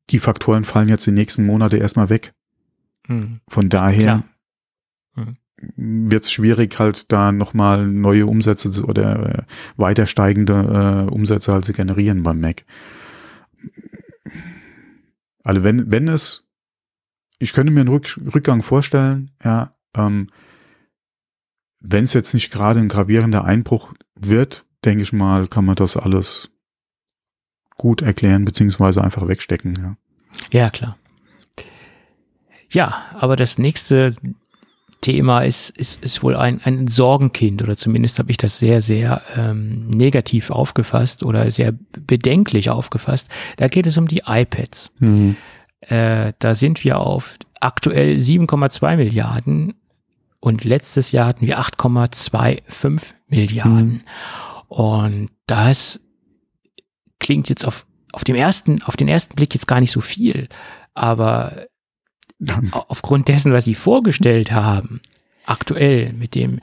Die 0.09 0.19
Faktoren 0.19 0.63
fallen 0.65 0.89
jetzt 0.89 1.05
die 1.07 1.11
nächsten 1.11 1.45
Monate 1.45 1.77
erstmal 1.77 2.09
weg. 2.09 2.33
Mhm. 3.07 3.39
Von 3.47 3.69
daher. 3.69 4.23
Wird 5.75 6.23
es 6.23 6.31
schwierig, 6.31 6.79
halt 6.79 7.11
da 7.11 7.31
nochmal 7.31 7.87
neue 7.87 8.25
Umsätze 8.25 8.83
oder 8.83 9.39
äh, 9.39 9.43
weiter 9.77 10.05
steigende 10.05 11.07
äh, 11.07 11.11
Umsätze 11.11 11.53
halt 11.53 11.65
zu 11.65 11.73
generieren 11.73 12.23
beim 12.23 12.39
Mac. 12.39 12.65
Also 15.43 15.63
wenn, 15.63 15.91
wenn 15.91 16.07
es, 16.07 16.45
ich 17.39 17.53
könnte 17.53 17.71
mir 17.71 17.81
einen 17.81 17.89
Rück, 17.89 18.19
Rückgang 18.33 18.61
vorstellen, 18.61 19.31
ja, 19.43 19.71
ähm, 19.95 20.27
wenn 21.79 22.03
es 22.03 22.13
jetzt 22.13 22.33
nicht 22.33 22.51
gerade 22.51 22.79
ein 22.79 22.87
gravierender 22.87 23.43
Einbruch 23.43 23.93
wird, 24.15 24.65
denke 24.85 25.01
ich 25.01 25.13
mal, 25.13 25.47
kann 25.47 25.65
man 25.65 25.75
das 25.75 25.97
alles 25.97 26.51
gut 27.75 28.03
erklären, 28.03 28.45
beziehungsweise 28.45 29.03
einfach 29.03 29.27
wegstecken, 29.27 29.73
ja. 29.75 29.97
Ja, 30.51 30.69
klar. 30.69 30.97
Ja, 32.69 33.05
aber 33.13 33.35
das 33.35 33.57
nächste 33.57 34.15
Thema 35.01 35.41
ist, 35.41 35.71
ist, 35.71 36.03
ist 36.03 36.23
wohl 36.23 36.35
ein, 36.35 36.61
ein 36.63 36.87
Sorgenkind 36.87 37.61
oder 37.61 37.75
zumindest 37.75 38.19
habe 38.19 38.31
ich 38.31 38.37
das 38.37 38.59
sehr, 38.59 38.81
sehr 38.81 39.21
ähm, 39.35 39.87
negativ 39.87 40.51
aufgefasst 40.51 41.23
oder 41.23 41.49
sehr 41.51 41.73
bedenklich 41.73 42.69
aufgefasst. 42.69 43.27
Da 43.57 43.67
geht 43.67 43.87
es 43.87 43.97
um 43.97 44.07
die 44.07 44.21
iPads. 44.25 44.91
Äh, 45.81 46.33
da 46.37 46.55
sind 46.55 46.83
wir 46.83 46.99
auf 46.99 47.37
aktuell 47.59 48.17
7,2 48.17 48.95
Milliarden 48.95 49.73
und 50.39 50.63
letztes 50.63 51.11
Jahr 51.11 51.27
hatten 51.27 51.47
wir 51.47 51.59
8,25 51.59 53.13
Milliarden. 53.27 54.03
Und 54.67 55.29
das 55.47 56.01
klingt 57.19 57.49
jetzt 57.49 57.65
auf, 57.65 57.85
auf 58.11 58.23
dem 58.23 58.35
ersten, 58.35 58.81
auf 58.83 58.97
den 58.97 59.07
ersten 59.07 59.35
Blick 59.35 59.53
jetzt 59.53 59.67
gar 59.67 59.79
nicht 59.79 59.91
so 59.91 60.01
viel, 60.01 60.47
aber 60.93 61.67
aufgrund 62.71 63.27
dessen, 63.27 63.53
was 63.53 63.65
sie 63.65 63.75
vorgestellt 63.75 64.51
haben, 64.51 65.01
aktuell 65.45 66.13
mit 66.13 66.35
dem 66.35 66.59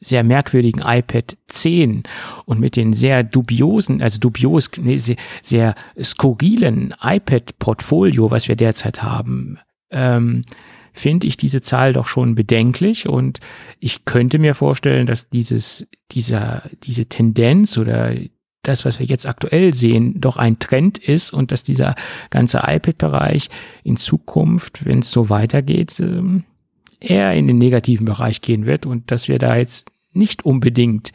sehr 0.00 0.22
merkwürdigen 0.22 0.82
iPad 0.84 1.36
10 1.48 2.04
und 2.44 2.60
mit 2.60 2.76
den 2.76 2.94
sehr 2.94 3.24
dubiosen, 3.24 4.00
also 4.00 4.18
dubios, 4.20 4.70
nee, 4.76 4.96
sehr, 4.96 5.16
sehr 5.42 5.74
skurrilen 6.00 6.94
iPad-Portfolio, 7.02 8.30
was 8.30 8.48
wir 8.48 8.56
derzeit 8.56 9.02
haben, 9.02 9.58
ähm, 9.90 10.44
finde 10.92 11.26
ich 11.26 11.36
diese 11.36 11.60
Zahl 11.60 11.92
doch 11.92 12.06
schon 12.06 12.34
bedenklich 12.34 13.08
und 13.08 13.40
ich 13.80 14.04
könnte 14.04 14.38
mir 14.38 14.54
vorstellen, 14.54 15.06
dass 15.06 15.28
dieses, 15.30 15.86
dieser, 16.12 16.62
diese 16.84 17.06
Tendenz 17.06 17.78
oder 17.78 18.12
das, 18.68 18.84
was 18.84 18.98
wir 18.98 19.06
jetzt 19.06 19.26
aktuell 19.26 19.74
sehen, 19.74 20.20
doch 20.20 20.36
ein 20.36 20.58
Trend 20.58 20.98
ist 20.98 21.32
und 21.32 21.52
dass 21.52 21.62
dieser 21.62 21.94
ganze 22.30 22.62
iPad-Bereich 22.66 23.48
in 23.84 23.96
Zukunft, 23.96 24.84
wenn 24.84 25.00
es 25.00 25.10
so 25.10 25.30
weitergeht, 25.30 25.98
ähm, 26.00 26.44
eher 27.00 27.32
in 27.34 27.46
den 27.46 27.58
negativen 27.58 28.04
Bereich 28.06 28.40
gehen 28.40 28.66
wird 28.66 28.86
und 28.86 29.10
dass 29.10 29.28
wir 29.28 29.38
da 29.38 29.56
jetzt 29.56 29.90
nicht 30.12 30.44
unbedingt 30.44 31.12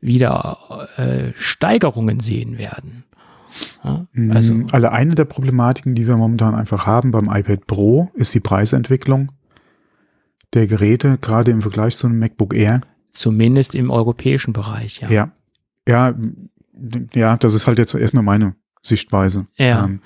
wieder 0.00 0.88
äh, 0.96 1.32
Steigerungen 1.36 2.20
sehen 2.20 2.58
werden. 2.58 3.04
Ja, 3.84 4.06
also, 4.30 4.52
Also 4.54 4.66
alle 4.72 4.92
eine 4.92 5.14
der 5.14 5.24
Problematiken, 5.24 5.94
die 5.94 6.06
wir 6.06 6.16
momentan 6.16 6.54
einfach 6.54 6.86
haben 6.86 7.10
beim 7.10 7.28
iPad 7.28 7.66
Pro, 7.66 8.10
ist 8.14 8.34
die 8.34 8.40
Preisentwicklung 8.40 9.32
der 10.54 10.66
Geräte, 10.66 11.18
gerade 11.20 11.50
im 11.50 11.62
Vergleich 11.62 11.96
zu 11.96 12.06
einem 12.06 12.18
MacBook 12.18 12.54
Air. 12.54 12.80
zumindest 13.10 13.74
im 13.74 13.90
europäischen 13.90 14.52
Bereich, 14.52 15.00
ja. 15.00 15.10
Ja, 15.10 15.32
ja, 15.88 16.14
ja, 17.14 17.36
das 17.36 17.54
ist 17.54 17.66
halt 17.66 17.78
jetzt 17.78 17.94
erstmal 17.94 18.22
meine 18.22 18.54
Sichtweise. 18.82 19.46
Ja. 19.56 19.84
Ähm, 19.84 20.00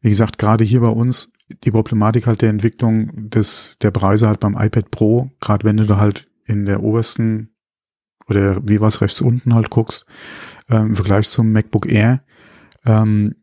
wie 0.00 0.10
gesagt, 0.10 0.38
gerade 0.38 0.64
hier 0.64 0.80
bei 0.80 0.88
uns 0.88 1.32
die 1.64 1.70
Problematik 1.70 2.26
halt 2.26 2.42
der 2.42 2.50
Entwicklung 2.50 3.30
des 3.30 3.76
der 3.80 3.90
Preise 3.90 4.28
halt 4.28 4.40
beim 4.40 4.56
iPad 4.56 4.90
Pro, 4.90 5.30
gerade 5.40 5.64
wenn 5.64 5.78
du 5.78 5.84
da 5.86 5.98
halt 5.98 6.28
in 6.44 6.66
der 6.66 6.82
obersten 6.82 7.54
oder 8.28 8.60
wie 8.66 8.80
was 8.80 9.00
rechts 9.00 9.20
unten 9.20 9.54
halt 9.54 9.70
guckst, 9.70 10.04
ähm, 10.68 10.88
im 10.88 10.96
Vergleich 10.96 11.30
zum 11.30 11.50
MacBook 11.52 11.90
Air, 11.90 12.22
ähm, 12.84 13.34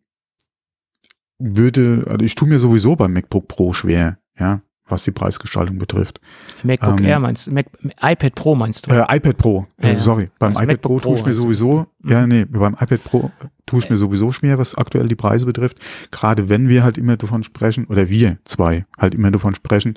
würde, 1.40 2.06
also 2.08 2.24
ich 2.24 2.36
tue 2.36 2.48
mir 2.48 2.60
sowieso 2.60 2.96
beim 2.96 3.14
MacBook 3.14 3.48
Pro 3.48 3.74
schwer, 3.74 4.20
ja, 4.38 4.62
was 4.88 5.04
die 5.04 5.12
Preisgestaltung 5.12 5.78
betrifft. 5.78 6.22
MacBook 6.64 7.00
ähm, 7.00 7.06
Air 7.06 7.20
meinst 7.20 7.48
du? 7.48 7.52
Mac, 7.52 7.68
iPad 8.02 8.36
Pro 8.36 8.56
meinst 8.56 8.86
du? 8.86 8.92
Äh, 8.92 9.18
iPad 9.18 9.38
Pro, 9.38 9.68
äh, 9.78 9.94
ja, 9.94 10.00
sorry. 10.00 10.30
Beim 10.38 10.56
also 10.56 10.64
iPad 10.64 10.82
Pro, 10.82 10.98
Pro 10.98 11.00
tue 11.00 11.16
ich 11.16 11.26
mir 11.26 11.34
sowieso, 11.34 11.88
du? 12.04 12.12
ja, 12.12 12.28
nee, 12.28 12.46
beim 12.46 12.74
iPad 12.74 13.04
Pro 13.04 13.32
tue 13.66 13.80
ich 13.80 13.90
mir 13.90 13.98
sowieso 13.98 14.32
schwer, 14.32 14.58
was 14.60 14.76
aktuell 14.76 15.08
die 15.08 15.16
Preise 15.16 15.46
betrifft. 15.46 15.80
Gerade 16.12 16.50
wenn 16.50 16.70
wir 16.70 16.84
halt 16.84 16.98
immer 16.98 17.18
davon 17.18 17.44
sprechen, 17.44 17.86
oder 17.86 18.10
wir 18.10 18.38
zwei 18.46 18.86
halt 18.98 19.16
immer 19.16 19.32
davon 19.32 19.56
sprechen, 19.56 19.96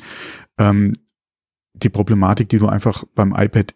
ähm, 0.58 0.94
die 1.74 1.90
Problematik, 1.90 2.48
die 2.48 2.58
du 2.58 2.66
einfach 2.66 3.04
beim 3.14 3.34
iPad 3.36 3.74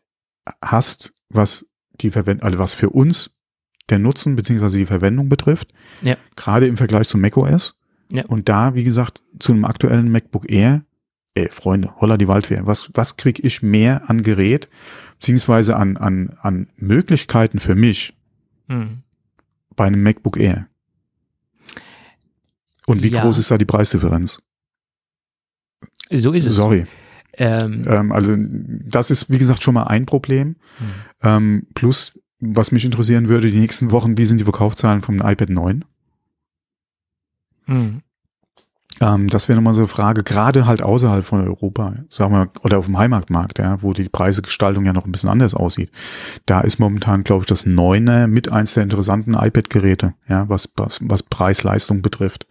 hast, 0.65 1.13
was 1.29 1.67
die 2.01 2.11
Verwendung, 2.11 2.45
also 2.45 2.59
was 2.59 2.75
für 2.75 2.91
uns 2.91 3.31
der 3.91 3.99
Nutzen 3.99 4.37
beziehungsweise 4.37 4.79
die 4.79 4.87
Verwendung 4.87 5.29
betrifft, 5.29 5.73
ja. 6.03 6.17
gerade 6.37 6.67
im 6.67 6.77
Vergleich 6.77 7.09
zu 7.09 7.19
macOS. 7.19 7.79
Ja. 8.11 8.25
Und 8.27 8.49
da, 8.49 8.75
wie 8.75 8.85
gesagt, 8.85 9.23
zu 9.39 9.53
einem 9.53 9.65
aktuellen 9.65 10.11
MacBook 10.11 10.51
Air 10.51 10.85
ey, 11.35 11.49
Freunde, 11.51 11.95
holla 12.01 12.17
die 12.17 12.29
Waldfee, 12.29 12.61
was, 12.65 12.91
was 12.95 13.17
krieg 13.17 13.43
ich 13.45 13.63
mehr 13.63 14.09
an 14.11 14.23
Gerät, 14.23 14.69
beziehungsweise 15.19 15.77
an, 15.77 15.97
an, 15.97 16.37
an 16.41 16.69
Möglichkeiten 16.77 17.59
für 17.59 17.75
mich 17.75 18.15
mhm. 18.69 19.03
bei 19.77 19.87
einem 19.87 20.03
MacBook 20.03 20.37
Air? 20.37 20.67
Und 22.87 23.03
wie 23.03 23.09
ja. 23.09 23.23
groß 23.23 23.39
ist 23.39 23.51
da 23.51 23.59
die 23.59 23.65
Preisdifferenz? 23.65 24.43
So 26.11 26.33
ist 26.33 26.47
es. 26.47 26.57
Sorry. 26.57 26.87
Ähm, 27.35 27.85
ähm, 27.89 28.13
also 28.13 28.35
das 28.37 29.11
ist, 29.11 29.31
wie 29.31 29.39
gesagt, 29.39 29.63
schon 29.63 29.75
mal 29.75 29.85
ein 29.85 30.05
Problem. 30.05 30.49
Mhm. 30.49 30.57
Ähm, 31.23 31.67
plus, 31.75 32.19
was 32.41 32.73
mich 32.73 32.85
interessieren 32.85 33.29
würde, 33.29 33.51
die 33.51 33.61
nächsten 33.61 33.91
Wochen, 33.91 34.19
wie 34.19 34.27
sind 34.27 34.39
die 34.39 34.45
Verkaufszahlen 34.45 35.01
vom 35.01 35.21
iPad 35.21 35.49
9? 35.49 35.85
Mhm. 37.67 38.03
Ähm, 39.03 39.29
das 39.29 39.49
wäre 39.49 39.57
nochmal 39.57 39.75
so 39.75 39.81
eine 39.81 39.89
Frage, 39.89 40.23
gerade 40.23 40.67
halt 40.67 40.81
außerhalb 40.81 41.27
von 41.27 41.45
Europa, 41.45 41.97
sagen 42.09 42.35
wir, 42.35 42.51
oder 42.63 42.79
auf 42.79 42.87
dem 42.87 42.97
Heimatmarkt, 42.97 43.59
ja, 43.59 43.83
wo 43.83 43.93
die 43.93 44.09
Preisegestaltung 44.09 44.85
ja 44.85 44.93
noch 44.93 45.05
ein 45.05 45.13
bisschen 45.13 45.29
anders 45.29 45.55
aussieht. 45.55 45.91
Da 46.47 46.61
ist 46.61 46.79
momentan, 46.79 47.25
glaube 47.25 47.43
ich, 47.43 47.47
das 47.47 47.67
Neune 47.67 48.29
mit 48.29 48.53
eins 48.53 48.75
der 48.75 48.85
interessanten 48.85 49.35
iPad-Geräte, 49.35 50.15
ja, 50.29 50.49
was, 50.49 50.73
was, 50.77 51.01
was 51.03 51.25
Preis-Leistung 51.25 52.01
betrifft. 52.01 52.47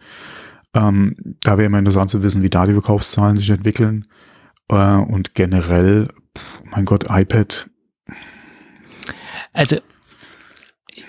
Ähm, 0.74 1.16
da 1.42 1.56
wäre 1.56 1.66
immer 1.66 1.78
interessant 1.78 2.10
zu 2.10 2.22
wissen, 2.22 2.42
wie 2.42 2.50
da 2.50 2.66
die 2.66 2.74
Verkaufszahlen 2.74 3.38
sich 3.38 3.48
entwickeln. 3.48 4.06
Äh, 4.68 4.96
und 4.96 5.34
generell, 5.34 6.08
mein 6.70 6.84
Gott, 6.84 7.06
iPad. 7.08 7.70
Also, 9.54 9.78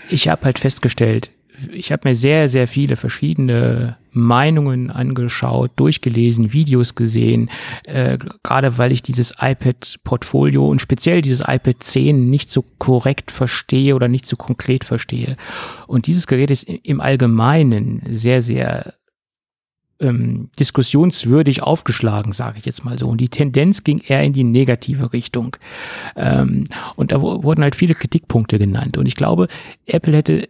ich 0.08 0.30
habe 0.30 0.46
halt 0.46 0.60
festgestellt, 0.60 1.32
ich 1.72 1.92
habe 1.92 2.10
mir 2.10 2.16
sehr, 2.16 2.48
sehr 2.48 2.68
viele 2.68 2.96
verschiedene 2.96 3.98
Meinungen 4.12 4.92
angeschaut, 4.92 5.72
durchgelesen, 5.76 6.54
Videos 6.54 6.96
gesehen, 6.96 7.50
äh, 7.86 8.18
gerade 8.44 8.78
weil 8.78 8.92
ich 8.92 9.02
dieses 9.02 9.34
iPad-Portfolio 9.40 10.68
und 10.68 10.82
speziell 10.82 11.22
dieses 11.22 11.42
iPad 11.42 11.82
10 11.82 12.30
nicht 12.30 12.52
so 12.52 12.64
korrekt 12.78 13.32
verstehe 13.32 13.96
oder 13.96 14.08
nicht 14.08 14.28
so 14.28 14.36
konkret 14.36 14.84
verstehe. 14.84 15.36
Und 15.88 16.08
dieses 16.08 16.28
Gerät 16.28 16.52
ist 16.52 16.64
im 16.64 17.02
Allgemeinen 17.02 18.04
sehr, 18.10 18.42
sehr 18.42 18.94
ähm, 20.00 20.50
diskussionswürdig 20.60 21.64
aufgeschlagen, 21.64 22.34
sage 22.34 22.60
ich 22.60 22.66
jetzt 22.66 22.84
mal 22.86 23.00
so. 23.00 23.08
Und 23.08 23.22
die 23.22 23.30
Tendenz 23.30 23.84
ging 23.84 24.00
eher 24.00 24.24
in 24.24 24.34
die 24.34 24.44
negative 24.44 25.14
Richtung. 25.14 25.56
Ähm, 26.16 26.68
und 26.98 27.12
da 27.12 27.22
wurden 27.22 27.64
halt 27.64 27.76
viele 27.76 27.96
Kritikpunkte 27.96 28.60
genannt. 28.60 28.98
Und 28.98 29.08
ich 29.08 29.16
glaube, 29.16 29.48
Apple 29.86 30.16
hätte 30.16 30.50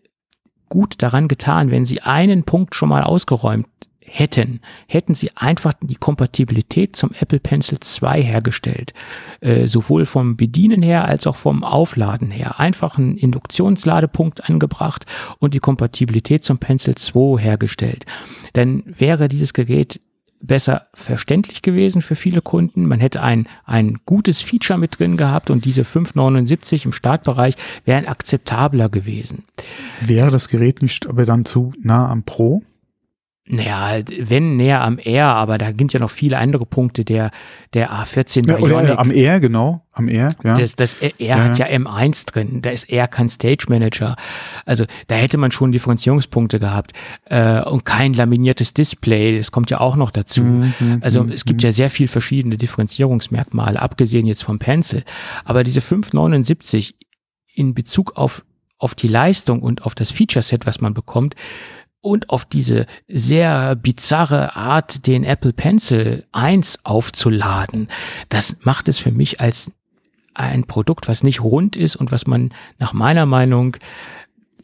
gut 0.73 1.03
daran 1.03 1.27
getan, 1.27 1.69
wenn 1.69 1.85
sie 1.85 2.01
einen 2.01 2.45
Punkt 2.45 2.73
schon 2.73 2.89
mal 2.89 3.03
ausgeräumt 3.03 3.67
hätten, 4.01 4.59
hätten 4.87 5.13
sie 5.13 5.29
einfach 5.35 5.73
die 5.81 5.97
Kompatibilität 5.97 6.95
zum 6.95 7.11
Apple 7.19 7.39
Pencil 7.39 7.79
2 7.79 8.23
hergestellt. 8.23 8.91
Äh, 9.39 9.67
sowohl 9.67 10.07
vom 10.07 10.35
Bedienen 10.35 10.81
her 10.81 11.05
als 11.05 11.27
auch 11.27 11.35
vom 11.35 11.63
Aufladen 11.63 12.31
her. 12.31 12.59
Einfach 12.59 12.97
einen 12.97 13.17
Induktionsladepunkt 13.17 14.49
angebracht 14.49 15.05
und 15.37 15.53
die 15.53 15.59
Kompatibilität 15.59 16.43
zum 16.43 16.57
Pencil 16.57 16.95
2 16.95 17.39
hergestellt. 17.39 18.07
Dann 18.53 18.83
wäre 18.87 19.27
dieses 19.27 19.53
Gerät 19.53 20.01
besser 20.43 20.87
verständlich 20.93 21.61
gewesen 21.61 22.01
für 22.01 22.15
viele 22.15 22.41
Kunden. 22.41 22.85
Man 22.85 22.99
hätte 22.99 23.21
ein, 23.21 23.47
ein 23.65 23.99
gutes 24.05 24.41
Feature 24.41 24.77
mit 24.77 24.99
drin 24.99 25.17
gehabt 25.17 25.49
und 25.49 25.65
diese 25.65 25.83
579 25.83 26.85
im 26.85 26.91
Startbereich 26.91 27.55
wären 27.85 28.05
akzeptabler 28.05 28.89
gewesen. 28.89 29.45
Wäre 30.01 30.29
das 30.29 30.49
Gerät 30.49 30.81
nicht 30.81 31.07
aber 31.07 31.25
dann 31.25 31.45
zu 31.45 31.73
nah 31.81 32.09
am 32.09 32.23
Pro? 32.23 32.61
Naja, 33.45 34.01
wenn 34.19 34.55
näher 34.55 34.81
am 34.81 34.97
R, 34.97 35.25
aber 35.25 35.57
da 35.57 35.73
sind 35.77 35.91
ja 35.91 35.99
noch 35.99 36.09
viele 36.09 36.37
andere 36.37 36.65
Punkte 36.65 37.03
der, 37.03 37.29
der 37.73 37.91
A14 37.91 38.47
ja. 38.47 38.57
Oder, 38.57 38.97
am 38.97 39.11
R, 39.11 39.41
genau, 39.41 39.85
am 39.91 40.07
R, 40.07 40.33
ja. 40.45 40.57
Das, 40.57 40.77
das 40.77 40.93
R 40.93 41.11
ja, 41.17 41.43
hat 41.43 41.57
ja 41.57 41.65
M1 41.65 42.25
drin, 42.25 42.61
da 42.61 42.69
ist 42.69 42.89
R 42.89 43.05
kein 43.09 43.27
Stage 43.27 43.65
Manager. 43.67 44.15
Also 44.65 44.85
da 45.07 45.15
hätte 45.15 45.37
man 45.37 45.51
schon 45.51 45.73
Differenzierungspunkte 45.73 46.57
gehabt 46.57 46.93
äh, 47.25 47.61
und 47.63 47.83
kein 47.83 48.13
laminiertes 48.13 48.73
Display, 48.73 49.37
das 49.37 49.51
kommt 49.51 49.69
ja 49.69 49.81
auch 49.81 49.97
noch 49.97 50.11
dazu. 50.11 50.41
Mhm, 50.41 50.73
mhm 50.79 50.97
also 51.01 51.23
mhm, 51.23 51.31
es 51.33 51.43
gibt 51.43 51.63
mhm. 51.63 51.67
ja 51.67 51.71
sehr 51.73 51.89
viel 51.89 52.07
verschiedene 52.07 52.55
Differenzierungsmerkmale, 52.55 53.81
abgesehen 53.81 54.25
jetzt 54.25 54.43
vom 54.43 54.57
Pencil. 54.57 55.03
Aber 55.43 55.65
diese 55.65 55.81
579 55.81 56.95
in 57.53 57.73
Bezug 57.73 58.15
auf, 58.15 58.45
auf 58.77 58.95
die 58.95 59.09
Leistung 59.09 59.61
und 59.61 59.83
auf 59.83 59.95
das 59.95 60.11
Feature-Set, 60.11 60.65
was 60.65 60.79
man 60.79 60.93
bekommt, 60.93 61.35
und 62.03 62.29
auf 62.29 62.43
diese 62.43 62.85
sehr 63.07 63.75
bizarre 63.75 64.57
Art, 64.57 65.07
den 65.07 65.23
Apple 65.23 65.53
Pencil 65.53 66.25
1 66.33 66.79
aufzuladen, 66.83 67.87
das 68.27 68.57
macht 68.61 68.89
es 68.89 68.99
für 68.99 69.11
mich 69.11 69.39
als 69.39 69.71
ein 70.33 70.65
Produkt, 70.65 71.07
was 71.07 71.23
nicht 71.23 71.41
rund 71.41 71.77
ist 71.77 71.95
und 71.95 72.11
was 72.11 72.27
man 72.27 72.53
nach 72.77 72.91
meiner 72.91 73.25
Meinung, 73.25 73.77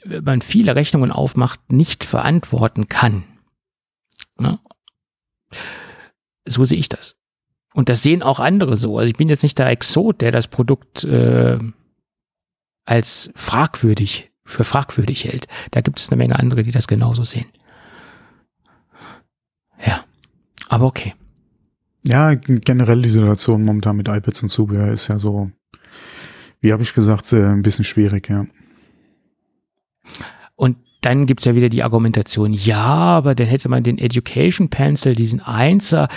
wenn 0.04 0.24
man 0.26 0.42
viele 0.42 0.76
Rechnungen 0.76 1.12
aufmacht, 1.12 1.72
nicht 1.72 2.04
verantworten 2.04 2.90
kann. 2.90 3.24
Ne? 4.38 4.60
So 6.46 6.66
sehe 6.66 6.80
ich 6.80 6.90
das. 6.90 7.16
Und 7.74 7.88
das 7.88 8.04
sehen 8.04 8.22
auch 8.22 8.42
andere 8.42 8.76
so. 8.76 8.98
Also 8.98 9.10
ich 9.10 9.18
bin 9.18 9.30
jetzt 9.30 9.44
nicht 9.44 9.58
der 9.60 9.68
Exot, 9.68 10.20
der 10.20 10.34
das 10.34 10.50
Produkt 10.50 11.06
äh, 11.06 11.58
als 12.84 13.32
fragwürdig 13.36 14.30
für 14.50 14.64
fragwürdig 14.64 15.26
hält. 15.26 15.48
Da 15.72 15.82
gibt 15.82 16.00
es 16.00 16.10
eine 16.10 16.18
Menge 16.18 16.38
andere, 16.38 16.64
die 16.64 16.72
das 16.72 16.88
genauso 16.88 17.24
sehen. 17.24 17.46
Ja, 19.86 20.04
aber 20.68 20.86
okay. 20.86 21.14
Ja, 22.08 22.34
generell 22.34 23.02
die 23.02 23.10
Situation 23.10 23.64
momentan 23.64 23.98
mit 23.98 24.08
iPads 24.08 24.44
und 24.44 24.50
Zubehör 24.50 24.92
ist 24.92 25.08
ja 25.08 25.20
so, 25.20 25.52
wie 26.62 26.72
habe 26.72 26.84
ich 26.84 26.94
gesagt, 26.94 27.34
äh, 27.34 27.46
ein 27.46 27.62
bisschen 27.62 27.86
schwierig, 27.86 28.30
ja. 28.30 28.46
Und 30.56 30.78
dann 31.02 31.26
gibt's 31.26 31.46
ja 31.46 31.56
wieder 31.56 31.70
die 31.70 31.84
Argumentation, 31.84 32.54
ja, 32.54 32.84
aber 32.84 33.36
dann 33.36 33.48
hätte 33.48 33.70
man 33.70 33.84
den 33.84 33.98
Education 33.98 34.70
Pencil, 34.70 35.16
diesen 35.16 35.40
Einser, 35.42 36.08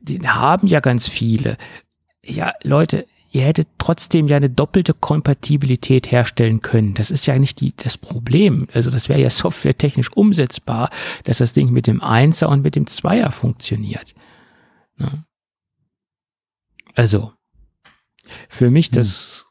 den 0.00 0.34
haben 0.34 0.66
ja 0.66 0.80
ganz 0.80 1.08
viele. 1.08 1.56
Ja, 2.24 2.52
Leute, 2.62 3.06
ihr 3.32 3.42
hättet 3.42 3.68
trotzdem 3.78 4.28
ja 4.28 4.36
eine 4.36 4.50
doppelte 4.50 4.92
Kompatibilität 4.92 6.12
herstellen 6.12 6.60
können. 6.60 6.94
Das 6.94 7.10
ist 7.10 7.26
ja 7.26 7.38
nicht 7.38 7.60
die, 7.60 7.74
das 7.74 7.96
Problem. 7.96 8.68
Also 8.72 8.90
das 8.90 9.08
wäre 9.08 9.20
ja 9.20 9.30
softwaretechnisch 9.30 10.12
umsetzbar, 10.14 10.90
dass 11.24 11.38
das 11.38 11.54
Ding 11.54 11.70
mit 11.70 11.86
dem 11.86 12.02
Einser 12.02 12.48
und 12.50 12.62
mit 12.62 12.76
dem 12.76 12.86
Zweier 12.86 13.32
funktioniert. 13.32 14.14
Ne? 14.96 15.24
Also, 16.94 17.32
für 18.48 18.70
mich 18.70 18.86
hm. 18.88 18.92
das 18.92 19.46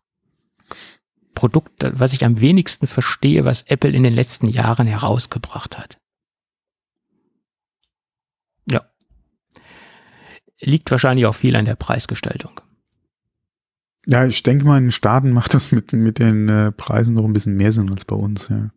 Produkt, 1.34 1.72
was 1.80 2.14
ich 2.14 2.24
am 2.24 2.40
wenigsten 2.40 2.86
verstehe, 2.86 3.46
was 3.46 3.64
Apple 3.64 3.90
in 3.90 4.04
den 4.04 4.14
letzten 4.14 4.48
Jahren 4.48 4.86
herausgebracht 4.86 5.80
hat. 5.80 5.98
Ja. 8.70 8.86
Liegt 10.60 10.92
wahrscheinlich 10.92 11.26
auch 11.26 11.34
viel 11.34 11.56
an 11.56 11.66
der 11.66 11.76
Preisgestaltung. 11.76 12.62
Ja, 14.08 14.26
ich 14.26 14.44
denke 14.44 14.66
mal, 14.66 14.78
in 14.78 14.86
den 14.86 14.92
Staaten 14.92 15.32
macht 15.34 15.54
das 15.54 15.72
mit, 15.72 15.94
mit 15.94 16.20
den 16.20 16.50
äh, 16.50 16.72
Preisen 16.72 17.16
noch 17.16 17.26
ein 17.26 17.34
bisschen 17.34 17.56
mehr 17.56 17.72
Sinn 17.72 17.92
als 17.92 18.06
bei 18.06 18.16
uns, 18.16 18.50
ja. 18.50 18.70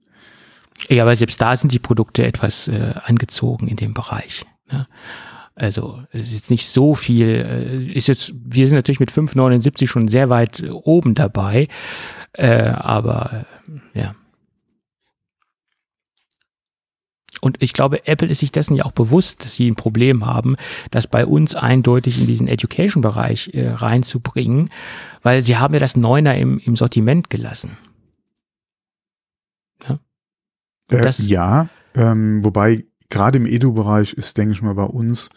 Ja, 0.89 1.05
aber 1.05 1.15
selbst 1.15 1.41
da 1.41 1.57
sind 1.57 1.73
die 1.73 1.79
Produkte 1.79 2.27
etwas 2.27 2.69
äh, 2.69 2.95
angezogen 3.05 3.69
in 3.69 3.77
dem 3.77 3.95
Bereich. 3.95 4.45
Ne? 4.71 4.87
Also 5.55 6.03
es 6.11 6.33
ist 6.33 6.51
nicht 6.51 6.67
so 6.69 6.95
viel, 6.95 7.29
äh, 7.29 7.93
ist 7.93 8.09
jetzt, 8.09 8.35
wir 8.45 8.67
sind 8.67 8.75
natürlich 8.75 9.01
mit 9.01 9.13
5,79 9.13 9.87
schon 9.87 10.09
sehr 10.09 10.31
weit 10.31 10.65
oben 10.69 11.15
dabei, 11.15 11.69
äh, 12.33 12.71
aber 12.71 13.47
ja. 13.95 14.15
Und 17.45 17.63
ich 17.63 17.75
glaube, 17.75 18.07
Apple 18.07 18.29
ist 18.29 18.39
sich 18.39 18.53
dessen 18.53 18.75
ja 18.75 18.87
auch 18.87 18.93
bewusst, 18.93 19.45
dass 19.45 19.55
sie 19.55 19.71
ein 19.71 19.77
Problem 19.77 20.25
haben, 20.25 20.57
das 20.91 21.07
bei 21.07 21.27
uns 21.27 21.55
eindeutig 21.55 22.19
in 22.19 22.27
diesen 22.27 22.49
Education-Bereich 22.49 23.51
äh, 23.53 23.69
reinzubringen, 23.69 24.71
weil 25.23 25.43
sie 25.43 25.59
haben 25.59 25.75
ja 25.75 25.81
das 25.81 25.95
Neuner 25.95 26.39
im, 26.39 26.59
im 26.59 26.75
Sortiment 26.75 27.29
gelassen. 27.29 27.77
Ja, 29.87 29.99
äh, 30.89 31.03
das, 31.03 31.19
ja 31.27 31.69
ähm, 31.95 32.43
wobei 32.43 32.87
gerade 33.11 33.37
im 33.37 33.45
Edu-Bereich 33.45 34.15
ist, 34.15 34.39
denke 34.39 34.53
ich 34.53 34.63
mal, 34.63 34.75
bei 34.75 34.85
uns 34.85 35.29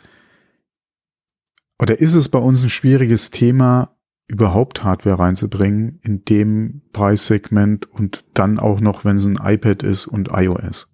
oder 1.77 1.99
ist 1.99 2.15
es 2.15 2.29
bei 2.29 2.39
uns 2.39 2.63
ein 2.63 2.69
schwieriges 2.69 3.31
Thema, 3.31 3.97
überhaupt 4.29 4.81
Hardware 4.85 5.19
reinzubringen 5.19 5.99
in 6.03 6.23
dem 6.23 6.83
Preissegment 6.93 7.85
und 7.85 8.23
dann 8.33 8.59
auch 8.59 8.79
noch, 8.79 9.03
wenn 9.03 9.17
es 9.17 9.25
ein 9.25 9.39
iPad 9.43 9.83
ist 9.83 10.07
und 10.07 10.29
iOS? 10.31 10.87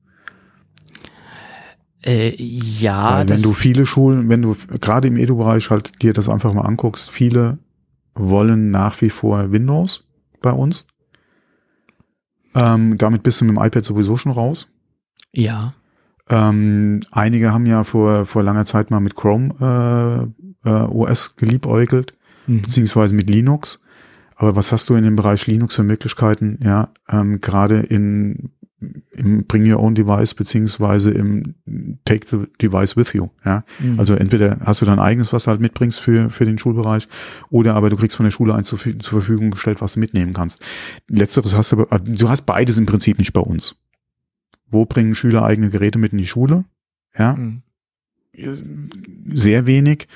Äh, 2.05 2.35
ja. 2.35 3.17
Weil 3.17 3.29
wenn 3.29 3.41
du 3.41 3.53
viele 3.53 3.85
Schulen, 3.85 4.29
wenn 4.29 4.41
du 4.41 4.55
gerade 4.81 5.07
im 5.07 5.17
Edu-Bereich 5.17 5.69
halt 5.69 6.01
dir 6.01 6.13
das 6.13 6.29
einfach 6.29 6.53
mal 6.53 6.63
anguckst, 6.63 7.09
viele 7.09 7.59
wollen 8.15 8.71
nach 8.71 9.01
wie 9.01 9.09
vor 9.09 9.51
Windows 9.51 10.07
bei 10.41 10.51
uns. 10.51 10.87
Ähm, 12.55 12.97
damit 12.97 13.23
bist 13.23 13.41
du 13.41 13.45
mit 13.45 13.55
dem 13.55 13.63
iPad 13.63 13.83
sowieso 13.83 14.15
schon 14.17 14.31
raus. 14.31 14.67
Ja. 15.31 15.71
Ähm, 16.29 17.01
einige 17.11 17.51
haben 17.51 17.65
ja 17.65 17.83
vor, 17.83 18.25
vor 18.25 18.43
langer 18.43 18.65
Zeit 18.65 18.91
mal 18.91 18.99
mit 18.99 19.15
Chrome 19.15 20.33
äh, 20.63 20.69
äh, 20.69 20.83
OS 20.83 21.35
geliebäugelt, 21.35 22.13
mhm. 22.47 22.61
beziehungsweise 22.61 23.15
mit 23.15 23.29
Linux. 23.29 23.81
Aber 24.35 24.55
was 24.55 24.71
hast 24.71 24.89
du 24.89 24.95
in 24.95 25.03
dem 25.03 25.15
Bereich 25.15 25.47
Linux 25.47 25.75
für 25.75 25.83
Möglichkeiten? 25.83 26.59
Ja, 26.61 26.89
ähm, 27.09 27.41
gerade 27.41 27.79
in 27.79 28.51
im 29.11 29.45
Bring 29.45 29.71
Your 29.71 29.79
Own 29.79 29.95
Device 29.95 30.33
beziehungsweise 30.33 31.11
im 31.11 31.55
Take 32.05 32.27
the 32.29 32.47
Device 32.61 32.97
with 32.97 33.13
you. 33.13 33.29
Ja, 33.45 33.63
mhm. 33.79 33.99
also 33.99 34.15
entweder 34.15 34.59
hast 34.61 34.81
du 34.81 34.85
dein 34.85 34.99
eigenes, 34.99 35.33
was 35.33 35.45
du 35.45 35.51
halt 35.51 35.61
mitbringst 35.61 35.99
für 35.99 36.29
für 36.29 36.45
den 36.45 36.57
Schulbereich, 36.57 37.07
oder 37.49 37.75
aber 37.75 37.89
du 37.89 37.97
kriegst 37.97 38.15
von 38.15 38.25
der 38.25 38.31
Schule 38.31 38.55
eins 38.55 38.67
zur, 38.67 38.79
zur 38.79 38.93
Verfügung 38.99 39.51
gestellt, 39.51 39.81
was 39.81 39.93
du 39.93 39.99
mitnehmen 39.99 40.33
kannst. 40.33 40.61
Letzteres 41.07 41.55
hast 41.55 41.71
du, 41.71 41.85
du 42.03 42.29
hast 42.29 42.43
beides 42.43 42.77
im 42.77 42.85
Prinzip 42.85 43.19
nicht 43.19 43.33
bei 43.33 43.41
uns. 43.41 43.75
Wo 44.69 44.85
bringen 44.85 45.15
Schüler 45.15 45.43
eigene 45.43 45.69
Geräte 45.69 45.99
mit 45.99 46.13
in 46.13 46.17
die 46.17 46.27
Schule? 46.27 46.65
Ja, 47.17 47.35
mhm. 47.35 47.61
sehr 49.27 49.65
wenig. 49.65 50.07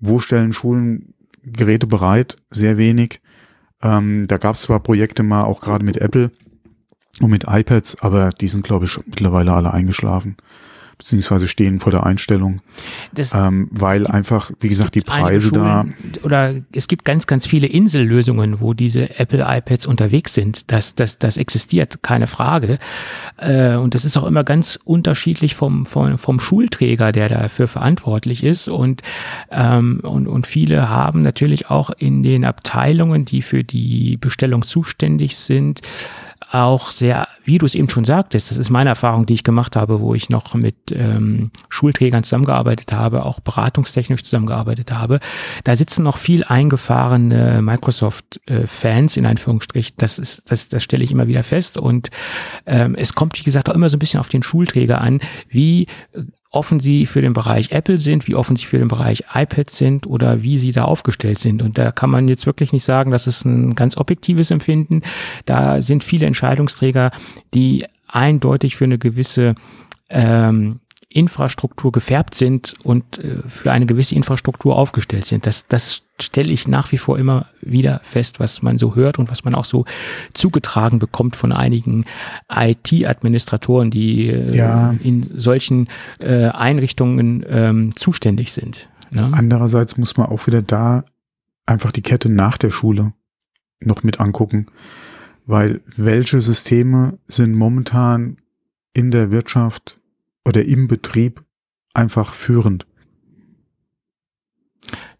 Wo 0.00 0.18
stellen 0.18 0.52
Schulen 0.52 1.14
Geräte 1.44 1.86
bereit? 1.86 2.36
Sehr 2.50 2.76
wenig. 2.76 3.20
Ähm, 3.82 4.26
da 4.28 4.38
gab 4.38 4.54
es 4.54 4.62
zwar 4.62 4.80
Projekte 4.80 5.22
mal 5.22 5.44
auch 5.44 5.60
gerade 5.60 5.84
mit 5.84 5.96
Apple 5.96 6.30
und 7.20 7.30
mit 7.30 7.44
iPads, 7.48 8.00
aber 8.00 8.30
die 8.30 8.48
sind, 8.48 8.64
glaube 8.64 8.86
ich, 8.86 8.98
mittlerweile 9.06 9.52
alle 9.52 9.72
eingeschlafen 9.72 10.36
beziehungsweise 11.02 11.48
stehen 11.48 11.80
vor 11.80 11.90
der 11.90 12.06
Einstellung, 12.06 12.60
das, 13.12 13.34
ähm, 13.34 13.68
weil 13.72 14.06
einfach, 14.06 14.52
wie 14.60 14.68
gesagt, 14.68 14.94
die 14.94 15.00
Preise 15.00 15.50
da. 15.50 15.84
Oder 16.22 16.54
es 16.70 16.86
gibt 16.86 17.04
ganz, 17.04 17.26
ganz 17.26 17.44
viele 17.44 17.66
Insellösungen, 17.66 18.60
wo 18.60 18.72
diese 18.72 19.18
Apple 19.18 19.44
iPads 19.46 19.86
unterwegs 19.86 20.32
sind. 20.32 20.70
Das, 20.70 20.94
das, 20.94 21.18
das 21.18 21.38
existiert, 21.38 22.04
keine 22.04 22.28
Frage. 22.28 22.78
Äh, 23.38 23.74
und 23.74 23.96
das 23.96 24.04
ist 24.04 24.16
auch 24.16 24.24
immer 24.24 24.44
ganz 24.44 24.78
unterschiedlich 24.84 25.56
vom, 25.56 25.86
vom, 25.86 26.18
vom 26.18 26.38
Schulträger, 26.38 27.10
der 27.10 27.28
dafür 27.28 27.66
verantwortlich 27.66 28.44
ist. 28.44 28.68
Und, 28.68 29.02
ähm, 29.50 30.00
und, 30.04 30.28
und 30.28 30.46
viele 30.46 30.88
haben 30.88 31.20
natürlich 31.20 31.68
auch 31.68 31.90
in 31.90 32.22
den 32.22 32.44
Abteilungen, 32.44 33.24
die 33.24 33.42
für 33.42 33.64
die 33.64 34.18
Bestellung 34.18 34.62
zuständig 34.62 35.36
sind, 35.36 35.80
auch 36.50 36.90
sehr, 36.90 37.26
wie 37.44 37.58
du 37.58 37.66
es 37.66 37.74
eben 37.74 37.88
schon 37.88 38.04
sagtest, 38.04 38.50
das 38.50 38.58
ist 38.58 38.70
meine 38.70 38.90
Erfahrung, 38.90 39.26
die 39.26 39.34
ich 39.34 39.44
gemacht 39.44 39.76
habe, 39.76 40.00
wo 40.00 40.14
ich 40.14 40.30
noch 40.30 40.54
mit 40.54 40.76
ähm, 40.92 41.50
Schulträgern 41.68 42.24
zusammengearbeitet 42.24 42.92
habe, 42.92 43.24
auch 43.24 43.40
beratungstechnisch 43.40 44.24
zusammengearbeitet 44.24 44.92
habe. 44.92 45.20
Da 45.64 45.76
sitzen 45.76 46.02
noch 46.02 46.18
viel 46.18 46.44
eingefahrene 46.44 47.62
Microsoft-Fans 47.62 49.16
in 49.16 49.26
Anführungsstrich. 49.26 49.94
Das 49.96 50.18
ist, 50.18 50.50
das, 50.50 50.68
das 50.68 50.82
stelle 50.82 51.04
ich 51.04 51.10
immer 51.10 51.28
wieder 51.28 51.42
fest. 51.42 51.78
Und 51.78 52.10
ähm, 52.66 52.94
es 52.94 53.14
kommt, 53.14 53.38
wie 53.38 53.44
gesagt, 53.44 53.70
auch 53.70 53.74
immer 53.74 53.88
so 53.88 53.96
ein 53.96 54.00
bisschen 54.00 54.20
auf 54.20 54.28
den 54.28 54.42
Schulträger 54.42 55.00
an, 55.00 55.20
wie 55.48 55.86
offen 56.52 56.80
sie 56.80 57.06
für 57.06 57.22
den 57.22 57.32
Bereich 57.32 57.72
Apple 57.72 57.98
sind, 57.98 58.28
wie 58.28 58.34
offen 58.34 58.56
sie 58.56 58.66
für 58.66 58.78
den 58.78 58.88
Bereich 58.88 59.24
iPad 59.34 59.70
sind 59.70 60.06
oder 60.06 60.42
wie 60.42 60.58
sie 60.58 60.72
da 60.72 60.84
aufgestellt 60.84 61.38
sind. 61.38 61.62
Und 61.62 61.78
da 61.78 61.90
kann 61.90 62.10
man 62.10 62.28
jetzt 62.28 62.46
wirklich 62.46 62.72
nicht 62.72 62.84
sagen, 62.84 63.10
das 63.10 63.26
ist 63.26 63.44
ein 63.44 63.74
ganz 63.74 63.96
objektives 63.96 64.50
Empfinden. 64.50 65.02
Da 65.46 65.80
sind 65.80 66.04
viele 66.04 66.26
Entscheidungsträger, 66.26 67.10
die 67.54 67.86
eindeutig 68.06 68.76
für 68.76 68.84
eine 68.84 68.98
gewisse 68.98 69.54
ähm, 70.10 70.80
Infrastruktur 71.08 71.90
gefärbt 71.90 72.34
sind 72.34 72.74
und 72.84 73.18
äh, 73.18 73.38
für 73.46 73.72
eine 73.72 73.86
gewisse 73.86 74.14
Infrastruktur 74.14 74.76
aufgestellt 74.76 75.26
sind. 75.26 75.46
Das, 75.46 75.66
das 75.66 76.02
stelle 76.22 76.52
ich 76.52 76.68
nach 76.68 76.92
wie 76.92 76.98
vor 76.98 77.18
immer 77.18 77.46
wieder 77.60 78.00
fest, 78.02 78.40
was 78.40 78.62
man 78.62 78.78
so 78.78 78.94
hört 78.94 79.18
und 79.18 79.30
was 79.30 79.44
man 79.44 79.54
auch 79.54 79.64
so 79.64 79.84
zugetragen 80.34 80.98
bekommt 80.98 81.36
von 81.36 81.52
einigen 81.52 82.04
IT-Administratoren, 82.50 83.90
die 83.90 84.28
äh, 84.28 84.56
ja. 84.56 84.94
in 85.02 85.30
solchen 85.36 85.88
äh, 86.20 86.46
Einrichtungen 86.46 87.44
ähm, 87.48 87.96
zuständig 87.96 88.52
sind. 88.52 88.88
Ne? 89.10 89.30
Andererseits 89.32 89.96
muss 89.96 90.16
man 90.16 90.28
auch 90.28 90.46
wieder 90.46 90.62
da 90.62 91.04
einfach 91.66 91.92
die 91.92 92.02
Kette 92.02 92.28
nach 92.28 92.58
der 92.58 92.70
Schule 92.70 93.12
noch 93.80 94.02
mit 94.02 94.20
angucken, 94.20 94.66
weil 95.46 95.80
welche 95.96 96.40
Systeme 96.40 97.18
sind 97.26 97.54
momentan 97.54 98.38
in 98.94 99.10
der 99.10 99.30
Wirtschaft 99.30 99.98
oder 100.44 100.64
im 100.64 100.88
Betrieb 100.88 101.42
einfach 101.94 102.34
führend. 102.34 102.86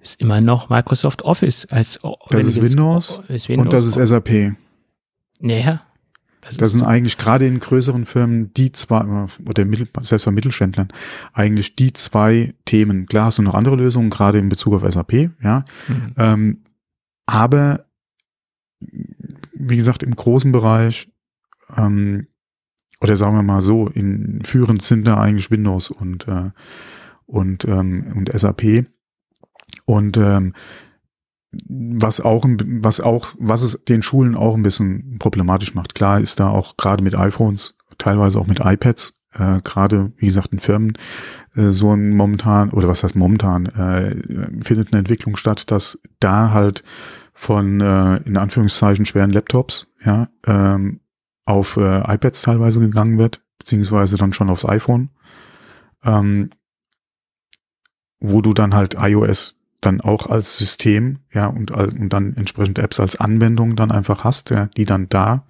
Ist 0.02 0.20
immer 0.20 0.40
noch 0.40 0.68
Microsoft 0.68 1.22
Office 1.22 1.64
als 1.70 2.00
das 2.28 2.44
ist 2.44 2.60
Windows, 2.60 3.20
ist 3.28 3.48
Windows, 3.48 3.64
und 3.64 3.72
das 3.72 3.86
ist 3.86 4.08
SAP. 4.08 4.56
Naja. 5.40 5.82
Das, 6.40 6.56
das 6.56 6.72
sind 6.72 6.80
so. 6.80 6.86
eigentlich 6.86 7.16
gerade 7.18 7.46
in 7.46 7.60
größeren 7.60 8.04
Firmen 8.04 8.52
die 8.54 8.72
zwei, 8.72 9.28
oder 9.46 9.64
Mittel, 9.64 9.88
selbst 10.02 10.24
bei 10.24 10.32
Mittelständlern, 10.32 10.88
eigentlich 11.32 11.76
die 11.76 11.92
zwei 11.92 12.52
Themen. 12.64 13.06
Klar 13.06 13.26
hast 13.26 13.38
du 13.38 13.42
noch 13.42 13.54
andere 13.54 13.76
Lösungen, 13.76 14.10
gerade 14.10 14.40
in 14.40 14.48
Bezug 14.48 14.74
auf 14.74 14.92
SAP, 14.92 15.30
ja. 15.40 15.64
Mhm. 15.86 16.14
Ähm, 16.16 16.62
aber 17.26 17.86
wie 19.54 19.76
gesagt, 19.76 20.02
im 20.02 20.16
großen 20.16 20.50
Bereich 20.50 21.08
ähm, 21.76 22.26
oder 23.00 23.16
sagen 23.16 23.36
wir 23.36 23.42
mal 23.42 23.62
so, 23.62 23.88
in 23.88 24.42
führend 24.44 24.82
sind 24.82 25.06
da 25.06 25.20
eigentlich 25.20 25.50
Windows 25.50 25.90
und 25.90 26.26
äh, 26.28 26.50
und 27.26 27.64
ähm, 27.64 28.12
und 28.16 28.30
SAP 28.32 28.86
und 29.84 30.16
ähm, 30.16 30.54
was 31.68 32.20
auch 32.20 32.44
was 32.46 33.00
auch 33.00 33.34
was 33.38 33.62
es 33.62 33.84
den 33.84 34.02
Schulen 34.02 34.34
auch 34.34 34.54
ein 34.54 34.62
bisschen 34.62 35.16
problematisch 35.18 35.74
macht. 35.74 35.94
Klar 35.94 36.20
ist 36.20 36.40
da 36.40 36.48
auch 36.48 36.76
gerade 36.76 37.04
mit 37.04 37.14
iPhones, 37.14 37.76
teilweise 37.98 38.40
auch 38.40 38.46
mit 38.46 38.60
iPads, 38.60 39.18
äh, 39.34 39.60
gerade 39.62 40.12
wie 40.16 40.26
gesagt 40.26 40.52
in 40.52 40.60
Firmen 40.60 40.94
äh, 41.54 41.70
so 41.70 41.92
ein 41.92 42.16
momentan 42.16 42.70
oder 42.70 42.88
was 42.88 43.04
heißt 43.04 43.16
momentan 43.16 43.66
äh, 43.66 44.16
findet 44.62 44.92
eine 44.92 45.00
Entwicklung 45.00 45.36
statt, 45.36 45.70
dass 45.70 46.00
da 46.20 46.50
halt 46.50 46.82
von 47.34 47.80
äh, 47.80 48.16
in 48.18 48.36
Anführungszeichen 48.36 49.04
schweren 49.04 49.30
Laptops 49.30 49.88
ja 50.04 50.28
ähm, 50.46 51.00
auf 51.44 51.76
äh, 51.76 52.14
iPads 52.14 52.42
teilweise 52.42 52.80
gegangen 52.80 53.18
wird, 53.18 53.42
beziehungsweise 53.58 54.16
dann 54.16 54.32
schon 54.32 54.48
aufs 54.48 54.64
iPhone, 54.64 55.10
ähm, 56.04 56.50
wo 58.20 58.40
du 58.40 58.52
dann 58.52 58.74
halt 58.74 58.94
iOS 58.98 59.61
dann 59.82 60.00
auch 60.00 60.28
als 60.28 60.56
System, 60.56 61.18
ja, 61.32 61.48
und, 61.48 61.70
und 61.70 62.08
dann 62.08 62.34
entsprechend 62.36 62.78
Apps 62.78 62.98
als 63.00 63.16
Anwendung 63.20 63.76
dann 63.76 63.90
einfach 63.90 64.24
hast, 64.24 64.50
ja, 64.50 64.66
die 64.76 64.86
dann 64.86 65.08
da 65.08 65.44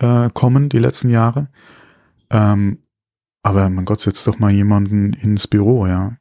äh, 0.00 0.28
kommen, 0.32 0.68
die 0.68 0.78
letzten 0.78 1.10
Jahre. 1.10 1.48
Ähm, 2.30 2.78
aber 3.42 3.68
mein 3.70 3.84
Gott, 3.84 4.00
setz 4.00 4.24
doch 4.24 4.38
mal 4.38 4.50
jemanden 4.50 5.12
ins 5.12 5.46
Büro, 5.46 5.86
ja. 5.86 6.16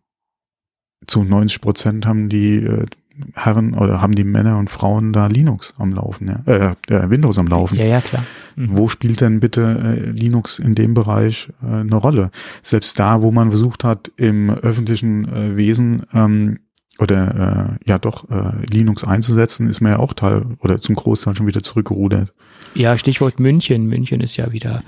Zu 1.08 1.24
90 1.24 1.62
Prozent 1.62 2.06
haben 2.06 2.30
die 2.30 2.58
äh, 2.58 2.86
Herren 3.34 3.74
oder 3.74 4.02
haben 4.02 4.14
die 4.14 4.24
Männer 4.24 4.58
und 4.58 4.70
Frauen 4.70 5.14
da 5.14 5.28
Linux 5.28 5.74
am 5.78 5.94
Laufen, 5.94 6.28
ja? 6.28 6.42
äh, 6.46 6.94
äh, 6.94 7.10
Windows 7.10 7.40
am 7.40 7.48
Laufen. 7.48 7.78
Ja, 7.78 7.86
ja, 7.86 8.02
klar. 8.02 8.24
Mhm. 8.56 8.78
Wo 8.78 8.90
spielt 8.90 9.22
denn 9.22 9.40
bitte 9.40 9.62
äh, 9.62 10.10
Linux 10.12 10.60
in 10.60 10.76
dem 10.76 10.94
Bereich 10.94 11.50
äh, 11.64 11.78
eine 11.78 11.96
Rolle? 11.96 12.32
Selbst 12.62 13.00
da, 13.00 13.22
wo 13.22 13.32
man 13.32 13.50
versucht 13.50 13.84
hat, 13.84 14.12
im 14.18 14.50
öffentlichen 14.50 15.28
äh, 15.28 15.56
Wesen 15.56 16.04
ähm, 16.14 16.60
oder 17.00 17.78
äh, 17.84 17.90
ja 17.90 18.00
doch 18.00 18.30
äh, 18.30 18.66
Linux 18.72 19.04
einzusetzen, 19.04 19.70
ist 19.70 19.82
man 19.82 19.94
ja 19.94 20.00
auch 20.00 20.14
Teil 20.14 20.46
oder 20.60 20.80
zum 20.80 20.96
Großteil 20.96 21.36
schon 21.36 21.48
wieder 21.48 21.64
zurückgerudert. 21.64 22.34
Ja, 22.74 22.98
Stichwort 22.98 23.40
München. 23.40 23.88
München 23.88 24.22
ist 24.22 24.38
ja 24.38 24.52
wieder 24.52 24.84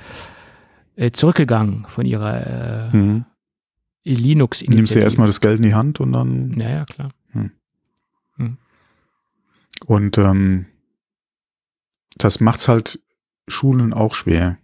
äh, 0.95 1.11
zurückgegangen 1.11 1.85
von 1.87 2.05
ihrer 2.05 2.91
äh, 2.93 2.97
mhm. 2.97 3.25
Linux-Initiative. 4.03 4.75
Nimmst 4.75 4.95
du 4.95 4.99
erstmal 4.99 5.27
das 5.27 5.41
Geld 5.41 5.57
in 5.57 5.63
die 5.63 5.73
Hand 5.73 5.99
und 5.99 6.13
dann. 6.13 6.51
Ja, 6.57 6.69
ja, 6.69 6.85
klar. 6.85 7.11
Hm. 7.31 7.51
Hm. 8.37 8.57
Und 9.85 10.17
ähm, 10.17 10.67
das 12.17 12.39
macht's 12.39 12.67
halt 12.67 12.99
Schulen 13.47 13.93
auch 13.93 14.13
schwer. 14.13 14.57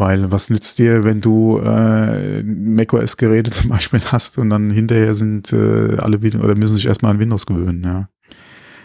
Weil 0.00 0.32
was 0.32 0.48
nützt 0.48 0.78
dir, 0.78 1.04
wenn 1.04 1.20
du 1.20 1.58
äh, 1.58 2.42
macOS-Geräte 2.42 3.50
zum 3.50 3.68
Beispiel 3.68 4.00
hast 4.00 4.38
und 4.38 4.48
dann 4.48 4.70
hinterher 4.70 5.14
sind 5.14 5.52
äh, 5.52 5.98
alle 5.98 6.22
wieder 6.22 6.42
oder 6.42 6.54
müssen 6.54 6.76
sich 6.76 6.86
erstmal 6.86 7.12
an 7.12 7.18
Windows 7.18 7.44
gewöhnen, 7.44 7.84
ja. 7.84 8.08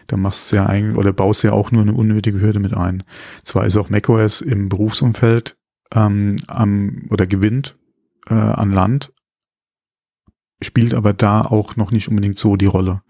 Da 0.07 0.17
machst 0.17 0.51
du 0.51 0.57
ja 0.57 0.65
eigentlich 0.65 0.97
oder 0.97 1.13
baust 1.13 1.41
ja 1.43 1.53
auch 1.53 1.71
nur 1.71 1.83
eine 1.83 1.93
unnötige 1.93 2.41
Hürde 2.41 2.59
mit 2.59 2.75
ein. 2.75 3.03
Zwar 3.43 3.65
ist 3.65 3.77
auch 3.77 3.89
macOS 3.89 4.41
im 4.41 4.67
Berufsumfeld 4.67 5.55
ähm, 5.93 6.35
am 6.47 7.07
oder 7.09 7.25
gewinnt 7.27 7.77
äh, 8.27 8.33
an 8.33 8.73
Land, 8.73 9.13
spielt 10.61 10.93
aber 10.93 11.13
da 11.13 11.43
auch 11.43 11.77
noch 11.77 11.91
nicht 11.91 12.09
unbedingt 12.09 12.37
so 12.37 12.57
die 12.57 12.65
Rolle. 12.65 13.03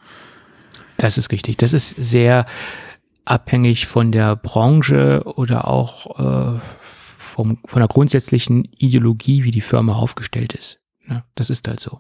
Das 0.98 1.18
ist 1.18 1.32
richtig. 1.32 1.58
Das 1.58 1.74
ist 1.74 1.90
sehr 1.90 2.46
abhängig 3.26 3.88
von 3.88 4.12
der 4.12 4.36
Branche 4.36 5.24
oder 5.26 5.68
auch 5.68 6.56
äh, 6.56 6.60
vom, 7.36 7.58
von 7.66 7.82
der 7.82 7.90
grundsätzlichen 7.90 8.64
Ideologie, 8.78 9.44
wie 9.44 9.52
die 9.52 9.60
Firma 9.60 9.94
aufgestellt 9.94 10.54
ist. 10.54 10.80
Ja, 11.06 11.26
das 11.36 11.50
ist 11.50 11.68
halt 11.68 11.82
so. 11.82 12.00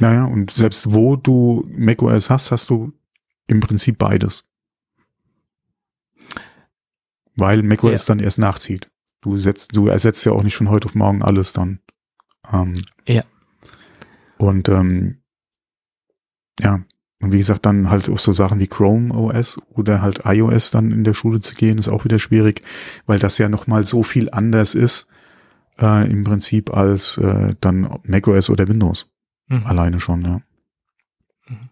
Naja, 0.00 0.24
und 0.24 0.50
selbst 0.50 0.92
wo 0.92 1.14
du 1.14 1.64
macOS 1.70 2.28
hast, 2.28 2.50
hast 2.50 2.68
du 2.68 2.92
im 3.46 3.60
Prinzip 3.60 3.98
beides. 3.98 4.48
Weil 7.36 7.62
macOS 7.62 8.08
ja. 8.08 8.14
dann 8.14 8.18
erst 8.18 8.40
nachzieht. 8.40 8.90
Du, 9.20 9.36
setzt, 9.36 9.76
du 9.76 9.86
ersetzt 9.86 10.24
ja 10.24 10.32
auch 10.32 10.42
nicht 10.42 10.56
von 10.56 10.70
heute 10.70 10.86
auf 10.86 10.96
morgen 10.96 11.22
alles 11.22 11.52
dann. 11.52 11.78
Ähm, 12.52 12.84
ja. 13.06 13.22
Und 14.38 14.68
ähm, 14.68 15.22
ja, 16.60 16.84
und 17.20 17.32
wie 17.32 17.38
gesagt, 17.38 17.66
dann 17.66 17.90
halt 17.90 18.08
auch 18.08 18.18
so 18.18 18.32
Sachen 18.32 18.60
wie 18.60 18.68
Chrome 18.68 19.12
OS 19.12 19.58
oder 19.70 20.02
halt 20.02 20.20
iOS 20.24 20.70
dann 20.70 20.92
in 20.92 21.02
der 21.02 21.14
Schule 21.14 21.40
zu 21.40 21.54
gehen, 21.54 21.78
ist 21.78 21.88
auch 21.88 22.04
wieder 22.04 22.18
schwierig, 22.18 22.62
weil 23.06 23.18
das 23.18 23.38
ja 23.38 23.48
nochmal 23.48 23.84
so 23.84 24.04
viel 24.04 24.30
anders 24.30 24.74
ist 24.74 25.08
äh, 25.80 26.08
im 26.08 26.22
Prinzip 26.22 26.74
als 26.74 27.18
äh, 27.18 27.54
dann 27.60 27.98
macOS 28.04 28.50
oder 28.50 28.68
Windows. 28.68 29.06
Mhm. 29.48 29.66
Alleine 29.66 29.98
schon, 29.98 30.22
ja. 30.24 30.40
Mhm. 31.48 31.70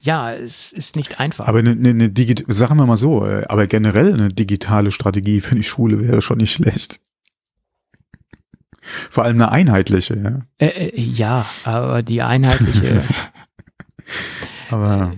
Ja, 0.00 0.32
es 0.32 0.72
ist 0.72 0.96
nicht 0.96 1.20
einfach. 1.20 1.46
Aber 1.46 1.60
eine, 1.60 1.70
eine, 1.70 1.90
eine 1.90 2.12
sagen 2.48 2.76
wir 2.76 2.86
mal 2.86 2.96
so, 2.96 3.24
äh, 3.24 3.44
aber 3.48 3.68
generell 3.68 4.14
eine 4.14 4.28
digitale 4.28 4.90
Strategie 4.90 5.40
für 5.40 5.54
die 5.54 5.64
Schule 5.64 6.00
wäre 6.00 6.22
schon 6.22 6.38
nicht 6.38 6.52
schlecht. 6.52 7.00
Vor 9.10 9.24
allem 9.24 9.36
eine 9.36 9.50
einheitliche, 9.50 10.16
ja. 10.16 10.40
Äh, 10.58 10.88
äh, 10.88 11.00
ja, 11.00 11.46
aber 11.64 12.02
die 12.02 12.22
einheitliche. 12.22 13.04
aber 14.70 15.12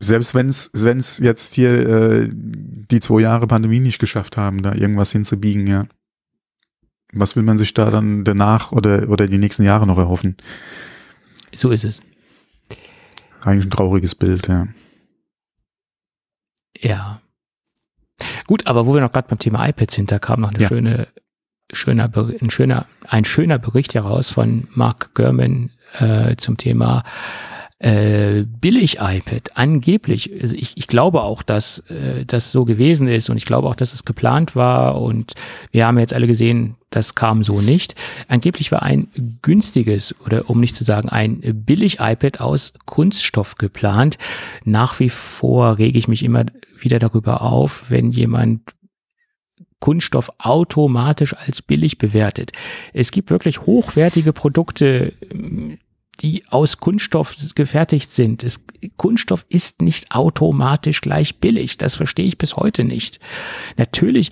selbst 0.00 0.34
wenn 0.34 0.48
es 0.48 1.18
jetzt 1.18 1.54
hier 1.54 1.88
äh, 1.88 2.28
die 2.32 3.00
zwei 3.00 3.20
Jahre 3.20 3.46
Pandemie 3.46 3.80
nicht 3.80 3.98
geschafft 3.98 4.36
haben, 4.36 4.62
da 4.62 4.74
irgendwas 4.74 5.12
hinzubiegen, 5.12 5.66
ja. 5.66 5.86
Was 7.12 7.36
will 7.36 7.42
man 7.42 7.56
sich 7.56 7.72
da 7.72 7.90
dann 7.90 8.22
danach 8.24 8.70
oder 8.70 9.08
oder 9.08 9.26
die 9.28 9.38
nächsten 9.38 9.62
Jahre 9.64 9.86
noch 9.86 9.96
erhoffen? 9.96 10.36
So 11.54 11.70
ist 11.70 11.84
es. 11.84 12.02
Eigentlich 13.40 13.66
ein 13.66 13.70
trauriges 13.70 14.14
Bild, 14.14 14.48
ja. 14.48 14.68
Ja. 16.78 17.22
Gut, 18.46 18.66
aber 18.66 18.86
wo 18.86 18.94
wir 18.94 19.00
noch 19.00 19.12
gerade 19.12 19.28
beim 19.28 19.38
Thema 19.38 19.66
iPads 19.68 19.94
sind, 19.94 20.12
da 20.12 20.18
kam 20.18 20.40
noch 20.40 20.50
eine 20.50 20.60
ja. 20.60 20.68
schöne 20.68 21.08
schöner, 21.72 22.10
ein 22.40 22.50
schöner, 22.50 22.86
ein 23.06 23.24
schöner 23.24 23.58
Bericht 23.58 23.94
heraus 23.94 24.30
von 24.30 24.68
Mark 24.74 25.14
Gurman 25.14 25.70
äh, 26.00 26.36
zum 26.36 26.56
Thema 26.56 27.04
äh, 27.80 28.44
billig 28.44 28.98
iPad. 29.00 29.52
Angeblich, 29.54 30.32
also 30.40 30.56
ich, 30.56 30.76
ich 30.76 30.88
glaube 30.88 31.22
auch, 31.22 31.42
dass 31.42 31.78
äh, 31.90 32.24
das 32.26 32.50
so 32.50 32.64
gewesen 32.64 33.06
ist 33.06 33.30
und 33.30 33.36
ich 33.36 33.44
glaube 33.44 33.68
auch, 33.68 33.76
dass 33.76 33.92
es 33.92 34.04
geplant 34.04 34.56
war 34.56 35.00
und 35.00 35.34
wir 35.70 35.86
haben 35.86 35.98
jetzt 35.98 36.14
alle 36.14 36.26
gesehen, 36.26 36.76
das 36.90 37.14
kam 37.14 37.44
so 37.44 37.60
nicht. 37.60 37.94
Angeblich 38.26 38.72
war 38.72 38.82
ein 38.82 39.08
günstiges 39.42 40.14
oder 40.24 40.50
um 40.50 40.58
nicht 40.58 40.74
zu 40.74 40.84
sagen 40.84 41.08
ein 41.08 41.40
billig 41.64 41.98
iPad 42.00 42.40
aus 42.40 42.72
Kunststoff 42.86 43.56
geplant. 43.56 44.18
Nach 44.64 44.98
wie 44.98 45.10
vor 45.10 45.78
rege 45.78 45.98
ich 45.98 46.08
mich 46.08 46.24
immer 46.24 46.46
wieder 46.80 46.98
darüber 46.98 47.42
auf, 47.42 47.84
wenn 47.88 48.10
jemand 48.10 48.62
Kunststoff 49.80 50.30
automatisch 50.38 51.34
als 51.34 51.62
billig 51.62 51.98
bewertet. 51.98 52.52
Es 52.92 53.10
gibt 53.10 53.30
wirklich 53.30 53.62
hochwertige 53.62 54.32
Produkte, 54.32 55.12
die 56.20 56.42
aus 56.50 56.78
Kunststoff 56.78 57.36
gefertigt 57.54 58.12
sind. 58.12 58.42
Es, 58.42 58.64
Kunststoff 58.96 59.46
ist 59.48 59.82
nicht 59.82 60.10
automatisch 60.10 61.00
gleich 61.00 61.38
billig. 61.38 61.78
Das 61.78 61.94
verstehe 61.94 62.26
ich 62.26 62.38
bis 62.38 62.56
heute 62.56 62.82
nicht. 62.82 63.20
Natürlich, 63.76 64.30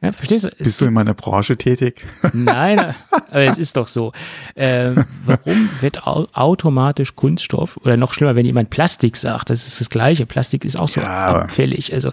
ja, 0.00 0.12
verstehst 0.12 0.44
du? 0.44 0.50
Bist 0.58 0.80
du 0.80 0.84
in 0.84 0.94
meiner 0.94 1.14
Branche 1.14 1.56
tätig? 1.56 2.04
Nein, 2.32 2.94
aber 3.10 3.42
es 3.42 3.58
ist 3.58 3.76
doch 3.76 3.88
so. 3.88 4.12
Äh, 4.54 4.92
warum 5.24 5.68
wird 5.80 6.06
au 6.06 6.26
automatisch 6.32 7.16
Kunststoff 7.16 7.76
oder 7.78 7.96
noch 7.96 8.12
schlimmer, 8.12 8.36
wenn 8.36 8.46
jemand 8.46 8.70
Plastik 8.70 9.16
sagt? 9.16 9.50
Das 9.50 9.66
ist 9.66 9.80
das 9.80 9.90
Gleiche. 9.90 10.24
Plastik 10.24 10.64
ist 10.64 10.78
auch 10.78 10.88
so 10.88 11.00
ja, 11.00 11.40
abfällig. 11.40 11.92
Also 11.92 12.12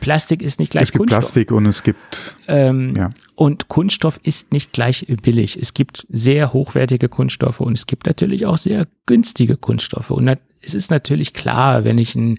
Plastik 0.00 0.42
ist 0.42 0.58
nicht 0.58 0.72
gleich 0.72 0.84
es 0.84 0.92
gibt 0.92 1.00
Kunststoff. 1.00 1.20
Plastik 1.20 1.50
und 1.52 1.66
es 1.66 1.82
gibt 1.82 2.36
ähm, 2.48 2.94
ja. 2.96 3.10
und 3.34 3.68
Kunststoff 3.68 4.20
ist 4.22 4.52
nicht 4.52 4.72
gleich 4.72 5.06
billig. 5.22 5.58
Es 5.60 5.74
gibt 5.74 6.06
sehr 6.08 6.52
hochwertige 6.52 7.08
Kunststoffe 7.08 7.60
und 7.60 7.72
es 7.76 7.86
gibt 7.86 8.06
natürlich 8.06 8.46
auch 8.46 8.56
sehr 8.56 8.86
günstige 9.06 9.56
Kunststoffe. 9.56 10.10
Und 10.10 10.38
es 10.62 10.74
ist 10.74 10.90
natürlich 10.90 11.34
klar, 11.34 11.84
wenn 11.84 11.98
ich 11.98 12.14
ein, 12.14 12.38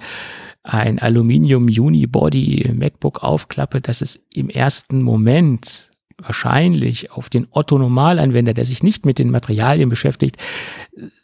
ein 0.64 1.00
Aluminium 1.00 1.66
Unibody 1.66 2.72
MacBook 2.74 3.24
aufklappe, 3.24 3.82
dass 3.82 4.02
es 4.02 4.20
im 4.34 4.50
ersten 4.50 5.02
Moment 5.02 5.92
wahrscheinlich 6.18 7.12
auf 7.12 7.30
den 7.30 7.48
Otto 7.52 7.78
Normalanwender, 7.78 8.54
der 8.54 8.66
sich 8.66 8.84
nicht 8.84 9.06
mit 9.06 9.20
den 9.20 9.32
Materialien 9.32 9.90
beschäftigt, 9.90 10.38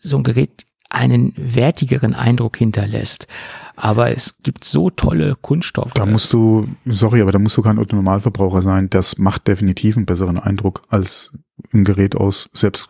so 0.01 0.17
ein 0.17 0.23
Gerät 0.23 0.65
einen 0.91 1.33
wertigeren 1.37 2.13
Eindruck 2.13 2.57
hinterlässt. 2.57 3.27
Aber 3.75 4.11
es 4.11 4.35
gibt 4.43 4.65
so 4.65 4.89
tolle 4.89 5.35
Kunststoffe. 5.41 5.93
Da 5.93 6.05
musst 6.05 6.33
du, 6.33 6.67
sorry, 6.85 7.21
aber 7.21 7.31
da 7.31 7.39
musst 7.39 7.57
du 7.57 7.61
kein 7.61 7.79
Autonormalverbraucher 7.79 8.61
sein. 8.61 8.89
Das 8.89 9.17
macht 9.17 9.47
definitiv 9.47 9.97
einen 9.97 10.05
besseren 10.05 10.37
Eindruck 10.37 10.81
als 10.89 11.31
ein 11.73 11.83
Gerät 11.83 12.15
aus 12.15 12.49
selbst 12.53 12.89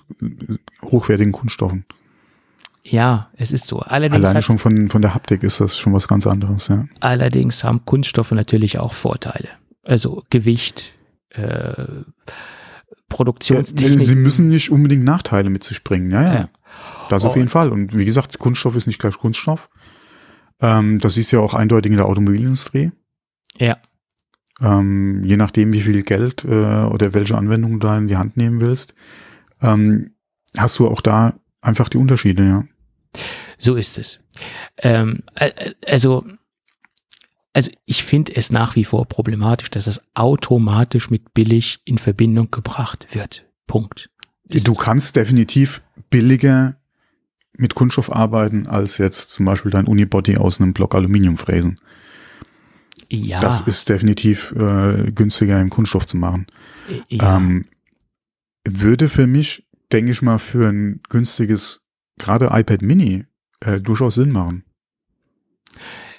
hochwertigen 0.84 1.32
Kunststoffen. 1.32 1.86
Ja, 2.84 3.30
es 3.38 3.52
ist 3.52 3.68
so. 3.68 3.80
Allerdings 3.80 4.26
Alleine 4.26 4.42
schon 4.42 4.58
von, 4.58 4.90
von 4.90 5.02
der 5.02 5.14
Haptik 5.14 5.44
ist 5.44 5.62
das 5.62 5.78
schon 5.78 5.94
was 5.94 6.08
ganz 6.08 6.26
anderes, 6.26 6.68
ja. 6.68 6.86
Allerdings 7.00 7.64
haben 7.64 7.86
Kunststoffe 7.86 8.32
natürlich 8.32 8.80
auch 8.80 8.94
Vorteile. 8.94 9.50
Also 9.84 10.24
Gewicht, 10.30 10.94
äh, 11.30 11.86
Produktionstechnik. 13.08 14.02
Sie 14.02 14.16
müssen 14.16 14.50
nicht 14.50 14.72
unbedingt 14.72 15.04
Nachteile 15.04 15.50
mit 15.50 15.64
sich 15.64 15.84
bringen, 15.84 16.10
ja, 16.10 16.24
ja. 16.24 16.34
ja. 16.34 16.50
Das 17.12 17.26
auf 17.26 17.34
oh. 17.34 17.38
jeden 17.38 17.50
Fall. 17.50 17.72
Und 17.72 17.98
wie 17.98 18.06
gesagt, 18.06 18.40
Kunststoff 18.40 18.76
ist 18.76 18.88
nicht 18.88 19.00
gleich 19.00 19.18
Kunststoff. 19.18 19.70
Ähm, 20.62 21.00
das 21.00 21.16
du 21.16 21.38
ja 21.38 21.40
auch 21.40 21.54
eindeutig 21.54 21.92
in 21.92 21.98
der 21.98 22.08
Automobilindustrie. 22.08 22.92
Ja. 23.58 23.78
Ähm, 24.62 25.24
je 25.26 25.38
nachdem, 25.38 25.74
wie 25.74 25.82
viel 25.82 26.04
Geld 26.04 26.46
äh, 26.46 26.48
oder 26.48 27.14
welche 27.14 27.38
Anwendung 27.38 27.74
du 27.74 27.88
da 27.88 27.98
in 27.98 28.08
die 28.08 28.18
Hand 28.18 28.38
nehmen 28.38 28.62
willst, 28.62 28.94
ähm, 29.62 30.12
hast 30.56 30.80
du 30.80 30.88
auch 30.88 31.02
da 31.02 31.34
einfach 31.62 31.90
die 31.90 31.98
Unterschiede, 31.98 32.48
ja. 32.48 32.64
So 33.58 33.76
ist 33.76 33.98
es. 33.98 34.20
Ähm, 34.82 35.24
äh, 35.36 35.74
also, 35.86 36.26
also 37.54 37.72
ich 37.86 38.04
finde 38.04 38.36
es 38.36 38.52
nach 38.52 38.76
wie 38.76 38.86
vor 38.86 39.06
problematisch, 39.08 39.70
dass 39.70 39.86
das 39.86 40.02
automatisch 40.14 41.10
mit 41.10 41.34
billig 41.34 41.82
in 41.84 41.98
Verbindung 41.98 42.52
gebracht 42.52 43.08
wird. 43.12 43.46
Punkt. 43.68 44.10
Ist 44.48 44.68
du 44.68 44.74
kannst 44.74 45.16
definitiv 45.16 45.82
billiger 46.10 46.81
mit 47.58 47.76
Kunststoff 47.76 48.12
arbeiten, 48.12 48.68
als 48.68 48.98
jetzt 48.98 49.32
zum 49.32 49.46
Beispiel 49.46 49.72
dein 49.72 49.88
Unibody 49.88 50.38
aus 50.38 50.62
einem 50.62 50.74
Block 50.74 50.96
Aluminium 50.96 51.38
fräsen. 51.38 51.80
Ja. 53.10 53.42
Das 53.42 53.62
ist 53.62 53.90
definitiv 53.90 54.54
äh, 54.54 55.12
günstiger 55.12 55.60
im 55.60 55.70
Kunststoff 55.70 56.06
zu 56.06 56.18
machen. 56.18 56.48
Ja. 57.10 57.38
Ähm, 57.38 57.66
würde 58.66 59.10
für 59.10 59.28
mich, 59.28 59.68
denke 59.92 60.12
ich 60.12 60.22
mal, 60.22 60.40
für 60.40 60.70
ein 60.70 61.02
günstiges, 61.10 61.82
gerade 62.20 62.50
iPad 62.54 62.82
Mini, 62.82 63.26
äh, 63.60 63.82
durchaus 63.82 64.16
Sinn 64.16 64.32
machen. 64.32 64.64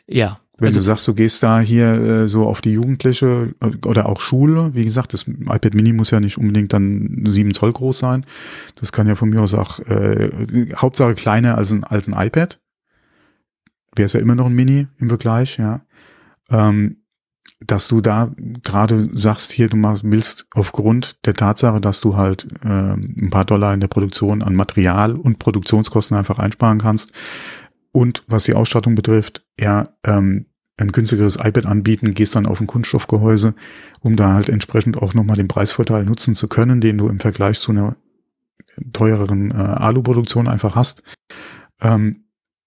Ja, 0.07 0.42
wenn 0.59 0.69
also, 0.69 0.81
du 0.81 0.85
sagst, 0.85 1.09
du 1.09 1.15
gehst 1.15 1.43
da 1.43 1.61
hier 1.61 1.93
äh, 1.93 2.29
so 2.29 2.47
auf 2.47 2.61
die 2.61 2.73
Jugendliche 2.73 3.55
äh, 3.61 3.87
oder 3.87 4.07
auch 4.07 4.21
Schule, 4.21 4.75
wie 4.75 4.85
gesagt, 4.85 5.15
das 5.15 5.27
iPad 5.27 5.75
Mini 5.75 5.93
muss 5.93 6.11
ja 6.11 6.21
nicht 6.21 6.39
unbedingt 6.39 6.73
dann 6.73 7.25
sieben 7.27 7.55
Zoll 7.55 7.73
groß 7.73 7.99
sein. 7.99 8.27
Das 8.77 8.93
kann 8.93 9.09
ja 9.09 9.15
von 9.15 9.31
mir 9.31 9.41
aus 9.41 9.55
auch 9.55 9.81
äh, 9.81 10.31
Hauptsache 10.77 11.15
kleiner 11.15 11.57
als 11.57 11.73
ein, 11.73 11.85
als 11.85 12.07
ein 12.07 12.15
iPad. 12.15 12.61
Wäre 13.97 14.07
es 14.07 14.13
ja 14.13 14.21
immer 14.21 14.35
noch 14.35 14.47
ein 14.47 14.55
Mini 14.55 14.87
im 14.99 15.09
Vergleich, 15.09 15.59
ja. 15.59 15.81
Ähm, 16.51 16.99
dass 17.67 17.89
du 17.89 18.01
da 18.01 18.31
gerade 18.63 19.09
sagst, 19.13 19.53
hier, 19.53 19.69
du 19.69 19.77
machst, 19.77 20.03
willst 20.05 20.47
aufgrund 20.53 21.25
der 21.27 21.35
Tatsache, 21.35 21.81
dass 21.81 22.01
du 22.01 22.17
halt 22.17 22.47
äh, 22.65 22.95
ein 22.95 23.31
paar 23.31 23.45
Dollar 23.45 23.73
in 23.73 23.81
der 23.81 23.89
Produktion 23.89 24.43
an 24.43 24.55
Material 24.55 25.15
und 25.15 25.39
Produktionskosten 25.39 26.17
einfach 26.17 26.39
einsparen 26.39 26.79
kannst. 26.79 27.13
Und 27.93 28.25
was 28.27 28.45
die 28.45 28.55
Ausstattung 28.55 28.95
betrifft, 28.95 29.45
ja, 29.59 29.85
ähm, 30.05 30.47
ein 30.79 30.93
günstigeres 30.93 31.37
iPad 31.37 31.67
anbieten, 31.67 32.15
gehst 32.15 32.35
dann 32.35 32.47
auf 32.47 32.61
ein 32.61 32.67
Kunststoffgehäuse, 32.67 33.55
um 34.01 34.17
da 34.17 34.33
halt 34.33 34.49
entsprechend 34.49 34.97
auch 34.97 35.15
nochmal 35.15 35.37
den 35.37 35.49
Preisvorteil 35.49 36.05
nutzen 36.05 36.35
zu 36.35 36.49
können, 36.49 36.81
den 36.81 36.99
du 36.99 37.09
im 37.09 37.21
Vergleich 37.21 37.61
zu 37.61 37.73
einer 37.73 37.97
teureren 38.93 39.51
äh, 39.51 39.55
Alu-Produktion 39.55 40.49
einfach 40.49 40.75
hast. 40.75 41.03
Ähm, 41.81 42.25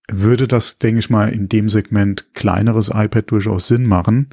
würde 0.10 0.48
das, 0.48 0.78
denke 0.78 1.00
ich 1.00 1.10
mal, 1.10 1.30
in 1.30 1.50
dem 1.50 1.68
Segment 1.68 2.34
kleineres 2.36 2.92
iPad 2.94 3.32
durchaus 3.32 3.68
Sinn 3.68 3.86
machen, 3.86 4.30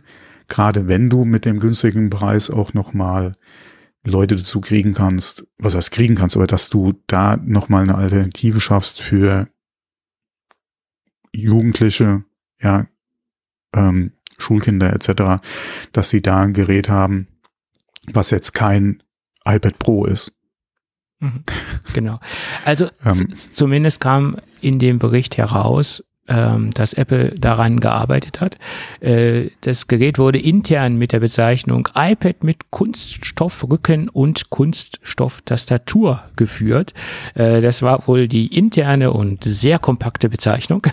gerade 0.48 0.86
wenn 0.86 1.08
du 1.08 1.24
mit 1.24 1.46
dem 1.46 1.60
günstigen 1.60 2.10
Preis 2.10 2.50
auch 2.50 2.74
nochmal 2.74 3.36
Leute 4.04 4.36
dazu 4.36 4.60
kriegen 4.60 4.92
kannst, 4.92 5.46
was 5.58 5.74
heißt 5.74 5.92
kriegen 5.92 6.14
kannst, 6.14 6.36
aber 6.36 6.46
dass 6.46 6.68
du 6.68 6.92
da 7.06 7.36
nochmal 7.36 7.84
eine 7.84 7.94
Alternative 7.94 8.60
schaffst 8.60 9.00
für 9.00 9.48
Jugendliche, 11.32 12.24
ja, 12.60 12.86
ähm, 13.74 14.12
Schulkinder 14.38 14.92
etc., 14.92 15.42
dass 15.92 16.10
sie 16.10 16.20
da 16.20 16.42
ein 16.42 16.52
Gerät 16.52 16.88
haben, 16.88 17.28
was 18.12 18.30
jetzt 18.30 18.52
kein 18.54 19.02
iPad 19.44 19.78
Pro 19.78 20.04
ist. 20.04 20.32
Mhm. 21.20 21.44
Genau. 21.94 22.20
Also 22.64 22.88
ähm, 23.04 23.28
zumindest 23.52 24.00
kam 24.00 24.38
in 24.60 24.78
dem 24.78 24.98
Bericht 24.98 25.36
heraus, 25.36 26.04
ähm, 26.32 26.70
dass 26.70 26.94
Apple 26.94 27.34
daran 27.38 27.80
gearbeitet 27.80 28.40
hat. 28.40 28.56
Äh, 29.00 29.50
das 29.60 29.86
Gerät 29.86 30.18
wurde 30.18 30.38
intern 30.38 30.96
mit 30.96 31.12
der 31.12 31.20
Bezeichnung 31.20 31.88
iPad 31.94 32.42
mit 32.42 32.70
Kunststoffrücken 32.70 34.08
und 34.08 34.48
Kunststofftastatur 34.48 36.22
geführt. 36.36 36.94
Äh, 37.34 37.60
das 37.60 37.82
war 37.82 38.06
wohl 38.06 38.28
die 38.28 38.56
interne 38.56 39.12
und 39.12 39.44
sehr 39.44 39.78
kompakte 39.78 40.28
Bezeichnung. 40.28 40.86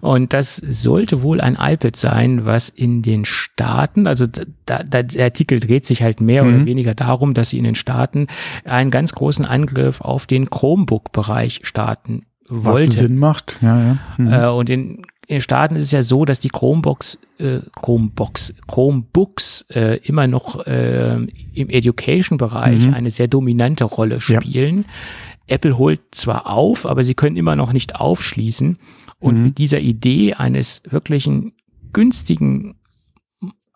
Und 0.00 0.32
das 0.32 0.56
sollte 0.56 1.22
wohl 1.22 1.40
ein 1.40 1.56
iPad 1.60 1.96
sein, 1.96 2.44
was 2.44 2.68
in 2.68 3.02
den 3.02 3.24
Staaten, 3.24 4.06
also 4.06 4.26
da, 4.64 4.84
da, 4.84 5.02
der 5.02 5.24
Artikel 5.24 5.58
dreht 5.58 5.86
sich 5.86 6.04
halt 6.04 6.20
mehr 6.20 6.44
mhm. 6.44 6.54
oder 6.54 6.66
weniger 6.66 6.94
darum, 6.94 7.34
dass 7.34 7.50
sie 7.50 7.58
in 7.58 7.64
den 7.64 7.74
Staaten 7.74 8.28
einen 8.64 8.92
ganz 8.92 9.12
großen 9.12 9.44
Angriff 9.44 10.00
auf 10.00 10.26
den 10.26 10.50
Chromebook-Bereich 10.50 11.62
starten 11.64 12.20
wollte. 12.50 12.88
Was 12.88 12.96
Sinn 12.96 13.18
macht, 13.18 13.58
ja, 13.62 13.80
ja. 13.80 13.98
Mhm. 14.16 14.32
Äh, 14.32 14.48
und 14.48 14.70
in, 14.70 15.02
in 15.26 15.36
den 15.36 15.40
Staaten 15.40 15.76
ist 15.76 15.84
es 15.84 15.90
ja 15.90 16.02
so, 16.02 16.24
dass 16.24 16.40
die 16.40 16.48
Chromebox, 16.48 17.18
äh, 17.38 17.60
Chromebox, 17.82 18.54
Chromebooks 18.66 19.66
äh, 19.68 19.98
immer 19.98 20.26
noch 20.26 20.66
äh, 20.66 21.16
im 21.16 21.68
Education-Bereich 21.68 22.86
mhm. 22.86 22.94
eine 22.94 23.10
sehr 23.10 23.28
dominante 23.28 23.84
Rolle 23.84 24.20
spielen. 24.20 24.78
Ja. 24.78 25.54
Apple 25.54 25.76
holt 25.76 26.00
zwar 26.12 26.50
auf, 26.50 26.86
aber 26.86 27.04
sie 27.04 27.14
können 27.14 27.36
immer 27.36 27.56
noch 27.56 27.72
nicht 27.72 27.96
aufschließen. 27.96 28.78
Und 29.18 29.38
mhm. 29.38 29.42
mit 29.44 29.58
dieser 29.58 29.80
Idee 29.80 30.34
eines 30.34 30.82
wirklichen 30.88 31.52
günstigen 31.92 32.76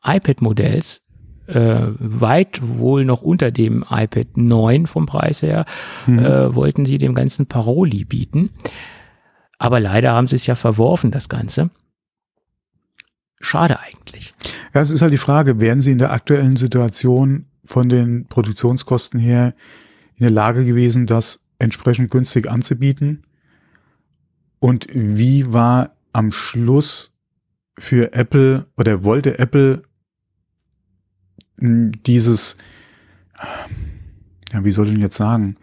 iPad-Modells 0.05 1.02
äh, 1.47 1.86
weit 1.98 2.60
wohl 2.62 3.05
noch 3.05 3.23
unter 3.23 3.51
dem 3.51 3.85
iPad 3.89 4.36
9 4.36 4.86
vom 4.86 5.06
Preis 5.06 5.43
her, 5.43 5.64
mhm. 6.06 6.19
äh, 6.19 6.55
wollten 6.55 6.85
sie 6.85 6.98
dem 6.98 7.14
ganzen 7.14 7.47
Paroli 7.47 8.05
bieten. 8.05 8.51
Aber 9.59 9.81
leider 9.81 10.12
haben 10.12 10.27
sie 10.27 10.36
es 10.36 10.47
ja 10.47 10.55
verworfen, 10.55 11.10
das 11.10 11.28
Ganze. 11.28 11.70
Schade 13.40 13.78
eigentlich. 13.81 14.35
Ja, 14.74 14.81
es 14.81 14.90
ist 14.90 15.02
halt 15.02 15.12
die 15.12 15.19
Frage, 15.19 15.60
wären 15.60 15.81
sie 15.81 15.93
in 15.93 15.98
der 15.98 16.12
aktuellen 16.12 16.56
Situation 16.56 17.47
von 17.64 17.89
den 17.89 18.27
Produktionskosten 18.27 19.19
her 19.20 19.55
in 20.16 20.24
der 20.24 20.31
Lage 20.31 20.64
gewesen, 20.64 21.06
das 21.06 21.44
entsprechend 21.59 22.10
günstig 22.10 22.48
anzubieten? 22.48 23.24
Und 24.59 24.86
wie 24.93 25.52
war 25.52 25.97
am 26.12 26.31
Schluss 26.31 27.14
für 27.78 28.12
Apple 28.12 28.66
oder 28.77 29.02
wollte 29.02 29.39
Apple 29.39 29.82
dieses, 31.57 32.57
ja, 34.53 34.65
wie 34.65 34.70
soll 34.70 34.87
ich 34.87 34.95
denn 34.95 35.03
jetzt 35.03 35.16
sagen, 35.16 35.57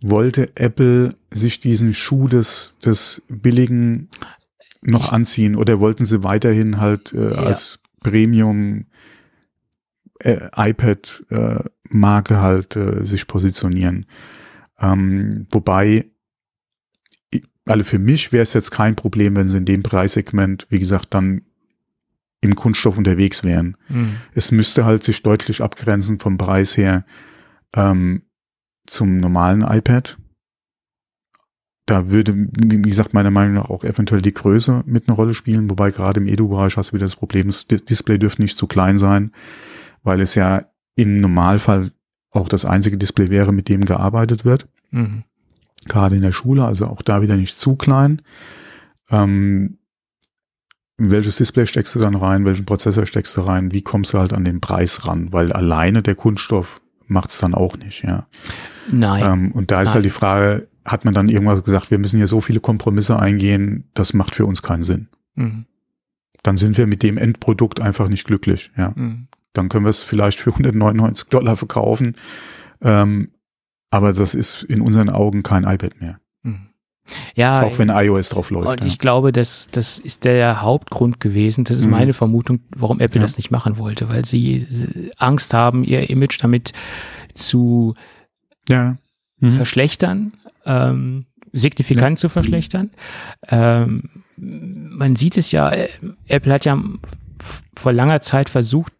wollte 0.00 0.56
Apple 0.56 1.16
sich 1.30 1.60
diesen 1.60 1.94
Schuh 1.94 2.28
des, 2.28 2.76
des 2.84 3.22
billigen 3.28 4.08
noch 4.82 5.12
anziehen 5.12 5.56
oder 5.56 5.80
wollten 5.80 6.04
sie 6.04 6.22
weiterhin 6.22 6.80
halt 6.80 7.12
äh, 7.12 7.30
ja. 7.30 7.36
als 7.36 7.80
Premium 8.00 8.86
äh, 10.20 10.48
iPad 10.56 11.24
äh, 11.30 11.64
Marke 11.88 12.40
halt 12.40 12.76
äh, 12.76 13.04
sich 13.04 13.26
positionieren. 13.26 14.06
Ähm, 14.80 15.46
wobei, 15.50 16.06
also 17.64 17.84
für 17.84 17.98
mich 17.98 18.32
wäre 18.32 18.42
es 18.42 18.52
jetzt 18.52 18.70
kein 18.70 18.96
Problem, 18.96 19.36
wenn 19.36 19.48
sie 19.48 19.58
in 19.58 19.64
dem 19.64 19.82
Preissegment, 19.82 20.66
wie 20.70 20.78
gesagt, 20.78 21.14
dann 21.14 21.42
im 22.46 22.54
Kunststoff 22.54 22.96
unterwegs 22.96 23.44
wären. 23.44 23.76
Mhm. 23.88 24.16
Es 24.34 24.52
müsste 24.52 24.84
halt 24.84 25.02
sich 25.02 25.22
deutlich 25.22 25.62
abgrenzen 25.62 26.18
vom 26.18 26.38
Preis 26.38 26.76
her 26.76 27.04
ähm, 27.74 28.22
zum 28.86 29.18
normalen 29.18 29.62
iPad. 29.62 30.16
Da 31.86 32.10
würde, 32.10 32.34
wie 32.36 32.82
gesagt, 32.82 33.14
meiner 33.14 33.30
Meinung 33.30 33.54
nach 33.54 33.70
auch 33.70 33.84
eventuell 33.84 34.20
die 34.20 34.34
Größe 34.34 34.82
mit 34.86 35.08
einer 35.08 35.16
Rolle 35.16 35.34
spielen, 35.34 35.70
wobei 35.70 35.92
gerade 35.92 36.20
im 36.20 36.26
Edu-Bereich 36.26 36.76
hast 36.76 36.90
du 36.90 36.94
wieder 36.94 37.06
das 37.06 37.14
Problem, 37.14 37.46
das 37.46 37.66
Display 37.66 38.18
dürfte 38.18 38.42
nicht 38.42 38.58
zu 38.58 38.66
klein 38.66 38.98
sein, 38.98 39.32
weil 40.02 40.20
es 40.20 40.34
ja 40.34 40.66
im 40.96 41.20
Normalfall 41.20 41.92
auch 42.30 42.48
das 42.48 42.64
einzige 42.64 42.98
Display 42.98 43.30
wäre, 43.30 43.52
mit 43.52 43.68
dem 43.68 43.84
gearbeitet 43.84 44.44
wird. 44.44 44.68
Mhm. 44.90 45.22
Gerade 45.86 46.16
in 46.16 46.22
der 46.22 46.32
Schule, 46.32 46.64
also 46.64 46.86
auch 46.86 47.02
da 47.02 47.22
wieder 47.22 47.36
nicht 47.36 47.58
zu 47.58 47.76
klein. 47.76 48.22
Ähm, 49.10 49.78
welches 50.98 51.36
Display 51.36 51.66
steckst 51.66 51.94
du 51.94 51.98
dann 51.98 52.14
rein, 52.14 52.44
welchen 52.44 52.64
Prozessor 52.64 53.06
steckst 53.06 53.36
du 53.36 53.42
rein, 53.42 53.72
wie 53.72 53.82
kommst 53.82 54.14
du 54.14 54.18
halt 54.18 54.32
an 54.32 54.44
den 54.44 54.60
Preis 54.60 55.06
ran, 55.06 55.32
weil 55.32 55.52
alleine 55.52 56.02
der 56.02 56.14
Kunststoff 56.14 56.80
macht 57.06 57.30
es 57.30 57.38
dann 57.38 57.54
auch 57.54 57.76
nicht, 57.76 58.02
ja. 58.02 58.26
Nein. 58.90 59.24
Ähm, 59.24 59.52
und 59.52 59.70
da 59.70 59.82
ist 59.82 59.88
halt 59.88 59.88
Nein. 59.88 59.94
halt 59.94 60.04
die 60.04 60.10
Frage, 60.10 60.68
hat 60.84 61.04
man 61.04 61.14
dann 61.14 61.28
irgendwas 61.28 61.62
gesagt, 61.62 61.90
wir 61.90 61.98
müssen 61.98 62.16
hier 62.16 62.26
so 62.26 62.40
viele 62.40 62.60
Kompromisse 62.60 63.18
eingehen, 63.18 63.90
das 63.94 64.14
macht 64.14 64.34
für 64.34 64.46
uns 64.46 64.62
keinen 64.62 64.84
Sinn. 64.84 65.08
Mhm. 65.34 65.66
Dann 66.42 66.56
sind 66.56 66.78
wir 66.78 66.86
mit 66.86 67.02
dem 67.02 67.18
Endprodukt 67.18 67.80
einfach 67.80 68.08
nicht 68.08 68.26
glücklich, 68.26 68.70
ja. 68.76 68.92
Mhm. 68.94 69.28
Dann 69.52 69.68
können 69.68 69.84
wir 69.84 69.90
es 69.90 70.02
vielleicht 70.02 70.38
für 70.38 70.50
199 70.50 71.28
Dollar 71.28 71.56
verkaufen, 71.56 72.14
ähm, 72.80 73.30
aber 73.90 74.12
das 74.12 74.34
ist 74.34 74.62
in 74.64 74.80
unseren 74.80 75.10
Augen 75.10 75.42
kein 75.42 75.64
iPad 75.64 76.00
mehr. 76.00 76.20
Ja, 77.34 77.62
auch 77.62 77.78
wenn 77.78 77.88
iOS 77.88 78.30
drauf 78.30 78.50
läuft. 78.50 78.68
Und 78.68 78.80
ja. 78.80 78.86
ich 78.86 78.98
glaube, 78.98 79.32
das, 79.32 79.68
das 79.70 79.98
ist 79.98 80.24
der 80.24 80.62
Hauptgrund 80.62 81.20
gewesen. 81.20 81.64
Das 81.64 81.78
ist 81.78 81.84
mhm. 81.84 81.92
meine 81.92 82.12
Vermutung, 82.12 82.60
warum 82.74 83.00
Apple 83.00 83.20
ja. 83.20 83.26
das 83.26 83.36
nicht 83.36 83.50
machen 83.50 83.78
wollte, 83.78 84.08
weil 84.08 84.24
sie 84.24 84.66
Angst 85.18 85.54
haben, 85.54 85.84
ihr 85.84 86.10
Image 86.10 86.42
damit 86.42 86.72
zu 87.34 87.94
ja. 88.68 88.96
mhm. 89.38 89.50
verschlechtern, 89.50 90.32
ähm, 90.64 91.26
signifikant 91.52 92.18
zu 92.18 92.28
verschlechtern. 92.28 92.90
Ähm, 93.48 94.24
man 94.36 95.16
sieht 95.16 95.36
es 95.36 95.52
ja, 95.52 95.70
äh, 95.70 95.88
Apple 96.26 96.52
hat 96.52 96.64
ja 96.64 96.78
vor 97.76 97.92
langer 97.92 98.20
Zeit 98.20 98.48
versucht, 98.48 98.92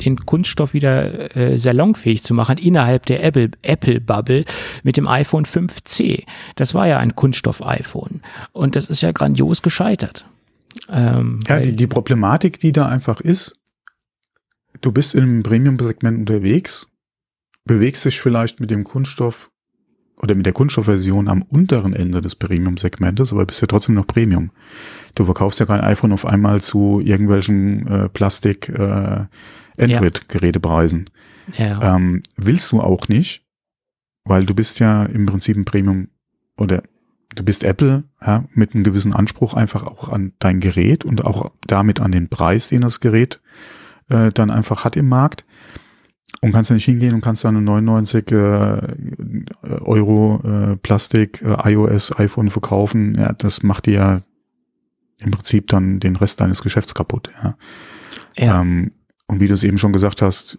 den 0.00 0.16
Kunststoff 0.16 0.74
wieder 0.74 1.36
äh, 1.36 1.58
salonfähig 1.58 2.22
zu 2.22 2.34
machen 2.34 2.58
innerhalb 2.58 3.06
der 3.06 3.22
Apple, 3.24 3.50
Apple 3.62 4.00
Bubble 4.00 4.44
mit 4.82 4.96
dem 4.96 5.06
iPhone 5.06 5.44
5C. 5.44 6.24
Das 6.56 6.74
war 6.74 6.86
ja 6.86 6.98
ein 6.98 7.14
Kunststoff-iPhone 7.14 8.22
und 8.52 8.76
das 8.76 8.90
ist 8.90 9.00
ja 9.00 9.12
grandios 9.12 9.62
gescheitert. 9.62 10.26
Ähm, 10.90 11.40
ja, 11.48 11.60
die, 11.60 11.74
die 11.74 11.86
Problematik, 11.86 12.58
die 12.58 12.72
da 12.72 12.88
einfach 12.88 13.20
ist, 13.20 13.58
du 14.80 14.92
bist 14.92 15.14
im 15.14 15.42
Premium-Segment 15.42 16.18
unterwegs, 16.18 16.88
bewegst 17.64 18.04
dich 18.04 18.20
vielleicht 18.20 18.60
mit 18.60 18.70
dem 18.70 18.84
Kunststoff 18.84 19.50
oder 20.16 20.34
mit 20.34 20.46
der 20.46 20.52
Kunststoffversion 20.52 21.28
am 21.28 21.42
unteren 21.42 21.92
Ende 21.92 22.20
des 22.20 22.36
Premium-Segmentes, 22.36 23.32
aber 23.32 23.46
bist 23.46 23.60
ja 23.60 23.66
trotzdem 23.66 23.94
noch 23.94 24.06
Premium. 24.06 24.50
Du 25.14 25.24
verkaufst 25.24 25.60
ja 25.60 25.66
kein 25.66 25.80
iPhone 25.80 26.12
auf 26.12 26.24
einmal 26.24 26.60
zu 26.60 27.00
irgendwelchen 27.02 27.86
äh, 27.86 28.08
Plastik 28.08 28.68
äh, 28.68 29.26
Android-Gerätepreisen. 29.78 31.06
Ja. 31.56 31.96
Ähm, 31.96 32.22
willst 32.36 32.72
du 32.72 32.80
auch 32.80 33.08
nicht, 33.08 33.44
weil 34.24 34.46
du 34.46 34.54
bist 34.54 34.80
ja 34.80 35.04
im 35.04 35.26
Prinzip 35.26 35.56
ein 35.56 35.64
Premium 35.64 36.08
oder 36.56 36.82
du 37.34 37.42
bist 37.42 37.64
Apple 37.64 38.04
ja, 38.24 38.44
mit 38.54 38.74
einem 38.74 38.84
gewissen 38.84 39.12
Anspruch 39.12 39.54
einfach 39.54 39.84
auch 39.84 40.08
an 40.08 40.32
dein 40.38 40.60
Gerät 40.60 41.04
und 41.04 41.24
auch 41.24 41.50
damit 41.66 42.00
an 42.00 42.12
den 42.12 42.28
Preis, 42.28 42.68
den 42.68 42.82
das 42.82 43.00
Gerät 43.00 43.40
äh, 44.08 44.30
dann 44.30 44.50
einfach 44.50 44.84
hat 44.84 44.96
im 44.96 45.08
Markt. 45.08 45.44
Und 46.40 46.52
kannst 46.52 46.68
ja 46.68 46.74
nicht 46.74 46.84
hingehen 46.84 47.14
und 47.14 47.22
kannst 47.22 47.44
dann 47.44 47.56
ein 47.56 47.64
99 47.64 48.30
äh, 48.32 48.34
Euro 49.80 50.42
äh, 50.44 50.76
Plastik 50.76 51.42
äh, 51.42 51.72
iOS 51.72 52.18
iPhone 52.18 52.50
verkaufen. 52.50 53.14
Ja, 53.18 53.32
das 53.32 53.62
macht 53.62 53.86
dir 53.86 53.92
ja 53.92 54.22
im 55.18 55.30
Prinzip 55.30 55.68
dann 55.68 56.00
den 56.00 56.16
Rest 56.16 56.40
deines 56.40 56.62
Geschäfts 56.62 56.94
kaputt. 56.94 57.30
Ja. 57.42 57.56
ja. 58.36 58.60
Ähm, 58.60 58.90
und 59.26 59.40
wie 59.40 59.48
du 59.48 59.54
es 59.54 59.64
eben 59.64 59.78
schon 59.78 59.92
gesagt 59.92 60.22
hast, 60.22 60.58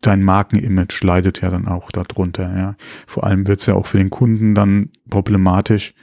dein 0.00 0.22
Markenimage 0.22 1.00
leidet 1.02 1.40
ja 1.40 1.50
dann 1.50 1.66
auch 1.66 1.90
darunter. 1.90 2.56
Ja. 2.56 2.76
Vor 3.06 3.24
allem 3.24 3.46
wird 3.46 3.60
es 3.60 3.66
ja 3.66 3.74
auch 3.74 3.86
für 3.86 3.98
den 3.98 4.10
Kunden 4.10 4.54
dann 4.54 4.90
problematisch, 5.08 5.94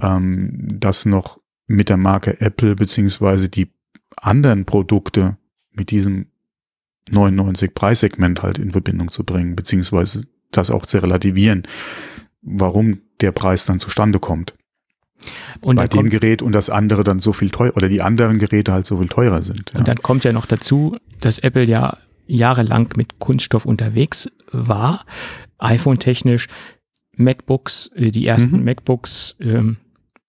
ähm, 0.00 0.68
das 0.68 1.06
noch 1.06 1.40
mit 1.66 1.88
der 1.88 1.96
Marke 1.96 2.40
Apple 2.40 2.74
beziehungsweise 2.76 3.48
die 3.48 3.70
anderen 4.16 4.64
Produkte 4.64 5.36
mit 5.70 5.90
diesem 5.90 6.26
99 7.10 7.74
Preissegment 7.74 8.42
halt 8.42 8.58
in 8.58 8.72
Verbindung 8.72 9.10
zu 9.10 9.24
bringen, 9.24 9.56
beziehungsweise 9.56 10.26
das 10.50 10.70
auch 10.70 10.86
zu 10.86 10.98
relativieren, 10.98 11.62
warum 12.42 12.98
der 13.20 13.32
Preis 13.32 13.64
dann 13.64 13.78
zustande 13.78 14.18
kommt. 14.18 14.54
Und 15.60 15.76
bei 15.76 15.88
dem 15.88 16.08
Gerät 16.10 16.42
und 16.42 16.52
das 16.52 16.70
andere 16.70 17.04
dann 17.04 17.20
so 17.20 17.32
viel 17.32 17.50
teurer 17.50 17.76
oder 17.76 17.88
die 17.88 18.02
anderen 18.02 18.38
Geräte 18.38 18.72
halt 18.72 18.86
so 18.86 18.98
viel 18.98 19.08
teurer 19.08 19.42
sind. 19.42 19.72
Ja. 19.72 19.78
Und 19.78 19.88
dann 19.88 19.98
kommt 19.98 20.24
ja 20.24 20.32
noch 20.32 20.46
dazu, 20.46 20.96
dass 21.20 21.38
Apple 21.38 21.64
ja 21.64 21.98
jahrelang 22.26 22.88
mit 22.96 23.18
Kunststoff 23.18 23.66
unterwegs 23.66 24.28
war, 24.50 25.04
iPhone-technisch, 25.58 26.48
MacBooks, 27.16 27.90
äh, 27.94 28.10
die 28.10 28.26
ersten 28.26 28.58
mhm. 28.58 28.64
MacBooks, 28.64 29.36
ähm, 29.40 29.76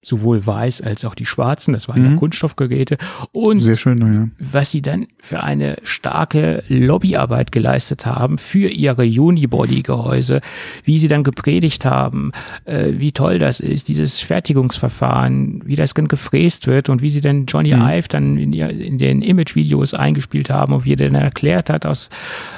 sowohl 0.04 0.46
weiß 0.46 0.82
als 0.82 1.06
auch 1.06 1.16
die 1.16 1.26
schwarzen, 1.26 1.74
das 1.74 1.88
waren 1.88 2.04
mhm. 2.04 2.12
ja 2.12 2.16
Kunststoffgeräte. 2.18 2.98
Und 3.32 3.60
Sehr 3.60 3.76
schön, 3.76 4.00
ja. 4.00 4.28
was 4.38 4.72
sie 4.72 4.82
dann 4.82 5.08
für 5.20 5.42
eine 5.42 5.78
starke 5.84 6.64
Lobbyarbeit 6.68 7.52
geleistet 7.52 8.06
haben 8.06 8.38
für 8.38 8.68
ihre 8.68 9.04
Unibody-Gehäuse, 9.04 10.42
wie 10.84 11.00
sie 11.00 11.08
dann 11.08 11.24
gepredigt 11.24 11.86
haben, 11.86 12.32
äh, 12.66 12.94
wie 12.98 13.12
toll 13.14 13.40
das 13.40 13.60
ist, 13.60 13.88
dieses 13.88 14.20
Fertigungsverfahren, 14.20 15.62
wie 15.66 15.76
das 15.76 15.94
dann 15.94 16.08
gefräst 16.08 16.68
wird 16.68 16.90
und 16.90 17.02
wie 17.02 17.10
sie 17.10 17.22
dann 17.22 17.46
Johnny 17.46 17.74
mhm. 17.74 17.82
Ive 17.82 18.08
dann 18.10 18.38
in, 18.38 18.54
in 18.54 18.98
den 18.98 19.22
Image-Videos 19.22 19.94
eingespielt 19.94 20.50
haben 20.50 20.74
und 20.74 20.86
wie 20.86 20.94
er 20.94 20.98
dann 20.98 21.16
erklärt 21.16 21.70
hat, 21.70 21.86
aus 21.86 22.10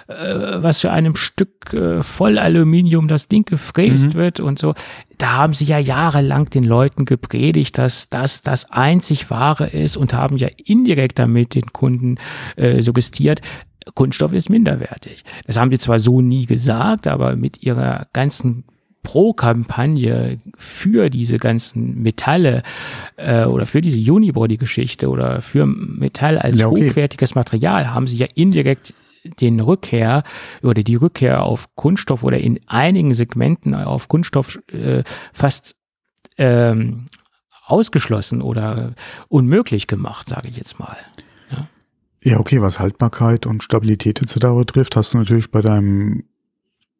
äh, 0.07 0.13
was 0.13 0.81
für 0.81 0.91
einem 0.91 1.15
Stück 1.15 1.73
äh, 1.73 2.01
Vollaluminium 2.01 3.07
das 3.07 3.27
Ding 3.27 3.45
gefräst 3.45 4.13
mhm. 4.13 4.13
wird 4.15 4.39
und 4.39 4.59
so 4.59 4.73
da 5.17 5.33
haben 5.33 5.53
sie 5.53 5.65
ja 5.65 5.79
jahrelang 5.79 6.49
den 6.49 6.63
Leuten 6.63 7.05
gepredigt, 7.05 7.77
dass 7.77 8.09
das 8.09 8.41
das 8.41 8.71
einzig 8.71 9.29
wahre 9.29 9.67
ist 9.67 9.97
und 9.97 10.13
haben 10.13 10.37
ja 10.37 10.49
indirekt 10.65 11.19
damit 11.19 11.55
den 11.55 11.73
Kunden 11.73 12.17
äh, 12.55 12.81
suggestiert, 12.81 13.41
Kunststoff 13.93 14.33
ist 14.33 14.49
minderwertig. 14.49 15.23
Das 15.45 15.57
haben 15.57 15.71
sie 15.71 15.77
zwar 15.77 15.99
so 15.99 16.21
nie 16.21 16.45
gesagt, 16.45 17.07
aber 17.07 17.35
mit 17.35 17.61
ihrer 17.61 18.07
ganzen 18.13 18.63
Pro-Kampagne 19.03 20.39
für 20.57 21.11
diese 21.11 21.37
ganzen 21.37 22.01
Metalle 22.01 22.63
äh, 23.17 23.45
oder 23.45 23.67
für 23.67 23.81
diese 23.81 24.11
Unibody-Geschichte 24.11 25.09
oder 25.09 25.41
für 25.41 25.67
Metall 25.67 26.39
als 26.39 26.59
ja, 26.59 26.67
okay. 26.67 26.89
hochwertiges 26.89 27.35
Material 27.35 27.93
haben 27.93 28.07
sie 28.07 28.17
ja 28.17 28.27
indirekt 28.33 28.95
den 29.39 29.59
Rückkehr 29.59 30.23
oder 30.61 30.83
die 30.83 30.95
Rückkehr 30.95 31.43
auf 31.43 31.75
Kunststoff 31.75 32.23
oder 32.23 32.37
in 32.37 32.59
einigen 32.67 33.13
Segmenten 33.13 33.75
auf 33.75 34.07
Kunststoff 34.07 34.59
äh, 34.71 35.03
fast 35.33 35.75
ähm, 36.37 37.07
ausgeschlossen 37.65 38.41
oder 38.41 38.93
unmöglich 39.29 39.87
gemacht, 39.87 40.29
sage 40.29 40.49
ich 40.49 40.57
jetzt 40.57 40.79
mal. 40.79 40.97
Ja. 41.51 41.67
ja, 42.23 42.39
okay, 42.39 42.61
was 42.61 42.79
Haltbarkeit 42.79 43.45
und 43.45 43.63
Stabilität 43.63 44.21
etc. 44.21 44.47
betrifft, 44.57 44.95
hast 44.95 45.13
du 45.13 45.17
natürlich 45.17 45.51
bei 45.51 45.61
deinem 45.61 46.23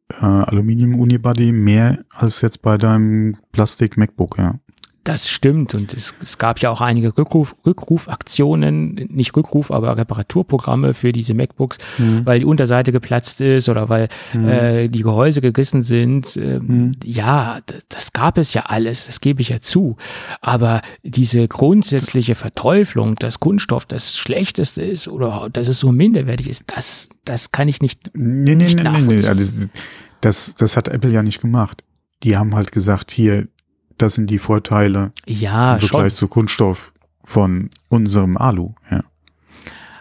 äh, 0.10 0.26
Aluminium 0.26 0.99
Unibody 0.99 1.52
mehr 1.52 2.03
als 2.14 2.41
jetzt 2.41 2.61
bei 2.61 2.77
deinem 2.77 3.38
Plastik 3.52 3.97
MacBook, 3.97 4.38
ja. 4.38 4.60
Das 5.06 5.30
stimmt 5.30 5.76
und 5.76 5.94
es, 5.94 6.15
es 6.19 6.40
gab 6.40 6.60
ja 6.61 6.72
auch 6.72 6.82
einige 6.82 7.15
Rückruf, 7.15 7.56
Rückrufaktionen, 7.64 8.95
nicht 8.95 9.36
Rückruf, 9.36 9.69
aber 9.69 9.95
Reparaturprogramme 9.98 10.95
für 10.95 11.11
diese 11.11 11.36
MacBooks, 11.36 11.77
mhm. 11.99 12.26
weil 12.26 12.40
die 12.40 12.45
Unterseite 12.45 12.91
geplatzt 12.91 13.40
ist 13.40 13.69
oder 13.69 13.88
weil 13.88 14.10
mhm. 14.34 14.49
äh, 14.49 14.88
die 14.88 15.03
Gehäuse 15.03 15.41
gerissen 15.41 15.84
sind. 15.84 16.36
Ähm, 16.38 16.64
mhm. 16.65 16.91
Ja, 17.03 17.60
das 17.88 18.14
gab 18.14 18.40
es 18.40 18.56
ja 18.56 18.64
alles, 18.64 19.06
das 19.06 19.22
gebe 19.22 19.44
ich 19.44 19.49
ja 19.49 19.61
zu. 19.61 19.95
Aber 20.41 20.82
diese 21.03 21.48
grundsätzliche 21.48 22.34
Verteuflung, 22.34 23.14
dass 23.14 23.40
Kunststoff 23.40 23.86
das 23.86 24.18
Schlechteste 24.18 24.82
ist 24.82 25.07
oder 25.07 25.49
dass 25.53 25.68
es 25.68 25.80
so 25.80 25.91
minderwertig 25.91 26.49
ist, 26.49 26.64
das, 26.76 27.10
das 27.26 27.52
kann 27.52 27.68
ich 27.68 27.80
nicht, 27.80 28.10
nee, 28.15 28.56
nee, 28.56 28.56
nicht 28.56 28.77
nee, 28.77 28.82
nachvollziehen. 28.82 29.38
Nee, 29.38 29.65
nee. 29.65 29.82
Das, 30.22 30.56
das 30.56 30.76
hat 30.76 30.88
Apple 30.88 31.11
ja 31.11 31.22
nicht 31.22 31.41
gemacht. 31.41 31.84
Die 32.23 32.38
haben 32.38 32.56
halt 32.56 32.72
gesagt, 32.72 33.11
hier, 33.11 33.48
das 33.97 34.15
sind 34.15 34.30
die 34.30 34.39
Vorteile 34.39 35.11
ja, 35.26 35.76
im 35.76 35.80
Vergleich 35.80 36.11
schon. 36.11 36.17
zu 36.17 36.27
Kunststoff 36.27 36.93
von 37.23 37.69
unserem 37.89 38.38
Alu. 38.38 38.73
Ja. 38.91 39.03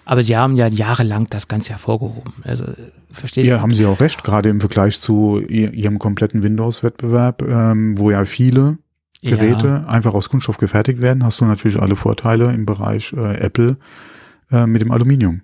Aber 0.04 0.22
sie 0.22 0.36
haben 0.36 0.56
ja 0.56 0.66
jahrelang 0.66 1.28
das 1.30 1.48
Ganze 1.48 1.70
hervorgehoben. 1.70 2.34
Also 2.42 2.66
du? 2.66 3.40
Ja, 3.40 3.60
haben 3.60 3.72
sie 3.72 3.86
auch 3.86 4.00
recht, 4.00 4.22
gerade 4.22 4.50
im 4.50 4.60
Vergleich 4.60 5.00
zu 5.00 5.40
ihrem 5.40 5.98
kompletten 5.98 6.42
Windows-Wettbewerb, 6.42 7.42
ähm, 7.42 7.96
wo 7.96 8.10
ja 8.10 8.24
viele 8.24 8.78
Geräte 9.22 9.66
ja. 9.66 9.86
einfach 9.86 10.12
aus 10.12 10.28
Kunststoff 10.28 10.58
gefertigt 10.58 11.00
werden, 11.00 11.24
hast 11.24 11.40
du 11.40 11.46
natürlich 11.46 11.80
alle 11.80 11.96
Vorteile 11.96 12.52
im 12.52 12.66
Bereich 12.66 13.14
äh, 13.14 13.36
Apple 13.38 13.78
äh, 14.50 14.66
mit 14.66 14.82
dem 14.82 14.90
Aluminium. 14.90 15.40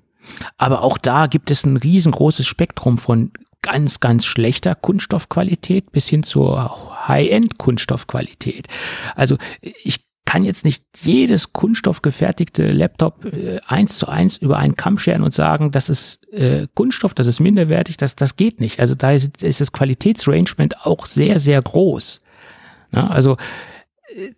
Aber 0.58 0.82
auch 0.82 0.98
da 0.98 1.26
gibt 1.26 1.50
es 1.50 1.64
ein 1.64 1.78
riesengroßes 1.78 2.46
Spektrum 2.46 2.98
von 2.98 3.32
ganz, 3.62 4.00
ganz 4.00 4.26
schlechter 4.26 4.74
Kunststoffqualität 4.74 5.92
bis 5.92 6.08
hin 6.08 6.22
zur 6.22 6.89
High-End-Kunststoffqualität. 7.10 8.68
Also 9.14 9.36
ich 9.60 10.04
kann 10.24 10.44
jetzt 10.44 10.64
nicht 10.64 10.84
jedes 11.02 11.52
kunststoffgefertigte 11.52 12.66
Laptop 12.68 13.24
äh, 13.24 13.58
eins 13.66 13.98
zu 13.98 14.08
eins 14.08 14.36
über 14.36 14.58
einen 14.58 14.76
Kamm 14.76 14.96
scheren 14.96 15.24
und 15.24 15.34
sagen, 15.34 15.72
das 15.72 15.88
ist 15.88 16.24
äh, 16.32 16.68
Kunststoff, 16.74 17.14
das 17.14 17.26
ist 17.26 17.40
minderwertig, 17.40 17.96
das, 17.96 18.14
das 18.14 18.36
geht 18.36 18.60
nicht. 18.60 18.78
Also 18.78 18.94
da 18.94 19.10
ist, 19.10 19.42
ist 19.42 19.60
das 19.60 19.72
Qualitätsrangement 19.72 20.86
auch 20.86 21.06
sehr, 21.06 21.40
sehr 21.40 21.60
groß. 21.60 22.20
Na, 22.92 23.10
also 23.10 23.36
äh, 24.14 24.30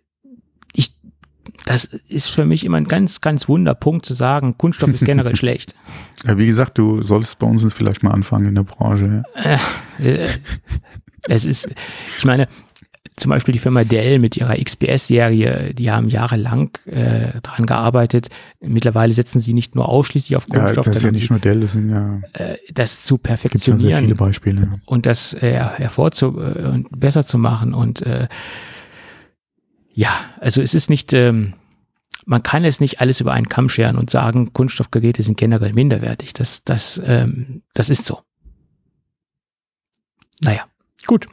das 1.65 1.85
ist 1.85 2.27
für 2.27 2.45
mich 2.45 2.65
immer 2.65 2.77
ein 2.77 2.87
ganz, 2.87 3.21
ganz 3.21 3.47
Wunderpunkt 3.47 4.05
zu 4.05 4.13
sagen, 4.13 4.57
Kunststoff 4.57 4.89
ist 4.89 5.05
generell 5.05 5.35
schlecht. 5.37 5.75
Ja, 6.25 6.37
wie 6.37 6.47
gesagt, 6.47 6.77
du 6.77 7.01
solltest 7.01 7.39
bei 7.39 7.47
uns 7.47 7.65
vielleicht 7.73 8.03
mal 8.03 8.11
anfangen 8.11 8.47
in 8.47 8.55
der 8.55 8.63
Branche. 8.63 9.23
Ja. 9.35 9.59
Äh, 9.99 10.27
es 11.27 11.45
ist, 11.45 11.69
ich 12.17 12.25
meine, 12.25 12.47
zum 13.15 13.29
Beispiel 13.29 13.53
die 13.53 13.59
Firma 13.59 13.83
Dell 13.83 14.17
mit 14.17 14.37
ihrer 14.37 14.55
XPS-Serie, 14.55 15.73
die 15.73 15.91
haben 15.91 16.09
jahrelang 16.09 16.71
äh, 16.85 17.39
daran 17.43 17.65
gearbeitet. 17.65 18.29
Mittlerweile 18.59 19.13
setzen 19.13 19.39
sie 19.39 19.53
nicht 19.53 19.75
nur 19.75 19.87
ausschließlich 19.87 20.35
auf 20.35 20.47
Kunststoff. 20.47 20.87
Ja, 20.87 20.91
das 20.91 20.97
ist 20.97 21.03
ja 21.03 21.11
nicht 21.11 21.29
nur 21.29 21.39
Dell, 21.39 21.59
das 21.59 21.73
sind 21.73 21.89
ja 21.89 22.21
äh, 22.33 22.57
das 22.73 23.03
zu 23.03 23.17
perfektionieren 23.17 23.91
ja 23.91 23.99
viele 23.99 24.15
Beispiele. 24.15 24.81
und 24.85 25.05
das 25.05 25.33
äh, 25.33 25.53
hervorzu 25.53 26.39
äh, 26.39 26.67
und 26.67 26.87
besser 26.99 27.23
zu 27.23 27.37
machen 27.37 27.73
und 27.73 28.01
äh, 28.01 28.27
ja, 29.93 30.09
also 30.39 30.61
es 30.61 30.73
ist 30.73 30.89
nicht, 30.89 31.13
ähm, 31.13 31.53
man 32.25 32.41
kann 32.41 32.65
es 32.65 32.79
nicht 32.79 32.99
alles 32.99 33.21
über 33.21 33.33
einen 33.33 33.47
Kamm 33.47 33.69
scheren 33.69 33.97
und 33.97 34.09
sagen, 34.09 34.53
Kunststoffgeräte 34.53 35.21
sind 35.21 35.37
generell 35.37 35.73
minderwertig. 35.73 36.33
Das, 36.33 36.63
das, 36.63 36.99
ähm, 37.05 37.61
das 37.75 37.91
ist 37.91 38.05
so. 38.05 38.21
Naja, 40.41 40.65
gut. 41.05 41.27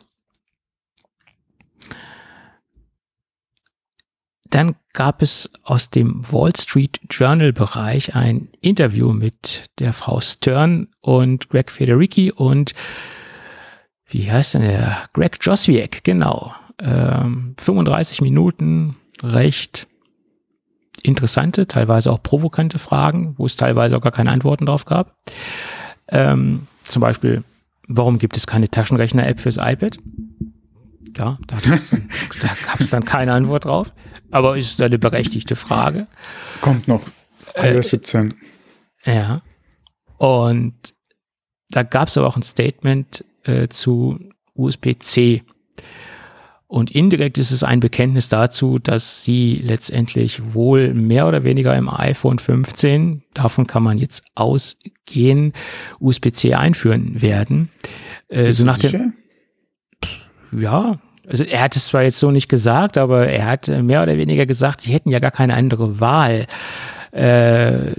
Dann 4.45 4.74
gab 4.93 5.23
es 5.23 5.49
aus 5.62 5.91
dem 5.91 6.24
Wall 6.32 6.53
Street 6.57 7.01
Journal 7.09 7.53
Bereich 7.53 8.16
ein 8.16 8.49
Interview 8.61 9.12
mit 9.12 9.70
der 9.78 9.93
Frau 9.93 10.20
Stern 10.20 10.89
und 11.01 11.49
Greg 11.51 11.70
Federici 11.70 12.32
und 12.32 12.74
wie 14.07 14.31
heißt 14.31 14.55
denn 14.55 14.62
der? 14.62 15.09
Greg 15.12 15.39
Joswiak, 15.41 16.03
genau 16.03 16.53
ähm, 16.82 17.55
35 17.59 18.20
Minuten 18.23 18.97
recht 19.23 19.87
interessante, 21.03 21.66
teilweise 21.66 22.12
auch 22.12 22.23
provokante 22.23 22.78
Fragen, 22.78 23.35
wo 23.39 23.47
es 23.47 23.57
teilweise 23.57 23.97
auch 23.97 24.03
gar 24.03 24.12
keine 24.12 24.31
Antworten 24.31 24.66
drauf 24.66 24.85
gab. 24.85 25.16
Ähm, 26.09 26.66
zum 26.85 27.01
Beispiel, 27.01 27.45
warum 27.91 28.19
gibt 28.19 28.37
es 28.37 28.47
keine 28.47 28.69
Taschenrechner-App 28.69 29.41
fürs 29.41 29.57
iPad? 29.57 29.99
Ja, 31.17 31.39
da 31.47 31.57
gab 32.67 32.81
es 32.81 32.91
dann, 32.91 33.05
keine 33.05 33.33
Antwort 33.33 33.65
drauf. 33.65 33.93
Aber 34.31 34.57
ist 34.57 34.81
eine 34.81 34.99
berechtigte 34.99 35.57
Frage. 35.57 36.07
Kommt 36.61 36.87
noch. 36.87 37.03
iOS 37.57 37.87
äh, 37.87 37.99
17. 37.99 38.35
Ja. 39.05 39.43
Und 40.19 40.75
da 41.71 41.83
gab 41.83 42.09
es 42.09 42.17
aber 42.17 42.29
auch 42.29 42.37
ein 42.37 42.43
Statement 42.43 43.25
äh, 43.43 43.69
zu 43.69 44.19
USB-C. 44.55 45.43
Und 46.71 46.93
indirekt 46.93 47.37
ist 47.37 47.51
es 47.51 47.65
ein 47.65 47.81
Bekenntnis 47.81 48.29
dazu, 48.29 48.79
dass 48.79 49.25
sie 49.25 49.61
letztendlich 49.61 50.55
wohl 50.55 50.95
mehr 50.95 51.27
oder 51.27 51.43
weniger 51.43 51.77
im 51.77 51.89
iPhone 51.89 52.39
15, 52.39 53.25
davon 53.35 53.67
kann 53.67 53.83
man 53.83 53.99
jetzt 53.99 54.23
ausgehen, 54.37 55.53
USB-C 55.99 56.55
einführen 56.55 57.21
werden. 57.21 57.71
Äh, 58.29 58.53
so 58.53 58.65
nach 58.65 58.79
dem, 58.79 59.15
ja, 60.57 61.01
also 61.27 61.43
er 61.43 61.61
hat 61.61 61.75
es 61.75 61.89
zwar 61.89 62.05
jetzt 62.05 62.21
so 62.21 62.31
nicht 62.31 62.49
gesagt, 62.49 62.99
aber 62.99 63.27
er 63.27 63.47
hat 63.47 63.67
mehr 63.67 64.05
oder 64.05 64.17
weniger 64.17 64.47
gesagt, 64.47 64.83
sie 64.83 64.93
hätten 64.93 65.11
ja 65.11 65.19
gar 65.19 65.33
keine 65.33 65.55
andere 65.55 65.99
Wahl 65.99 66.47
äh, 67.12 67.93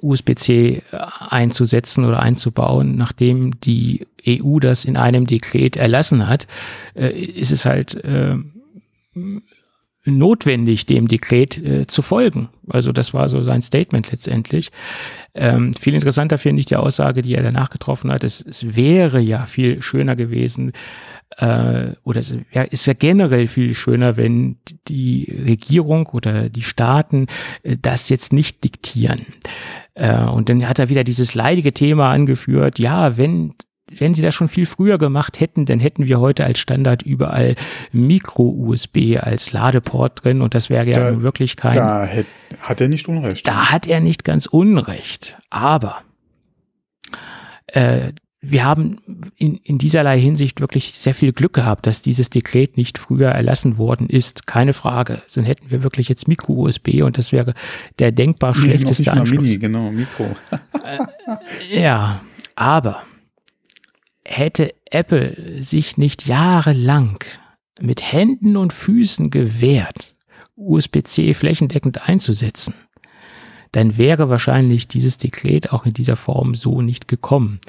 USB-C 0.00 0.82
einzusetzen 1.30 2.04
oder 2.04 2.20
einzubauen, 2.20 2.96
nachdem 2.96 3.58
die 3.60 4.06
EU 4.26 4.58
das 4.58 4.84
in 4.84 4.96
einem 4.96 5.26
Dekret 5.26 5.76
erlassen 5.76 6.28
hat, 6.28 6.46
äh, 6.94 7.10
ist 7.10 7.50
es 7.50 7.64
halt 7.64 7.94
äh, 8.04 8.36
notwendig, 10.08 10.86
dem 10.86 11.08
Dekret 11.08 11.58
äh, 11.58 11.86
zu 11.86 12.02
folgen. 12.02 12.48
Also 12.68 12.92
das 12.92 13.14
war 13.14 13.28
so 13.28 13.42
sein 13.42 13.62
Statement 13.62 14.10
letztendlich. 14.10 14.70
Ähm, 15.34 15.74
viel 15.74 15.94
interessanter 15.94 16.38
finde 16.38 16.60
ich 16.60 16.66
die 16.66 16.76
Aussage, 16.76 17.22
die 17.22 17.34
er 17.34 17.42
danach 17.42 17.70
getroffen 17.70 18.10
hat. 18.10 18.24
Es, 18.24 18.44
es 18.44 18.74
wäre 18.76 19.20
ja 19.20 19.46
viel 19.46 19.82
schöner 19.82 20.16
gewesen, 20.16 20.72
äh, 21.36 21.88
oder 22.04 22.20
es 22.20 22.36
ja, 22.52 22.62
ist 22.62 22.86
ja 22.86 22.94
generell 22.94 23.46
viel 23.46 23.74
schöner, 23.74 24.16
wenn 24.16 24.56
die 24.88 25.32
Regierung 25.46 26.06
oder 26.06 26.48
die 26.48 26.62
Staaten 26.62 27.26
äh, 27.62 27.76
das 27.80 28.08
jetzt 28.08 28.32
nicht 28.32 28.64
diktieren. 28.64 29.26
Äh, 29.94 30.24
und 30.24 30.48
dann 30.48 30.68
hat 30.68 30.78
er 30.78 30.88
wieder 30.88 31.04
dieses 31.04 31.34
leidige 31.34 31.72
Thema 31.72 32.10
angeführt, 32.10 32.78
ja, 32.78 33.16
wenn 33.16 33.54
wenn 33.90 34.14
sie 34.14 34.22
das 34.22 34.34
schon 34.34 34.48
viel 34.48 34.66
früher 34.66 34.98
gemacht 34.98 35.40
hätten, 35.40 35.66
dann 35.66 35.80
hätten 35.80 36.06
wir 36.06 36.20
heute 36.20 36.44
als 36.44 36.58
Standard 36.58 37.02
überall 37.02 37.54
Micro-USB 37.92 39.18
als 39.20 39.52
Ladeport 39.52 40.24
drin 40.24 40.42
und 40.42 40.54
das 40.54 40.70
wäre 40.70 40.88
ja 40.88 41.22
wirklich 41.22 41.56
kein. 41.56 41.74
Da 41.74 42.06
hat, 42.06 42.26
hat 42.60 42.80
er 42.80 42.88
nicht 42.88 43.08
Unrecht. 43.08 43.46
Da 43.46 43.70
hat 43.70 43.86
er 43.86 44.00
nicht 44.00 44.24
ganz 44.24 44.46
Unrecht. 44.46 45.38
Aber 45.50 46.02
äh, 47.68 48.12
wir 48.40 48.64
haben 48.64 48.98
in, 49.36 49.56
in 49.56 49.78
dieserlei 49.78 50.20
Hinsicht 50.20 50.60
wirklich 50.60 50.92
sehr 50.94 51.14
viel 51.14 51.32
Glück 51.32 51.54
gehabt, 51.54 51.86
dass 51.86 52.02
dieses 52.02 52.30
Dekret 52.30 52.76
nicht 52.76 52.96
früher 52.96 53.30
erlassen 53.30 53.78
worden 53.78 54.08
ist. 54.08 54.46
Keine 54.46 54.74
Frage. 54.74 55.22
Dann 55.34 55.44
hätten 55.44 55.70
wir 55.70 55.82
wirklich 55.82 56.08
jetzt 56.08 56.28
Micro-USB 56.28 57.02
und 57.02 57.18
das 57.18 57.32
wäre 57.32 57.54
der 57.98 58.12
denkbar 58.12 58.54
schlechteste 58.54 59.02
nee, 59.02 59.18
Anschluss. 59.18 59.42
Mini, 59.42 59.58
genau, 59.58 59.90
Mikro. 59.90 60.26
äh, 60.52 61.80
ja, 61.80 62.20
aber 62.54 63.02
hätte 64.28 64.74
Apple 64.90 65.62
sich 65.62 65.96
nicht 65.96 66.26
jahrelang 66.26 67.18
mit 67.80 68.12
Händen 68.12 68.56
und 68.56 68.72
Füßen 68.72 69.30
gewehrt, 69.30 70.14
USB-C 70.56 71.34
flächendeckend 71.34 72.08
einzusetzen, 72.08 72.74
dann 73.72 73.96
wäre 73.96 74.28
wahrscheinlich 74.28 74.88
dieses 74.88 75.18
Dekret 75.18 75.72
auch 75.72 75.86
in 75.86 75.92
dieser 75.94 76.16
Form 76.16 76.54
so 76.54 76.82
nicht 76.82 77.08
gekommen. 77.08 77.60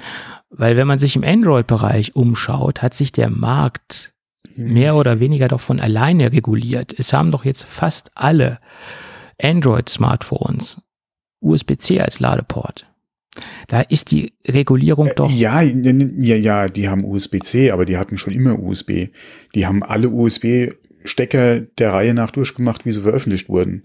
Weil 0.49 0.75
wenn 0.77 0.87
man 0.87 0.99
sich 0.99 1.15
im 1.15 1.23
Android-Bereich 1.23 2.15
umschaut, 2.15 2.81
hat 2.81 2.93
sich 2.93 3.11
der 3.11 3.29
Markt 3.29 4.13
mehr 4.55 4.95
oder 4.95 5.19
weniger 5.19 5.47
doch 5.47 5.61
von 5.61 5.79
alleine 5.79 6.31
reguliert. 6.31 6.93
Es 6.97 7.13
haben 7.13 7.31
doch 7.31 7.45
jetzt 7.45 7.65
fast 7.65 8.11
alle 8.15 8.59
Android-Smartphones 9.41 10.81
USB-C 11.41 12.01
als 12.01 12.19
Ladeport. 12.19 12.88
Da 13.67 13.81
ist 13.81 14.11
die 14.11 14.33
Regulierung 14.47 15.07
äh, 15.07 15.15
doch. 15.15 15.31
Ja, 15.31 15.61
ja, 15.61 16.35
ja, 16.35 16.67
die 16.67 16.89
haben 16.89 17.05
USB-C, 17.05 17.71
aber 17.71 17.85
die 17.85 17.97
hatten 17.97 18.17
schon 18.17 18.33
immer 18.33 18.59
USB. 18.59 19.09
Die 19.55 19.65
haben 19.65 19.83
alle 19.83 20.09
USB-Stecker 20.09 21.61
der 21.61 21.93
Reihe 21.93 22.13
nach 22.13 22.31
durchgemacht, 22.31 22.85
wie 22.85 22.91
sie 22.91 23.01
veröffentlicht 23.01 23.49
wurden. 23.49 23.83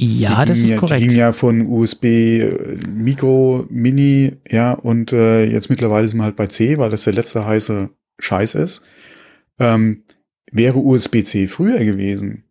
Ja, 0.00 0.44
das 0.44 0.58
ist 0.58 0.70
ja, 0.70 0.76
korrekt. 0.76 1.00
Die 1.00 1.08
ging 1.08 1.16
ja 1.16 1.32
von 1.32 1.66
USB 1.66 2.04
äh, 2.04 2.76
Micro, 2.88 3.66
Mini, 3.68 4.36
ja, 4.48 4.72
und 4.72 5.12
äh, 5.12 5.44
jetzt 5.44 5.70
mittlerweile 5.70 6.06
sind 6.06 6.18
wir 6.18 6.24
halt 6.24 6.36
bei 6.36 6.46
C, 6.46 6.78
weil 6.78 6.90
das 6.90 7.02
der 7.02 7.14
letzte 7.14 7.44
heiße 7.44 7.90
Scheiß 8.20 8.54
ist. 8.54 8.82
Ähm, 9.58 10.04
wäre 10.52 10.78
USB-C 10.78 11.48
früher 11.48 11.78
gewesen, 11.84 12.44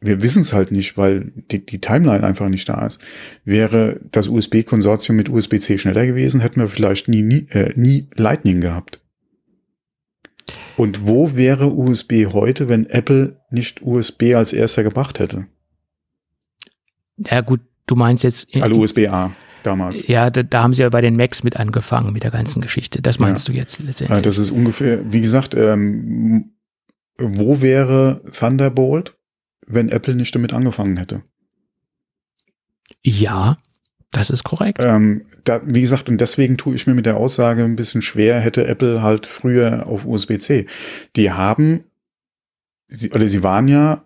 wir 0.00 0.22
wissen 0.22 0.42
es 0.42 0.52
halt 0.52 0.72
nicht, 0.72 0.96
weil 0.96 1.32
die, 1.50 1.64
die 1.64 1.80
Timeline 1.80 2.24
einfach 2.24 2.48
nicht 2.48 2.68
da 2.68 2.86
ist. 2.86 3.00
Wäre 3.44 4.00
das 4.10 4.28
USB-Konsortium 4.28 5.16
mit 5.16 5.28
USB-C 5.28 5.78
schneller 5.78 6.06
gewesen, 6.06 6.40
hätten 6.40 6.60
wir 6.60 6.68
vielleicht 6.68 7.08
nie, 7.08 7.22
nie, 7.22 7.46
äh, 7.50 7.72
nie 7.76 8.08
Lightning 8.14 8.60
gehabt. 8.60 9.00
Und 10.76 11.06
wo 11.06 11.36
wäre 11.36 11.66
USB 11.66 12.26
heute, 12.32 12.68
wenn 12.68 12.86
Apple 12.86 13.36
nicht 13.50 13.82
USB 13.82 14.34
als 14.34 14.54
erster 14.54 14.82
gebracht 14.82 15.18
hätte? 15.18 15.46
Ja 17.18 17.42
gut, 17.42 17.60
du 17.86 17.94
meinst 17.94 18.24
jetzt... 18.24 18.44
In, 18.50 18.62
also 18.62 18.76
USB-A 18.76 19.32
damals. 19.62 20.06
Ja, 20.08 20.30
da, 20.30 20.42
da, 20.42 20.62
haben 20.62 20.72
sie 20.72 20.80
ja 20.80 20.88
bei 20.88 21.02
den 21.02 21.16
Macs 21.16 21.42
mit 21.44 21.58
angefangen 21.58 22.14
mit 22.14 22.22
der 22.22 22.30
ganzen 22.30 22.62
Geschichte. 22.62 23.02
Das 23.02 23.18
meinst 23.18 23.48
ja. 23.48 23.52
du 23.52 23.58
jetzt 23.58 23.80
letztendlich? 23.80 24.16
Ja, 24.16 24.22
das 24.22 24.38
ist 24.38 24.50
ungefähr, 24.50 25.12
wie 25.12 25.20
gesagt, 25.20 25.54
ähm, 25.54 26.52
wo 27.18 27.60
wäre 27.60 28.22
Thunderbolt? 28.32 29.19
Wenn 29.70 29.88
Apple 29.88 30.14
nicht 30.14 30.34
damit 30.34 30.52
angefangen 30.52 30.96
hätte. 30.96 31.22
Ja, 33.02 33.56
das 34.12 34.30
ist 34.30 34.44
korrekt. 34.44 34.78
Ähm, 34.80 35.22
da, 35.44 35.60
wie 35.64 35.80
gesagt, 35.80 36.08
und 36.08 36.20
deswegen 36.20 36.56
tue 36.56 36.74
ich 36.74 36.86
mir 36.86 36.94
mit 36.94 37.06
der 37.06 37.16
Aussage 37.16 37.64
ein 37.64 37.76
bisschen 37.76 38.02
schwer, 38.02 38.40
hätte 38.40 38.66
Apple 38.66 39.02
halt 39.02 39.26
früher 39.26 39.86
auf 39.86 40.04
USB-C. 40.04 40.66
Die 41.16 41.30
haben, 41.30 41.84
oder 43.14 43.28
sie 43.28 43.42
waren 43.42 43.68
ja, 43.68 44.04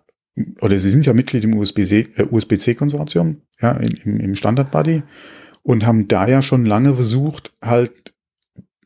oder 0.61 0.77
sie 0.77 0.89
sind 0.89 1.05
ja 1.05 1.13
Mitglied 1.13 1.43
im 1.43 1.55
USB-C-Konsortium, 1.55 3.27
äh, 3.29 3.33
USB 3.33 3.61
ja, 3.61 3.71
im, 3.71 4.19
im 4.19 4.35
Standard-Buddy, 4.35 5.01
und 5.63 5.85
haben 5.85 6.07
da 6.07 6.27
ja 6.27 6.43
schon 6.43 6.65
lange 6.65 6.93
versucht, 6.93 7.51
halt 7.63 8.13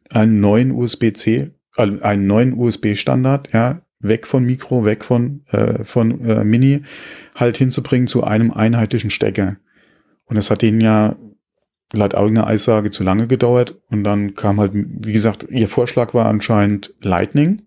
einen 0.10 0.40
neuen 0.40 0.72
USB-C, 0.72 1.52
also 1.76 2.02
einen 2.02 2.28
neuen 2.28 2.54
USB-Standard, 2.54 3.52
ja, 3.52 3.82
weg 4.00 4.28
von 4.28 4.44
Mikro, 4.46 4.86
weg 4.86 5.04
von, 5.04 5.42
äh, 5.52 5.84
von 5.84 6.22
äh, 6.22 6.44
Mini, 6.44 6.84
halt 7.36 7.58
hinzubringen 7.58 8.08
zu 8.08 8.24
einem 8.24 8.52
einheitlichen 8.52 9.10
Stecker. 9.10 9.58
Und 10.26 10.36
das 10.36 10.50
hat 10.52 10.62
denen 10.62 10.82
ja 10.82 11.16
laut 11.92 12.16
eigener 12.16 12.48
Eissage 12.48 12.92
zu 12.92 13.04
lange 13.04 13.28
gedauert. 13.28 13.76
Und 13.90 14.04
dann 14.04 14.36
kam 14.36 14.60
halt, 14.60 14.72
wie 14.74 15.14
gesagt, 15.14 15.48
ihr 15.50 15.68
Vorschlag 15.68 16.14
war 16.14 16.26
anscheinend 16.26 16.94
Lightning 17.02 17.62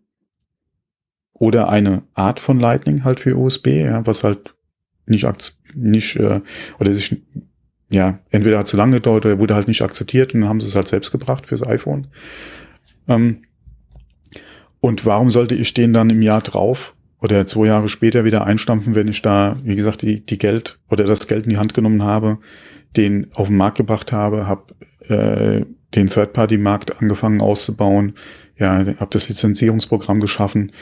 oder 1.35 1.69
eine 1.69 2.03
Art 2.15 2.41
von 2.41 2.61
Lightning 2.61 3.05
halt 3.05 3.21
für 3.21 3.37
USB, 3.37 3.67
ja, 3.69 4.07
was 4.07 4.23
halt 4.23 4.55
nicht, 5.07 5.27
nicht 5.75 6.17
äh, 6.17 6.41
oder 6.79 6.95
sich 6.95 7.21
ja, 7.91 8.21
entweder 8.31 8.59
hat 8.59 8.69
zu 8.69 8.79
lange 8.79 8.97
gedauert 8.97 9.27
oder 9.27 9.39
wurde 9.39 9.55
halt 9.55 9.69
nicht 9.69 9.83
akzeptiert 9.83 10.33
und 10.33 10.41
dann 10.41 10.49
haben 10.49 10.61
sie 10.63 10.69
es 10.69 10.75
halt 10.75 10.89
selbst 10.89 11.13
gebracht 11.13 11.47
fürs 11.47 11.67
iPhone. 11.67 12.07
Ähm, 13.07 13.43
und 14.83 15.07
warum 15.07 15.31
sollte 15.31 15.55
ich 15.55 15.75
den 15.75 15.93
dann 15.93 16.11
im 16.11 16.23
Jahr 16.23 16.41
drauf 16.41 16.97
oder 17.21 17.47
zwei 17.47 17.67
Jahre 17.67 17.87
später 17.87 18.25
wieder 18.25 18.45
einstampfen, 18.45 18.97
wenn 18.97 19.07
ich 19.07 19.23
da, 19.23 19.57
wie 19.63 19.77
gesagt, 19.77 20.03
die, 20.03 20.27
die 20.27 20.39
Geld 20.39 20.81
oder 20.91 21.05
das 21.05 21.29
Geld 21.29 21.45
in 21.45 21.51
die 21.51 21.57
Hand 21.57 21.73
genommen 21.73 22.03
habe, 22.03 22.39
den 22.97 23.29
auf 23.33 23.47
den 23.47 23.57
Markt 23.57 23.77
gebracht 23.77 24.11
habe, 24.11 24.49
habe 24.49 24.75
äh, 25.09 25.65
den 25.95 26.09
Third-Party-Markt 26.09 27.01
angefangen 27.01 27.41
auszubauen, 27.41 28.15
ja, 28.59 28.85
habe 28.99 29.11
das 29.11 29.29
Lizenzierungsprogramm 29.29 30.19
geschaffen. 30.19 30.73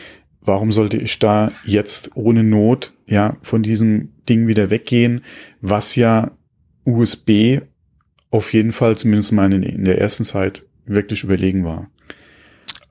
Warum 0.41 0.73
sollte 0.73 0.97
ich 0.97 1.19
da 1.19 1.53
jetzt 1.67 2.13
ohne 2.15 2.43
Not 2.43 2.95
ja 3.07 3.37
von 3.43 3.63
diesem 3.63 4.13
Ding 4.31 4.47
wieder 4.49 4.71
weggehen, 4.71 5.23
was 5.61 5.95
ja 5.95 6.31
USB 6.87 7.61
auf 8.31 8.55
jeden 8.55 8.73
Fall 8.73 8.97
zumindest 8.97 9.33
mal 9.33 9.53
in, 9.53 9.63
in 9.63 9.85
der 9.85 10.01
ersten 10.01 10.25
Zeit 10.25 10.65
wirklich 10.87 11.23
überlegen 11.23 11.67
war. 11.67 11.91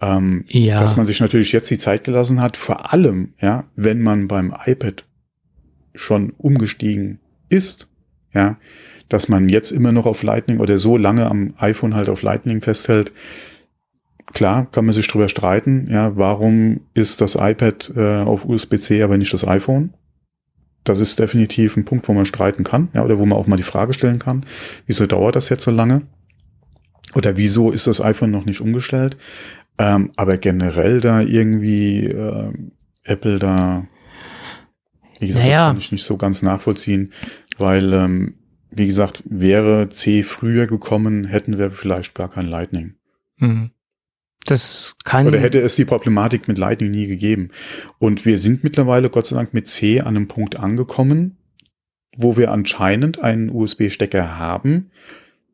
Ähm, 0.02 0.46
ja. 0.48 0.80
Dass 0.80 0.96
man 0.96 1.06
sich 1.06 1.20
natürlich 1.20 1.52
jetzt 1.52 1.70
die 1.70 1.78
Zeit 1.78 2.04
gelassen 2.04 2.42
hat, 2.42 2.56
vor 2.56 2.94
allem, 2.94 3.34
ja, 3.42 3.66
wenn 3.76 4.02
man 4.02 4.28
beim 4.28 4.54
iPad 4.66 5.06
schon 5.94 6.32
umgestiegen 6.38 7.20
ist, 7.50 7.88
ja, 8.34 8.58
dass 9.10 9.28
man 9.28 9.50
jetzt 9.50 9.72
immer 9.72 9.92
noch 9.92 10.06
auf 10.06 10.24
Lightning 10.24 10.60
oder 10.60 10.78
so 10.78 10.96
lange 10.96 11.26
am 11.26 11.54
iPhone 11.58 11.96
halt 11.96 12.10
auf 12.10 12.22
Lightning 12.22 12.62
festhält. 12.62 13.12
Klar, 14.28 14.70
kann 14.72 14.86
man 14.86 14.94
sich 14.94 15.08
drüber 15.08 15.28
streiten, 15.28 15.88
ja, 15.90 16.16
warum 16.16 16.82
ist 16.94 17.20
das 17.20 17.36
iPad 17.36 17.92
äh, 17.96 18.20
auf 18.20 18.46
USB-C, 18.46 19.02
aber 19.02 19.18
nicht 19.18 19.34
das 19.34 19.46
iPhone? 19.48 19.94
Das 20.84 21.00
ist 21.00 21.20
definitiv 21.20 21.76
ein 21.76 21.86
Punkt, 21.86 22.08
wo 22.08 22.14
man 22.14 22.26
streiten 22.26 22.64
kann, 22.64 22.90
ja, 22.94 23.04
oder 23.04 23.18
wo 23.18 23.26
man 23.26 23.38
auch 23.38 23.48
mal 23.48 23.58
die 23.58 23.64
Frage 23.64 23.94
stellen 23.94 24.20
kann, 24.20 24.46
wieso 24.86 25.08
dauert 25.08 25.36
das 25.36 25.50
jetzt 25.50 25.64
so 25.64 25.72
lange? 25.72 26.04
Oder 27.16 27.38
wieso 27.38 27.72
ist 27.72 27.88
das 27.88 28.02
iPhone 28.02 28.30
noch 28.30 28.46
nicht 28.46 28.62
umgestellt? 28.62 29.18
Ähm, 29.80 30.12
aber 30.18 30.38
generell 30.38 31.00
da 31.00 31.22
irgendwie 31.22 32.06
äh, 32.06 32.52
Apple 33.06 33.40
da, 33.40 33.88
wie 35.20 35.28
gesagt, 35.28 35.46
naja. 35.46 35.58
das 35.58 35.68
kann 35.70 35.78
ich 35.78 35.92
nicht 35.94 36.04
so 36.04 36.18
ganz 36.18 36.42
nachvollziehen, 36.42 37.14
weil, 37.58 37.94
ähm, 37.94 38.36
wie 38.72 38.88
gesagt, 38.88 39.24
wäre 39.26 39.88
C 39.88 40.24
früher 40.24 40.68
gekommen, 40.68 41.24
hätten 41.24 41.58
wir 41.58 41.72
vielleicht 41.72 42.14
gar 42.14 42.30
kein 42.30 42.46
Lightning. 42.46 42.96
Mhm. 43.38 43.72
Das 44.46 44.96
kann. 45.06 45.28
Oder 45.28 45.40
hätte 45.40 45.60
es 45.60 45.78
die 45.78 45.86
Problematik 45.86 46.50
mit 46.50 46.58
Lightning 46.58 46.92
nie 46.92 47.08
gegeben. 47.08 47.50
Und 48.00 48.26
wir 48.26 48.38
sind 48.38 48.66
mittlerweile, 48.66 49.10
Gott 49.10 49.28
sei 49.28 49.38
Dank, 49.38 49.54
mit 49.54 49.70
C 49.70 50.02
an 50.02 50.18
einem 50.18 50.28
Punkt 50.28 50.58
angekommen, 50.58 51.38
wo 52.18 52.36
wir 52.36 52.52
anscheinend 52.52 53.20
einen 53.20 53.50
USB-Stecker 53.50 54.38
haben, 54.38 54.92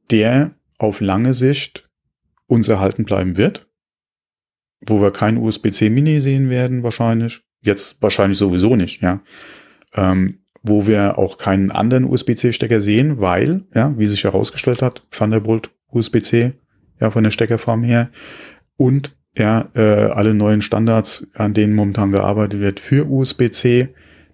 der 0.10 0.56
auf 0.80 0.99
lange 0.99 1.35
Sicht 1.35 1.89
uns 2.47 2.68
erhalten 2.69 3.06
bleiben 3.06 3.38
wird 3.38 3.65
wo 4.88 5.02
wir 5.02 5.12
kein 5.12 5.38
USB-C 5.38 5.90
Mini 5.90 6.20
sehen 6.22 6.49
werden 6.49 6.84
wahrscheinlich. 6.84 7.41
Jetzt 7.62 8.02
wahrscheinlich 8.02 8.38
sowieso 8.38 8.76
nicht, 8.76 9.02
ja. 9.02 9.22
Ähm, 9.95 10.40
wo 10.62 10.88
wir 10.88 11.18
auch 11.20 11.38
keinen 11.38 11.72
anderen 11.72 12.06
USB-C-Stecker 12.06 12.80
sehen, 12.80 13.20
weil, 13.20 13.64
ja, 13.74 13.94
wie 13.98 14.07
sich 14.07 14.24
herausgestellt 14.24 14.82
hat, 14.82 15.06
Thunderbolt 15.12 15.70
USB-C, 15.91 16.53
ja, 16.99 17.12
von 17.12 17.24
der 17.24 17.32
Steckerform 17.32 17.84
her. 17.84 18.10
Und 18.78 19.16
ja, 19.38 19.70
äh, 19.76 19.82
alle 19.82 20.34
neuen 20.34 20.62
Standards, 20.62 21.28
an 21.36 21.53
denen 21.53 21.76
momentan 21.76 22.12
gearbeitet 22.12 22.62
wird 22.62 22.80
für 22.80 23.10
USB-C, 23.10 23.90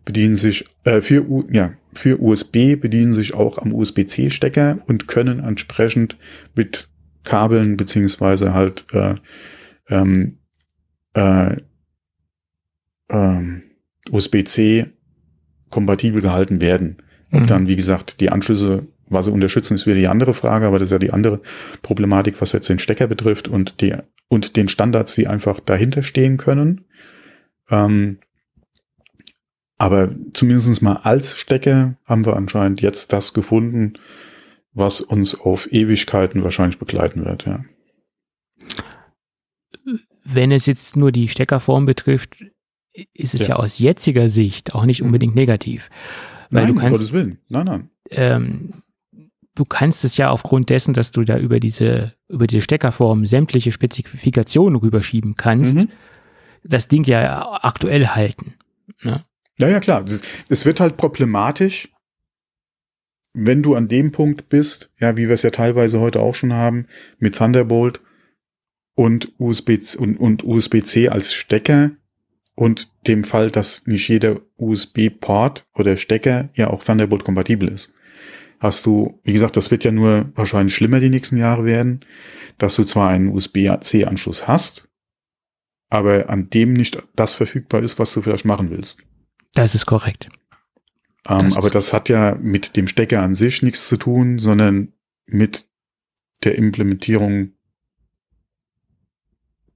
bedienen 0.06 0.36
sich, 0.36 0.66
äh, 0.84 1.02
für, 1.02 1.28
U, 1.28 1.44
ja, 1.52 1.74
für 1.94 2.22
USB 2.22 2.76
bedienen 2.76 3.14
sich 3.14 3.34
auch 3.34 3.58
am 3.58 3.74
USB-C-Stecker 3.74 4.80
und 4.88 5.08
können 5.08 5.40
entsprechend 5.40 6.18
mit 6.56 6.90
Kabeln 7.24 7.78
beziehungsweise 7.78 8.54
halt 8.54 8.86
äh, 8.94 9.16
ähm, 9.90 10.38
äh, 11.14 11.58
ähm, 13.10 13.64
USB-C 14.10 14.88
kompatibel 15.70 16.22
gehalten 16.22 16.62
werden. 16.62 16.98
Und 17.32 17.44
mhm. 17.44 17.48
dann, 17.48 17.68
wie 17.68 17.76
gesagt, 17.76 18.20
die 18.20 18.30
Anschlüsse, 18.30 18.88
was 19.08 19.26
sie 19.26 19.32
unterstützen, 19.32 19.76
ist 19.76 19.86
wieder 19.86 19.96
die 19.96 20.08
andere 20.08 20.34
Frage, 20.34 20.68
aber 20.68 20.80
das 20.80 20.88
ist 20.88 20.92
ja 20.92 21.00
die 21.00 21.12
andere 21.12 21.42
Problematik, 21.82 22.42
was 22.42 22.52
jetzt 22.52 22.70
den 22.70 22.80
Stecker 22.80 23.08
betrifft 23.08 23.48
und 23.48 23.82
die 23.82 23.96
und 24.28 24.56
den 24.56 24.70
Standards, 24.70 25.16
die 25.16 25.28
einfach 25.28 25.60
dahinter 25.60 26.04
stehen 26.04 26.38
können. 26.38 26.86
Ähm, 27.70 28.20
aber 29.78 30.16
zumindest 30.34 30.82
mal 30.82 31.02
als 31.04 31.38
Stecker 31.38 31.98
haben 32.06 32.26
wir 32.26 32.38
anscheinend 32.38 32.82
jetzt 32.82 33.12
das 33.12 33.34
gefunden, 33.34 33.94
was 34.74 35.02
uns 35.02 35.38
auf 35.40 35.72
Ewigkeiten 35.74 36.44
wahrscheinlich 36.44 36.80
begleiten 36.80 37.26
wird, 37.26 37.46
ja. 37.46 37.66
Wenn 40.24 40.52
es 40.52 40.66
jetzt 40.66 40.96
nur 40.96 41.12
die 41.12 41.28
Steckerform 41.28 41.86
betrifft, 41.86 42.46
ist 43.14 43.34
es 43.34 43.42
ja, 43.42 43.50
ja 43.50 43.56
aus 43.56 43.80
jetziger 43.80 44.30
Sicht 44.30 44.76
auch 44.76 44.86
nicht 44.86 45.02
unbedingt 45.02 45.36
negativ. 45.36 45.90
Weil 46.50 46.66
nein, 46.66 46.76
du 46.76 46.82
kannst, 46.82 46.94
um 46.94 46.98
Gottes 46.98 47.14
Willen. 47.14 47.38
Nein, 47.48 47.66
nein. 47.66 47.90
Ähm, 48.10 48.74
du 49.56 49.66
kannst 49.66 50.04
es 50.06 50.18
ja 50.18 50.30
aufgrund 50.30 50.70
dessen, 50.70 50.94
dass 50.94 51.12
du 51.12 51.24
da 51.24 51.38
über 51.38 51.60
diese, 51.60 52.14
über 52.28 52.48
diese 52.48 52.62
Steckerform 52.62 53.26
sämtliche 53.26 53.72
Spezifikationen 53.72 54.78
rüberschieben 54.78 55.36
kannst, 55.36 55.78
mhm. 55.78 55.90
das 56.64 56.88
Ding 56.88 57.06
ja 57.06 57.60
aktuell 57.62 58.08
halten. 58.08 58.56
Ne? 59.02 59.24
Ja, 59.60 59.70
ja, 59.70 59.80
klar. 59.80 60.06
Es 60.50 60.66
wird 60.66 60.80
halt 60.80 60.98
problematisch, 60.98 61.90
wenn 63.34 63.64
du 63.64 63.76
an 63.76 63.88
dem 63.88 64.12
Punkt 64.12 64.50
bist, 64.50 64.92
ja, 65.00 65.16
wie 65.16 65.28
wir 65.28 65.34
es 65.34 65.44
ja 65.44 65.52
teilweise 65.52 66.00
heute 66.00 66.20
auch 66.20 66.36
schon 66.36 66.54
haben, 66.54 66.88
mit 67.18 67.36
Thunderbolt 67.36 68.02
und 68.96 69.34
USB 69.40 69.80
und, 69.98 70.18
und 70.18 70.44
USB-C 70.44 71.10
als 71.10 71.34
Stecker 71.34 71.92
und 72.56 72.92
dem 73.08 73.24
Fall, 73.24 73.50
dass 73.50 73.88
nicht 73.88 74.08
jeder 74.08 74.42
USB-Port 74.58 75.66
oder 75.74 75.98
Stecker 75.98 76.50
ja 76.54 76.70
auch 76.70 76.84
Thunderbolt 76.84 77.24
kompatibel 77.24 77.70
ist. 77.70 77.94
Hast 78.60 78.86
du, 78.86 79.20
wie 79.24 79.34
gesagt, 79.34 79.58
das 79.58 79.72
wird 79.72 79.84
ja 79.84 79.92
nur 79.92 80.32
wahrscheinlich 80.36 80.76
schlimmer 80.76 81.00
die 81.00 81.10
nächsten 81.10 81.38
Jahre 81.38 81.66
werden, 81.66 82.02
dass 82.60 82.76
du 82.76 82.84
zwar 82.84 83.10
einen 83.10 83.30
USB-C-Anschluss 83.30 84.48
hast, 84.48 84.88
aber 85.90 86.30
an 86.30 86.50
dem 86.50 86.74
nicht 86.74 87.02
das 87.16 87.34
verfügbar 87.34 87.82
ist, 87.82 87.98
was 87.98 88.14
du 88.14 88.22
vielleicht 88.22 88.46
machen 88.46 88.70
willst. 88.70 89.04
Das 89.56 89.74
ist 89.74 89.88
korrekt. 89.88 90.30
Ähm, 91.28 91.40
das 91.40 91.58
aber 91.58 91.68
ist 91.68 91.76
das 91.76 91.94
hat 91.94 92.10
ja 92.10 92.36
mit 92.36 92.76
dem 92.76 92.88
Stecker 92.88 93.22
an 93.22 93.34
sich 93.34 93.64
nichts 93.64 93.88
zu 93.88 93.98
tun, 93.98 94.38
sondern 94.38 94.94
mit 95.26 95.68
der 96.44 96.56
Implementierung 96.56 97.54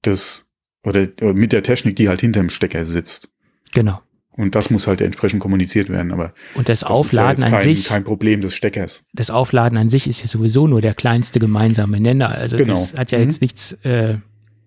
des 0.06 0.50
oder 0.84 1.08
mit 1.34 1.52
der 1.52 1.64
Technik, 1.64 1.96
die 1.96 2.10
halt 2.10 2.22
hinter 2.22 2.40
dem 2.42 2.50
Stecker 2.50 2.86
sitzt. 2.86 3.30
Genau. 3.74 4.02
Und 4.38 4.54
das 4.54 4.70
muss 4.70 4.86
halt 4.86 5.00
entsprechend 5.00 5.40
kommuniziert 5.40 5.90
werden, 5.90 6.12
aber 6.12 6.34
und 6.56 6.68
das, 6.68 6.82
das 6.82 6.90
Aufladen 6.90 7.42
ja 7.42 7.50
kein, 7.50 7.58
an 7.58 7.64
sich 7.64 7.86
kein 7.86 8.04
Problem 8.04 8.42
des 8.42 8.54
Steckers. 8.54 9.06
Das 9.14 9.30
Aufladen 9.30 9.78
an 9.78 9.90
sich 9.90 10.08
ist 10.08 10.22
ja 10.22 10.28
sowieso 10.28 10.68
nur 10.68 10.82
der 10.82 10.94
kleinste 10.94 11.40
gemeinsame 11.40 12.02
Nenner. 12.02 12.30
Also 12.30 12.58
genau. 12.58 12.74
das 12.74 12.96
hat 12.96 13.12
ja 13.12 13.18
mhm. 13.18 13.24
jetzt 13.24 13.42
nichts 13.42 13.74
äh, 13.84 14.18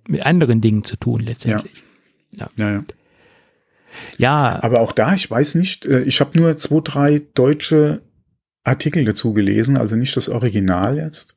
mit 0.09 0.25
anderen 0.25 0.63
Dingen 0.63 0.85
zu 0.85 0.97
tun 0.97 1.21
letztendlich. 1.21 1.75
Ja. 2.33 2.49
Ja. 2.57 2.71
ja, 2.71 2.85
ja. 4.17 4.63
Aber 4.63 4.81
auch 4.81 4.93
da, 4.93 5.15
ich 5.15 5.31
weiß 5.31 5.55
nicht, 5.57 5.85
äh, 5.85 6.03
ich 6.03 6.21
habe 6.21 6.39
nur 6.39 6.57
zwei, 6.57 6.81
drei 6.83 7.23
deutsche 7.35 8.01
Artikel 8.65 9.05
dazu 9.05 9.35
gelesen, 9.35 9.77
also 9.77 9.97
nicht 9.97 10.17
das 10.17 10.31
Original 10.31 10.97
jetzt. 10.97 11.35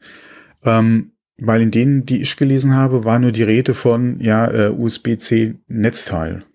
Ähm, 0.64 1.12
weil 1.44 1.62
in 1.64 1.72
denen, 1.72 2.06
die 2.06 2.22
ich 2.22 2.38
gelesen 2.38 2.76
habe, 2.76 3.04
war 3.04 3.18
nur 3.18 3.32
die 3.32 3.42
Rede 3.42 3.74
von 3.74 4.20
ja, 4.20 4.50
äh, 4.50 4.70
USB-C-Netzteil. 4.70 6.46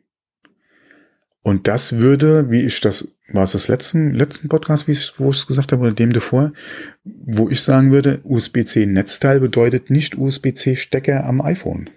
Und 1.42 1.66
das 1.66 1.98
würde, 1.98 2.52
wie 2.52 2.62
ich 2.62 2.80
das, 2.80 3.18
war 3.32 3.42
es 3.42 3.52
das 3.52 3.66
letzten, 3.66 4.14
letzten 4.14 4.48
Podcast, 4.48 4.86
wie 4.86 4.92
ich, 4.92 5.12
wo 5.18 5.30
ich 5.30 5.38
es 5.38 5.46
gesagt 5.48 5.72
habe, 5.72 5.82
oder 5.82 5.92
dem 5.92 6.12
davor, 6.12 6.52
wo 7.04 7.48
ich 7.48 7.62
sagen 7.62 7.90
würde, 7.90 8.20
USB-C-Netzteil 8.22 9.40
bedeutet 9.40 9.90
nicht 9.90 10.16
USB-C-Stecker 10.16 11.24
am 11.24 11.40
iPhone. 11.40 11.90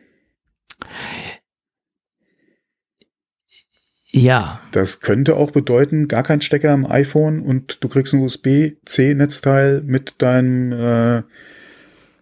Ja. 4.12 4.62
Das 4.72 5.00
könnte 5.00 5.36
auch 5.36 5.52
bedeuten, 5.52 6.08
gar 6.08 6.24
kein 6.24 6.42
Stecker 6.42 6.72
am 6.72 6.88
iPhone 6.88 7.42
und 7.42 7.84
du 7.84 7.88
kriegst 7.88 8.16
ein 8.16 8.22
USB-C-Netzteil 8.22 9.84
mit 9.86 10.16
deinem, 10.24 10.72
äh, 10.72 11.22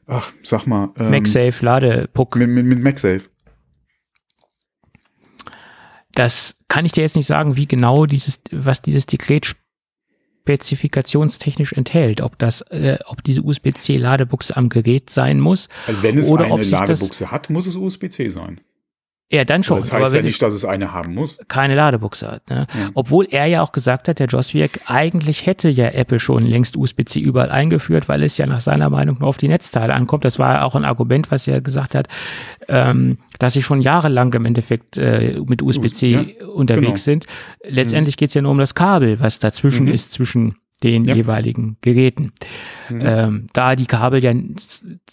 ach, 0.07 0.33
sag 0.43 0.65
mal. 0.65 0.89
Ähm, 0.97 1.11
MagSafe 1.11 1.63
Ladepuck. 1.63 2.35
Mit, 2.35 2.49
mit, 2.49 2.65
mit 2.65 2.79
MagSafe. 2.79 3.21
Das 6.13 6.57
kann 6.67 6.85
ich 6.85 6.93
dir 6.93 7.01
jetzt 7.01 7.15
nicht 7.15 7.27
sagen, 7.27 7.55
wie 7.57 7.67
genau 7.67 8.07
dieses, 8.07 8.41
was 8.51 8.81
dieses 8.81 9.05
Dekret 9.05 9.55
spezifikationstechnisch 10.47 11.73
enthält, 11.73 12.21
ob 12.21 12.37
das, 12.39 12.61
äh, 12.61 12.97
ob 13.05 13.23
diese 13.23 13.41
USB-C 13.41 13.97
Ladebuchse 13.97 14.55
am 14.55 14.69
Gerät 14.69 15.09
sein 15.09 15.39
muss. 15.39 15.67
Also 15.85 16.03
wenn 16.03 16.17
es 16.17 16.31
oder 16.31 16.45
eine 16.45 16.63
Ladebuchse 16.63 17.29
hat, 17.29 17.49
muss 17.49 17.67
es 17.67 17.75
USB-C 17.75 18.29
sein. 18.29 18.61
Ja, 19.29 19.43
dann 19.43 19.61
schon. 19.61 19.79
das 19.79 19.91
heißt 19.91 20.05
aber 20.05 20.15
ja 20.15 20.21
nicht, 20.21 20.41
dass 20.41 20.53
es 20.53 20.63
eine 20.63 20.93
haben 20.93 21.13
muss. 21.13 21.37
Keine 21.49 21.75
Ladebuchse 21.75 22.31
hat. 22.31 22.49
Ne? 22.49 22.65
Ja. 22.79 22.89
Obwohl 22.93 23.27
er 23.29 23.45
ja 23.45 23.61
auch 23.61 23.73
gesagt 23.73 24.07
hat, 24.07 24.19
der 24.19 24.27
Joswiak, 24.27 24.79
eigentlich 24.85 25.45
hätte 25.45 25.67
ja 25.67 25.89
Apple 25.89 26.21
schon 26.21 26.43
längst 26.43 26.77
USB-C 26.77 27.19
überall 27.19 27.51
eingeführt, 27.51 28.07
weil 28.07 28.23
es 28.23 28.37
ja 28.37 28.45
nach 28.45 28.61
seiner 28.61 28.89
Meinung 28.89 29.17
nur 29.19 29.27
auf 29.27 29.35
die 29.35 29.49
Netzteile 29.49 29.93
ankommt. 29.93 30.23
Das 30.23 30.39
war 30.39 30.63
auch 30.63 30.75
ein 30.75 30.85
Argument, 30.85 31.29
was 31.29 31.45
er 31.45 31.59
gesagt 31.59 31.93
hat, 31.93 32.07
ähm, 32.69 33.17
dass 33.37 33.51
sie 33.51 33.61
schon 33.61 33.81
jahrelang 33.81 34.31
im 34.33 34.45
Endeffekt 34.45 34.97
äh, 34.97 35.37
mit 35.45 35.61
USB-C 35.61 36.07
ja, 36.09 36.47
unterwegs 36.47 36.85
genau. 36.85 36.95
sind. 36.95 37.25
Letztendlich 37.67 38.15
mhm. 38.15 38.19
geht 38.19 38.29
es 38.29 38.33
ja 38.35 38.41
nur 38.41 38.51
um 38.51 38.59
das 38.59 38.75
Kabel, 38.75 39.19
was 39.19 39.39
dazwischen 39.39 39.87
mhm. 39.87 39.93
ist, 39.93 40.13
zwischen 40.13 40.55
den 40.83 41.05
ja. 41.05 41.15
jeweiligen 41.15 41.77
Geräten. 41.81 42.33
Mhm. 42.89 43.01
Ähm, 43.03 43.47
da 43.53 43.75
die 43.75 43.85
Kabel 43.85 44.23
ja 44.23 44.33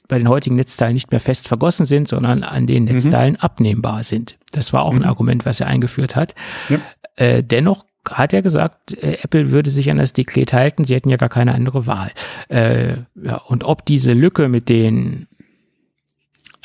bei 0.09 0.19
den 0.19 0.29
heutigen 0.29 0.57
Netzteilen 0.57 0.95
nicht 0.95 1.11
mehr 1.11 1.21
fest 1.21 1.49
vergossen 1.49 1.87
sind, 1.87 2.09
sondern 2.09 2.43
an 2.43 2.67
den 2.67 2.85
mhm. 2.85 2.93
Netzteilen 2.93 3.35
mhm. 3.35 3.41
abnehmbar 3.41 4.03
sind. 4.05 4.37
Das 4.53 4.73
war 4.73 4.83
auch 4.83 4.93
mhm. 4.93 5.01
ein 5.01 5.05
Argument, 5.05 5.47
was 5.47 5.61
er 5.61 5.67
eingeführt 5.67 6.17
hat. 6.17 6.35
Ja. 6.69 6.79
Äh, 7.17 7.43
dennoch 7.43 7.85
hat 8.11 8.33
er 8.33 8.43
gesagt, 8.43 8.93
äh, 8.93 9.19
Apple 9.23 9.51
würde 9.51 9.71
sich 9.71 9.91
an 9.91 9.97
das 9.97 10.13
Dekret 10.13 10.53
halten, 10.53 10.85
sie 10.85 10.95
hätten 10.95 11.09
ja 11.09 11.17
gar 11.17 11.29
keine 11.29 11.55
andere 11.55 11.87
Wahl. 11.87 12.11
Äh, 12.49 12.95
ja, 13.23 13.37
und 13.47 13.65
ob 13.65 13.87
diese 13.87 14.13
Lücke 14.13 14.49
mit 14.49 14.69
den 14.69 15.27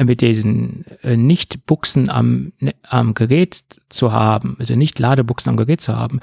mit 0.06 0.22
diesen 0.22 0.86
äh, 1.04 1.18
Nicht-Buchsen 1.18 2.10
am, 2.10 2.54
ne, 2.60 2.74
am 2.88 3.14
Gerät 3.14 3.64
zu 3.90 4.12
haben, 4.12 4.56
also 4.60 4.76
nicht 4.76 5.00
Ladebuchsen 5.00 5.50
am 5.50 5.58
Gerät 5.58 5.82
zu 5.82 5.96
haben, 5.96 6.20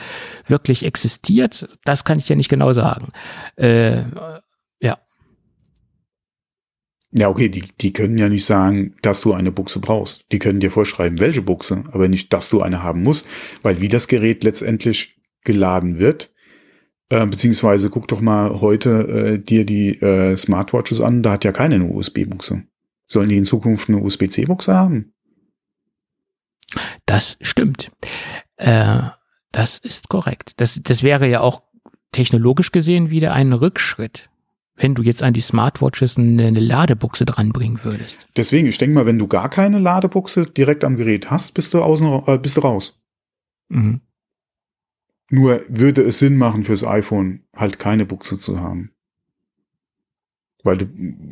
wirklich 0.46 0.84
existiert, 0.84 1.68
das 1.84 2.04
kann 2.04 2.18
ich 2.18 2.28
ja 2.28 2.36
nicht 2.36 2.48
genau 2.48 2.72
sagen. 2.72 3.08
Äh, 3.56 4.04
ja. 4.80 4.98
Ja, 7.12 7.28
okay, 7.28 7.48
die, 7.48 7.64
die 7.80 7.92
können 7.92 8.18
ja 8.18 8.28
nicht 8.28 8.44
sagen, 8.44 8.94
dass 9.02 9.20
du 9.20 9.32
eine 9.32 9.52
Buchse 9.52 9.80
brauchst. 9.80 10.24
Die 10.32 10.38
können 10.38 10.60
dir 10.60 10.70
vorschreiben, 10.70 11.20
welche 11.20 11.42
Buchse, 11.42 11.84
aber 11.92 12.08
nicht, 12.08 12.32
dass 12.32 12.50
du 12.50 12.62
eine 12.62 12.82
haben 12.82 13.02
musst, 13.02 13.28
weil 13.62 13.80
wie 13.80 13.88
das 13.88 14.08
Gerät 14.08 14.44
letztendlich 14.44 15.16
geladen 15.44 15.98
wird, 15.98 16.32
äh, 17.08 17.26
beziehungsweise 17.26 17.90
guck 17.90 18.08
doch 18.08 18.20
mal 18.20 18.60
heute 18.60 18.90
äh, 18.90 19.38
dir 19.38 19.64
die 19.64 20.00
äh, 20.00 20.36
Smartwatches 20.36 21.00
an, 21.00 21.22
da 21.22 21.32
hat 21.32 21.44
ja 21.44 21.52
keine 21.52 21.84
USB-Buchse. 21.84 22.64
Sollen 23.06 23.28
die 23.28 23.36
in 23.36 23.44
Zukunft 23.44 23.88
eine 23.88 23.98
USB-C-Buchse 23.98 24.74
haben? 24.74 25.12
Das 27.06 27.38
stimmt. 27.40 27.90
Äh, 28.56 29.02
das 29.52 29.78
ist 29.78 30.08
korrekt. 30.08 30.52
Das, 30.56 30.80
das 30.82 31.02
wäre 31.02 31.28
ja 31.28 31.40
auch 31.40 31.62
technologisch 32.12 32.72
gesehen 32.72 33.10
wieder 33.10 33.32
ein 33.32 33.52
Rückschritt, 33.52 34.28
wenn 34.74 34.94
du 34.94 35.02
jetzt 35.02 35.22
an 35.22 35.32
die 35.32 35.40
Smartwatches 35.40 36.18
eine, 36.18 36.46
eine 36.46 36.60
Ladebuchse 36.60 37.24
dranbringen 37.24 37.84
würdest. 37.84 38.26
Deswegen, 38.36 38.66
ich 38.66 38.78
denke 38.78 38.94
mal, 38.94 39.06
wenn 39.06 39.18
du 39.18 39.28
gar 39.28 39.48
keine 39.48 39.78
Ladebuchse 39.78 40.46
direkt 40.46 40.84
am 40.84 40.96
Gerät 40.96 41.30
hast, 41.30 41.54
bist 41.54 41.72
du 41.74 41.82
außen, 41.82 42.22
äh, 42.26 42.38
bist 42.38 42.56
du 42.56 42.62
raus. 42.62 43.00
Mhm. 43.68 44.00
Nur 45.28 45.60
würde 45.68 46.02
es 46.02 46.18
Sinn 46.18 46.36
machen 46.36 46.64
fürs 46.64 46.84
iPhone, 46.84 47.44
halt 47.54 47.78
keine 47.78 48.06
Buchse 48.06 48.38
zu 48.38 48.60
haben. 48.60 48.92
Weil 50.66 50.78
du, 50.78 50.86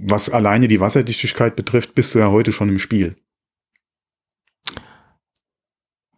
was 0.06 0.30
alleine 0.30 0.68
die 0.68 0.80
Wasserdichtigkeit 0.80 1.56
betrifft, 1.56 1.94
bist 1.94 2.14
du 2.14 2.20
ja 2.20 2.30
heute 2.30 2.52
schon 2.52 2.68
im 2.68 2.78
Spiel. 2.78 3.16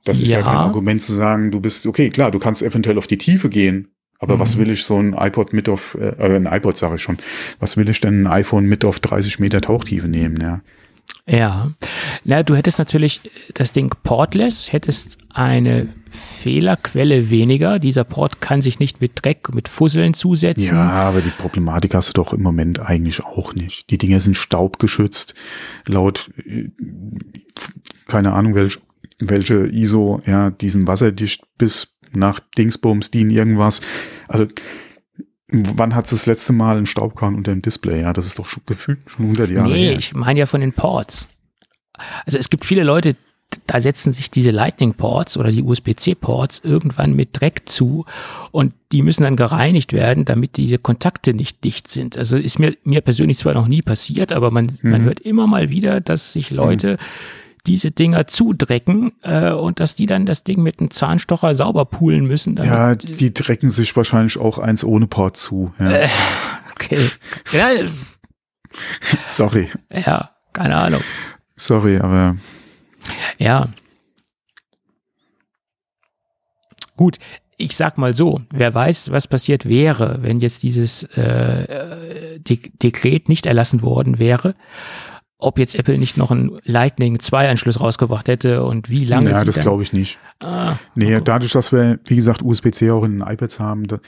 Das 0.05 0.21
ist 0.21 0.31
ja, 0.31 0.39
ja 0.39 0.45
kein 0.45 0.57
Argument 0.57 1.03
zu 1.03 1.13
sagen, 1.13 1.51
du 1.51 1.59
bist, 1.59 1.85
okay, 1.87 2.11
klar, 2.11 2.31
du 2.31 2.39
kannst 2.39 2.63
eventuell 2.63 2.97
auf 2.97 3.09
die 3.09 3.19
Tiefe 3.19 3.49
gehen, 3.49 3.89
aber 4.21 4.37
mhm. 4.37 4.41
was 4.41 4.57
will 4.59 4.71
ich 4.71 4.85
so 4.85 4.99
ein 4.99 5.15
iPod 5.15 5.53
mit 5.53 5.69
auf, 5.69 5.97
äh, 6.01 6.11
äh 6.11 6.37
ein 6.37 6.47
iPod 6.47 6.77
sage 6.77 6.95
ich 6.97 7.03
schon, 7.03 7.19
was 7.59 7.77
will 7.77 7.89
ich 7.89 8.01
denn 8.01 8.23
ein 8.23 8.27
iPhone 8.29 8.67
mit 8.67 8.85
auf 8.85 9.01
30 9.01 9.41
Meter 9.41 9.61
Tauchtiefe 9.61 10.07
nehmen, 10.07 10.41
ja? 10.41 10.61
Ja, 11.29 11.71
na, 12.25 12.43
du 12.43 12.55
hättest 12.55 12.79
natürlich 12.79 13.21
das 13.55 13.73
Ding 13.73 13.93
portless, 14.03 14.73
hättest 14.73 15.19
eine 15.33 15.89
Fehlerquelle 16.17 17.31
weniger. 17.31 17.79
Dieser 17.79 18.05
Port 18.05 18.41
kann 18.41 18.63
sich 18.63 18.79
nicht 18.79 19.01
mit 19.01 19.13
Dreck, 19.23 19.55
mit 19.55 19.69
Fusseln 19.69 20.15
zusetzen. 20.15 20.75
Ja, 20.75 20.91
aber 20.91 21.21
die 21.21 21.31
Problematik 21.31 21.95
hast 21.95 22.09
du 22.09 22.13
doch 22.15 22.33
im 22.33 22.43
Moment 22.43 22.81
eigentlich 22.81 23.25
auch 23.25 23.55
nicht. 23.55 23.91
Die 23.91 23.99
Dinge 23.99 24.21
sind 24.21 24.37
staubgeschützt, 24.37 25.35
laut, 25.87 26.31
äh, 26.45 26.71
keine 28.07 28.33
Ahnung, 28.33 28.55
welch, 28.55 28.79
welche 29.19 29.67
ISO, 29.67 30.23
ja, 30.27 30.51
diesen 30.51 30.87
wasserdicht 30.87 31.45
bis 31.59 31.97
nach 32.13 32.41
Dingsbums, 32.41 33.11
DIN 33.11 33.31
irgendwas. 33.31 33.81
Also, 34.29 34.47
wann 35.49 35.95
hat 35.95 36.11
das 36.11 36.27
letzte 36.27 36.53
Mal 36.53 36.79
ein 36.79 36.87
Staubkorn 36.87 37.35
unter 37.35 37.53
dem 37.53 37.63
Display? 37.63 38.01
Ja, 38.01 38.13
das 38.13 38.27
ist 38.27 38.39
doch 38.39 38.47
schon 38.47 38.63
gefühlt 38.67 38.99
schon 39.07 39.27
100 39.27 39.51
Jahre 39.51 39.69
nee, 39.69 39.89
her. 39.89 39.99
ich 39.99 40.15
meine 40.15 40.41
ja 40.41 40.47
von 40.47 40.61
den 40.61 40.73
Ports. 40.73 41.29
Also 42.25 42.39
es 42.39 42.51
gibt 42.51 42.67
viele 42.67 42.85
Leute, 42.85 43.17
da 43.67 43.81
setzen 43.81 44.13
sich 44.13 44.31
diese 44.31 44.51
Lightning-Ports 44.51 45.37
oder 45.37 45.51
die 45.51 45.63
USB-C-Ports 45.63 46.61
irgendwann 46.65 47.15
mit 47.15 47.41
Dreck 47.41 47.63
zu 47.69 48.05
und 48.51 48.75
die 48.93 49.03
müssen 49.03 49.23
dann 49.23 49.37
gereinigt 49.37 49.93
werden, 49.93 50.25
damit 50.25 50.57
diese 50.57 50.79
Kontakte 50.79 51.35
nicht 51.35 51.65
dicht 51.65 51.89
sind. 51.89 52.19
Also 52.19 52.37
ist 52.37 52.59
mir, 52.59 52.77
mir 52.85 53.01
persönlich 53.01 53.39
zwar 53.39 53.55
noch 53.55 53.69
nie 53.69 53.83
passiert, 53.83 54.33
aber 54.33 54.51
man, 54.51 54.67
mhm. 54.83 54.91
man 54.91 55.03
hört 55.05 55.21
immer 55.21 55.47
mal 55.47 55.71
wieder, 55.71 56.01
dass 56.01 56.33
sich 56.33 56.51
Leute 56.51 56.93
mhm. 56.93 56.97
diese 57.67 57.91
Dinger 57.91 58.27
zudrecken 58.27 59.13
äh, 59.23 59.51
und 59.53 59.81
dass 59.81 59.95
die 59.95 60.07
dann 60.07 60.27
das 60.27 60.45
Ding 60.45 60.63
mit 60.63 60.81
einem 60.81 60.91
Zahnstocher 60.91 61.55
sauber 61.55 61.85
poolen 61.87 62.27
müssen. 62.27 62.57
ja, 62.57 62.95
die 62.95 63.33
drecken 63.33 63.71
sich 63.71 63.97
wahrscheinlich 63.97 64.39
auch 64.39 64.59
eins 64.59 64.85
ohne 64.85 65.07
Port 65.07 65.37
zu. 65.37 65.73
Ja. 65.79 65.91
Äh, 65.91 66.09
okay. 66.73 66.99
Ja, 67.53 67.69
Sorry. 69.27 69.69
Ja, 69.91 70.31
keine 70.53 70.77
Ahnung. 70.77 71.01
Sorry, 71.57 71.99
aber 71.99 72.37
ja. 73.39 73.69
Gut, 76.97 77.19
ich 77.59 77.77
sag 77.77 77.99
mal 77.99 78.15
so, 78.15 78.41
wer 78.51 78.75
weiß, 78.75 79.11
was 79.11 79.29
passiert 79.29 79.67
wäre, 79.67 80.19
wenn 80.23 80.41
jetzt 80.41 80.63
dieses 80.63 81.05
äh, 81.05 82.39
De 82.41 82.59
Dekret 82.83 83.29
nicht 83.29 83.47
erlassen 83.47 83.83
worden 83.83 84.19
wäre, 84.19 84.55
ob 85.39 85.59
jetzt 85.59 85.75
Apple 85.75 85.99
nicht 85.99 86.17
noch 86.17 86.31
einen 86.31 86.59
Lightning 86.65 87.19
2 87.21 87.51
Anschluss 87.51 87.81
rausgebracht 87.81 88.29
hätte 88.29 88.65
und 88.65 88.89
wie 88.89 89.05
lange. 89.05 89.31
Ja, 89.31 89.45
das 89.45 89.59
glaube 89.59 89.83
ich 89.83 89.93
nicht. 89.93 90.19
Ah, 90.41 90.77
nee, 90.95 91.15
okay. 91.15 91.25
dadurch, 91.25 91.53
dass 91.53 91.73
wir, 91.73 91.99
wie 92.07 92.17
gesagt, 92.17 92.43
USB-C 92.43 92.91
auch 92.91 93.05
in 93.05 93.19
den 93.19 93.29
iPads 93.29 93.61
haben, 93.61 93.85
da, 93.85 93.99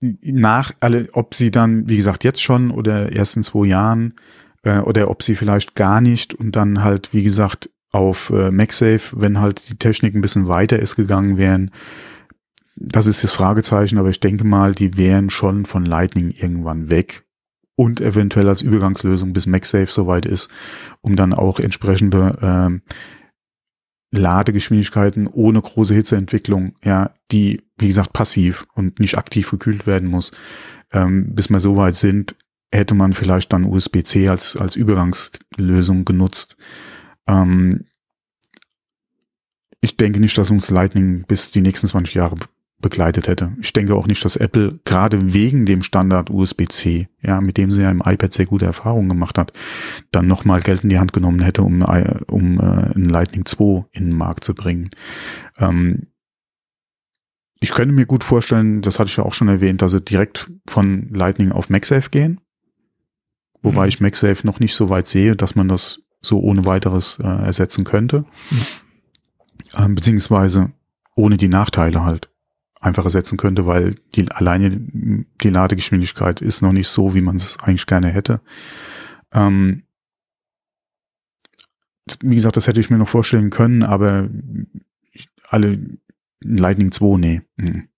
nach 0.00 0.72
alle, 0.80 1.08
ob 1.12 1.34
sie 1.34 1.50
dann, 1.50 1.88
wie 1.88 1.96
gesagt, 1.96 2.24
jetzt 2.24 2.42
schon 2.42 2.70
oder 2.70 3.12
erst 3.12 3.36
in 3.36 3.42
zwei 3.42 3.66
Jahren 3.66 4.14
äh, 4.62 4.78
oder 4.78 5.10
ob 5.10 5.22
sie 5.22 5.34
vielleicht 5.34 5.74
gar 5.74 6.00
nicht 6.00 6.34
und 6.34 6.54
dann 6.56 6.82
halt, 6.82 7.12
wie 7.12 7.24
gesagt, 7.24 7.70
auf 7.94 8.30
äh, 8.30 8.50
MagSafe, 8.50 9.20
wenn 9.20 9.40
halt 9.40 9.68
die 9.70 9.76
Technik 9.76 10.14
ein 10.14 10.20
bisschen 10.20 10.48
weiter 10.48 10.78
ist 10.78 10.96
gegangen 10.96 11.36
wären. 11.36 11.70
Das 12.76 13.06
ist 13.06 13.22
das 13.22 13.30
Fragezeichen, 13.30 13.98
aber 13.98 14.10
ich 14.10 14.20
denke 14.20 14.44
mal, 14.44 14.74
die 14.74 14.96
wären 14.96 15.30
schon 15.30 15.64
von 15.64 15.84
Lightning 15.84 16.30
irgendwann 16.30 16.90
weg 16.90 17.24
und 17.76 18.00
eventuell 18.00 18.48
als 18.48 18.62
Übergangslösung 18.62 19.32
bis 19.32 19.46
MagSafe 19.46 19.90
soweit 19.90 20.26
ist, 20.26 20.50
um 21.00 21.16
dann 21.16 21.32
auch 21.32 21.60
entsprechende 21.60 22.36
ähm, 22.42 22.82
Ladegeschwindigkeiten 24.10 25.26
ohne 25.26 25.60
große 25.60 25.94
Hitzeentwicklung, 25.94 26.76
ja, 26.84 27.10
die, 27.32 27.62
wie 27.78 27.88
gesagt, 27.88 28.12
passiv 28.12 28.66
und 28.74 29.00
nicht 29.00 29.18
aktiv 29.18 29.50
gekühlt 29.50 29.86
werden 29.86 30.08
muss, 30.08 30.30
ähm, 30.92 31.34
bis 31.34 31.50
wir 31.50 31.60
so 31.60 31.76
weit 31.76 31.94
sind, 31.94 32.36
hätte 32.72 32.94
man 32.94 33.12
vielleicht 33.12 33.52
dann 33.52 33.64
USB-C 33.64 34.28
als, 34.28 34.56
als 34.56 34.76
Übergangslösung 34.76 36.04
genutzt. 36.04 36.56
Ähm, 37.26 37.86
ich 39.80 39.96
denke 39.96 40.20
nicht, 40.20 40.38
dass 40.38 40.50
uns 40.50 40.70
Lightning 40.70 41.24
bis 41.26 41.50
die 41.50 41.60
nächsten 41.60 41.86
20 41.86 42.14
Jahre 42.14 42.36
begleitet 42.80 43.28
hätte. 43.28 43.52
Ich 43.60 43.72
denke 43.72 43.94
auch 43.94 44.06
nicht, 44.06 44.24
dass 44.24 44.36
Apple 44.36 44.78
gerade 44.84 45.32
wegen 45.32 45.64
dem 45.64 45.82
Standard 45.82 46.28
USB-C, 46.28 47.08
ja, 47.22 47.40
mit 47.40 47.56
dem 47.56 47.70
sie 47.70 47.82
ja 47.82 47.90
im 47.90 48.02
iPad 48.04 48.32
sehr 48.32 48.46
gute 48.46 48.66
Erfahrungen 48.66 49.08
gemacht 49.08 49.38
hat, 49.38 49.52
dann 50.10 50.26
nochmal 50.26 50.60
Geld 50.60 50.82
in 50.82 50.90
die 50.90 50.98
Hand 50.98 51.14
genommen 51.14 51.40
hätte, 51.40 51.62
um, 51.62 51.82
um 51.82 52.60
äh, 52.60 52.94
ein 52.94 53.08
Lightning 53.08 53.46
2 53.46 53.86
in 53.92 54.10
den 54.10 54.16
Markt 54.16 54.44
zu 54.44 54.54
bringen. 54.54 54.90
Ähm, 55.58 56.08
ich 57.60 57.70
könnte 57.70 57.94
mir 57.94 58.04
gut 58.04 58.22
vorstellen, 58.22 58.82
das 58.82 58.98
hatte 58.98 59.08
ich 59.08 59.16
ja 59.16 59.24
auch 59.24 59.32
schon 59.32 59.48
erwähnt, 59.48 59.80
dass 59.80 59.92
sie 59.92 60.02
direkt 60.02 60.50
von 60.66 61.08
Lightning 61.14 61.52
auf 61.52 61.70
MagSafe 61.70 62.10
gehen. 62.10 62.40
Wobei 63.62 63.84
mhm. 63.84 63.88
ich 63.88 64.00
MagSafe 64.00 64.46
noch 64.46 64.60
nicht 64.60 64.74
so 64.74 64.90
weit 64.90 65.08
sehe, 65.08 65.34
dass 65.34 65.54
man 65.54 65.68
das 65.68 66.03
so 66.24 66.40
ohne 66.40 66.64
weiteres 66.64 67.18
äh, 67.18 67.26
ersetzen 67.26 67.84
könnte. 67.84 68.24
Mhm. 68.50 68.60
Ähm, 69.76 69.94
beziehungsweise 69.94 70.72
ohne 71.14 71.36
die 71.36 71.48
Nachteile 71.48 72.04
halt 72.04 72.30
einfach 72.80 73.04
ersetzen 73.04 73.38
könnte, 73.38 73.66
weil 73.66 73.94
die 74.14 74.30
alleine 74.30 74.70
die 74.70 75.50
Ladegeschwindigkeit 75.50 76.42
ist 76.42 76.62
noch 76.62 76.72
nicht 76.72 76.88
so, 76.88 77.14
wie 77.14 77.22
man 77.22 77.36
es 77.36 77.58
eigentlich 77.60 77.86
gerne 77.86 78.08
hätte. 78.08 78.40
Ähm, 79.32 79.84
wie 82.20 82.34
gesagt, 82.34 82.56
das 82.56 82.66
hätte 82.66 82.80
ich 82.80 82.90
mir 82.90 82.98
noch 82.98 83.08
vorstellen 83.08 83.50
können, 83.50 83.82
aber 83.82 84.28
alle 85.48 85.78
Lightning 86.40 86.92
2, 86.92 87.16
nee. 87.18 87.42
Mhm. 87.56 87.88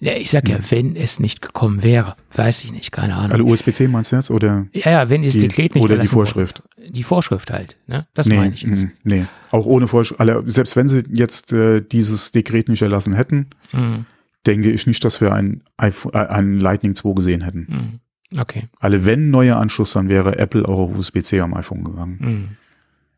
Ja, 0.00 0.12
ich 0.14 0.30
sag 0.30 0.48
ja, 0.48 0.58
wenn 0.70 0.96
es 0.96 1.18
nicht 1.18 1.42
gekommen 1.42 1.82
wäre, 1.82 2.16
weiß 2.34 2.64
ich 2.64 2.72
nicht, 2.72 2.92
keine 2.92 3.16
Ahnung. 3.16 3.32
Also 3.32 3.44
USB-C 3.44 3.88
meinst 3.88 4.12
du 4.12 4.16
jetzt? 4.16 4.30
Oder 4.30 4.66
ja, 4.72 4.90
ja, 4.90 5.08
wenn 5.08 5.22
die, 5.22 5.30
Dekret 5.30 5.74
nicht 5.74 5.84
Oder 5.84 5.98
die 5.98 6.06
Vorschrift. 6.06 6.62
Wurde. 6.76 6.90
Die 6.92 7.02
Vorschrift 7.02 7.50
halt, 7.50 7.76
ne? 7.86 8.06
Das 8.14 8.26
nee, 8.26 8.36
meine 8.36 8.54
ich 8.54 8.62
jetzt. 8.62 8.84
Mm, 8.84 8.88
nee, 9.04 9.26
auch 9.50 9.66
ohne 9.66 9.88
Vorschrift. 9.88 10.20
Selbst 10.46 10.76
wenn 10.76 10.88
sie 10.88 11.04
jetzt 11.10 11.52
äh, 11.52 11.80
dieses 11.80 12.30
Dekret 12.30 12.68
nicht 12.68 12.82
erlassen 12.82 13.14
hätten, 13.14 13.48
mhm. 13.72 14.06
denke 14.46 14.70
ich 14.70 14.86
nicht, 14.86 15.04
dass 15.04 15.20
wir 15.20 15.32
ein, 15.32 15.62
iPhone, 15.76 16.12
äh, 16.14 16.26
ein 16.26 16.60
Lightning 16.60 16.94
2 16.94 17.14
gesehen 17.14 17.42
hätten. 17.42 18.00
Mhm. 18.32 18.40
Okay. 18.40 18.68
Alle 18.78 19.04
wenn 19.04 19.30
neuer 19.30 19.56
Anschluss, 19.56 19.92
dann 19.92 20.08
wäre 20.08 20.38
Apple 20.38 20.66
auch 20.66 20.90
auf 20.90 20.96
USB-C 20.96 21.40
am 21.40 21.54
iPhone 21.54 21.84
gegangen. 21.84 22.18
Mhm. 22.20 22.48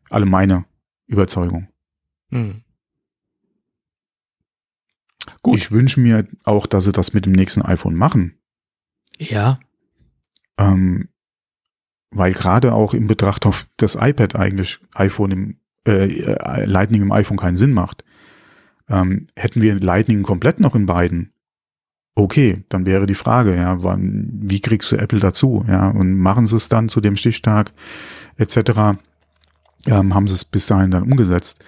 Alle 0.09 0.25
meine 0.25 0.65
Überzeugung. 1.07 1.67
Mhm. 2.29 2.61
Gut. 5.41 5.57
Ich 5.57 5.71
wünsche 5.71 5.99
mir 5.99 6.27
auch, 6.43 6.65
dass 6.65 6.83
sie 6.83 6.91
das 6.91 7.13
mit 7.13 7.25
dem 7.25 7.33
nächsten 7.33 7.61
iPhone 7.61 7.95
machen. 7.95 8.37
Ja. 9.17 9.59
Ähm, 10.57 11.09
weil 12.11 12.33
gerade 12.33 12.73
auch 12.73 12.93
in 12.93 13.07
Betracht 13.07 13.45
auf 13.45 13.67
das 13.77 13.95
iPad 13.95 14.35
eigentlich 14.35 14.79
iPhone 14.93 15.31
im 15.31 15.57
äh, 15.87 16.07
äh, 16.07 16.65
Lightning 16.65 17.01
im 17.01 17.11
iPhone 17.11 17.37
keinen 17.37 17.55
Sinn 17.55 17.71
macht. 17.71 18.03
Ähm, 18.89 19.27
hätten 19.35 19.61
wir 19.61 19.79
Lightning 19.79 20.23
komplett 20.23 20.59
noch 20.59 20.75
in 20.75 20.85
beiden, 20.85 21.31
okay, 22.15 22.63
dann 22.69 22.85
wäre 22.85 23.05
die 23.05 23.15
Frage, 23.15 23.55
ja, 23.55 23.81
wann, 23.83 24.29
wie 24.41 24.59
kriegst 24.59 24.91
du 24.91 24.97
Apple 24.97 25.19
dazu, 25.19 25.63
ja, 25.67 25.89
und 25.89 26.17
machen 26.17 26.47
sie 26.47 26.55
es 26.55 26.69
dann 26.69 26.89
zu 26.89 27.01
dem 27.01 27.15
Stichtag 27.15 27.71
etc. 28.37 28.97
Ähm, 29.85 30.13
haben 30.13 30.27
sie 30.27 30.35
es 30.35 30.43
bis 30.43 30.65
dahin 30.65 30.91
dann 30.91 31.03
umgesetzt. 31.03 31.63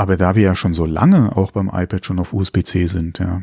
Aber 0.00 0.16
da 0.16 0.34
wir 0.34 0.42
ja 0.42 0.54
schon 0.54 0.72
so 0.72 0.86
lange 0.86 1.36
auch 1.36 1.50
beim 1.50 1.68
iPad 1.68 2.06
schon 2.06 2.18
auf 2.20 2.32
USB-C 2.32 2.86
sind, 2.86 3.18
ja. 3.18 3.42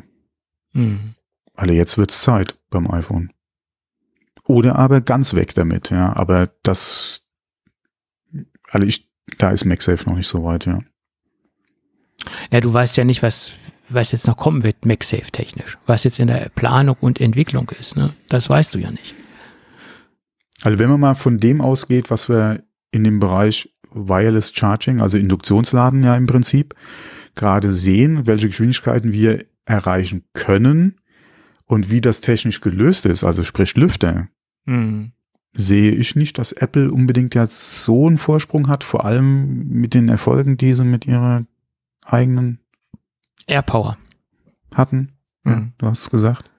Mhm. 0.74 1.14
Alle 1.54 1.74
jetzt 1.74 2.00
wird's 2.00 2.24
Zeit 2.24 2.58
beim 2.72 2.90
iPhone. 2.90 3.32
Oder 4.44 4.76
aber 4.76 5.02
ganz 5.02 5.36
weg 5.36 5.54
damit, 5.54 5.92
ja. 5.92 6.16
Aber 6.16 6.50
das, 6.64 7.22
alle 8.70 8.88
ich, 8.88 9.08
da 9.38 9.52
ist 9.52 9.66
MagSafe 9.66 10.10
noch 10.10 10.16
nicht 10.16 10.28
so 10.28 10.44
weit, 10.46 10.66
ja. 10.66 10.80
Ja, 12.50 12.60
du 12.60 12.74
weißt 12.74 12.98
ja 12.98 13.04
nicht, 13.04 13.22
was, 13.22 13.52
was 13.88 14.12
jetzt 14.12 14.26
noch 14.26 14.38
kommen 14.38 14.64
wird, 14.64 14.84
MagSafe 14.84 15.32
technisch. 15.32 15.78
Was 15.86 16.06
jetzt 16.06 16.20
in 16.20 16.26
der 16.26 16.50
Planung 16.50 16.98
und 17.00 17.22
Entwicklung 17.22 17.70
ist, 17.80 17.96
ne? 17.96 18.16
Das 18.30 18.50
weißt 18.50 18.74
du 18.74 18.80
ja 18.80 18.90
nicht. 18.90 19.14
Also 20.64 20.80
wenn 20.80 20.90
man 20.90 21.02
mal 21.02 21.14
von 21.14 21.38
dem 21.38 21.62
ausgeht, 21.62 22.10
was 22.10 22.30
wir 22.30 22.64
in 22.90 23.04
dem 23.04 23.20
Bereich 23.20 23.77
Wireless 23.94 24.54
Charging, 24.54 25.02
also 25.02 25.18
Induktionsladen 25.18 26.04
ja 26.04 26.16
im 26.16 26.28
Prinzip, 26.28 26.76
gerade 27.36 27.72
sehen, 27.72 28.28
welche 28.28 28.48
Geschwindigkeiten 28.48 29.14
wir 29.14 29.46
erreichen 29.66 30.24
können 30.34 30.96
und 31.66 31.90
wie 31.90 32.02
das 32.02 32.22
technisch 32.22 32.62
gelöst 32.62 33.06
ist, 33.06 33.24
also 33.24 33.44
sprich 33.44 33.76
Lüfter, 33.76 34.30
mhm. 34.66 35.12
sehe 35.54 35.92
ich 35.92 36.16
nicht, 36.16 36.38
dass 36.38 36.52
Apple 36.52 36.92
unbedingt 36.92 37.36
jetzt 37.36 37.84
so 37.84 38.08
einen 38.08 38.18
Vorsprung 38.18 38.68
hat, 38.68 38.84
vor 38.84 39.06
allem 39.06 39.68
mit 39.68 39.94
den 39.94 40.10
Erfolgen, 40.10 40.58
die 40.58 40.74
sie 40.74 40.86
mit 40.86 41.06
ihrer 41.06 41.46
eigenen 42.06 42.60
AirPower 43.48 43.98
hatten. 44.74 45.14
Mhm. 45.44 45.52
Ja, 45.52 45.68
du 45.78 45.88
hast 45.88 46.00
es 46.00 46.10
gesagt. 46.10 46.50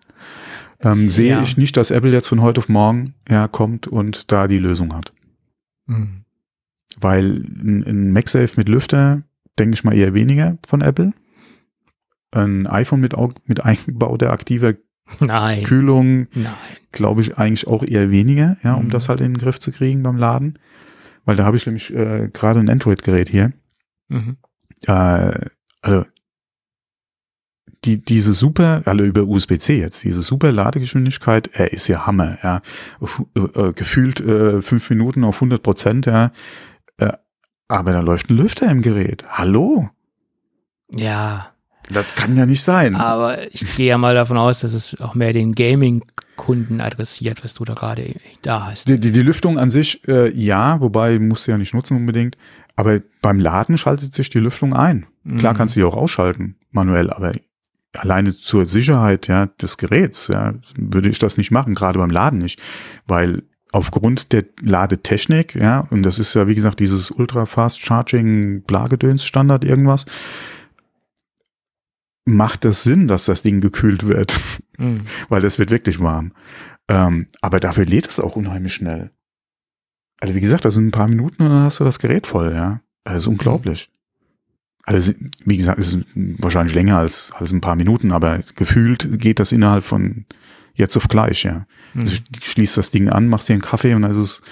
Ähm, 0.80 1.10
sehe 1.10 1.30
ja. 1.30 1.42
ich 1.42 1.56
nicht, 1.56 1.76
dass 1.76 1.90
Apple 1.90 2.12
jetzt 2.12 2.28
von 2.28 2.42
heute 2.42 2.60
auf 2.60 2.68
morgen 2.68 3.14
ja, 3.28 3.48
kommt 3.48 3.86
und 3.86 4.30
da 4.30 4.46
die 4.46 4.58
Lösung 4.58 4.94
hat. 4.94 5.12
Mhm. 5.86 6.24
Weil 7.00 7.44
ein, 7.44 7.84
ein 7.86 8.12
MagSafe 8.12 8.54
mit 8.56 8.68
Lüfter, 8.68 9.22
denke 9.58 9.74
ich 9.74 9.84
mal 9.84 9.94
eher 9.94 10.14
weniger 10.14 10.58
von 10.66 10.80
Apple. 10.80 11.12
Ein 12.30 12.66
iPhone 12.66 13.00
mit, 13.00 13.14
mit 13.46 13.60
eingebauter 13.64 14.32
aktiver 14.32 14.74
Nein. 15.20 15.64
Kühlung, 15.64 16.26
glaube 16.92 17.22
ich 17.22 17.38
eigentlich 17.38 17.66
auch 17.66 17.82
eher 17.82 18.10
weniger, 18.10 18.56
ja, 18.62 18.74
um 18.74 18.84
mhm. 18.84 18.90
das 18.90 19.08
halt 19.08 19.20
in 19.20 19.32
den 19.32 19.38
Griff 19.38 19.58
zu 19.58 19.72
kriegen 19.72 20.02
beim 20.02 20.16
Laden. 20.16 20.58
Weil 21.24 21.36
da 21.36 21.44
habe 21.44 21.56
ich 21.56 21.66
nämlich 21.66 21.94
äh, 21.94 22.28
gerade 22.32 22.60
ein 22.60 22.68
Android-Gerät 22.68 23.28
hier. 23.28 23.52
Mhm. 24.08 24.36
Äh, 24.86 25.32
also 25.82 26.04
die, 27.84 28.02
diese 28.02 28.32
super, 28.32 28.82
alle 28.86 29.04
über 29.04 29.22
USB-C 29.22 29.78
jetzt, 29.78 30.02
diese 30.04 30.22
super 30.22 30.50
Ladegeschwindigkeit, 30.52 31.50
er 31.52 31.72
ist 31.72 31.86
ja 31.88 32.06
Hammer, 32.06 32.38
ja. 32.42 32.60
Äh, 33.34 33.72
gefühlt 33.72 34.20
äh, 34.20 34.60
fünf 34.62 34.90
Minuten 34.90 35.24
auf 35.24 35.36
100 35.36 35.62
Prozent, 35.62 36.06
ja. 36.06 36.32
Aber 37.68 37.92
da 37.92 38.00
läuft 38.00 38.30
ein 38.30 38.36
Lüfter 38.36 38.70
im 38.70 38.80
Gerät. 38.80 39.24
Hallo? 39.28 39.90
Ja. 40.90 41.52
Das 41.90 42.14
kann 42.14 42.36
ja 42.36 42.44
nicht 42.44 42.62
sein. 42.62 42.96
Aber 42.96 43.52
ich 43.52 43.76
gehe 43.76 43.88
ja 43.88 43.98
mal 43.98 44.14
davon 44.14 44.36
aus, 44.36 44.60
dass 44.60 44.72
es 44.72 45.00
auch 45.00 45.14
mehr 45.14 45.32
den 45.32 45.54
Gaming-Kunden 45.54 46.80
adressiert, 46.80 47.44
was 47.44 47.54
du 47.54 47.64
da 47.64 47.74
gerade 47.74 48.14
da 48.42 48.66
hast. 48.66 48.88
Die, 48.88 48.98
die, 48.98 49.12
die 49.12 49.22
Lüftung 49.22 49.58
an 49.58 49.70
sich, 49.70 50.06
äh, 50.06 50.30
ja, 50.30 50.80
wobei 50.80 51.18
musst 51.18 51.46
du 51.46 51.50
ja 51.50 51.58
nicht 51.58 51.74
nutzen 51.74 51.96
unbedingt. 51.96 52.36
Aber 52.76 53.00
beim 53.22 53.38
Laden 53.38 53.78
schaltet 53.78 54.14
sich 54.14 54.30
die 54.30 54.38
Lüftung 54.38 54.74
ein. 54.74 55.06
Klar 55.38 55.54
kannst 55.54 55.76
du 55.76 55.80
die 55.80 55.84
auch 55.84 55.96
ausschalten, 55.96 56.56
manuell, 56.70 57.10
aber 57.10 57.32
alleine 57.94 58.36
zur 58.36 58.66
Sicherheit 58.66 59.26
ja, 59.28 59.46
des 59.46 59.76
Geräts 59.76 60.28
ja, 60.28 60.54
würde 60.76 61.08
ich 61.08 61.18
das 61.18 61.36
nicht 61.36 61.50
machen, 61.50 61.74
gerade 61.74 61.98
beim 61.98 62.10
Laden 62.10 62.38
nicht. 62.38 62.60
Weil 63.06 63.42
aufgrund 63.72 64.32
der 64.32 64.44
Ladetechnik, 64.60 65.54
ja, 65.54 65.80
und 65.90 66.02
das 66.02 66.18
ist 66.18 66.34
ja, 66.34 66.48
wie 66.48 66.54
gesagt, 66.54 66.80
dieses 66.80 67.10
Ultra 67.10 67.46
Fast 67.46 67.80
Charging 67.80 68.62
Blagedöns 68.62 69.24
Standard 69.24 69.64
irgendwas, 69.64 70.06
macht 72.24 72.64
das 72.64 72.82
Sinn, 72.82 73.08
dass 73.08 73.24
das 73.24 73.42
Ding 73.42 73.60
gekühlt 73.60 74.06
wird, 74.06 74.38
Mhm. 74.78 75.02
weil 75.28 75.40
das 75.42 75.58
wird 75.58 75.70
wirklich 75.70 76.00
warm. 76.00 76.32
Ähm, 76.88 77.26
aber 77.42 77.60
dafür 77.60 77.84
lädt 77.84 78.06
es 78.06 78.20
auch 78.20 78.36
unheimlich 78.36 78.72
schnell. 78.74 79.10
Also 80.20 80.34
wie 80.34 80.40
gesagt, 80.40 80.64
das 80.64 80.74
sind 80.74 80.86
ein 80.86 80.92
paar 80.92 81.08
Minuten 81.08 81.42
und 81.42 81.50
dann 81.50 81.64
hast 81.64 81.80
du 81.80 81.84
das 81.84 81.98
Gerät 81.98 82.26
voll, 82.26 82.52
ja. 82.54 82.80
Das 83.04 83.18
ist 83.18 83.26
unglaublich. 83.26 83.90
Also 84.84 85.12
wie 85.44 85.56
gesagt, 85.56 85.78
es 85.78 85.94
ist 85.94 86.06
wahrscheinlich 86.14 86.74
länger 86.74 86.96
als, 86.96 87.30
als 87.34 87.52
ein 87.52 87.60
paar 87.60 87.76
Minuten, 87.76 88.10
aber 88.10 88.40
gefühlt 88.56 89.20
geht 89.20 89.38
das 89.38 89.52
innerhalb 89.52 89.84
von 89.84 90.24
jetzt 90.78 90.96
auf 90.96 91.08
gleich, 91.08 91.42
ja. 91.42 91.66
Mhm. 91.94 92.04
Du 92.06 92.40
schließt 92.40 92.76
das 92.76 92.90
Ding 92.90 93.08
an, 93.08 93.28
machst 93.28 93.48
dir 93.48 93.52
einen 93.54 93.62
Kaffee 93.62 93.94
und 93.94 94.02
dann 94.02 94.10
ist 94.12 94.16
es, 94.16 94.42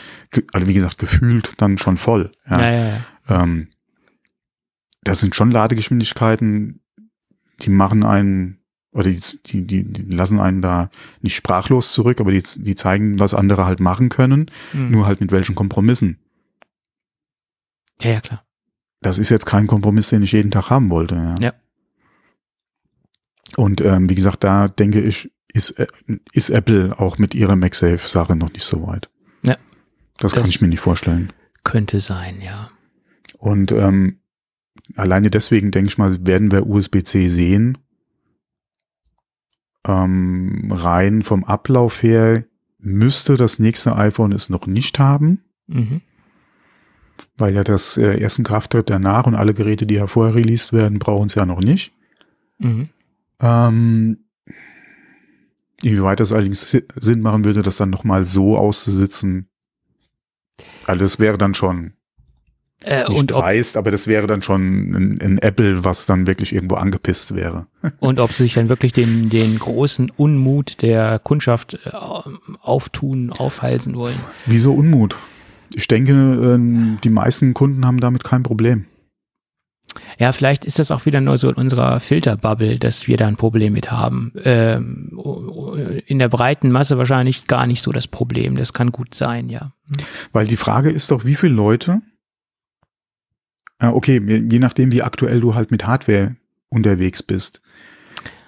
also 0.52 0.68
wie 0.68 0.74
gesagt, 0.74 0.98
gefühlt 0.98 1.54
dann 1.58 1.78
schon 1.78 1.96
voll. 1.96 2.32
Ja. 2.48 2.60
Ja, 2.60 2.70
ja, 2.70 2.88
ja. 2.88 3.42
Ähm, 3.42 3.68
das 5.02 5.20
sind 5.20 5.34
schon 5.34 5.50
Ladegeschwindigkeiten, 5.50 6.80
die 7.62 7.70
machen 7.70 8.02
einen, 8.04 8.58
oder 8.92 9.04
die, 9.10 9.20
die, 9.46 9.66
die, 9.66 9.84
die 9.84 10.02
lassen 10.14 10.40
einen 10.40 10.62
da 10.62 10.90
nicht 11.22 11.36
sprachlos 11.36 11.92
zurück, 11.92 12.20
aber 12.20 12.32
die, 12.32 12.42
die 12.56 12.74
zeigen, 12.74 13.18
was 13.18 13.32
andere 13.34 13.64
halt 13.66 13.78
machen 13.80 14.08
können, 14.08 14.50
Mhm. 14.72 14.90
nur 14.90 15.06
halt 15.06 15.20
mit 15.20 15.30
welchen 15.32 15.54
Kompromissen. 15.54 16.18
ja, 18.02 18.12
ja, 18.12 18.20
klar. 18.20 18.42
Das 19.02 19.18
ist 19.18 19.28
jetzt 19.28 19.46
kein 19.46 19.66
Kompromiss, 19.68 20.08
den 20.08 20.22
ich 20.22 20.32
jeden 20.32 20.50
Tag 20.50 20.70
haben 20.70 20.90
wollte. 20.90 21.14
Ja. 21.14 21.36
Ja. 21.38 21.52
Und 23.56 23.80
ähm, 23.80 24.08
wie 24.10 24.14
gesagt, 24.14 24.42
da 24.42 24.66
denke 24.68 25.00
ich, 25.00 25.30
ist, 25.56 25.70
äh, 25.72 25.86
ist 26.32 26.50
Apple 26.50 26.98
auch 26.98 27.18
mit 27.18 27.34
ihrer 27.34 27.56
MagSafe-Sache 27.56 28.36
noch 28.36 28.52
nicht 28.52 28.64
so 28.64 28.86
weit. 28.86 29.08
Ja. 29.42 29.56
Das, 30.18 30.32
kann 30.32 30.42
Das- 30.44 30.50
ich 30.50 30.60
mir 30.60 30.68
nicht 30.68 30.80
vorstellen. 30.80 31.32
Könnte 31.64 31.98
sein, 32.00 32.40
ja. 32.40 32.68
Und 33.38 33.72
ähm, 33.72 34.20
alleine 34.94 35.30
deswegen 35.30 35.70
denke 35.72 35.88
ich 35.88 35.98
mal, 35.98 36.24
werden 36.26 36.52
wir 36.52 36.66
USB-C 36.66 37.28
sehen. 37.28 37.78
Ähm, 39.86 40.70
rein 40.72 41.22
vom 41.22 41.44
Ablauf 41.44 42.02
her 42.02 42.44
müsste 42.78 43.36
das 43.36 43.58
nächste 43.58 43.96
iPhone 43.96 44.32
es 44.32 44.48
noch 44.48 44.66
nicht 44.66 44.98
haben, 44.98 45.42
Mhm. 45.68 46.00
weil 47.36 47.54
ja 47.54 47.64
das 47.64 47.96
äh, 47.96 48.20
erst 48.20 48.38
in 48.38 48.44
Kraft 48.44 48.72
tritt 48.72 48.90
danach 48.90 49.26
und 49.26 49.34
alle 49.34 49.54
Geräte, 49.54 49.86
die 49.86 49.94
ja 49.94 50.06
vorher 50.06 50.34
released 50.34 50.72
werden, 50.72 50.98
brauchen 50.98 51.26
es 51.26 51.34
ja 51.34 51.46
noch 51.46 51.60
nicht. 51.60 51.92
Mhm. 52.58 52.88
Ähm, 53.40 54.18
inwieweit 55.86 56.20
das 56.20 56.32
allerdings 56.32 56.70
Si- 56.70 56.84
Sinn 57.00 57.20
machen 57.20 57.44
würde, 57.44 57.62
das 57.62 57.76
dann 57.76 57.90
nochmal 57.90 58.24
so 58.24 58.56
auszusitzen. 58.56 59.48
Also 60.86 61.04
das 61.04 61.18
wäre 61.18 61.38
dann 61.38 61.54
schon 61.54 61.92
Äh, 62.82 63.08
nicht 63.08 63.18
und, 63.18 63.30
dreist, 63.30 63.76
aber 63.76 63.90
das 63.90 64.06
wäre 64.06 64.26
dann 64.26 64.42
schon 64.42 64.90
ein, 64.90 65.20
ein 65.22 65.38
Apple, 65.38 65.84
was 65.84 66.06
dann 66.06 66.26
wirklich 66.26 66.52
irgendwo 66.54 66.74
angepisst 66.76 67.34
wäre. 67.34 67.66
und 68.00 68.20
ob 68.20 68.32
sie 68.32 68.44
sich 68.44 68.54
dann 68.54 68.68
wirklich 68.68 68.92
den, 68.92 69.28
den 69.30 69.58
großen 69.58 70.10
Unmut 70.16 70.82
der 70.82 71.18
Kundschaft 71.18 71.78
äh, 71.84 71.90
auftun, 72.60 73.30
aufhalsen 73.30 73.94
wollen. 73.94 74.18
Wieso 74.46 74.72
Unmut? 74.74 75.16
Ich 75.74 75.88
denke, 75.88 76.12
ähm, 76.12 76.98
die 77.02 77.10
meisten 77.10 77.52
Kunden 77.54 77.84
haben 77.86 78.00
damit 78.00 78.24
kein 78.24 78.42
Problem. 78.42 78.84
Ja, 80.18 80.32
vielleicht 80.32 80.64
ist 80.64 80.78
das 80.78 80.90
auch 80.90 81.05
wieder 81.05 81.20
nur 81.20 81.36
so 81.36 81.48
in 81.48 81.56
unserer 81.56 82.01
Filterbubble, 82.01 82.78
dass 82.78 83.06
wir 83.06 83.16
da 83.16 83.26
ein 83.26 83.36
Problem 83.36 83.72
mit 83.74 83.90
haben. 83.90 84.32
Ähm, 84.44 85.12
in 86.06 86.18
der 86.18 86.28
breiten 86.28 86.70
Masse 86.70 86.97
wahrscheinlich 86.97 87.47
gar 87.47 87.66
nicht 87.66 87.82
so 87.82 87.93
das 87.93 88.06
Problem. 88.06 88.56
Das 88.56 88.72
kann 88.72 88.93
gut 88.93 89.14
sein, 89.14 89.48
ja. 89.48 89.72
Weil 90.32 90.47
die 90.47 90.56
Frage 90.56 90.90
ist 90.90 91.10
doch, 91.10 91.24
wie 91.24 91.34
viele 91.34 91.55
Leute, 91.55 92.01
äh, 93.78 93.88
okay, 93.88 94.22
je 94.24 94.59
nachdem, 94.59 94.90
wie 94.90 95.02
aktuell 95.02 95.40
du 95.40 95.55
halt 95.55 95.70
mit 95.70 95.86
Hardware 95.86 96.36
unterwegs 96.70 97.22
bist, 97.22 97.60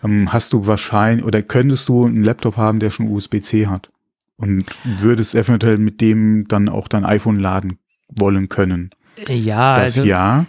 ähm, 0.03 0.32
hast 0.32 0.53
du 0.53 0.66
wahrscheinlich 0.66 1.24
oder 1.24 1.43
könntest 1.43 1.89
du 1.89 2.07
einen 2.07 2.24
Laptop 2.24 2.57
haben, 2.57 2.81
der 2.81 2.90
schon 2.90 3.09
USB-C 3.09 3.66
hat 3.66 3.90
und 4.36 4.65
würdest 4.85 5.35
eventuell 5.35 5.78
mit 5.78 6.01
dem 6.01 6.47
dann 6.49 6.69
auch 6.69 6.89
dein 6.89 7.05
iPhone 7.05 7.39
laden 7.39 7.78
wollen 8.09 8.49
können. 8.49 8.90
Ja, 9.27 9.74
Das 9.74 9.99
also, 9.99 10.05
ja, 10.05 10.47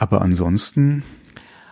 aber 0.00 0.22
ansonsten 0.22 1.02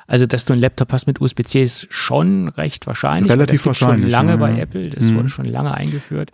also 0.07 0.25
dass 0.25 0.47
du 0.47 0.55
einen 0.55 0.63
Laptop 0.63 0.91
hast 0.93 1.07
mit 1.07 1.21
USB-C 1.21 1.63
ist 1.63 1.87
schon 1.91 2.49
recht 2.49 2.87
wahrscheinlich. 2.87 3.31
Relativ 3.31 3.67
wahrscheinlich, 3.67 4.05
Schon 4.05 4.11
lange 4.11 4.31
ja, 4.31 4.37
bei 4.37 4.53
ja. 4.53 4.59
Apple, 4.59 4.89
das 4.89 5.05
Mhm. 5.11 5.17
wurde 5.17 5.29
schon 5.29 5.45
lange 5.45 5.75
eingeführt. 5.75 6.31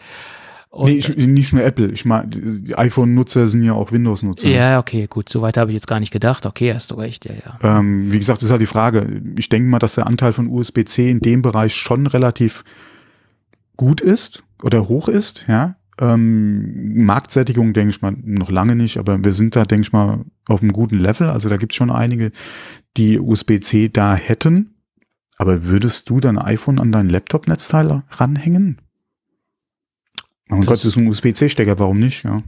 Und, 0.70 0.90
nee, 0.90 0.98
ich, 0.98 1.16
nicht 1.16 1.52
nur 1.52 1.64
Apple. 1.64 1.88
Ich 1.90 2.04
meine, 2.04 2.30
iPhone-Nutzer 2.76 3.48
sind 3.48 3.64
ja 3.64 3.72
auch 3.72 3.90
Windows-Nutzer. 3.90 4.48
ja, 4.48 4.78
okay, 4.78 5.06
gut, 5.08 5.28
so 5.28 5.42
weit 5.42 5.56
habe 5.56 5.70
ich 5.72 5.74
jetzt 5.74 5.88
gar 5.88 5.98
nicht 5.98 6.12
gedacht. 6.12 6.46
Okay, 6.46 6.72
hast 6.72 6.92
du 6.92 6.94
recht, 6.96 7.24
ja, 7.24 7.32
ja. 7.34 7.78
Ähm, 7.78 8.12
wie 8.12 8.18
gesagt, 8.18 8.42
ist 8.44 8.50
halt 8.52 8.60
die 8.62 8.66
Frage. 8.66 9.20
Ich 9.38 9.48
denke 9.48 9.68
mal, 9.68 9.78
dass 9.80 9.96
der 9.96 10.06
Anteil 10.06 10.32
von 10.32 10.46
USB-C 10.48 11.10
in 11.10 11.18
dem 11.20 11.42
Bereich 11.42 11.74
schon 11.74 12.06
relativ 12.06 12.64
gut 13.76 14.00
ist 14.00 14.44
oder 14.62 14.88
hoch 14.88 15.08
ist, 15.08 15.46
ja. 15.48 15.74
Ähm, 16.00 17.04
Marktsättigung 17.04 17.72
denke 17.72 17.90
ich 17.90 18.02
mal 18.02 18.14
noch 18.22 18.50
lange 18.50 18.74
nicht, 18.74 18.98
aber 18.98 19.22
wir 19.24 19.32
sind 19.32 19.54
da, 19.56 19.62
denke 19.64 19.82
ich 19.82 19.92
mal, 19.92 20.24
auf 20.48 20.60
einem 20.60 20.72
guten 20.72 20.98
Level. 20.98 21.28
Also 21.30 21.48
da 21.48 21.56
gibt 21.56 21.72
es 21.72 21.76
schon 21.76 21.90
einige, 21.90 22.32
die 22.96 23.18
USB-C 23.18 23.88
da 23.88 24.14
hätten. 24.16 24.70
Aber 25.36 25.64
würdest 25.64 26.08
du 26.10 26.20
dein 26.20 26.38
iPhone 26.38 26.78
an 26.78 26.92
dein 26.92 27.08
Laptop-Netzteil 27.08 28.02
ranhängen? 28.10 28.80
Oh 30.50 30.60
Gott, 30.60 30.70
das 30.70 30.84
ist 30.84 30.96
ein 30.96 31.06
USB-C-Stecker, 31.08 31.78
warum 31.78 31.98
nicht? 31.98 32.24
Ja. 32.24 32.42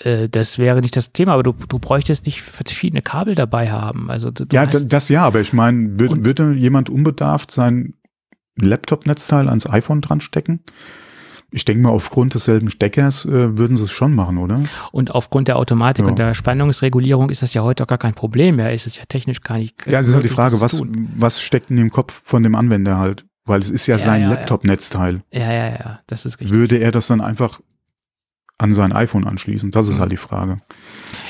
Äh, 0.00 0.28
das 0.28 0.58
wäre 0.58 0.80
nicht 0.80 0.96
das 0.96 1.12
Thema, 1.12 1.32
aber 1.32 1.42
du, 1.42 1.52
du 1.52 1.78
bräuchtest 1.78 2.26
nicht 2.26 2.42
verschiedene 2.42 3.02
Kabel 3.02 3.34
dabei 3.34 3.70
haben. 3.70 4.10
Also 4.10 4.28
Ja, 4.52 4.66
da- 4.66 4.72
hast, 4.72 4.88
das 4.88 5.08
ja, 5.08 5.22
aber 5.24 5.40
ich 5.40 5.52
meine, 5.52 5.88
Und- 5.88 6.00
würd, 6.00 6.24
würde 6.24 6.52
jemand 6.54 6.90
unbedarft 6.90 7.50
sein 7.50 7.94
Laptop-Netzteil 8.56 9.48
ans 9.48 9.66
iPhone 9.68 10.00
dran 10.02 10.20
stecken? 10.20 10.60
Ich 11.52 11.64
denke 11.64 11.82
mal, 11.82 11.90
aufgrund 11.90 12.34
desselben 12.34 12.70
Steckers 12.70 13.24
äh, 13.24 13.58
würden 13.58 13.76
sie 13.76 13.84
es 13.84 13.90
schon 13.90 14.14
machen, 14.14 14.38
oder? 14.38 14.60
und 14.92 15.10
aufgrund 15.12 15.48
der 15.48 15.56
Automatik 15.56 16.04
Ja. 16.04 16.10
und 16.10 16.18
der 16.18 16.34
Spannungsregulierung 16.34 17.28
ist 17.30 17.42
das 17.42 17.54
ja 17.54 17.62
heute 17.62 17.82
auch 17.82 17.88
gar 17.88 17.98
kein 17.98 18.14
Problem 18.14 18.56
mehr. 18.56 18.72
Es 18.72 18.86
ist 18.86 18.98
ja 18.98 19.04
technisch 19.08 19.40
gar 19.40 19.58
nicht. 19.58 19.74
Ja, 19.86 19.98
es 20.00 20.08
ist 20.08 20.14
halt 20.14 20.24
die 20.24 20.28
Frage, 20.28 20.52
das 20.58 20.60
was, 20.60 20.82
was 21.16 21.40
steckt 21.40 21.70
in 21.70 21.76
dem 21.76 21.90
Kopf 21.90 22.22
von 22.24 22.42
dem 22.42 22.54
Anwender 22.54 22.98
halt? 22.98 23.24
Weil 23.46 23.60
es 23.60 23.70
ist 23.70 23.86
ja, 23.88 23.96
Ja, 23.96 24.04
sein 24.04 24.22
ja. 24.22 24.28
Laptop-Netzteil. 24.30 25.22
Ja, 25.32 25.50
ja, 25.52 25.68
ja, 25.70 26.00
das 26.06 26.24
ist 26.26 26.38
richtig. 26.40 26.56
Würde 26.56 26.76
er 26.76 26.92
das 26.92 27.08
dann 27.08 27.20
einfach 27.20 27.58
an 28.58 28.72
sein 28.72 28.92
iPhone 28.92 29.26
anschließen? 29.26 29.70
Das 29.70 29.88
ist 29.88 29.96
Mhm. 29.96 30.00
halt 30.02 30.12
die 30.12 30.16
Frage. 30.18 30.60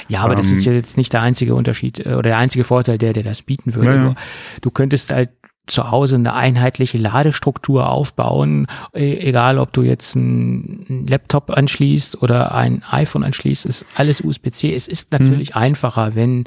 Ja, 0.09 0.23
aber 0.23 0.35
das 0.35 0.49
Ähm, 0.51 0.59
ist 0.59 0.65
ja 0.65 0.73
jetzt 0.73 0.97
nicht 0.97 1.13
der 1.13 1.23
einzige 1.23 1.55
Unterschied 1.55 2.01
äh, 2.05 2.11
oder 2.15 2.23
der 2.31 2.39
einzige 2.39 2.65
Vorteil, 2.65 2.99
der 2.99 3.13
dir 3.13 3.23
das 3.23 3.43
bieten 3.43 3.75
würde. 3.75 3.95
Ja, 3.95 4.05
ja. 4.09 4.15
Du 4.61 4.71
könntest 4.71 5.13
halt 5.13 5.31
zu 5.71 5.91
Hause 5.91 6.17
eine 6.17 6.35
einheitliche 6.35 6.99
Ladestruktur 6.99 7.89
aufbauen, 7.91 8.67
e- 8.95 9.17
egal 9.29 9.59
ob 9.59 9.73
du 9.73 9.83
jetzt 9.83 10.17
einen 10.17 11.07
Laptop 11.09 11.51
anschließt 11.51 12.21
oder 12.23 12.55
ein 12.55 12.83
iPhone 12.91 13.25
anschließt, 13.25 13.67
ist 13.67 13.87
alles 13.95 14.21
USB-C. 14.21 14.75
Es 14.75 14.89
ist 14.89 15.13
Mhm. 15.13 15.19
natürlich 15.27 15.57
einfacher, 15.57 16.15
wenn 16.15 16.45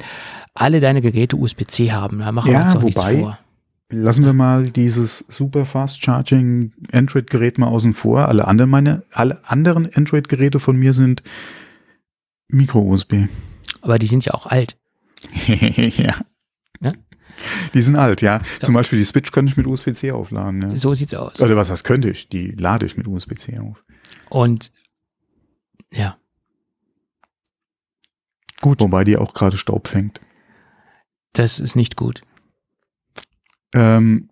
alle 0.54 0.80
deine 0.80 1.00
Geräte 1.00 1.36
USB-C 1.36 1.92
haben. 1.92 2.18
Da 2.20 2.32
machen 2.32 2.48
wir 2.50 2.58
Ja, 2.58 2.64
uns 2.64 2.72
doch 2.74 2.82
nichts 2.82 3.00
wobei- 3.00 3.18
vor. 3.20 3.38
Lassen 3.90 4.24
wir 4.24 4.32
mal 4.32 4.70
dieses 4.70 5.18
Super 5.28 5.66
Fast 5.66 6.02
Charging 6.02 6.72
Android-Gerät 6.90 7.58
mal 7.58 7.66
außen 7.68 7.94
vor. 7.94 8.26
Alle 8.28 8.48
anderen 8.48 8.70
meine, 8.70 9.02
alle 9.12 9.40
anderen 9.46 9.88
Android-Geräte 9.94 10.58
von 10.58 10.76
mir 10.76 10.94
sind 10.94 11.22
Micro-USB. 12.48 13.28
Aber 13.82 13.98
die 13.98 14.06
sind 14.06 14.24
ja 14.24 14.34
auch 14.34 14.46
alt. 14.46 14.76
ja. 15.46 16.14
Ja? 17.38 17.68
Die 17.74 17.82
sind 17.82 17.96
alt, 17.96 18.22
ja. 18.22 18.40
Zum 18.62 18.74
Beispiel 18.74 18.98
die 18.98 19.04
Switch 19.04 19.32
könnte 19.32 19.50
ich 19.50 19.56
mit 19.56 19.66
USB-C 19.66 20.12
aufladen. 20.12 20.62
Ja. 20.62 20.76
So 20.76 20.94
sieht's 20.94 21.14
aus. 21.14 21.40
Oder 21.40 21.56
was 21.56 21.68
das 21.68 21.84
könnte 21.84 22.10
ich? 22.10 22.28
Die 22.28 22.52
lade 22.52 22.86
ich 22.86 22.96
mit 22.96 23.06
USB-C 23.06 23.58
auf. 23.58 23.84
Und 24.30 24.72
ja, 25.92 26.16
Gut. 28.64 28.80
Wobei 28.80 29.04
die 29.04 29.18
auch 29.18 29.34
gerade 29.34 29.58
Staub 29.58 29.88
fängt. 29.88 30.22
das 31.34 31.60
ist 31.60 31.76
nicht 31.76 31.96
gut. 31.96 32.22
Ähm, 33.74 34.30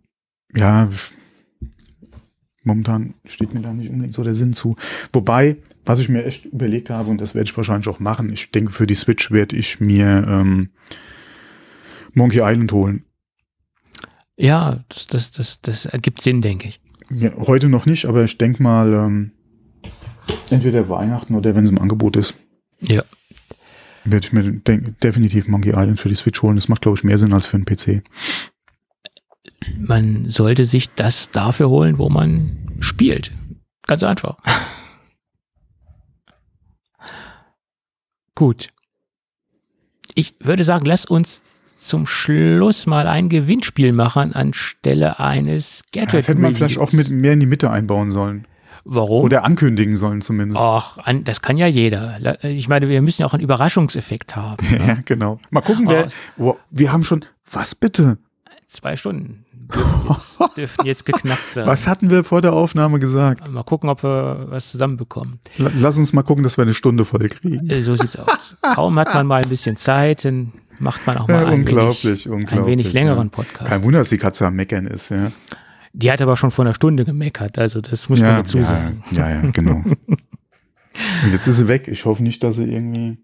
ja, 0.56 0.88
momentan 2.62 3.12
steht 3.26 3.52
mir 3.52 3.60
da 3.60 3.74
nicht 3.74 3.90
unbedingt 3.90 4.14
so 4.14 4.24
der 4.24 4.34
Sinn 4.34 4.54
zu. 4.54 4.76
Wobei, 5.12 5.58
was 5.84 5.98
ich 5.98 6.08
mir 6.08 6.24
echt 6.24 6.46
überlegt 6.46 6.88
habe, 6.88 7.10
und 7.10 7.20
das 7.20 7.34
werde 7.34 7.44
ich 7.50 7.56
wahrscheinlich 7.58 7.88
auch 7.88 8.00
machen, 8.00 8.32
ich 8.32 8.50
denke, 8.50 8.72
für 8.72 8.86
die 8.86 8.94
Switch 8.94 9.32
werde 9.32 9.54
ich 9.54 9.80
mir 9.80 10.26
ähm, 10.26 10.70
Monkey 12.14 12.40
Island 12.42 12.72
holen. 12.72 13.04
Ja, 14.36 14.84
das, 14.88 15.06
das, 15.06 15.30
das, 15.30 15.60
das 15.60 15.86
ergibt 15.86 16.22
Sinn, 16.22 16.42
denke 16.42 16.68
ich. 16.68 16.80
Ja, 17.10 17.32
heute 17.36 17.68
noch 17.68 17.86
nicht, 17.86 18.06
aber 18.06 18.24
ich 18.24 18.38
denke 18.38 18.62
mal, 18.62 18.92
ähm, 18.92 19.32
entweder 20.50 20.88
Weihnachten 20.88 21.34
oder 21.34 21.54
wenn 21.54 21.64
es 21.64 21.70
im 21.70 21.78
Angebot 21.78 22.16
ist. 22.16 22.34
Ja. 22.80 23.02
Werde 24.04 24.26
ich 24.26 24.32
mir 24.32 24.42
denk, 24.42 24.98
definitiv 25.00 25.46
Monkey 25.46 25.70
Island 25.70 26.00
für 26.00 26.08
die 26.08 26.14
Switch 26.14 26.42
holen. 26.42 26.56
Das 26.56 26.68
macht, 26.68 26.82
glaube 26.82 26.98
ich, 26.98 27.04
mehr 27.04 27.18
Sinn 27.18 27.32
als 27.32 27.46
für 27.46 27.56
einen 27.56 27.66
PC. 27.66 28.02
Man 29.76 30.28
sollte 30.28 30.66
sich 30.66 30.90
das 30.94 31.30
dafür 31.30 31.68
holen, 31.68 31.98
wo 31.98 32.08
man 32.08 32.76
spielt. 32.80 33.32
Ganz 33.86 34.02
einfach. 34.02 34.38
Gut. 38.34 38.70
Ich 40.14 40.34
würde 40.40 40.64
sagen, 40.64 40.84
lass 40.84 41.04
uns 41.06 41.42
zum 41.82 42.06
Schluss 42.06 42.86
mal 42.86 43.06
ein 43.06 43.28
Gewinnspiel 43.28 43.92
machen 43.92 44.34
anstelle 44.34 45.18
eines 45.20 45.82
Gadget. 45.92 46.12
Ja, 46.12 46.18
das 46.18 46.28
hätte 46.28 46.40
man 46.40 46.54
vielleicht 46.54 46.78
auch 46.78 46.92
mit 46.92 47.10
mehr 47.10 47.32
in 47.32 47.40
die 47.40 47.46
Mitte 47.46 47.70
einbauen 47.70 48.10
sollen. 48.10 48.46
Warum? 48.84 49.24
Oder 49.24 49.44
ankündigen 49.44 49.96
sollen 49.96 50.20
zumindest. 50.20 50.60
Ach, 50.60 50.98
an, 50.98 51.24
das 51.24 51.40
kann 51.40 51.56
ja 51.56 51.66
jeder. 51.66 52.18
Ich 52.42 52.68
meine, 52.68 52.88
wir 52.88 53.00
müssen 53.02 53.22
ja 53.22 53.28
auch 53.28 53.34
einen 53.34 53.42
Überraschungseffekt 53.42 54.36
haben. 54.36 54.66
Ne? 54.72 54.86
ja, 54.86 54.98
genau. 55.04 55.38
Mal 55.50 55.60
gucken, 55.60 55.88
wer. 55.88 56.08
Oh, 56.38 56.56
wir 56.70 56.92
haben 56.92 57.04
schon. 57.04 57.24
Was 57.50 57.74
bitte? 57.74 58.18
Zwei 58.72 58.96
Stunden 58.96 59.44
dürfen 59.52 60.08
jetzt, 60.08 60.40
dürfen 60.56 60.86
jetzt 60.86 61.04
geknackt 61.04 61.52
sein. 61.52 61.66
Was 61.66 61.86
hatten 61.86 62.08
wir 62.08 62.24
vor 62.24 62.40
der 62.40 62.54
Aufnahme 62.54 62.98
gesagt? 62.98 63.50
Mal 63.50 63.62
gucken, 63.64 63.90
ob 63.90 64.02
wir 64.02 64.46
was 64.48 64.70
zusammenbekommen. 64.70 65.40
Lass 65.58 65.98
uns 65.98 66.14
mal 66.14 66.22
gucken, 66.22 66.42
dass 66.42 66.56
wir 66.56 66.62
eine 66.62 66.72
Stunde 66.72 67.04
voll 67.04 67.28
kriegen. 67.28 67.68
Äh, 67.68 67.82
so 67.82 67.96
sieht's 67.96 68.16
aus. 68.16 68.56
Kaum 68.62 68.98
hat 68.98 69.12
man 69.12 69.26
mal 69.26 69.42
ein 69.42 69.48
bisschen 69.50 69.76
Zeit, 69.76 70.24
dann 70.24 70.52
macht 70.78 71.06
man 71.06 71.18
auch 71.18 71.28
mal 71.28 71.42
ja, 71.42 71.48
ein, 71.48 71.60
unglaublich, 71.60 72.04
wenig, 72.04 72.28
unglaublich, 72.28 72.60
ein 72.60 72.66
wenig 72.66 72.92
längeren 72.94 73.28
ja. 73.28 73.30
Podcast. 73.30 73.70
Kein 73.70 73.84
Wunder, 73.84 73.98
dass 73.98 74.08
die 74.08 74.18
Katze 74.18 74.46
am 74.46 74.56
Meckern 74.56 74.86
ist, 74.86 75.10
ja. 75.10 75.30
Die 75.92 76.10
hat 76.10 76.22
aber 76.22 76.38
schon 76.38 76.50
vor 76.50 76.64
einer 76.64 76.72
Stunde 76.72 77.04
gemeckert, 77.04 77.58
also 77.58 77.82
das 77.82 78.08
muss 78.08 78.20
ja, 78.20 78.28
man 78.28 78.36
dazu 78.36 78.62
sagen. 78.62 79.04
Ja, 79.10 79.28
ja, 79.28 79.42
genau. 79.50 79.84
Und 81.24 81.32
jetzt 81.32 81.46
ist 81.46 81.58
sie 81.58 81.68
weg. 81.68 81.88
Ich 81.88 82.06
hoffe 82.06 82.22
nicht, 82.22 82.42
dass 82.42 82.56
sie 82.56 82.64
irgendwie 82.64 83.18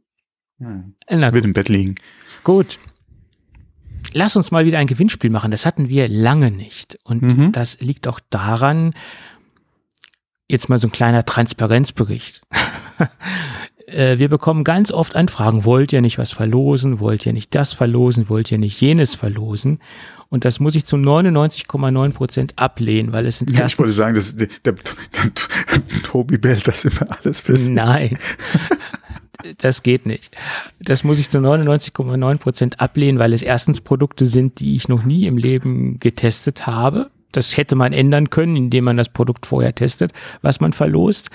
ja, 0.59 1.33
wird 1.33 1.45
im 1.45 1.55
Bett 1.55 1.69
liegen. 1.69 1.95
Gut. 2.45 2.79
Lass 4.19 4.35
uns 4.35 4.51
mal 4.51 4.65
wieder 4.65 4.79
ein 4.79 4.89
Gewinnspiel 4.89 5.31
machen. 5.31 5.53
Das 5.53 5.65
hatten 5.65 5.89
wir 5.89 6.09
lange 6.09 6.51
nicht. 6.51 6.99
Und 7.05 7.23
mhm. 7.23 7.53
das 7.53 7.79
liegt 7.79 8.09
auch 8.09 8.19
daran, 8.31 8.93
jetzt 10.49 10.69
mal 10.69 10.79
so 10.79 10.89
ein 10.89 10.93
kleiner 10.93 11.25
Transparenzbericht. 11.25 12.43
Äh, 13.87 14.19
wir 14.19 14.29
bekommen 14.29 14.65
ganz 14.65 14.93
oft 14.93 15.17
Anfragen, 15.17 15.65
wollt 15.65 15.95
ihr 15.95 16.03
nicht 16.03 16.19
was 16.19 16.31
verlosen, 16.31 17.01
wollt 17.01 17.25
ihr 17.25 17.33
nicht 17.33 17.55
das 17.55 17.73
verlosen, 17.73 18.29
wollt 18.29 18.53
ihr 18.53 18.59
nicht 18.59 18.79
jenes 18.83 19.15
verlosen? 19.15 19.81
Und 20.29 20.45
das 20.45 20.61
muss 20.61 20.75
ich 20.75 20.85
zu 20.85 20.97
99,9 20.97 22.13
Prozent 22.13 22.53
ablehnen, 22.57 23.13
weil 23.15 23.25
es 23.25 23.39
sind 23.39 23.49
ja, 23.49 23.65
Ich 23.65 23.79
wollte 23.79 23.93
sagen, 23.93 24.15
das, 24.15 24.37
der, 24.37 24.49
der, 24.63 24.75
der 24.75 26.03
Tobi 26.03 26.37
bellt 26.37 26.69
das 26.69 26.85
immer 26.85 27.07
alles 27.19 27.41
sich. 27.41 27.71
Nein. 27.71 28.19
Das 29.59 29.83
geht 29.83 30.07
nicht. 30.07 30.37
Das 30.81 31.05
muss 31.05 31.19
ich 31.19 31.31
zu 31.31 31.39
99,9 31.39 32.39
Prozent 32.39 32.81
ablehnen, 32.81 33.19
weil 33.19 33.33
es 33.33 33.43
erstens 33.43 33.81
Produkte 33.81 34.27
sind, 34.27 34.61
die 34.61 34.77
ich 34.77 34.89
noch 34.89 35.05
nie 35.05 35.27
im 35.27 35.39
Leben 35.39 35.99
getestet 36.01 36.67
habe. 36.67 37.11
Das 37.33 37.57
hätte 37.57 37.77
man 37.77 37.93
ändern 37.93 38.31
können, 38.31 38.57
indem 38.57 38.85
man 38.85 38.97
das 38.97 39.11
Produkt 39.11 39.47
vorher 39.47 39.75
testet, 39.75 40.13
was 40.43 40.61
man 40.61 40.73
verlost. 40.73 41.31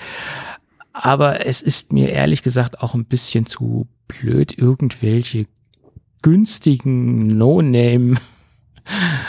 Aber 0.92 1.46
es 1.46 1.62
ist 1.62 1.92
mir 1.92 2.10
ehrlich 2.10 2.42
gesagt 2.42 2.80
auch 2.80 2.94
ein 2.94 3.04
bisschen 3.04 3.46
zu 3.46 3.88
blöd, 4.06 4.56
irgendwelche 4.56 5.46
günstigen 6.22 7.36
No-Name 7.36 8.16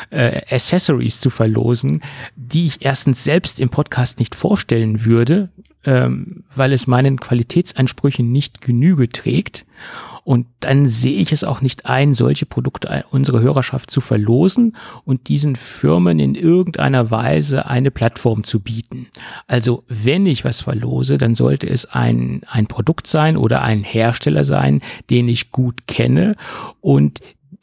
äh, 0.09 0.41
Accessories 0.49 1.19
zu 1.19 1.29
verlosen, 1.29 2.01
die 2.35 2.67
ich 2.67 2.85
erstens 2.85 3.23
selbst 3.23 3.59
im 3.59 3.69
Podcast 3.69 4.19
nicht 4.19 4.35
vorstellen 4.35 5.05
würde, 5.05 5.49
ähm, 5.85 6.43
weil 6.55 6.73
es 6.73 6.87
meinen 6.87 7.19
Qualitätsansprüchen 7.19 8.31
nicht 8.31 8.61
Genüge 8.61 9.09
trägt. 9.09 9.65
Und 10.23 10.47
dann 10.59 10.87
sehe 10.87 11.21
ich 11.21 11.31
es 11.31 11.43
auch 11.43 11.61
nicht 11.61 11.85
ein, 11.85 12.15
solche 12.15 12.47
Produkte 12.47 13.05
unserer 13.11 13.41
Hörerschaft 13.41 13.91
zu 13.91 14.01
verlosen 14.01 14.75
und 15.03 15.27
diesen 15.27 15.55
Firmen 15.55 16.17
in 16.17 16.33
irgendeiner 16.33 17.11
Weise 17.11 17.67
eine 17.67 17.91
Plattform 17.91 18.43
zu 18.43 18.59
bieten. 18.59 19.05
Also 19.45 19.83
wenn 19.87 20.25
ich 20.25 20.43
was 20.43 20.61
verlose, 20.61 21.19
dann 21.19 21.35
sollte 21.35 21.69
es 21.69 21.85
ein, 21.85 22.41
ein 22.47 22.65
Produkt 22.65 23.05
sein 23.05 23.37
oder 23.37 23.61
ein 23.61 23.83
Hersteller 23.83 24.43
sein, 24.43 24.81
den 25.11 25.29
ich 25.29 25.51
gut 25.51 25.85
kenne 25.85 26.35
und 26.81 27.19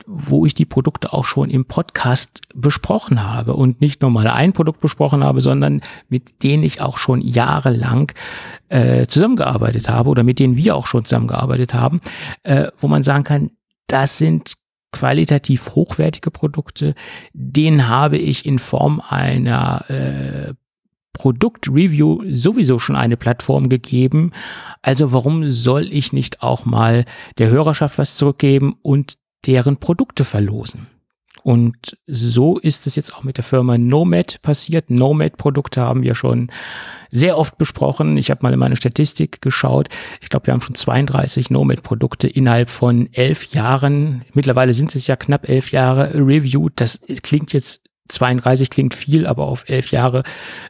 wo 0.06 0.46
ich 0.46 0.54
die 0.54 0.64
Produkte 0.64 1.12
auch 1.12 1.24
schon 1.24 1.50
im 1.50 1.64
Podcast 1.64 2.40
besprochen 2.54 3.24
habe 3.24 3.54
und 3.54 3.80
nicht 3.80 4.02
nur 4.02 4.10
mal 4.10 4.26
ein 4.26 4.52
Produkt 4.52 4.80
besprochen 4.80 5.24
habe, 5.24 5.40
sondern 5.40 5.82
mit 6.08 6.42
denen 6.42 6.62
ich 6.62 6.80
auch 6.80 6.96
schon 6.96 7.20
jahrelang 7.20 8.12
äh, 8.68 9.06
zusammengearbeitet 9.06 9.88
habe 9.88 10.10
oder 10.10 10.22
mit 10.22 10.38
denen 10.38 10.56
wir 10.56 10.76
auch 10.76 10.86
schon 10.86 11.04
zusammengearbeitet 11.04 11.74
haben, 11.74 12.00
äh, 12.42 12.68
wo 12.78 12.88
man 12.88 13.02
sagen 13.02 13.24
kann, 13.24 13.50
das 13.86 14.18
sind 14.18 14.54
qualitativ 14.92 15.74
hochwertige 15.74 16.30
Produkte, 16.30 16.94
denen 17.32 17.88
habe 17.88 18.18
ich 18.18 18.44
in 18.44 18.58
Form 18.58 19.02
einer 19.08 19.90
äh, 19.90 20.54
Produktreview 21.12 22.22
sowieso 22.30 22.78
schon 22.78 22.96
eine 22.96 23.16
Plattform 23.16 23.68
gegeben. 23.68 24.32
Also 24.80 25.12
warum 25.12 25.48
soll 25.48 25.92
ich 25.92 26.12
nicht 26.12 26.42
auch 26.42 26.64
mal 26.64 27.04
der 27.38 27.50
Hörerschaft 27.50 27.98
was 27.98 28.16
zurückgeben 28.16 28.76
und 28.82 29.18
deren 29.46 29.76
Produkte 29.78 30.24
verlosen. 30.24 30.86
Und 31.42 31.96
so 32.06 32.58
ist 32.58 32.86
es 32.86 32.94
jetzt 32.94 33.14
auch 33.14 33.24
mit 33.24 33.36
der 33.36 33.44
Firma 33.44 33.76
Nomad 33.76 34.40
passiert. 34.42 34.90
Nomad-Produkte 34.90 35.80
haben 35.80 36.02
wir 36.02 36.14
schon 36.14 36.52
sehr 37.10 37.36
oft 37.36 37.58
besprochen. 37.58 38.16
Ich 38.16 38.30
habe 38.30 38.40
mal 38.42 38.52
in 38.52 38.58
meine 38.58 38.76
Statistik 38.76 39.42
geschaut. 39.42 39.88
Ich 40.20 40.28
glaube, 40.28 40.46
wir 40.46 40.54
haben 40.54 40.60
schon 40.60 40.76
32 40.76 41.50
Nomad-Produkte 41.50 42.28
innerhalb 42.28 42.70
von 42.70 43.08
elf 43.12 43.46
Jahren. 43.46 44.24
Mittlerweile 44.34 44.72
sind 44.72 44.94
es 44.94 45.06
ja 45.08 45.16
knapp 45.16 45.48
elf 45.48 45.72
Jahre 45.72 46.14
reviewed. 46.14 46.74
Das 46.76 47.00
klingt 47.22 47.52
jetzt 47.52 47.82
32 48.08 48.70
klingt 48.70 48.94
viel, 48.94 49.26
aber 49.26 49.46
auf 49.46 49.68
elf 49.68 49.90
Jahre 49.90 50.22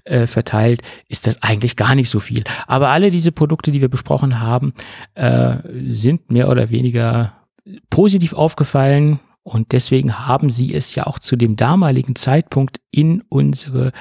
äh, 0.04 0.26
verteilt 0.26 0.82
ist 1.08 1.26
das 1.26 1.42
eigentlich 1.42 1.76
gar 1.76 1.94
nicht 1.94 2.08
so 2.08 2.20
viel. 2.20 2.44
Aber 2.66 2.90
alle 2.90 3.10
diese 3.10 3.32
Produkte, 3.32 3.72
die 3.72 3.80
wir 3.80 3.88
besprochen 3.88 4.40
haben, 4.40 4.72
äh, 5.14 5.56
sind 5.90 6.30
mehr 6.30 6.48
oder 6.48 6.70
weniger 6.70 7.41
positiv 7.90 8.32
aufgefallen 8.34 9.20
und 9.44 9.72
deswegen 9.72 10.26
haben 10.26 10.50
sie 10.50 10.74
es 10.74 10.94
ja 10.94 11.06
auch 11.06 11.18
zu 11.18 11.36
dem 11.36 11.56
damaligen 11.56 12.14
Zeitpunkt 12.14 12.80
in 12.90 13.22
unsere 13.28 13.92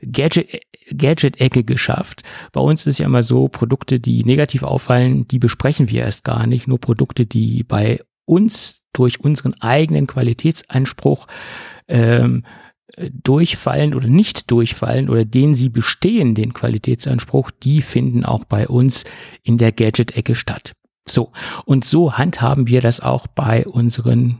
Gadget 0.00 0.48
Gadget-Ecke 0.90 1.64
geschafft. 1.64 2.24
Bei 2.52 2.60
uns 2.60 2.86
ist 2.86 2.98
ja 2.98 3.06
immer 3.06 3.22
so, 3.22 3.48
Produkte, 3.48 4.00
die 4.00 4.22
negativ 4.22 4.62
auffallen, 4.62 5.26
die 5.26 5.38
besprechen 5.38 5.88
wir 5.88 6.02
erst 6.02 6.24
gar 6.24 6.46
nicht. 6.46 6.68
Nur 6.68 6.78
Produkte, 6.78 7.24
die 7.24 7.62
bei 7.62 8.00
uns 8.26 8.82
durch 8.92 9.18
unseren 9.18 9.54
eigenen 9.62 10.06
Qualitätsanspruch 10.06 11.26
ähm, 11.88 12.44
durchfallen 12.96 13.94
oder 13.94 14.08
nicht 14.08 14.50
durchfallen 14.50 15.08
oder 15.08 15.24
den 15.24 15.54
sie 15.54 15.70
bestehen, 15.70 16.34
den 16.34 16.52
Qualitätsanspruch, 16.52 17.50
die 17.50 17.80
finden 17.80 18.24
auch 18.24 18.44
bei 18.44 18.68
uns 18.68 19.04
in 19.42 19.58
der 19.58 19.72
Gadget-Ecke 19.72 20.34
statt. 20.34 20.74
So, 21.06 21.32
und 21.64 21.84
so 21.84 22.14
handhaben 22.14 22.66
wir 22.66 22.80
das 22.80 23.00
auch 23.00 23.26
bei 23.26 23.66
unseren 23.66 24.38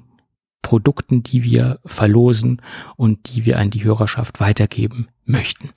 Produkten, 0.62 1.22
die 1.22 1.44
wir 1.44 1.78
verlosen 1.84 2.62
und 2.96 3.28
die 3.28 3.44
wir 3.44 3.58
an 3.58 3.70
die 3.70 3.84
Hörerschaft 3.84 4.40
weitergeben 4.40 5.08
möchten. 5.26 5.70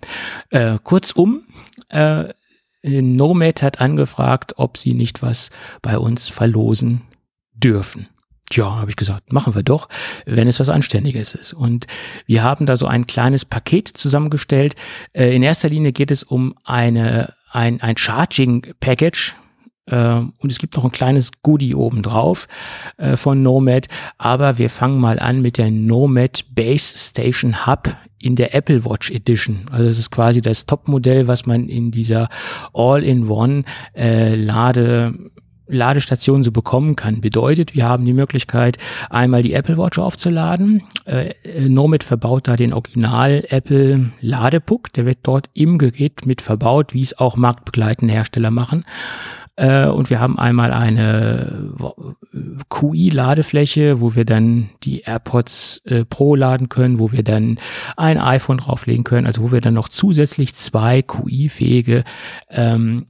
Äh, 0.50 0.80
kurzum, 0.82 1.44
äh, 1.90 2.34
Nomad 2.84 3.62
hat 3.62 3.82
angefragt, 3.82 4.54
ob 4.58 4.78
sie 4.78 4.94
nicht 4.94 5.22
was 5.22 5.50
bei 5.82 5.98
uns 5.98 6.30
verlosen 6.30 7.02
dürfen. 7.54 8.08
Tja, 8.50 8.78
habe 8.78 8.90
ich 8.90 8.96
gesagt, 8.96 9.34
machen 9.34 9.56
wir 9.56 9.64
doch, 9.64 9.90
wenn 10.26 10.48
es 10.48 10.60
was 10.62 10.70
Anständiges 10.70 11.34
ist. 11.34 11.54
Und 11.54 11.86
wir 12.28 12.44
haben 12.44 12.66
da 12.66 12.78
so 12.78 12.86
ein 12.86 13.06
kleines 13.06 13.44
Paket 13.44 13.90
zusammengestellt. 13.90 14.76
Äh, 15.12 15.36
in 15.36 15.44
erster 15.44 15.68
Linie 15.68 15.92
geht 15.92 16.12
es 16.12 16.24
um 16.24 16.56
eine, 16.64 17.34
ein, 17.52 17.82
ein 17.82 17.98
Charging 17.98 18.74
Package 18.80 19.36
und 19.92 20.52
es 20.52 20.60
gibt 20.60 20.76
noch 20.76 20.84
ein 20.84 20.92
kleines 20.92 21.32
Goodie 21.44 21.76
obendrauf 21.76 22.48
äh, 22.98 23.18
von 23.18 23.42
Nomad. 23.42 23.88
Aber 24.18 24.58
wir 24.58 24.70
fangen 24.70 25.00
mal 25.00 25.20
an 25.20 25.42
mit 25.42 25.58
der 25.58 25.72
Nomad 25.72 26.46
Base 26.54 26.98
Station 26.98 27.66
Hub 27.66 27.96
in 28.22 28.36
der 28.36 28.54
Apple 28.54 28.84
Watch 28.86 29.12
Edition. 29.12 29.66
Also 29.72 29.88
es 29.88 30.00
ist 30.00 30.12
quasi 30.12 30.42
das 30.42 30.66
Topmodell, 30.66 31.28
was 31.28 31.46
man 31.46 31.70
in 31.70 31.92
dieser 31.92 32.28
All-in-One 32.74 33.64
äh, 33.96 34.36
Lade 34.36 35.14
Ladestationen 35.70 36.44
so 36.44 36.52
bekommen 36.52 36.96
kann. 36.96 37.22
Bedeutet, 37.22 37.76
wir 37.76 37.88
haben 37.88 38.06
die 38.06 38.14
Möglichkeit, 38.14 38.78
einmal 39.10 39.44
die 39.44 39.54
Apple 39.54 39.78
Watch 39.78 40.00
aufzuladen. 40.00 40.84
Äh, 41.06 41.34
Nomad 41.68 42.04
verbaut 42.04 42.48
da 42.48 42.56
den 42.56 42.74
Original 42.74 43.44
Apple 43.50 44.12
Ladepuck. 44.22 44.94
Der 44.94 45.06
wird 45.06 45.20
dort 45.24 45.50
im 45.54 45.78
Gerät 45.78 46.26
mit 46.26 46.42
verbaut, 46.42 46.94
wie 46.94 47.02
es 47.02 47.18
auch 47.18 47.36
marktbegleitende 47.36 48.14
Hersteller 48.14 48.52
machen. 48.52 48.86
Äh, 49.58 49.88
und 49.88 50.10
wir 50.10 50.20
haben 50.20 50.40
einmal 50.40 50.72
eine 50.72 51.74
QI-Ladefläche, 52.70 54.00
wo 54.00 54.16
wir 54.16 54.24
dann 54.24 54.70
die 54.84 55.02
AirPods 55.02 55.82
äh, 55.86 56.06
Pro 56.06 56.36
laden 56.36 56.70
können, 56.70 57.00
wo 57.00 57.12
wir 57.12 57.24
dann 57.24 57.58
ein 57.98 58.20
iPhone 58.20 58.60
drauflegen 58.60 59.04
können, 59.04 59.28
also 59.28 59.42
wo 59.42 59.52
wir 59.52 59.62
dann 59.62 59.74
noch 59.74 59.90
zusätzlich 59.90 60.56
zwei 60.56 61.02
QI-fähige 61.02 62.04
ähm, 62.50 63.08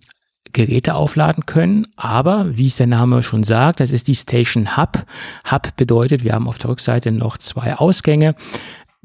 Geräte 0.54 0.96
aufladen 0.96 1.46
können. 1.46 1.86
Aber 1.98 2.58
wie 2.58 2.68
es 2.68 2.78
der 2.78 2.88
Name 2.88 3.22
schon 3.24 3.44
sagt, 3.44 3.82
das 3.82 3.92
ist 3.92 4.08
die 4.08 4.16
Station 4.16 4.78
Hub. 4.78 5.06
Hub 5.52 5.76
bedeutet, 5.76 6.24
wir 6.24 6.34
haben 6.34 6.48
auf 6.48 6.58
der 6.58 6.70
Rückseite 6.70 7.12
noch 7.12 7.38
zwei 7.38 7.76
Ausgänge 7.76 8.36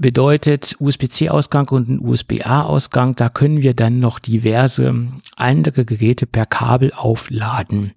bedeutet 0.02 0.76
USB-C-Ausgang 0.78 1.70
und 1.70 1.88
ein 1.88 1.98
USB-A-Ausgang. 1.98 3.16
Da 3.16 3.30
können 3.30 3.62
wir 3.62 3.72
dann 3.72 4.00
noch 4.00 4.18
diverse 4.18 5.06
andere 5.36 5.86
Geräte 5.86 6.26
per 6.26 6.44
Kabel 6.44 6.92
aufladen. 6.94 7.92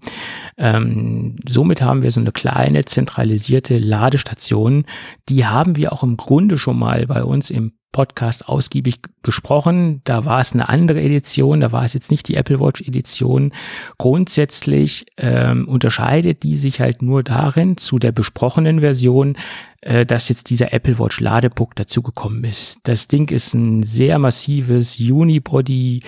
Ähm, 0.57 1.35
somit 1.45 1.81
haben 1.81 2.03
wir 2.03 2.11
so 2.11 2.21
eine 2.21 2.31
kleine 2.31 2.85
zentralisierte 2.85 3.77
Ladestation. 3.77 4.85
Die 5.27 5.45
haben 5.45 5.75
wir 5.75 5.91
auch 5.91 6.03
im 6.03 6.15
Grunde 6.15 6.57
schon 6.57 6.79
mal 6.79 7.05
bei 7.07 7.25
uns 7.25 7.49
im 7.49 7.73
Podcast 7.95 8.49
ausgiebig 8.49 8.99
besprochen. 9.21 10.01
Da 10.03 10.25
war 10.25 10.41
es 10.41 10.51
eine 10.51 10.67
andere 10.67 11.01
Edition, 11.01 11.61
da 11.61 11.71
war 11.71 11.85
es 11.85 11.93
jetzt 11.93 12.11
nicht 12.11 12.27
die 12.27 12.35
Apple 12.35 12.59
Watch 12.59 12.81
Edition. 12.81 13.53
Grundsätzlich 13.97 15.05
ähm, 15.15 15.65
unterscheidet 15.65 16.43
die 16.43 16.57
sich 16.57 16.81
halt 16.81 17.01
nur 17.01 17.23
darin 17.23 17.77
zu 17.77 17.97
der 17.97 18.11
besprochenen 18.11 18.81
Version, 18.81 19.37
äh, 19.85 20.05
dass 20.05 20.29
jetzt 20.29 20.49
dieser 20.49 20.73
Apple 20.73 20.99
Watch 20.99 21.19
Ladepuck 21.19 21.75
dazugekommen 21.75 22.43
ist. 22.43 22.79
Das 22.83 23.07
Ding 23.07 23.29
ist 23.29 23.53
ein 23.53 23.83
sehr 23.83 24.17
massives 24.17 24.99
Unibody 24.99 26.01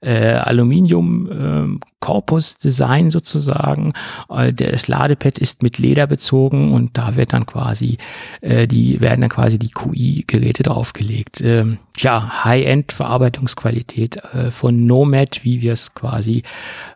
äh, 0.00 0.34
Aluminium 0.34 1.78
äh, 1.80 1.86
Korpus 1.98 2.58
Design 2.58 3.10
sozusagen. 3.10 3.92
Äh, 4.30 4.52
das 4.52 4.86
Ladepad 4.86 5.38
ist 5.38 5.64
mit 5.64 5.78
Leder 5.78 6.06
bezogen 6.06 6.72
und 6.72 6.96
da 6.96 7.16
wird 7.16 7.32
dann 7.32 7.44
quasi 7.44 7.98
äh, 8.40 8.68
die 8.68 9.00
werden 9.00 9.22
dann 9.22 9.30
quasi 9.30 9.58
die 9.58 9.70
QI 9.70 10.24
Geräte 10.26 10.62
draufgelegt. 10.62 11.40
Ähm, 11.40 11.78
ja, 11.98 12.44
High-End 12.44 12.92
Verarbeitungsqualität 12.92 14.16
äh, 14.32 14.50
von 14.52 14.86
Nomad, 14.86 15.40
wie 15.42 15.60
wir 15.60 15.72
es 15.72 15.92
quasi 15.94 16.44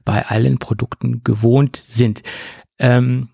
bei 0.05 0.25
allen 0.27 0.59
Produkten 0.59 1.23
gewohnt 1.25 1.83
sind. 1.85 2.23
Ähm, 2.79 3.31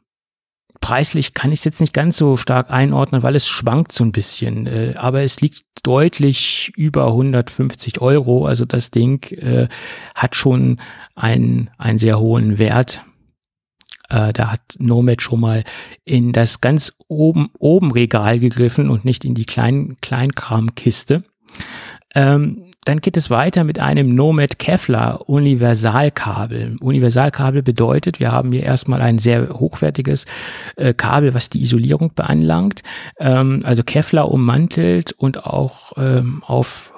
preislich 0.85 1.33
kann 1.33 1.51
ich 1.51 1.61
es 1.61 1.65
jetzt 1.65 1.81
nicht 1.81 1.95
ganz 1.95 2.19
so 2.19 2.37
stark 2.37 2.71
einordnen, 2.71 3.23
weil 3.23 3.37
es 3.37 3.49
schwankt 3.49 3.93
so 3.93 4.05
ein 4.05 4.13
bisschen. 4.13 4.67
Äh, 4.67 4.93
aber 4.97 5.23
es 5.23 5.41
liegt 5.41 5.65
deutlich 5.83 6.73
über 6.77 7.07
150 7.07 8.03
Euro. 8.03 8.45
Also 8.45 8.67
das 8.67 8.91
Ding 8.91 9.25
äh, 9.33 9.69
hat 10.15 10.37
schon 10.37 10.83
einen, 11.15 11.71
einen 11.79 11.99
sehr 11.99 12.21
hohen 12.21 12.59
Wert. 12.59 13.03
Äh, 14.11 14.35
da 14.35 14.53
hat 14.53 14.61
Nomad 14.79 15.23
schon 15.23 15.41
mal 15.41 15.65
in 16.05 16.33
das 16.33 16.61
ganz 16.61 16.93
oben, 17.09 17.49
oben 17.59 17.91
Regal 17.91 18.39
gegriffen 18.39 18.91
und 18.91 19.07
nicht 19.07 19.25
in 19.25 19.35
die 19.35 19.47
kleinen 19.47 19.97
Kleinkramkiste. 20.03 21.23
Ähm, 22.15 22.71
dann 22.85 23.01
geht 23.01 23.17
es 23.17 23.31
weiter 23.31 23.65
mit 23.65 23.79
einem 23.79 24.15
Nomad 24.15 24.59
Kevlar 24.59 25.29
Universalkabel. 25.29 26.77
Universalkabel 26.81 27.63
bedeutet, 27.63 28.21
wir 28.21 28.31
haben 28.31 28.53
hier 28.53 28.63
erstmal 28.63 29.01
ein 29.01 29.19
sehr 29.19 29.49
hochwertiges 29.49 30.27
äh, 30.77 30.93
Kabel, 30.95 31.35
was 31.35 31.51
die 31.51 31.63
Isolierung 31.63 32.13
beanlangt. 32.15 32.83
Ähm, 33.19 33.61
also 33.65 33.83
Kevlar 33.83 34.31
ummantelt 34.31 35.13
und 35.13 35.45
auch 35.45 35.93
ähm, 35.97 36.43
auf 36.47 36.93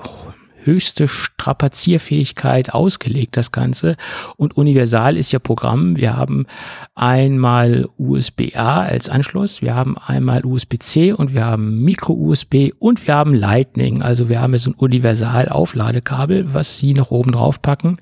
höchste 0.66 1.08
Strapazierfähigkeit 1.08 2.74
ausgelegt, 2.74 3.36
das 3.36 3.52
Ganze. 3.52 3.96
Und 4.36 4.56
universal 4.56 5.16
ist 5.16 5.32
ja 5.32 5.38
Programm. 5.38 5.96
Wir 5.96 6.16
haben 6.16 6.46
einmal 6.94 7.88
USB-A 7.96 8.82
als 8.82 9.08
Anschluss, 9.08 9.62
wir 9.62 9.74
haben 9.74 9.96
einmal 9.96 10.44
USB-C 10.44 11.12
und 11.12 11.34
wir 11.34 11.44
haben 11.44 11.82
Micro-USB 11.82 12.72
und 12.78 13.06
wir 13.06 13.14
haben 13.14 13.34
Lightning. 13.34 14.02
Also 14.02 14.28
wir 14.28 14.40
haben 14.40 14.52
jetzt 14.52 14.66
ein 14.66 14.74
universal 14.74 15.48
Aufladekabel, 15.48 16.52
was 16.52 16.78
Sie 16.78 16.92
noch 16.92 17.10
oben 17.10 17.32
drauf 17.32 17.62
packen. 17.62 17.98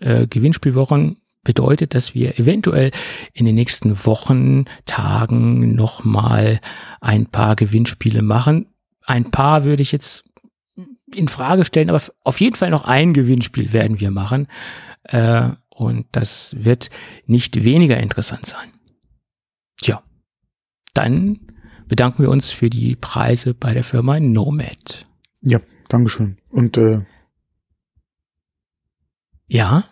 Äh, 0.00 0.26
Gewinnspielwochen 0.26 1.16
bedeutet, 1.42 1.94
dass 1.94 2.14
wir 2.14 2.38
eventuell 2.38 2.90
in 3.32 3.46
den 3.46 3.54
nächsten 3.54 4.06
Wochen, 4.06 4.66
Tagen 4.86 5.74
nochmal 5.74 6.60
ein 7.00 7.26
paar 7.26 7.56
Gewinnspiele 7.56 8.22
machen. 8.22 8.66
Ein 9.06 9.30
paar 9.30 9.64
würde 9.64 9.82
ich 9.82 9.92
jetzt 9.92 10.24
in 11.14 11.28
Frage 11.28 11.64
stellen, 11.64 11.90
aber 11.90 12.02
auf 12.24 12.40
jeden 12.40 12.56
Fall 12.56 12.70
noch 12.70 12.84
ein 12.84 13.12
Gewinnspiel 13.14 13.72
werden 13.72 14.00
wir 14.00 14.10
machen. 14.10 14.46
Äh, 15.04 15.50
und 15.68 16.06
das 16.12 16.54
wird 16.58 16.90
nicht 17.26 17.64
weniger 17.64 17.96
interessant 17.98 18.46
sein. 18.46 18.70
Tja, 19.80 20.02
dann 20.94 21.40
bedanken 21.88 22.22
wir 22.22 22.30
uns 22.30 22.50
für 22.50 22.70
die 22.70 22.96
Preise 22.96 23.54
bei 23.54 23.72
der 23.72 23.84
Firma 23.84 24.20
Nomad. 24.20 25.06
Ja, 25.40 25.60
Dankeschön. 25.88 26.38
Und 26.50 26.76
äh, 26.76 27.00
ja. 29.46 29.84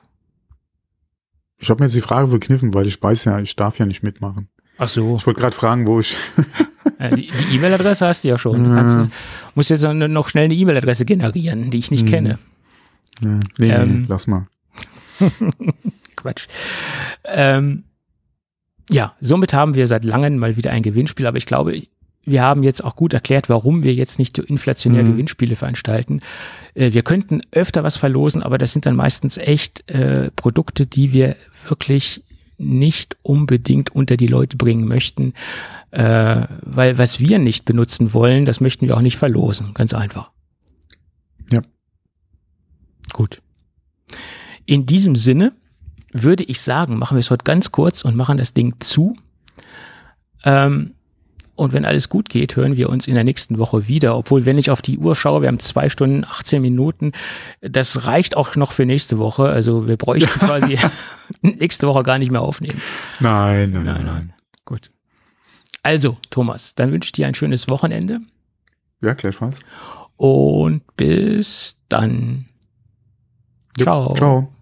Ich 1.58 1.68
habe 1.70 1.82
mir 1.82 1.86
jetzt 1.86 1.96
die 1.96 2.00
Frage 2.00 2.28
verkniffen, 2.28 2.72
weil 2.72 2.86
ich 2.86 3.02
weiß 3.02 3.24
ja, 3.24 3.40
ich 3.40 3.56
darf 3.56 3.78
ja 3.78 3.86
nicht 3.86 4.04
mitmachen. 4.04 4.48
Ach 4.78 4.88
so. 4.88 5.16
Ich 5.16 5.26
wollte 5.26 5.40
gerade 5.40 5.56
fragen, 5.56 5.88
wo 5.88 5.98
ich 5.98 6.16
die 7.16 7.28
E-Mail-Adresse 7.54 8.06
hast 8.06 8.24
du 8.24 8.28
ja 8.28 8.38
schon. 8.38 8.64
Du 8.64 8.74
kannst, 8.74 8.96
musst 9.54 9.70
jetzt 9.70 9.82
noch 9.82 10.28
schnell 10.28 10.44
eine 10.44 10.54
E-Mail-Adresse 10.54 11.04
generieren, 11.04 11.70
die 11.70 11.78
ich 11.78 11.90
nicht 11.90 12.04
mhm. 12.04 12.10
kenne. 12.10 12.38
Ja, 13.20 13.38
nee, 13.58 13.70
ähm, 13.70 14.00
nee, 14.00 14.06
lass 14.08 14.26
mal. 14.26 14.46
Quatsch. 16.16 16.46
Ähm, 17.24 17.84
ja, 18.90 19.14
somit 19.20 19.52
haben 19.52 19.74
wir 19.74 19.86
seit 19.86 20.04
langem 20.04 20.38
mal 20.38 20.56
wieder 20.56 20.70
ein 20.70 20.82
Gewinnspiel, 20.82 21.26
aber 21.26 21.38
ich 21.38 21.46
glaube, 21.46 21.82
wir 22.24 22.42
haben 22.42 22.62
jetzt 22.62 22.84
auch 22.84 22.96
gut 22.96 23.14
erklärt, 23.14 23.48
warum 23.48 23.84
wir 23.84 23.94
jetzt 23.94 24.18
nicht 24.18 24.38
inflationär 24.38 25.02
mhm. 25.04 25.12
Gewinnspiele 25.12 25.56
veranstalten. 25.56 26.20
Äh, 26.74 26.92
wir 26.92 27.02
könnten 27.02 27.40
öfter 27.52 27.84
was 27.84 27.96
verlosen, 27.96 28.42
aber 28.42 28.58
das 28.58 28.72
sind 28.72 28.86
dann 28.86 28.96
meistens 28.96 29.38
echt 29.38 29.88
äh, 29.90 30.30
Produkte, 30.32 30.86
die 30.86 31.12
wir 31.12 31.36
wirklich 31.68 32.22
nicht 32.58 33.16
unbedingt 33.22 33.94
unter 33.94 34.16
die 34.16 34.26
Leute 34.26 34.56
bringen 34.56 34.86
möchten, 34.86 35.32
äh, 35.90 36.46
weil 36.62 36.98
was 36.98 37.20
wir 37.20 37.38
nicht 37.38 37.64
benutzen 37.64 38.12
wollen, 38.12 38.44
das 38.44 38.60
möchten 38.60 38.86
wir 38.86 38.96
auch 38.96 39.00
nicht 39.00 39.16
verlosen, 39.16 39.72
ganz 39.74 39.94
einfach. 39.94 40.30
Ja. 41.50 41.62
Gut. 43.12 43.40
In 44.66 44.86
diesem 44.86 45.16
Sinne 45.16 45.52
würde 46.12 46.44
ich 46.44 46.60
sagen, 46.60 46.98
machen 46.98 47.16
wir 47.16 47.20
es 47.20 47.30
heute 47.30 47.44
ganz 47.44 47.70
kurz 47.72 48.02
und 48.02 48.16
machen 48.16 48.38
das 48.38 48.52
Ding 48.54 48.74
zu. 48.80 49.14
Ähm, 50.44 50.94
und 51.58 51.72
wenn 51.72 51.84
alles 51.84 52.08
gut 52.08 52.28
geht, 52.28 52.54
hören 52.54 52.76
wir 52.76 52.88
uns 52.88 53.08
in 53.08 53.14
der 53.14 53.24
nächsten 53.24 53.58
Woche 53.58 53.88
wieder. 53.88 54.16
Obwohl, 54.16 54.46
wenn 54.46 54.58
ich 54.58 54.70
auf 54.70 54.80
die 54.80 54.96
Uhr 54.96 55.16
schaue, 55.16 55.42
wir 55.42 55.48
haben 55.48 55.58
zwei 55.58 55.88
Stunden, 55.88 56.24
18 56.24 56.62
Minuten. 56.62 57.12
Das 57.60 58.06
reicht 58.06 58.36
auch 58.36 58.54
noch 58.54 58.70
für 58.70 58.86
nächste 58.86 59.18
Woche. 59.18 59.44
Also 59.44 59.88
wir 59.88 59.96
bräuchten 59.96 60.28
quasi 60.38 60.78
nächste 61.42 61.88
Woche 61.88 62.04
gar 62.04 62.18
nicht 62.18 62.30
mehr 62.30 62.42
aufnehmen. 62.42 62.80
Nein, 63.18 63.72
nein, 63.72 63.84
nein. 63.84 64.04
nein. 64.04 64.32
Gut. 64.64 64.92
Also, 65.82 66.16
Thomas, 66.30 66.76
dann 66.76 66.92
wünsche 66.92 67.08
ich 67.08 67.12
dir 67.12 67.26
ein 67.26 67.34
schönes 67.34 67.68
Wochenende. 67.68 68.20
Ja, 69.00 69.14
gleichfalls. 69.14 69.60
Und 70.16 70.82
bis 70.96 71.76
dann. 71.88 72.46
Ciao. 73.76 74.14
Ciao. 74.14 74.52